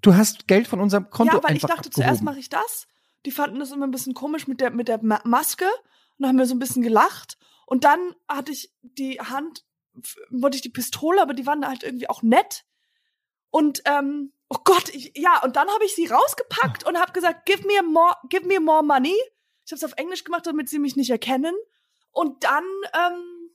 Du 0.01 0.15
hast 0.15 0.47
Geld 0.47 0.67
von 0.67 0.79
unserem 0.79 1.09
Konto 1.09 1.37
ja, 1.37 1.43
weil 1.43 1.55
ich 1.55 1.63
dachte, 1.63 1.89
zuerst 1.89 1.99
abgehoben. 1.99 2.25
mache 2.25 2.39
ich 2.39 2.49
das. 2.49 2.87
Die 3.25 3.31
fanden 3.31 3.59
das 3.59 3.71
immer 3.71 3.87
ein 3.87 3.91
bisschen 3.91 4.13
komisch 4.13 4.47
mit 4.47 4.61
der, 4.61 4.71
mit 4.71 4.87
der 4.87 5.03
Ma 5.03 5.19
Maske. 5.23 5.65
Und 5.65 6.23
dann 6.23 6.29
haben 6.29 6.37
wir 6.37 6.45
so 6.45 6.55
ein 6.55 6.59
bisschen 6.59 6.83
gelacht. 6.83 7.37
Und 7.65 7.83
dann 7.83 7.99
hatte 8.27 8.51
ich 8.51 8.71
die 8.81 9.19
Hand, 9.19 9.65
wollte 10.29 10.55
ich 10.55 10.61
die 10.61 10.69
Pistole, 10.69 11.21
aber 11.21 11.33
die 11.33 11.45
waren 11.45 11.65
halt 11.67 11.83
irgendwie 11.83 12.09
auch 12.09 12.21
nett. 12.21 12.63
Und, 13.49 13.81
ähm, 13.85 14.31
oh 14.49 14.57
Gott, 14.63 14.89
ich, 14.89 15.11
ja, 15.15 15.41
und 15.43 15.55
dann 15.55 15.67
habe 15.69 15.85
ich 15.85 15.95
sie 15.95 16.07
rausgepackt 16.07 16.85
und 16.85 16.97
habe 16.99 17.11
gesagt, 17.11 17.45
give 17.45 17.65
me 17.67 17.81
more, 17.83 18.15
give 18.29 18.45
me 18.45 18.59
more 18.59 18.83
money. 18.83 19.15
Ich 19.65 19.71
habe 19.71 19.77
es 19.77 19.83
auf 19.83 19.93
Englisch 19.97 20.23
gemacht, 20.23 20.45
damit 20.47 20.69
sie 20.69 20.79
mich 20.79 20.95
nicht 20.95 21.09
erkennen. 21.09 21.53
Und 22.11 22.43
dann, 22.43 22.63
ähm, 22.93 23.51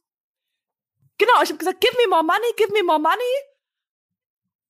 genau, 1.18 1.42
ich 1.42 1.48
habe 1.48 1.56
gesagt, 1.58 1.80
give 1.80 1.94
me 1.96 2.08
more 2.08 2.22
money, 2.22 2.46
give 2.56 2.72
me 2.72 2.82
more 2.82 2.98
money. 2.98 3.16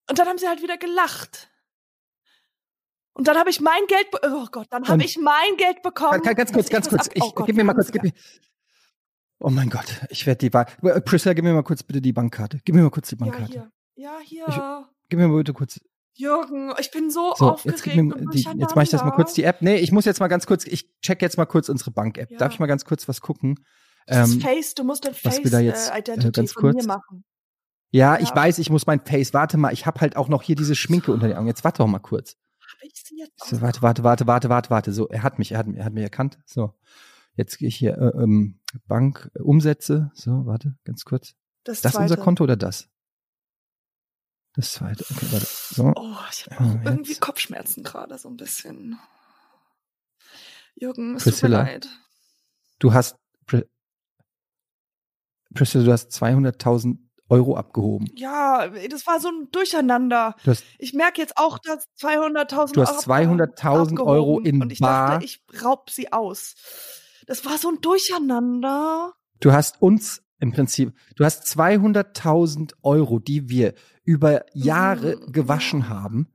Und 0.09 0.19
dann 0.19 0.29
haben 0.29 0.39
sie 0.39 0.49
halt 0.49 0.63
wieder 0.63 0.77
gelacht. 0.79 1.49
Und 3.15 3.29
dann 3.29 3.37
habe 3.37 3.51
ich 3.51 3.61
mein 3.61 3.87
Geld, 3.89 4.07
oh 4.23 4.47
Gott, 4.51 4.69
dann 4.71 4.89
habe 4.89 5.05
ich 5.05 5.19
mein 5.19 5.57
Geld 5.57 5.83
bekommen. 5.83 6.23
Ganz, 6.23 6.53
kurz, 6.53 6.71
ganz 6.71 6.89
kurz. 6.89 7.09
Ich, 7.13 7.23
oh 7.23 7.33
Gott, 7.33 7.47
gib 7.47 7.57
mir 7.57 7.65
mal 7.65 7.75
kurz, 7.75 7.93
gib 7.93 8.03
mir. 8.03 8.13
Oh 9.39 9.51
mein 9.51 9.69
Gott, 9.69 10.01
ich 10.09 10.25
werde 10.25 10.39
die 10.39 10.51
Bank. 10.51 10.69
Priscilla, 11.05 11.35
gib 11.35 11.45
mir 11.45 11.53
mal 11.53 11.65
kurz 11.65 11.83
bitte 11.83 12.01
die 12.01 12.13
Bankkarte. 12.13 12.61
Gib 12.65 12.75
mir 12.75 12.83
mal 12.83 12.91
kurz 12.91 13.09
die 13.09 13.17
Ja, 13.17 13.25
Bankkarte. 13.27 13.53
hier. 13.53 13.73
Ja, 13.97 14.19
hier. 14.21 14.89
Gib 15.09 15.19
mir 15.19 15.29
mal 15.29 15.37
bitte 15.37 15.53
kurz. 15.53 15.79
Jürgen, 16.15 16.73
ich 16.79 16.91
bin 16.91 17.11
so, 17.11 17.33
So, 17.37 17.51
aufgeregt. 17.53 17.87
jetzt, 17.87 17.97
mir, 17.97 18.15
die, 18.33 18.41
jetzt 18.59 18.75
mache 18.77 18.83
ich 18.85 18.91
das 18.91 19.03
mal 19.03 19.13
kurz 19.13 19.33
die 19.35 19.45
App. 19.45 19.63
Nee, 19.63 19.77
ich 19.77 19.93
muss 19.93 20.05
jetzt 20.05 20.21
mal 20.21 20.29
ganz 20.29 20.47
kurz, 20.47 20.67
ich 20.67 20.89
check 21.01 21.23
jetzt 21.23 21.37
mal 21.39 21.47
kurz 21.47 21.69
unsere 21.69 21.91
Bank-App. 21.91 22.31
Ja. 22.31 22.39
Darf 22.39 22.53
ich 22.53 22.59
mal 22.61 22.67
ganz 22.67 22.85
kurz 22.85 23.09
was 23.09 23.21
gucken? 23.21 23.65
Das 24.07 24.33
Ähm, 24.35 24.41
Face, 24.41 24.75
du 24.75 24.85
musst 24.85 25.05
dein 25.05 25.13
was 25.13 25.21
Face 25.21 25.45
wir 25.45 25.51
da 25.51 25.61
jetzt, 25.61 25.91
äh, 25.91 25.95
äh, 25.95 25.99
Identity 26.01 26.33
ganz 26.33 26.53
von 26.53 26.61
kurz- 26.63 26.75
mir 26.77 26.87
machen. 26.87 27.25
ja, 27.91 28.17
Ja. 28.17 28.21
ich 28.21 28.35
weiß, 28.35 28.59
ich 28.59 28.69
muss 28.69 28.87
mein 28.87 29.01
Face. 29.01 29.33
Warte 29.33 29.57
mal, 29.57 29.73
ich 29.73 29.87
habe 29.87 30.01
halt 30.01 30.17
auch 30.17 30.29
noch 30.29 30.43
hier 30.43 30.57
diese 30.57 30.75
Schminke 30.75 31.13
unter 31.13 31.29
den 31.29 31.37
Augen. 31.37 31.47
Jetzt 31.47 31.65
warte 31.65 31.79
doch 31.79 31.87
mal 31.87 31.99
kurz. 32.01 32.37
Hab 32.61 32.83
ich 32.83 32.93
sie 33.05 33.19
jetzt 33.19 33.45
So, 33.47 33.61
warte, 33.61 33.81
warte, 33.83 34.03
warte, 34.05 34.27
warte, 34.27 34.49
warte, 34.49 34.71
warte. 34.71 34.93
So, 34.93 35.09
er 35.09 35.23
hat 35.23 35.39
mich, 35.39 35.53
er 35.53 35.59
hat, 35.59 35.67
er 35.75 35.85
hat 35.85 35.93
mich 35.93 36.03
erkannt. 36.03 36.39
So, 36.47 36.75
jetzt 37.37 37.59
gehe 37.59 37.69
ich 37.69 37.77
hier 37.77 37.97
äh, 37.97 38.23
ähm, 38.23 38.61
Bank 38.87 39.31
äh, 39.35 39.41
Umsätze. 39.41 40.11
So, 40.15 40.47
warte, 40.47 40.75
ganz 40.85 41.05
kurz. 41.05 41.35
Das 41.65 41.81
Das 41.81 41.93
zweite. 41.93 42.03
unser 42.13 42.17
Konto 42.17 42.45
oder 42.45 42.57
das? 42.57 42.89
Das 44.55 44.73
zweite. 44.73 45.05
Okay, 45.11 45.27
warte. 45.31 45.47
So. 45.47 45.93
Oh, 45.97 46.15
ich 46.31 46.47
habe 46.47 46.57
auch 46.65 46.85
irgendwie 46.85 47.13
jetzt. 47.13 47.21
Kopfschmerzen 47.21 47.83
gerade 47.83 48.19
so 48.19 48.29
ein 48.29 48.37
bisschen. 48.37 48.99
Jürgen, 50.75 51.17
es 51.17 51.23
Priscilla. 51.25 51.59
tut 51.59 51.67
mir 51.67 51.73
leid. 51.73 51.89
Du 52.79 52.93
hast, 52.93 53.17
Pri- 53.47 53.67
Priscilla, 55.55 55.85
du 55.85 55.93
hast 55.93 56.11
200.000 56.13 56.99
Euro 57.29 57.57
abgehoben. 57.57 58.07
Ja, 58.15 58.69
das 58.69 59.07
war 59.07 59.21
so 59.21 59.29
ein 59.29 59.49
Durcheinander. 59.53 60.35
Du 60.45 60.51
hast, 60.51 60.65
Ich 60.79 60.93
merke 60.93 61.21
jetzt 61.21 61.37
auch, 61.39 61.59
dass 61.59 61.87
200.000 61.99 62.73
Du 62.75 62.83
hast 62.83 63.09
Euro 63.09 63.33
200.000 63.35 64.01
Euro 64.05 64.41
in 64.41 64.61
Und 64.63 64.73
ich 64.73 64.81
bar. 64.81 65.13
dachte, 65.13 65.25
ich 65.25 65.43
raub 65.63 65.89
sie 65.91 66.13
aus. 66.13 66.55
Das 67.27 67.45
war 67.47 67.57
so 67.57 67.71
ein 67.71 67.81
Durcheinander. 67.81 69.15
du 69.41 69.53
hast 69.53 69.81
uns 69.81 70.23
im 70.43 70.51
Prinzip, 70.51 70.93
du 71.15 71.25
hast 71.25 71.45
200.000 71.57 72.75
Euro, 72.83 73.21
die 73.21 73.49
wir 73.49 73.75
über 74.03 74.45
Jahre 74.55 75.17
Mhm, 75.17 75.33
gewaschen 75.33 75.89
haben, 75.89 76.27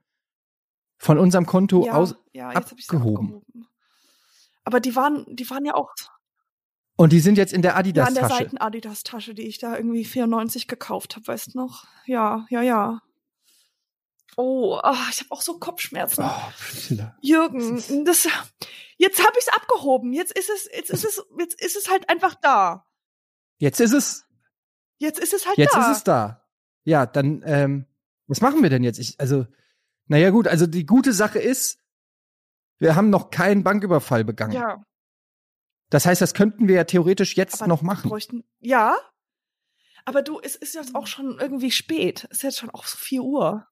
von 0.97 1.17
unserem 1.19 1.45
Konto 1.45 1.85
ja, 1.85 1.91
aus. 1.91 2.15
ja, 2.31 2.49
abgehoben. 2.49 3.25
abgehoben. 3.27 3.67
Aber 4.63 4.79
die 4.79 4.95
waren, 4.95 5.25
die 5.35 5.49
waren 5.49 5.65
ja 5.65 5.75
auch 5.75 5.93
Und 6.95 7.11
die 7.11 7.19
sind 7.19 7.37
jetzt 7.37 7.51
in 7.51 7.61
der 7.61 7.71
ja, 7.71 7.75
an 7.77 7.83
der 7.83 8.03
Adidas-Tasche. 8.03 8.33
Seiten-Adidas-Tasche, 8.43 9.33
die 9.33 9.41
ich 9.45 9.57
da 9.59 9.75
irgendwie 9.75 10.05
94 10.05 10.69
gekauft 10.69 11.17
habe, 11.17 11.27
weißt 11.27 11.53
du 11.53 11.57
noch? 11.59 11.85
Ja, 12.05 12.45
ja, 12.49 12.61
ja. 12.61 13.01
Oh, 14.37 14.79
ah, 14.81 15.07
ich 15.11 15.19
habe 15.19 15.31
auch 15.31 15.41
so 15.41 15.59
Kopfschmerzen. 15.59 16.23
oh, 16.23 16.51
Priscilla. 16.57 17.17
Jürgen, 17.21 17.75
das, 18.05 18.25
jetzt 18.97 19.19
habe 19.19 19.33
ich 19.37 19.45
es 19.45 19.53
abgehoben. 19.53 20.13
Jetzt 20.13 20.31
ist 20.31 20.49
es, 20.49 20.69
jetzt 20.73 20.91
ist 20.91 21.03
es, 21.03 21.25
jetzt 21.37 21.61
ist 21.61 21.75
es 21.75 21.89
halt 21.89 22.07
einfach 22.09 22.35
da. 22.35 22.86
Jetzt 23.57 23.79
ist 23.79 23.93
es, 23.93 24.25
Jetzt 24.99 25.19
ist 25.19 25.33
es 25.33 25.45
halt 25.45 25.57
jetzt 25.57 25.75
da. 25.75 25.91
ist 25.91 25.97
es 25.97 26.03
da. 26.03 26.47
Ja, 26.83 27.05
dann, 27.05 27.43
ähm, 27.45 27.85
was 28.27 28.41
machen 28.41 28.63
wir 28.63 28.69
denn 28.69 28.83
jetzt? 28.83 28.97
Ich, 28.99 29.19
also, 29.19 29.45
naja, 30.07 30.29
gut, 30.31 30.47
also 30.47 30.65
die 30.67 30.85
gute 30.85 31.13
Sache 31.13 31.39
ist, 31.39 31.79
wir 32.79 32.95
haben 32.95 33.09
noch 33.09 33.29
keinen 33.29 33.63
Banküberfall 33.63 34.23
begangen. 34.23 34.53
Ja, 34.53 34.83
Das 35.89 36.05
heißt, 36.05 36.21
das 36.21 36.33
könnten 36.33 36.67
wir 36.67 36.75
ja 36.75 36.83
theoretisch 36.83 37.35
jetzt 37.35 37.61
aber 37.61 37.67
noch 37.67 37.81
machen. 37.81 38.09
Bräuchten, 38.09 38.43
ja, 38.59 38.95
aber 40.05 40.21
du, 40.21 40.39
es 40.39 40.55
ist 40.55 40.73
jetzt 40.75 40.95
auch 40.95 41.07
schon 41.07 41.37
irgendwie 41.39 41.71
spät. 41.71 42.25
Es 42.31 42.37
ist 42.37 42.43
jetzt 42.43 42.57
schon 42.59 42.69
auch 42.69 42.85
so 42.85 42.97
4 42.97 43.21
Uhr. 43.23 43.67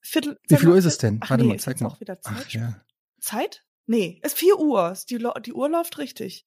Viertel, 0.00 0.38
Wie 0.48 0.56
viel 0.56 0.70
Uhr 0.70 0.76
ist 0.78 0.86
es 0.86 0.98
denn? 0.98 1.20
Ach 1.22 1.30
Warte 1.30 1.44
nee, 1.44 1.50
mal, 1.50 1.60
zeig 1.60 1.74
jetzt 1.74 1.82
mal. 1.82 1.88
auch 1.88 2.00
wieder 2.00 2.18
Ach 2.24 2.36
Zeit. 2.38 2.52
ja. 2.54 2.80
Zeit? 3.20 3.64
Nee, 3.86 4.18
es 4.22 4.32
ist 4.32 4.38
4 4.38 4.58
Uhr. 4.58 4.96
Die, 5.10 5.18
die 5.44 5.52
Uhr 5.52 5.68
läuft 5.68 5.98
richtig. 5.98 6.46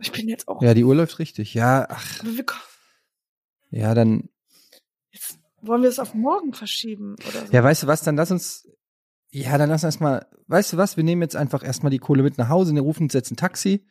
Ich 0.00 0.12
bin 0.12 0.28
jetzt 0.28 0.48
auch. 0.48 0.62
Ja, 0.62 0.74
die 0.74 0.84
Uhr 0.84 0.94
läuft 0.94 1.18
richtig. 1.18 1.54
Ja, 1.54 1.86
ach, 1.88 2.22
ja, 3.70 3.94
dann, 3.94 4.28
jetzt 5.10 5.38
wollen 5.62 5.82
wir 5.82 5.88
es 5.88 5.98
auf 5.98 6.14
morgen 6.14 6.52
verschieben 6.54 7.14
oder 7.28 7.46
so. 7.46 7.52
ja, 7.52 7.62
weißt 7.62 7.82
du 7.84 7.86
was, 7.86 8.02
dann 8.02 8.16
lass 8.16 8.30
uns, 8.30 8.68
ja, 9.30 9.56
dann 9.58 9.68
lass 9.68 9.84
uns 9.84 9.94
erstmal, 9.94 10.26
weißt 10.48 10.72
du 10.72 10.76
was, 10.76 10.96
wir 10.96 11.04
nehmen 11.04 11.22
jetzt 11.22 11.36
einfach 11.36 11.62
erstmal 11.62 11.90
die 11.90 11.98
Kohle 11.98 12.22
mit 12.22 12.38
nach 12.38 12.48
Hause, 12.48 12.74
wir 12.74 12.82
rufen 12.82 13.04
uns 13.04 13.14
jetzt 13.14 13.30
ein 13.30 13.36
Taxi. 13.36 13.86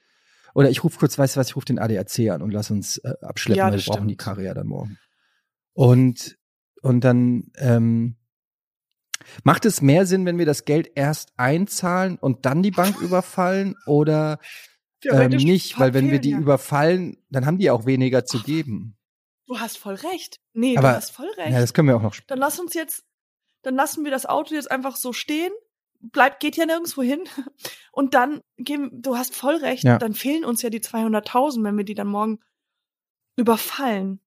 Oder 0.56 0.72
ich 0.72 0.84
rufe 0.84 0.98
kurz, 0.98 1.18
weißt 1.18 1.36
du 1.36 1.40
was, 1.40 1.50
ich 1.50 1.56
rufe 1.56 1.68
den 1.68 1.78
ADAC 1.78 2.32
an 2.32 2.42
und 2.42 2.52
lass 2.52 2.72
uns 2.72 2.98
äh, 2.98 3.14
abschleppen, 3.22 3.60
Ja, 3.60 3.66
weil 3.66 3.74
wir 3.74 3.78
das 3.78 3.86
brauchen 3.86 4.08
die 4.08 4.14
stimmt. 4.16 4.22
Karre 4.22 4.44
ja 4.44 4.54
dann 4.56 4.68
morgen. 4.68 4.98
Und, 5.74 6.38
und 6.82 7.04
dann, 7.04 7.52
ähm, 7.58 8.16
macht 9.44 9.66
es 9.66 9.82
mehr 9.82 10.06
Sinn, 10.06 10.26
wenn 10.26 10.38
wir 10.38 10.46
das 10.46 10.66
Geld 10.66 10.92
erst 10.96 11.34
einzahlen 11.38 12.18
und 12.18 12.46
dann 12.46 12.64
die 12.64 12.72
Bank 12.72 13.00
überfallen 13.00 13.76
oder 13.86 14.40
ähm, 15.06 15.30
nicht, 15.30 15.80
weil 15.80 15.94
wenn 15.94 16.12
wir 16.12 16.20
die 16.20 16.32
ja. 16.32 16.40
überfallen, 16.40 17.18
dann 17.30 17.46
haben 17.46 17.58
die 17.58 17.70
auch 17.72 17.86
weniger 17.86 18.26
zu 18.26 18.42
geben. 18.42 18.98
Du 19.48 19.60
hast 19.60 19.78
voll 19.78 19.96
recht. 19.96 20.40
Nee, 20.54 20.78
Aber- 20.78 20.90
du 20.90 20.96
hast 20.98 21.12
voll 21.12 21.30
recht. 21.38 21.52
Ja, 21.52 21.60
das 21.60 21.74
können 21.74 21.88
wir 21.88 21.96
auch 21.98 22.02
noch 22.02 22.16
dann 22.28 22.40
lass 22.40 22.60
uns 22.60 22.74
jetzt, 22.74 23.04
dann 23.64 23.76
lassen 23.76 24.04
wir 24.04 24.12
das 24.12 24.26
Auto 24.26 24.54
jetzt 24.54 24.70
einfach 24.70 24.96
so 24.96 25.14
stehen. 25.14 25.52
Bleibt, 26.02 26.40
geht 26.40 26.56
ja 26.56 26.66
nirgendwo 26.66 27.02
hin. 27.02 27.24
Und 27.92 28.14
dann 28.14 28.42
geben, 28.58 28.90
du 29.02 29.18
hast 29.18 29.36
voll 29.36 29.56
recht, 29.56 29.84
Ja. 29.84 29.98
dann 29.98 30.14
fehlen 30.14 30.46
uns 30.46 30.62
ja 30.62 30.70
die 30.70 30.80
200.000, 30.82 31.64
wenn 31.64 31.78
wir 31.78 31.84
die 31.84 31.96
dann 31.96 32.08
morgen 32.08 32.40
überfallen. 33.36 34.22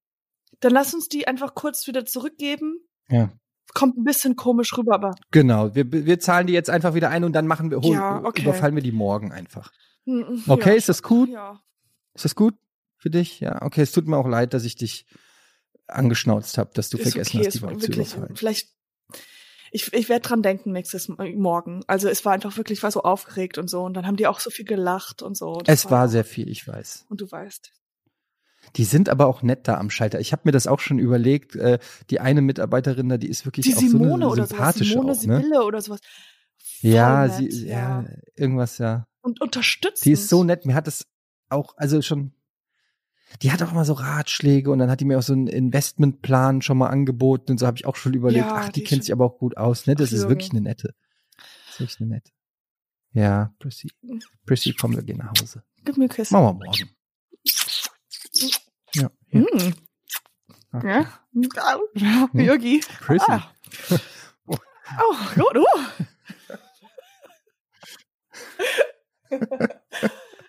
Dann 0.61 0.73
lass 0.73 0.95
uns 0.95 1.09
die 1.09 1.27
einfach 1.27 1.55
kurz 1.55 1.87
wieder 1.87 2.05
zurückgeben. 2.05 2.81
Ja. 3.09 3.31
Kommt 3.75 3.97
ein 3.97 4.05
bisschen 4.05 4.37
komisch 4.37 4.77
rüber, 4.77 4.95
aber 4.95 5.15
Genau, 5.31 5.75
wir, 5.75 5.91
wir 5.91 6.19
zahlen 6.21 6.47
die 6.47 6.53
jetzt 6.53 6.69
einfach 6.69 6.95
wieder 6.95 7.09
ein 7.11 7.25
und 7.25 7.33
dann 7.33 7.47
machen 7.47 7.71
wir, 7.71 7.81
Ja, 7.83 8.23
okay. 8.25 8.43
überfallen 8.43 8.75
wir 8.75 8.83
die 8.83 8.93
morgen 8.93 9.33
einfach. 9.33 9.73
Mm, 10.05 10.45
Okay, 10.49 10.71
ja, 10.71 10.77
ist 10.77 10.89
das 10.89 11.03
gut? 11.03 11.29
Ja. 11.31 11.61
Ist 12.15 12.25
das 12.25 12.35
gut 12.35 12.55
für 12.97 13.11
dich? 13.11 13.41
Ja, 13.41 13.63
okay, 13.63 13.83
es 13.83 13.93
tut 13.93 14.07
mir 14.07 14.17
auch 14.17 14.29
leid, 14.29 14.55
dass 14.55 14.65
ich 14.65 14.77
dich 14.77 15.07
angeschnauzt 15.89 16.59
habe, 16.59 16.71
dass 16.75 16.91
du 16.91 16.99
Ist 16.99 17.03
vergessen 17.13 17.39
okay, 17.39 17.47
hast, 17.47 17.55
die 17.55 17.59
Bank 17.61 17.83
zu 17.83 17.93
überfallen. 17.93 18.37
vielleicht, 18.37 18.69
ich, 19.73 19.93
ich 19.93 20.09
werde 20.09 20.27
dran 20.27 20.43
denken 20.43 20.73
nächstes 20.73 21.09
Morgen. 21.09 21.83
Also 21.87 22.09
es 22.09 22.25
war 22.25 22.33
einfach 22.33 22.57
wirklich, 22.57 22.79
ich 22.79 22.83
war 22.83 22.91
so 22.91 23.03
aufgeregt 23.03 23.59
und 23.59 23.69
so. 23.69 23.83
Und 23.83 23.95
dann 23.95 24.07
haben 24.07 24.17
die 24.17 24.27
auch 24.27 24.41
so 24.41 24.51
viel 24.51 24.65
gelacht 24.67 25.23
und 25.23 25.37
so. 25.37 25.61
Das 25.65 25.85
Es 25.85 25.91
war 25.91 26.09
sehr 26.09 26.25
viel, 26.25 26.49
ich 26.49 26.67
weiß. 26.67 27.07
Und 27.09 27.21
du 27.21 27.31
weißt. 27.31 27.73
Die 28.77 28.85
sind 28.85 29.09
aber 29.09 29.27
auch 29.27 29.43
nett 29.43 29.67
da 29.67 29.79
am 29.79 29.91
Schalter. 29.91 30.21
Ich 30.21 30.33
habe 30.33 30.43
mir 30.45 30.53
das 30.53 30.67
auch 30.67 30.79
schon 30.81 30.99
überlegt. 30.99 31.57
Äh, 31.57 31.79
die 32.11 32.21
eine 32.21 32.43
Mitarbeiterin 32.43 33.09
da, 33.09 33.17
die 33.19 33.29
ist 33.29 33.45
wirklich 33.45 33.67
Die 33.67 33.75
auch 33.75 33.81
Simone 33.81 34.09
so 34.09 34.15
eine 34.15 34.27
oder 34.27 34.35
sowas. 34.37 34.49
sympathische 34.51 34.93
Simone 34.93 35.13
auch, 35.13 35.25
ne? 35.25 35.37
Sibylle 35.41 35.65
oder 35.65 35.81
sowas. 35.83 36.01
Voll 36.81 36.91
Ja, 36.91 37.27
nett, 37.27 37.53
sie, 37.53 37.67
ja, 37.67 38.05
irgendwas, 38.37 38.79
ja. 38.79 39.07
Und 39.23 39.41
unterstützen. 39.41 40.03
Die 40.05 40.13
ist 40.13 40.29
so 40.29 40.45
nett. 40.45 40.67
Mir 40.67 40.75
hat 40.75 40.89
es 40.89 41.07
auch, 41.49 41.77
also 41.77 42.03
schon, 42.03 42.33
die 43.41 43.53
hat 43.53 43.63
auch 43.63 43.73
immer 43.73 43.85
so 43.85 43.95
Ratschläge 43.95 44.71
und 44.71 44.79
dann 44.79 44.91
hat 44.91 45.01
die 45.01 45.05
mir 45.05 45.19
auch 45.19 45.23
so 45.23 45.33
einen 45.33 45.47
Investmentplan 45.47 46.63
schon 46.63 46.79
mal 46.79 46.89
angeboten 46.89 47.53
und 47.53 47.59
so 47.59 47.67
habe 47.67 47.77
ich 47.77 47.87
auch 47.87 47.97
schon 47.97 48.15
überlegt, 48.15 48.45
Ja, 48.45 48.55
ach, 48.57 48.69
die, 48.71 48.81
die 48.81 48.85
kennt 48.87 49.05
sich 49.05 49.13
aber 49.13 49.25
auch 49.25 49.39
gut 49.39 49.57
aus, 49.57 49.87
ne? 49.87 49.95
Das 49.95 50.11
Ach, 50.11 50.13
ist 50.13 50.19
Junge. 50.23 50.31
wirklich 50.31 50.51
eine 50.51 50.61
nette. 50.61 50.95
Das 51.37 51.75
ist 51.75 51.81
wirklich 51.81 52.01
eine 52.01 52.11
nette. 52.11 52.31
Ja, 53.13 53.55
Prissy. 53.59 53.91
Prissy, 54.47 54.75
komm, 54.79 54.97
wir 54.97 55.03
gehen 55.03 55.19
nach 55.19 55.33
Hause. 55.41 55.63
Gib 55.85 55.97
mir 55.97 56.09
Küsse. 56.09 56.33
Machen 56.35 56.59
wir 56.59 56.67
morgen. 56.67 56.91
Ja, 58.95 59.11
hier. 59.29 59.41
Mm. 59.41 59.75
Okay. 60.75 61.07
Ja. 61.35 61.79
ja. 61.95 62.29
Yogi. 62.33 62.81
Prissy. 63.01 63.25
Ah. 63.29 63.51
Oh, 64.99 65.17
gut. 65.35 65.57
Uh. 65.57 66.53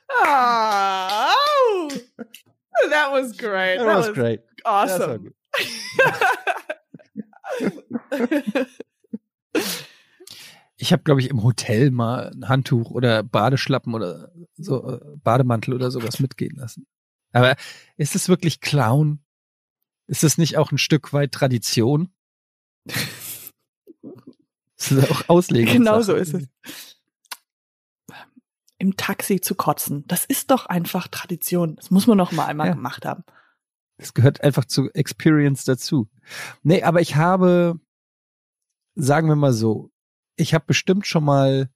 oh, 0.09 1.89
that 2.89 3.11
was 3.11 3.38
great. 3.38 3.79
That 3.79 3.86
was 3.86 4.13
great. 4.13 4.41
Das 4.63 4.65
war 4.65 4.84
awesome. 4.84 5.34
Ich 10.84 10.91
habe, 10.91 11.03
glaube 11.03 11.21
ich, 11.21 11.29
im 11.29 11.43
Hotel 11.43 11.91
mal 11.91 12.29
ein 12.34 12.49
Handtuch 12.49 12.91
oder 12.91 13.23
Badeschlappen 13.23 13.93
oder 13.93 14.34
so 14.57 14.91
äh, 14.91 14.99
Bademantel 15.23 15.73
oder 15.73 15.89
sowas 15.91 16.19
mitgehen 16.19 16.57
lassen. 16.57 16.86
Aber 17.31 17.55
ist 17.95 18.15
es 18.15 18.27
wirklich 18.27 18.59
Clown? 18.59 19.23
Ist 20.07 20.25
es 20.25 20.38
nicht 20.38 20.57
auch 20.57 20.73
ein 20.73 20.77
Stück 20.77 21.13
weit 21.13 21.31
Tradition? 21.31 22.09
Das 22.84 23.53
ist 24.91 25.09
auch 25.09 25.29
Auslegung. 25.29 25.73
genau 25.73 26.01
so 26.01 26.15
ist 26.15 26.34
es. 26.34 26.49
Im 28.84 28.97
Taxi 28.97 29.39
zu 29.39 29.55
kotzen, 29.55 30.03
das 30.07 30.25
ist 30.25 30.51
doch 30.51 30.65
einfach 30.65 31.07
Tradition. 31.07 31.77
Das 31.77 31.89
muss 31.89 32.05
man 32.05 32.17
noch 32.17 32.34
mal 32.34 32.47
einmal 32.47 32.67
Ja. 32.67 32.73
gemacht 32.73 33.05
haben. 33.05 33.23
Es 33.95 34.13
gehört 34.13 34.43
einfach 34.43 34.65
zu 34.65 34.91
Experience 34.91 35.63
dazu. 35.63 36.09
Nee, 36.63 36.84
aber 36.84 36.99
ich 36.99 37.15
habe, 37.15 37.79
sagen 38.95 39.29
wir 39.29 39.38
mal 39.38 39.53
so, 39.53 39.89
ich 40.36 40.53
habe 40.53 40.65
bestimmt 40.67 41.07
schon 41.07 41.23
mal, 41.23 41.69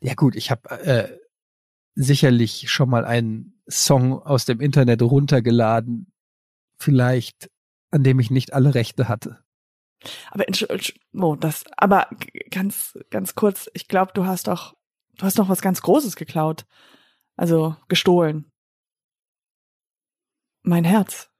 ja 0.00 0.14
gut, 0.14 0.34
ich 0.34 0.50
habe 0.50 0.70
äh, 0.80 1.18
sicherlich 1.94 2.70
schon 2.70 2.88
mal 2.88 3.04
einen 3.04 3.60
Song 3.68 4.22
aus 4.22 4.46
dem 4.46 4.62
Internet 4.62 5.02
runtergeladen, 5.02 6.10
vielleicht, 6.78 7.50
an 7.90 8.02
dem 8.02 8.18
ich 8.18 8.30
nicht 8.30 8.54
alle 8.54 8.74
Rechte 8.74 9.08
hatte. 9.08 9.44
Aber 10.30 10.46
oh, 11.12 11.36
das, 11.36 11.64
aber 11.76 12.08
ganz, 12.50 12.98
ganz 13.10 13.34
kurz, 13.34 13.68
ich 13.74 13.88
glaube, 13.88 14.12
du 14.14 14.24
hast 14.24 14.46
doch, 14.46 14.74
du 15.18 15.24
hast 15.24 15.38
noch 15.38 15.48
was 15.48 15.60
ganz 15.62 15.82
Großes 15.82 16.16
geklaut. 16.16 16.66
Also 17.36 17.76
gestohlen. 17.88 18.50
Mein 20.62 20.84
Herz. 20.84 21.30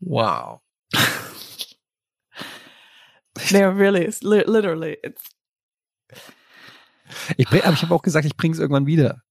Wow. 0.00 0.60
No, 3.52 3.68
really, 3.70 4.02
it's 4.04 4.22
li 4.22 4.42
literally, 4.46 4.98
it's, 5.02 5.22
Ich, 7.36 7.48
bring- 7.48 7.62
aber 7.62 7.74
ich 7.74 7.82
habe 7.82 7.94
auch 7.94 8.02
gesagt, 8.02 8.26
ich 8.26 8.36
bring's 8.36 8.58
irgendwann 8.58 8.86
wieder. 8.86 9.22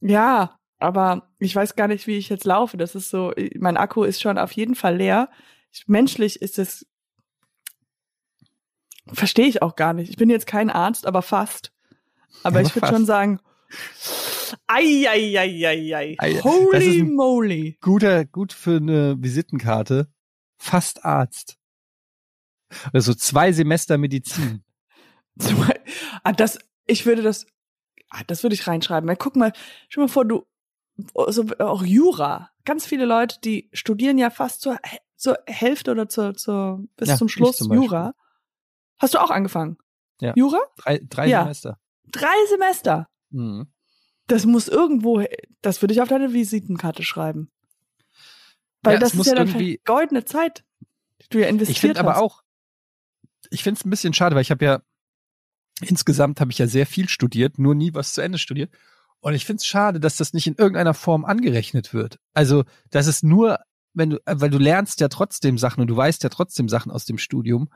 ja, 0.00 0.58
aber 0.78 1.30
ich 1.38 1.54
weiß 1.54 1.76
gar 1.76 1.86
nicht, 1.86 2.06
wie 2.08 2.16
ich 2.16 2.28
jetzt 2.28 2.44
laufe. 2.44 2.76
Das 2.76 2.94
ist 2.96 3.10
so, 3.10 3.32
mein 3.56 3.76
Akku 3.76 4.02
ist 4.04 4.20
schon 4.20 4.36
auf 4.38 4.50
jeden 4.52 4.74
Fall 4.74 4.96
leer. 4.96 5.30
Ich, 5.70 5.86
menschlich 5.86 6.42
ist 6.42 6.58
es, 6.58 6.86
verstehe 9.12 9.46
ich 9.46 9.62
auch 9.62 9.76
gar 9.76 9.92
nicht. 9.92 10.08
Ich 10.10 10.16
bin 10.16 10.28
jetzt 10.30 10.46
kein 10.46 10.70
Arzt, 10.70 11.06
aber 11.06 11.22
fast. 11.22 11.72
Aber 12.42 12.58
Aber 12.58 12.62
ich 12.62 12.74
würde 12.74 12.88
schon 12.88 13.06
sagen, 13.06 13.40
ei, 14.66 15.06
ei, 15.08 15.38
ei, 15.38 15.66
ei, 15.66 15.96
ei. 15.96 16.16
Ei, 16.18 16.32
das 16.34 16.38
ist 16.38 16.44
Holy 16.44 17.02
moly. 17.04 17.78
Guter, 17.80 18.24
gut 18.24 18.52
für 18.52 18.76
eine 18.76 19.16
Visitenkarte. 19.22 20.08
Fast 20.58 21.04
Arzt. 21.04 21.56
Also 22.92 23.14
zwei 23.14 23.52
Semester 23.52 23.98
Medizin. 23.98 24.62
Zum- 25.38 25.64
Ah, 26.24 26.32
das, 26.32 26.58
ich 26.86 27.04
würde 27.06 27.22
das, 27.22 27.46
ah, 28.10 28.22
das 28.26 28.42
würde 28.42 28.54
ich 28.54 28.66
reinschreiben. 28.66 29.08
Weil 29.08 29.16
guck 29.16 29.34
mal, 29.36 29.52
stell 29.88 30.04
mal 30.04 30.08
vor, 30.08 30.24
du, 30.24 30.46
so, 31.28 31.46
auch 31.58 31.82
Jura. 31.82 32.50
Ganz 32.64 32.86
viele 32.86 33.06
Leute, 33.06 33.40
die 33.42 33.68
studieren 33.72 34.18
ja 34.18 34.30
fast 34.30 34.60
zur, 34.60 34.78
zur 35.16 35.38
Hälfte 35.46 35.90
oder 35.90 36.08
zur, 36.08 36.34
zur, 36.34 36.84
bis 36.96 37.08
Ja, 37.08 37.16
zum 37.16 37.28
Schluss 37.28 37.56
zum. 37.56 37.72
Jura. 37.72 38.14
Hast 38.98 39.14
du 39.14 39.18
auch 39.18 39.30
angefangen? 39.30 39.78
Ja. 40.20 40.32
Jura? 40.36 40.60
Drei, 40.76 41.00
drei 41.08 41.26
Ja. 41.26 41.42
Semester. 41.42 41.78
Drei 42.10 42.34
Semester. 42.48 43.08
Mhm. 43.30 43.66
Das 44.26 44.44
muss 44.46 44.68
irgendwo, 44.68 45.24
das 45.62 45.82
würde 45.82 45.94
ich 45.94 46.00
auf 46.02 46.08
deine 46.08 46.32
Visitenkarte 46.32 47.02
schreiben. 47.02 47.50
Weil 48.82 48.94
Ja, 48.94 49.00
das 49.00 49.14
ist 49.14 49.26
ja 49.26 49.34
dann 49.34 49.48
irgendwie- 49.48 49.80
goldene 49.84 50.24
Zeit, 50.24 50.64
die 51.22 51.28
du 51.30 51.40
ja 51.40 51.46
investiert 51.48 51.76
Ich 51.76 51.80
finde 51.80 52.00
aber 52.00 52.14
hast. 52.14 52.20
auch, 52.20 52.42
ich 53.50 53.62
finde 53.62 53.78
es 53.78 53.84
ein 53.86 53.90
bisschen 53.90 54.14
schade, 54.14 54.34
weil 54.34 54.42
ich 54.42 54.50
habe 54.50 54.64
ja 54.64 54.82
insgesamt 55.80 56.40
habe 56.40 56.50
ich 56.52 56.58
ja 56.58 56.66
sehr 56.66 56.86
viel 56.86 57.08
studiert, 57.08 57.58
nur 57.58 57.74
nie 57.74 57.94
was 57.94 58.12
zu 58.12 58.20
Ende 58.20 58.38
studiert. 58.38 58.72
Und 59.20 59.34
ich 59.34 59.44
finde 59.46 59.58
es 59.60 59.66
schade, 59.66 60.00
dass 60.00 60.16
das 60.16 60.32
nicht 60.32 60.46
in 60.46 60.54
irgendeiner 60.56 60.94
Form 60.94 61.24
angerechnet 61.24 61.94
wird. 61.94 62.18
Also, 62.34 62.64
dass 62.90 63.06
es 63.06 63.22
nur, 63.22 63.58
wenn 63.94 64.10
du, 64.10 64.16
äh, 64.26 64.34
weil 64.40 64.50
du 64.50 64.58
lernst 64.58 65.00
ja 65.00 65.08
trotzdem 65.08 65.58
Sachen 65.58 65.80
und 65.80 65.86
du 65.88 65.96
weißt 65.96 66.22
ja 66.24 66.28
trotzdem 66.28 66.68
Sachen 66.68 66.90
aus 66.90 67.04
dem 67.04 67.18
Studium, 67.18 67.68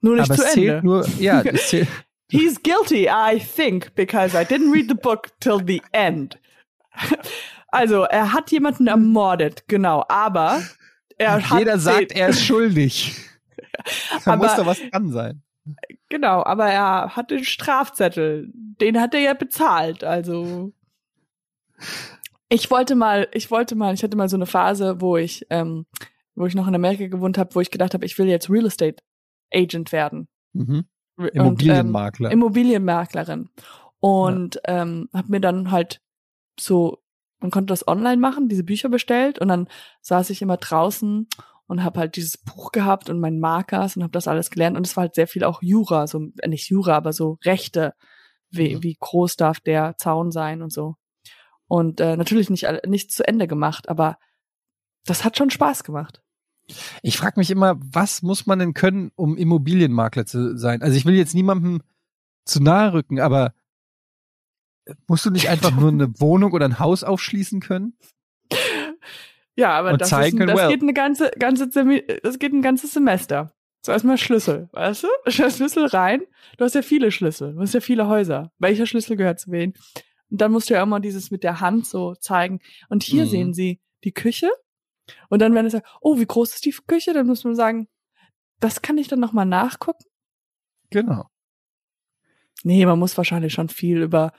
Nur 0.00 0.14
nicht 0.16 0.24
aber 0.30 0.36
zu 0.36 0.42
es 0.44 0.54
Ende. 0.54 0.66
zählt 0.66 0.84
nur, 0.84 1.08
ja, 1.18 1.40
es 1.42 1.68
zählt, 1.68 1.88
He's 2.30 2.58
guilty, 2.62 3.08
I 3.08 3.38
think, 3.38 3.94
because 3.94 4.34
I 4.34 4.44
didn't 4.44 4.70
read 4.72 4.88
the 4.88 4.94
book 4.94 5.28
till 5.40 5.58
the 5.58 5.82
end. 5.92 6.38
Also, 7.72 8.02
er 8.02 8.32
hat 8.32 8.50
jemanden 8.50 8.88
ermordet, 8.88 9.68
genau, 9.68 10.04
aber 10.08 10.60
er 11.18 11.48
hat 11.48 11.58
jeder 11.58 11.78
sagt, 11.78 12.12
er 12.12 12.30
ist 12.30 12.44
schuldig. 12.44 13.14
da 14.24 14.36
muss 14.36 14.56
doch 14.56 14.66
was 14.66 14.80
dran 14.90 15.12
sein. 15.12 15.42
genau, 16.08 16.42
aber 16.42 16.66
er 16.66 17.14
hat 17.16 17.30
den 17.30 17.44
Strafzettel, 17.44 18.50
den 18.52 19.00
hat 19.00 19.14
er 19.14 19.20
ja 19.20 19.34
bezahlt, 19.34 20.02
also 20.02 20.72
ich 22.48 22.70
wollte 22.70 22.96
mal, 22.96 23.28
ich 23.32 23.50
wollte 23.50 23.76
mal, 23.76 23.94
ich 23.94 24.02
hatte 24.02 24.16
mal 24.16 24.28
so 24.28 24.36
eine 24.36 24.46
Phase, 24.46 25.00
wo 25.00 25.16
ich, 25.16 25.46
ähm, 25.50 25.86
wo 26.34 26.46
ich 26.46 26.54
noch 26.54 26.66
in 26.66 26.74
Amerika 26.74 27.06
gewohnt 27.06 27.38
habe, 27.38 27.54
wo 27.54 27.60
ich 27.60 27.70
gedacht 27.70 27.94
habe, 27.94 28.04
ich 28.04 28.18
will 28.18 28.26
jetzt 28.26 28.50
Real 28.50 28.66
Estate 28.66 29.02
Agent 29.54 29.92
werden. 29.92 30.28
Mhm. 30.52 30.84
Immobilienmakler. 31.28 32.28
Und, 32.28 32.32
ähm, 32.32 32.38
Immobilienmaklerin. 32.38 33.48
Und 34.00 34.54
ja. 34.66 34.82
ähm, 34.82 35.08
habe 35.12 35.30
mir 35.30 35.40
dann 35.40 35.70
halt 35.70 36.00
so, 36.58 36.98
man 37.40 37.50
konnte 37.50 37.72
das 37.72 37.86
online 37.86 38.18
machen, 38.18 38.48
diese 38.48 38.64
Bücher 38.64 38.88
bestellt 38.88 39.38
und 39.38 39.48
dann 39.48 39.68
saß 40.00 40.30
ich 40.30 40.42
immer 40.42 40.56
draußen 40.56 41.28
und 41.66 41.84
habe 41.84 42.00
halt 42.00 42.16
dieses 42.16 42.36
Buch 42.36 42.72
gehabt 42.72 43.10
und 43.10 43.20
meinen 43.20 43.40
Markers 43.40 43.96
und 43.96 44.02
habe 44.02 44.12
das 44.12 44.28
alles 44.28 44.50
gelernt 44.50 44.76
und 44.76 44.86
es 44.86 44.96
war 44.96 45.02
halt 45.02 45.14
sehr 45.14 45.28
viel 45.28 45.44
auch 45.44 45.62
Jura, 45.62 46.06
so 46.06 46.28
äh, 46.38 46.48
nicht 46.48 46.68
Jura, 46.68 46.96
aber 46.96 47.12
so 47.12 47.38
Rechte, 47.44 47.94
wie, 48.50 48.76
mhm. 48.76 48.82
wie 48.82 48.96
groß 48.98 49.36
darf 49.36 49.60
der 49.60 49.96
Zaun 49.96 50.32
sein 50.32 50.62
und 50.62 50.72
so. 50.72 50.96
Und 51.68 52.00
äh, 52.00 52.16
natürlich 52.16 52.50
nicht 52.50 52.66
nicht 52.86 53.12
zu 53.12 53.26
Ende 53.26 53.46
gemacht, 53.46 53.88
aber 53.88 54.18
das 55.04 55.24
hat 55.24 55.36
schon 55.36 55.50
Spaß 55.50 55.84
gemacht. 55.84 56.22
Ich 57.02 57.16
frage 57.16 57.38
mich 57.38 57.50
immer, 57.50 57.76
was 57.80 58.22
muss 58.22 58.46
man 58.46 58.58
denn 58.58 58.74
können, 58.74 59.10
um 59.16 59.36
Immobilienmakler 59.36 60.26
zu 60.26 60.56
sein? 60.56 60.82
Also 60.82 60.96
ich 60.96 61.04
will 61.04 61.14
jetzt 61.14 61.34
niemandem 61.34 61.82
zu 62.44 62.62
nahe 62.62 62.92
rücken, 62.92 63.20
aber 63.20 63.54
musst 65.06 65.24
du 65.24 65.30
nicht 65.30 65.48
einfach 65.48 65.74
nur 65.74 65.88
eine 65.88 66.08
Wohnung 66.20 66.52
oder 66.52 66.64
ein 66.66 66.78
Haus 66.78 67.04
aufschließen 67.04 67.60
können? 67.60 67.94
Ja, 69.56 69.72
aber 69.72 69.96
das, 69.96 70.10
ist, 70.10 70.38
das 70.38 70.56
well. 70.56 70.68
geht 70.68 70.82
eine 70.82 70.94
ganze, 70.94 71.30
ganze, 71.38 71.68
das 72.22 72.38
geht 72.38 72.52
ein 72.52 72.62
ganzes 72.62 72.92
Semester. 72.92 73.52
So 73.82 73.92
erstmal 73.92 74.18
Schlüssel, 74.18 74.68
weißt 74.72 75.04
du? 75.04 75.08
Schlüssel 75.30 75.86
rein. 75.86 76.22
Du 76.58 76.64
hast 76.64 76.74
ja 76.74 76.82
viele 76.82 77.10
Schlüssel, 77.10 77.54
du 77.54 77.60
hast 77.60 77.74
ja 77.74 77.80
viele 77.80 78.08
Häuser. 78.08 78.52
Welcher 78.58 78.86
Schlüssel 78.86 79.16
gehört 79.16 79.40
zu 79.40 79.50
wem? 79.50 79.72
Und 80.30 80.40
dann 80.40 80.52
musst 80.52 80.70
du 80.70 80.74
ja 80.74 80.82
immer 80.82 81.00
dieses 81.00 81.30
mit 81.30 81.42
der 81.42 81.60
Hand 81.60 81.86
so 81.86 82.14
zeigen. 82.14 82.60
Und 82.88 83.02
hier 83.02 83.24
mhm. 83.24 83.28
sehen 83.28 83.54
sie 83.54 83.80
die 84.04 84.12
Küche. 84.12 84.50
Und 85.28 85.40
dann, 85.40 85.54
wenn 85.54 85.66
es 85.66 85.72
sagt, 85.72 85.88
oh, 86.00 86.18
wie 86.18 86.26
groß 86.26 86.54
ist 86.54 86.64
die 86.64 86.74
Küche? 86.86 87.12
Dann 87.12 87.26
muss 87.26 87.44
man 87.44 87.54
sagen, 87.54 87.88
das 88.58 88.82
kann 88.82 88.98
ich 88.98 89.08
dann 89.08 89.20
nochmal 89.20 89.46
nachgucken. 89.46 90.04
Genau. 90.90 91.26
Nee, 92.62 92.84
man 92.84 92.98
muss 92.98 93.16
wahrscheinlich 93.16 93.52
schon 93.52 93.68
viel 93.68 94.02
über 94.02 94.32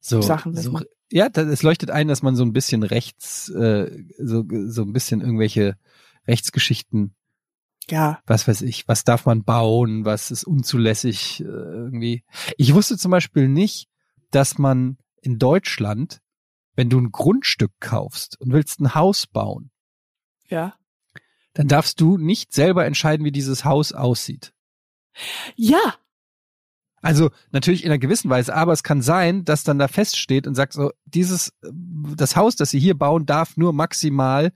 so, 0.00 0.22
Sachen 0.22 0.56
wissen. 0.56 0.76
So, 0.76 0.84
ja, 1.10 1.28
das, 1.28 1.46
es 1.46 1.62
leuchtet 1.62 1.90
ein, 1.90 2.08
dass 2.08 2.22
man 2.22 2.36
so 2.36 2.44
ein 2.44 2.52
bisschen 2.52 2.82
rechts, 2.82 3.48
äh, 3.50 4.04
so, 4.18 4.44
so 4.48 4.82
ein 4.82 4.92
bisschen 4.92 5.20
irgendwelche 5.20 5.76
Rechtsgeschichten 6.26 7.14
ja. 7.90 8.20
Was 8.26 8.46
weiß 8.46 8.62
ich, 8.62 8.86
was 8.88 9.04
darf 9.04 9.26
man 9.26 9.44
bauen, 9.44 10.04
was 10.04 10.30
ist 10.30 10.44
unzulässig 10.44 11.40
äh, 11.40 11.44
irgendwie. 11.44 12.24
Ich 12.56 12.74
wusste 12.74 12.96
zum 12.96 13.10
Beispiel 13.10 13.48
nicht, 13.48 13.88
dass 14.30 14.58
man 14.58 14.96
in 15.22 15.38
Deutschland, 15.38 16.20
wenn 16.80 16.88
du 16.88 16.98
ein 16.98 17.12
Grundstück 17.12 17.72
kaufst 17.78 18.40
und 18.40 18.54
willst 18.54 18.80
ein 18.80 18.94
Haus 18.94 19.26
bauen, 19.26 19.70
ja, 20.48 20.72
dann 21.52 21.68
darfst 21.68 22.00
du 22.00 22.16
nicht 22.16 22.54
selber 22.54 22.86
entscheiden, 22.86 23.22
wie 23.22 23.32
dieses 23.32 23.66
Haus 23.66 23.92
aussieht. 23.92 24.54
Ja. 25.56 25.96
Also 27.02 27.28
natürlich 27.50 27.84
in 27.84 27.90
einer 27.90 27.98
gewissen 27.98 28.30
Weise, 28.30 28.54
aber 28.54 28.72
es 28.72 28.82
kann 28.82 29.02
sein, 29.02 29.44
dass 29.44 29.62
dann 29.62 29.78
da 29.78 29.88
feststeht 29.88 30.46
und 30.46 30.54
sagt 30.54 30.72
so, 30.72 30.90
dieses, 31.04 31.52
das 31.60 32.34
Haus, 32.34 32.56
das 32.56 32.70
sie 32.70 32.80
hier 32.80 32.96
bauen, 32.96 33.26
darf 33.26 33.58
nur 33.58 33.74
maximal 33.74 34.50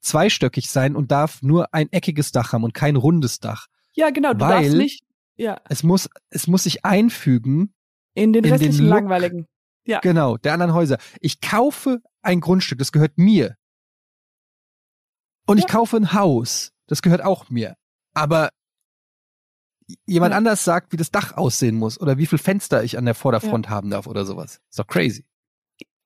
zweistöckig 0.00 0.70
sein 0.70 0.96
und 0.96 1.12
darf 1.12 1.40
nur 1.40 1.72
ein 1.72 1.92
eckiges 1.92 2.32
Dach 2.32 2.52
haben 2.52 2.64
und 2.64 2.74
kein 2.74 2.96
rundes 2.96 3.38
Dach. 3.38 3.68
Ja, 3.92 4.10
genau, 4.10 4.32
du 4.32 4.40
weil 4.40 4.62
darfst 4.64 4.76
nicht. 4.76 5.04
Ja. 5.36 5.60
Es 5.68 5.84
muss, 5.84 6.10
es 6.30 6.48
muss 6.48 6.64
sich 6.64 6.84
einfügen 6.84 7.74
in 8.14 8.32
den 8.32 8.44
restlichen 8.44 8.78
den 8.78 8.86
langweiligen. 8.86 9.46
Ja. 9.84 10.00
Genau, 10.00 10.36
der 10.36 10.52
anderen 10.52 10.74
Häuser. 10.74 10.98
Ich 11.20 11.40
kaufe 11.40 12.02
ein 12.22 12.40
Grundstück, 12.40 12.78
das 12.78 12.92
gehört 12.92 13.18
mir. 13.18 13.56
Und 15.46 15.58
ja. 15.58 15.64
ich 15.64 15.70
kaufe 15.70 15.96
ein 15.96 16.12
Haus, 16.12 16.72
das 16.86 17.02
gehört 17.02 17.22
auch 17.22 17.50
mir. 17.50 17.76
Aber 18.14 18.50
jemand 20.06 20.32
ja. 20.32 20.38
anders 20.38 20.64
sagt, 20.64 20.92
wie 20.92 20.96
das 20.96 21.10
Dach 21.10 21.36
aussehen 21.36 21.76
muss 21.76 22.00
oder 22.00 22.18
wie 22.18 22.26
viel 22.26 22.38
Fenster 22.38 22.84
ich 22.84 22.98
an 22.98 23.04
der 23.04 23.14
Vorderfront 23.14 23.66
ja. 23.66 23.72
haben 23.72 23.90
darf 23.90 24.06
oder 24.06 24.24
sowas. 24.24 24.60
Ist 24.68 24.78
doch 24.78 24.86
crazy. 24.86 25.24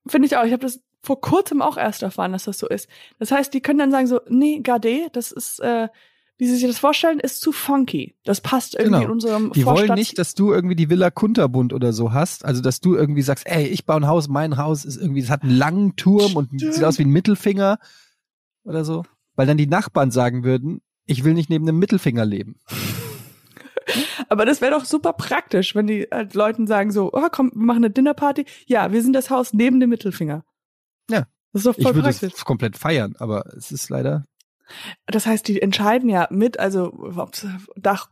Finde 0.07 0.27
ich 0.27 0.37
auch. 0.37 0.45
Ich 0.45 0.53
habe 0.53 0.63
das 0.63 0.81
vor 1.03 1.21
kurzem 1.21 1.61
auch 1.61 1.77
erst 1.77 2.03
erfahren, 2.03 2.33
dass 2.33 2.45
das 2.45 2.59
so 2.59 2.69
ist. 2.69 2.89
Das 3.19 3.31
heißt, 3.31 3.53
die 3.53 3.61
können 3.61 3.79
dann 3.79 3.91
sagen 3.91 4.07
so, 4.07 4.21
nee, 4.29 4.61
Gade, 4.61 5.09
das 5.13 5.33
ist, 5.33 5.61
äh, 5.61 5.89
wie 6.37 6.47
sie 6.47 6.57
sich 6.57 6.67
das 6.67 6.79
vorstellen, 6.79 7.21
ist 7.21 7.41
zu 7.41 7.53
funky. 7.53 8.17
Das 8.25 8.41
passt 8.41 8.75
irgendwie 8.75 8.95
genau. 8.95 9.05
in 9.05 9.11
unserem 9.11 9.53
Die 9.53 9.63
Vorstadt 9.63 9.89
wollen 9.89 9.99
nicht, 9.99 10.19
dass 10.19 10.35
du 10.35 10.53
irgendwie 10.53 10.75
die 10.75 10.91
Villa 10.91 11.11
Kunterbund 11.11 11.73
oder 11.73 11.93
so 11.93 12.13
hast. 12.13 12.45
Also, 12.45 12.61
dass 12.61 12.81
du 12.81 12.97
irgendwie 12.97 13.23
sagst, 13.23 13.47
ey, 13.47 13.67
ich 13.67 13.87
baue 13.87 13.99
ein 13.99 14.07
Haus, 14.07 14.29
mein 14.29 14.57
Haus 14.57 14.85
ist 14.85 14.97
irgendwie, 14.97 15.21
es 15.21 15.31
hat 15.31 15.43
einen 15.43 15.57
langen 15.57 15.97
Turm 15.97 16.37
und 16.37 16.49
Stimmt. 16.55 16.75
sieht 16.75 16.85
aus 16.85 16.99
wie 16.99 17.05
ein 17.05 17.11
Mittelfinger 17.11 17.79
oder 18.65 18.85
so. 18.85 19.05
Weil 19.37 19.47
dann 19.47 19.57
die 19.57 19.67
Nachbarn 19.67 20.11
sagen 20.11 20.45
würden, 20.45 20.81
ich 21.07 21.25
will 21.25 21.35
nicht 21.35 21.51
neben 21.51 21.69
einem 21.69 21.79
Mittelfinger 21.79 22.25
leben. 22.25 22.61
Aber 24.29 24.45
das 24.45 24.61
wäre 24.61 24.73
doch 24.73 24.85
super 24.85 25.13
praktisch, 25.13 25.75
wenn 25.75 25.87
die 25.87 26.09
halt 26.11 26.35
Leuten 26.35 26.67
sagen 26.67 26.91
so, 26.91 27.11
oh 27.13 27.29
komm, 27.31 27.53
wir 27.55 27.65
machen 27.65 27.85
eine 27.85 27.91
Dinnerparty. 27.91 28.45
Ja, 28.67 28.93
wir 28.93 29.03
sind 29.03 29.13
das 29.13 29.31
Haus 29.31 29.53
neben 29.53 29.81
dem 29.81 29.91
Mittelfinger. 29.91 30.45
Ja. 31.11 31.27
Das 31.53 31.61
ist 31.61 31.67
doch 31.67 31.75
voll 31.75 31.91
ich 31.91 31.95
würde 31.95 32.09
praktisch. 32.09 32.33
es 32.35 32.45
komplett 32.45 32.77
feiern, 32.77 33.15
aber 33.19 33.47
es 33.57 33.71
ist 33.71 33.89
leider. 33.89 34.27
Das 35.07 35.27
heißt, 35.27 35.47
die 35.47 35.61
entscheiden 35.61 36.09
ja 36.09 36.27
mit, 36.31 36.59
also 36.59 36.93
Dach 37.77 38.09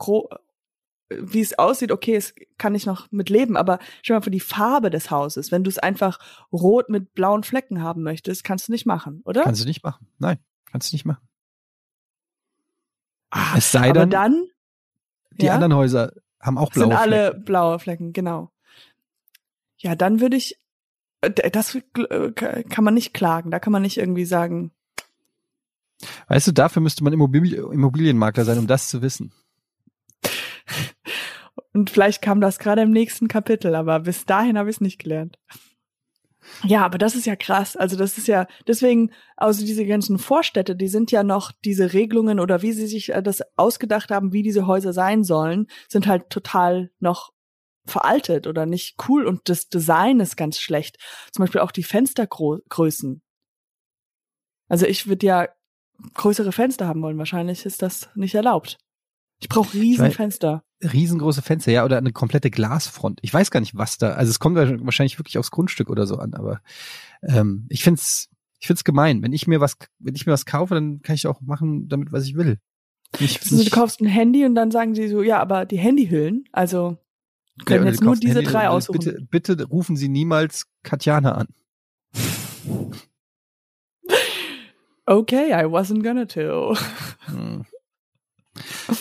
wie 1.08 1.40
es 1.40 1.58
aussieht, 1.58 1.92
okay, 1.92 2.16
es 2.16 2.34
kann 2.56 2.74
ich 2.74 2.86
noch 2.86 3.10
mit 3.10 3.28
leben, 3.28 3.56
aber 3.56 3.78
schau 4.02 4.14
mal 4.14 4.22
für 4.22 4.30
die 4.30 4.40
Farbe 4.40 4.88
des 4.88 5.10
Hauses. 5.10 5.52
Wenn 5.52 5.62
du 5.62 5.68
es 5.68 5.78
einfach 5.78 6.18
rot 6.50 6.88
mit 6.88 7.12
blauen 7.12 7.42
Flecken 7.42 7.82
haben 7.82 8.02
möchtest, 8.02 8.44
kannst 8.44 8.68
du 8.68 8.72
nicht 8.72 8.86
machen, 8.86 9.20
oder? 9.24 9.42
Kannst 9.42 9.62
du 9.62 9.66
nicht 9.66 9.84
machen. 9.84 10.06
Nein, 10.18 10.38
kannst 10.64 10.90
du 10.90 10.94
nicht 10.94 11.04
machen. 11.04 11.28
Ach, 13.30 13.56
es 13.56 13.72
sei 13.72 13.92
denn, 13.92 14.10
dann, 14.10 14.46
die 15.32 15.46
ja? 15.46 15.54
anderen 15.54 15.74
Häuser 15.74 16.12
haben 16.40 16.58
auch 16.58 16.70
blaue 16.70 16.88
Sind 16.88 16.98
Flecken. 16.98 17.12
alle 17.12 17.34
blaue 17.34 17.78
Flecken, 17.78 18.12
genau. 18.12 18.50
Ja, 19.78 19.94
dann 19.94 20.20
würde 20.20 20.36
ich 20.36 20.62
äh, 21.22 21.50
das 21.50 21.74
äh, 21.74 22.32
kann 22.32 22.84
man 22.84 22.94
nicht 22.94 23.14
klagen. 23.14 23.50
Da 23.50 23.58
kann 23.58 23.72
man 23.72 23.82
nicht 23.82 23.96
irgendwie 23.96 24.26
sagen. 24.26 24.72
Weißt 26.28 26.48
du, 26.48 26.52
dafür 26.52 26.82
müsste 26.82 27.04
man 27.04 27.12
Immobilienmakler 27.12 28.44
sein, 28.44 28.58
um 28.58 28.66
das 28.66 28.88
zu 28.88 29.02
wissen. 29.02 29.32
Und 31.72 31.90
vielleicht 31.90 32.22
kam 32.22 32.40
das 32.40 32.58
gerade 32.58 32.82
im 32.82 32.90
nächsten 32.90 33.28
Kapitel, 33.28 33.74
aber 33.74 34.00
bis 34.00 34.26
dahin 34.26 34.58
habe 34.58 34.70
ich 34.70 34.76
es 34.76 34.80
nicht 34.80 34.98
gelernt. 34.98 35.38
Ja, 36.64 36.84
aber 36.84 36.98
das 36.98 37.14
ist 37.14 37.26
ja 37.26 37.36
krass. 37.36 37.76
Also 37.76 37.96
das 37.96 38.18
ist 38.18 38.28
ja 38.28 38.46
deswegen, 38.66 39.10
also 39.36 39.64
diese 39.64 39.86
ganzen 39.86 40.18
Vorstädte, 40.18 40.76
die 40.76 40.88
sind 40.88 41.10
ja 41.10 41.22
noch 41.22 41.52
diese 41.64 41.92
Regelungen 41.92 42.40
oder 42.40 42.62
wie 42.62 42.72
sie 42.72 42.86
sich 42.86 43.10
äh, 43.14 43.22
das 43.22 43.42
ausgedacht 43.56 44.10
haben, 44.10 44.32
wie 44.32 44.42
diese 44.42 44.66
Häuser 44.66 44.92
sein 44.92 45.24
sollen, 45.24 45.66
sind 45.88 46.06
halt 46.06 46.30
total 46.30 46.90
noch 46.98 47.32
veraltet 47.86 48.46
oder 48.46 48.66
nicht 48.66 48.96
cool 49.08 49.26
und 49.26 49.48
das 49.48 49.68
Design 49.68 50.20
ist 50.20 50.36
ganz 50.36 50.58
schlecht. 50.58 50.98
Zum 51.32 51.42
Beispiel 51.42 51.60
auch 51.60 51.72
die 51.72 51.82
Fenstergrößen. 51.82 53.22
Also 54.68 54.86
ich 54.86 55.06
würde 55.08 55.26
ja 55.26 55.48
größere 56.14 56.52
Fenster 56.52 56.86
haben 56.86 57.02
wollen. 57.02 57.18
Wahrscheinlich 57.18 57.64
ist 57.66 57.82
das 57.82 58.08
nicht 58.14 58.34
erlaubt. 58.34 58.78
Ich 59.40 59.48
brauche 59.48 59.74
Riesenfenster. 59.74 60.62
Riesengroße 60.82 61.42
Fenster, 61.42 61.72
ja, 61.72 61.84
oder 61.84 61.98
eine 61.98 62.12
komplette 62.12 62.50
Glasfront. 62.50 63.18
Ich 63.22 63.34
weiß 63.34 63.50
gar 63.50 63.60
nicht, 63.60 63.76
was 63.76 63.98
da. 63.98 64.12
Also 64.12 64.30
es 64.30 64.38
kommt 64.38 64.56
wahrscheinlich 64.56 65.18
wirklich 65.18 65.38
aufs 65.38 65.50
Grundstück 65.50 65.90
oder 65.90 66.06
so 66.06 66.16
an, 66.16 66.34
aber 66.34 66.60
ähm, 67.22 67.66
ich 67.68 67.82
find's, 67.82 68.28
ich 68.60 68.68
find's 68.68 68.84
gemein. 68.84 69.22
Wenn 69.22 69.32
ich 69.32 69.48
mir 69.48 69.60
was, 69.60 69.76
wenn 69.98 70.14
ich 70.14 70.26
mir 70.26 70.32
was 70.32 70.46
kaufe, 70.46 70.74
dann 70.74 71.02
kann 71.02 71.16
ich 71.16 71.26
auch 71.26 71.40
machen 71.40 71.88
damit, 71.88 72.12
was 72.12 72.24
ich 72.24 72.36
will. 72.36 72.58
Ich, 73.18 73.42
also, 73.42 73.62
du 73.62 73.70
kaufst 73.70 74.00
ein 74.00 74.06
Handy 74.06 74.44
und 74.44 74.54
dann 74.54 74.70
sagen 74.70 74.94
sie 74.94 75.08
so, 75.08 75.22
ja, 75.22 75.40
aber 75.40 75.66
die 75.66 75.78
Handyhüllen, 75.78 76.44
also 76.52 76.98
können 77.64 77.84
ja, 77.84 77.90
jetzt 77.90 78.02
nur 78.02 78.16
diese 78.16 78.36
Handy 78.36 78.50
drei 78.50 78.68
aussuchen. 78.68 78.98
Bitte, 79.30 79.54
bitte 79.54 79.64
rufen 79.64 79.96
Sie 79.96 80.08
niemals 80.08 80.66
Katjana 80.82 81.32
an. 81.32 81.48
Okay, 85.06 85.52
I 85.52 85.64
wasn't 85.66 86.02
gonna 86.02 86.26
to. 86.26 86.76
Hm. 87.26 87.64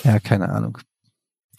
Ja, 0.04 0.20
keine 0.20 0.50
Ahnung. 0.50 0.78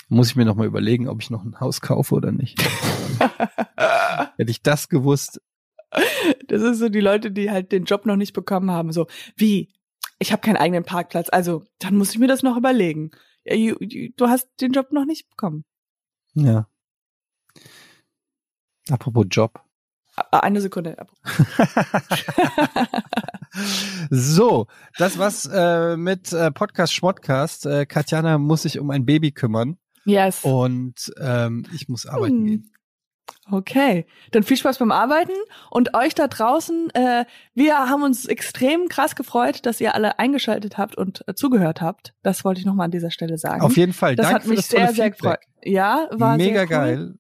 Muss 0.09 0.31
ich 0.31 0.37
mir 0.37 0.45
noch 0.45 0.57
mal 0.57 0.67
überlegen, 0.67 1.09
ob 1.09 1.23
ich 1.23 1.31
noch 1.31 1.45
ein 1.45 1.61
Haus 1.61 1.81
kaufe 1.81 2.15
oder 2.15 2.33
nicht. 2.33 2.61
Hätte 4.37 4.51
ich 4.51 4.63
das 4.63 4.89
gewusst. 4.89 5.41
Das 6.49 6.63
ist 6.63 6.79
so 6.79 6.89
die 6.89 7.01
Leute, 7.01 7.31
die 7.31 7.51
halt 7.51 7.73
den 7.73 7.85
Job 7.85 8.07
noch 8.07 8.17
nicht 8.17 8.33
bekommen 8.33 8.71
haben. 8.71 8.93
So, 8.93 9.07
wie? 9.37 9.73
Ich 10.19 10.33
habe 10.33 10.43
keinen 10.43 10.57
eigenen 10.57 10.85
Parkplatz, 10.85 11.29
also 11.31 11.65
dann 11.79 11.97
muss 11.97 12.13
ich 12.13 12.19
mir 12.19 12.29
das 12.29 12.43
noch 12.43 12.57
überlegen. 12.57 13.11
Du 13.45 14.29
hast 14.29 14.49
den 14.61 14.73
Job 14.73 14.93
noch 14.93 15.05
nicht 15.05 15.29
bekommen. 15.31 15.65
Ja. 16.35 16.69
Apropos 18.89 19.27
Job. 19.31 19.61
Eine 20.31 20.61
Sekunde. 20.61 20.97
so, 24.11 24.67
das 24.99 25.19
was 25.19 25.49
äh, 25.53 25.97
mit 25.97 26.33
äh, 26.33 26.51
Podcast 26.51 26.95
Schmodcast. 26.95 27.67
Äh, 27.67 27.87
Katjana 27.87 28.39
muss 28.39 28.63
sich 28.63 28.79
um 28.79 28.91
ein 28.91 29.05
Baby 29.05 29.33
kümmern. 29.33 29.77
Yes. 30.05 30.41
Und 30.43 31.13
ähm, 31.21 31.65
ich 31.75 31.89
muss 31.89 32.07
arbeiten 32.07 32.39
hm. 32.39 32.47
gehen. 32.47 32.73
Okay, 33.51 34.07
dann 34.31 34.45
viel 34.45 34.57
Spaß 34.57 34.79
beim 34.79 34.93
Arbeiten 34.93 35.33
und 35.71 35.95
euch 35.95 36.15
da 36.15 36.29
draußen. 36.29 36.91
Äh, 36.91 37.25
wir 37.55 37.77
haben 37.77 38.03
uns 38.03 38.27
extrem 38.27 38.89
krass 38.89 39.17
gefreut, 39.17 39.67
dass 39.67 39.81
ihr 39.81 39.95
alle 39.95 40.19
eingeschaltet 40.19 40.79
habt 40.79 40.97
und 40.97 41.25
äh, 41.27 41.35
zugehört 41.35 41.81
habt. 41.81 42.15
Das 42.23 42.45
wollte 42.45 42.61
ich 42.61 42.67
nochmal 42.67 42.87
an 42.87 42.91
dieser 42.93 43.11
Stelle 43.11 43.39
sagen. 43.39 43.63
Auf 43.63 43.77
jeden 43.77 43.93
Fall. 43.93 44.15
Das 44.15 44.29
Danke 44.29 44.43
hat 44.43 44.49
mich 44.49 44.67
sehr, 44.67 44.93
sehr 44.93 45.07
Feedback. 45.07 45.19
gefreut. 45.19 45.41
Ja, 45.65 46.09
war 46.13 46.37
Mega 46.37 46.53
sehr 46.53 46.63
cool. 46.63 46.69
geil. 46.69 47.15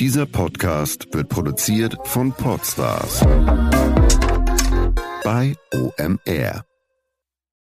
Dieser 0.00 0.24
Podcast 0.24 1.12
wird 1.12 1.28
produziert 1.28 1.94
von 2.04 2.32
Podstars 2.32 3.20
bei 5.22 5.54
OMR. 5.74 6.69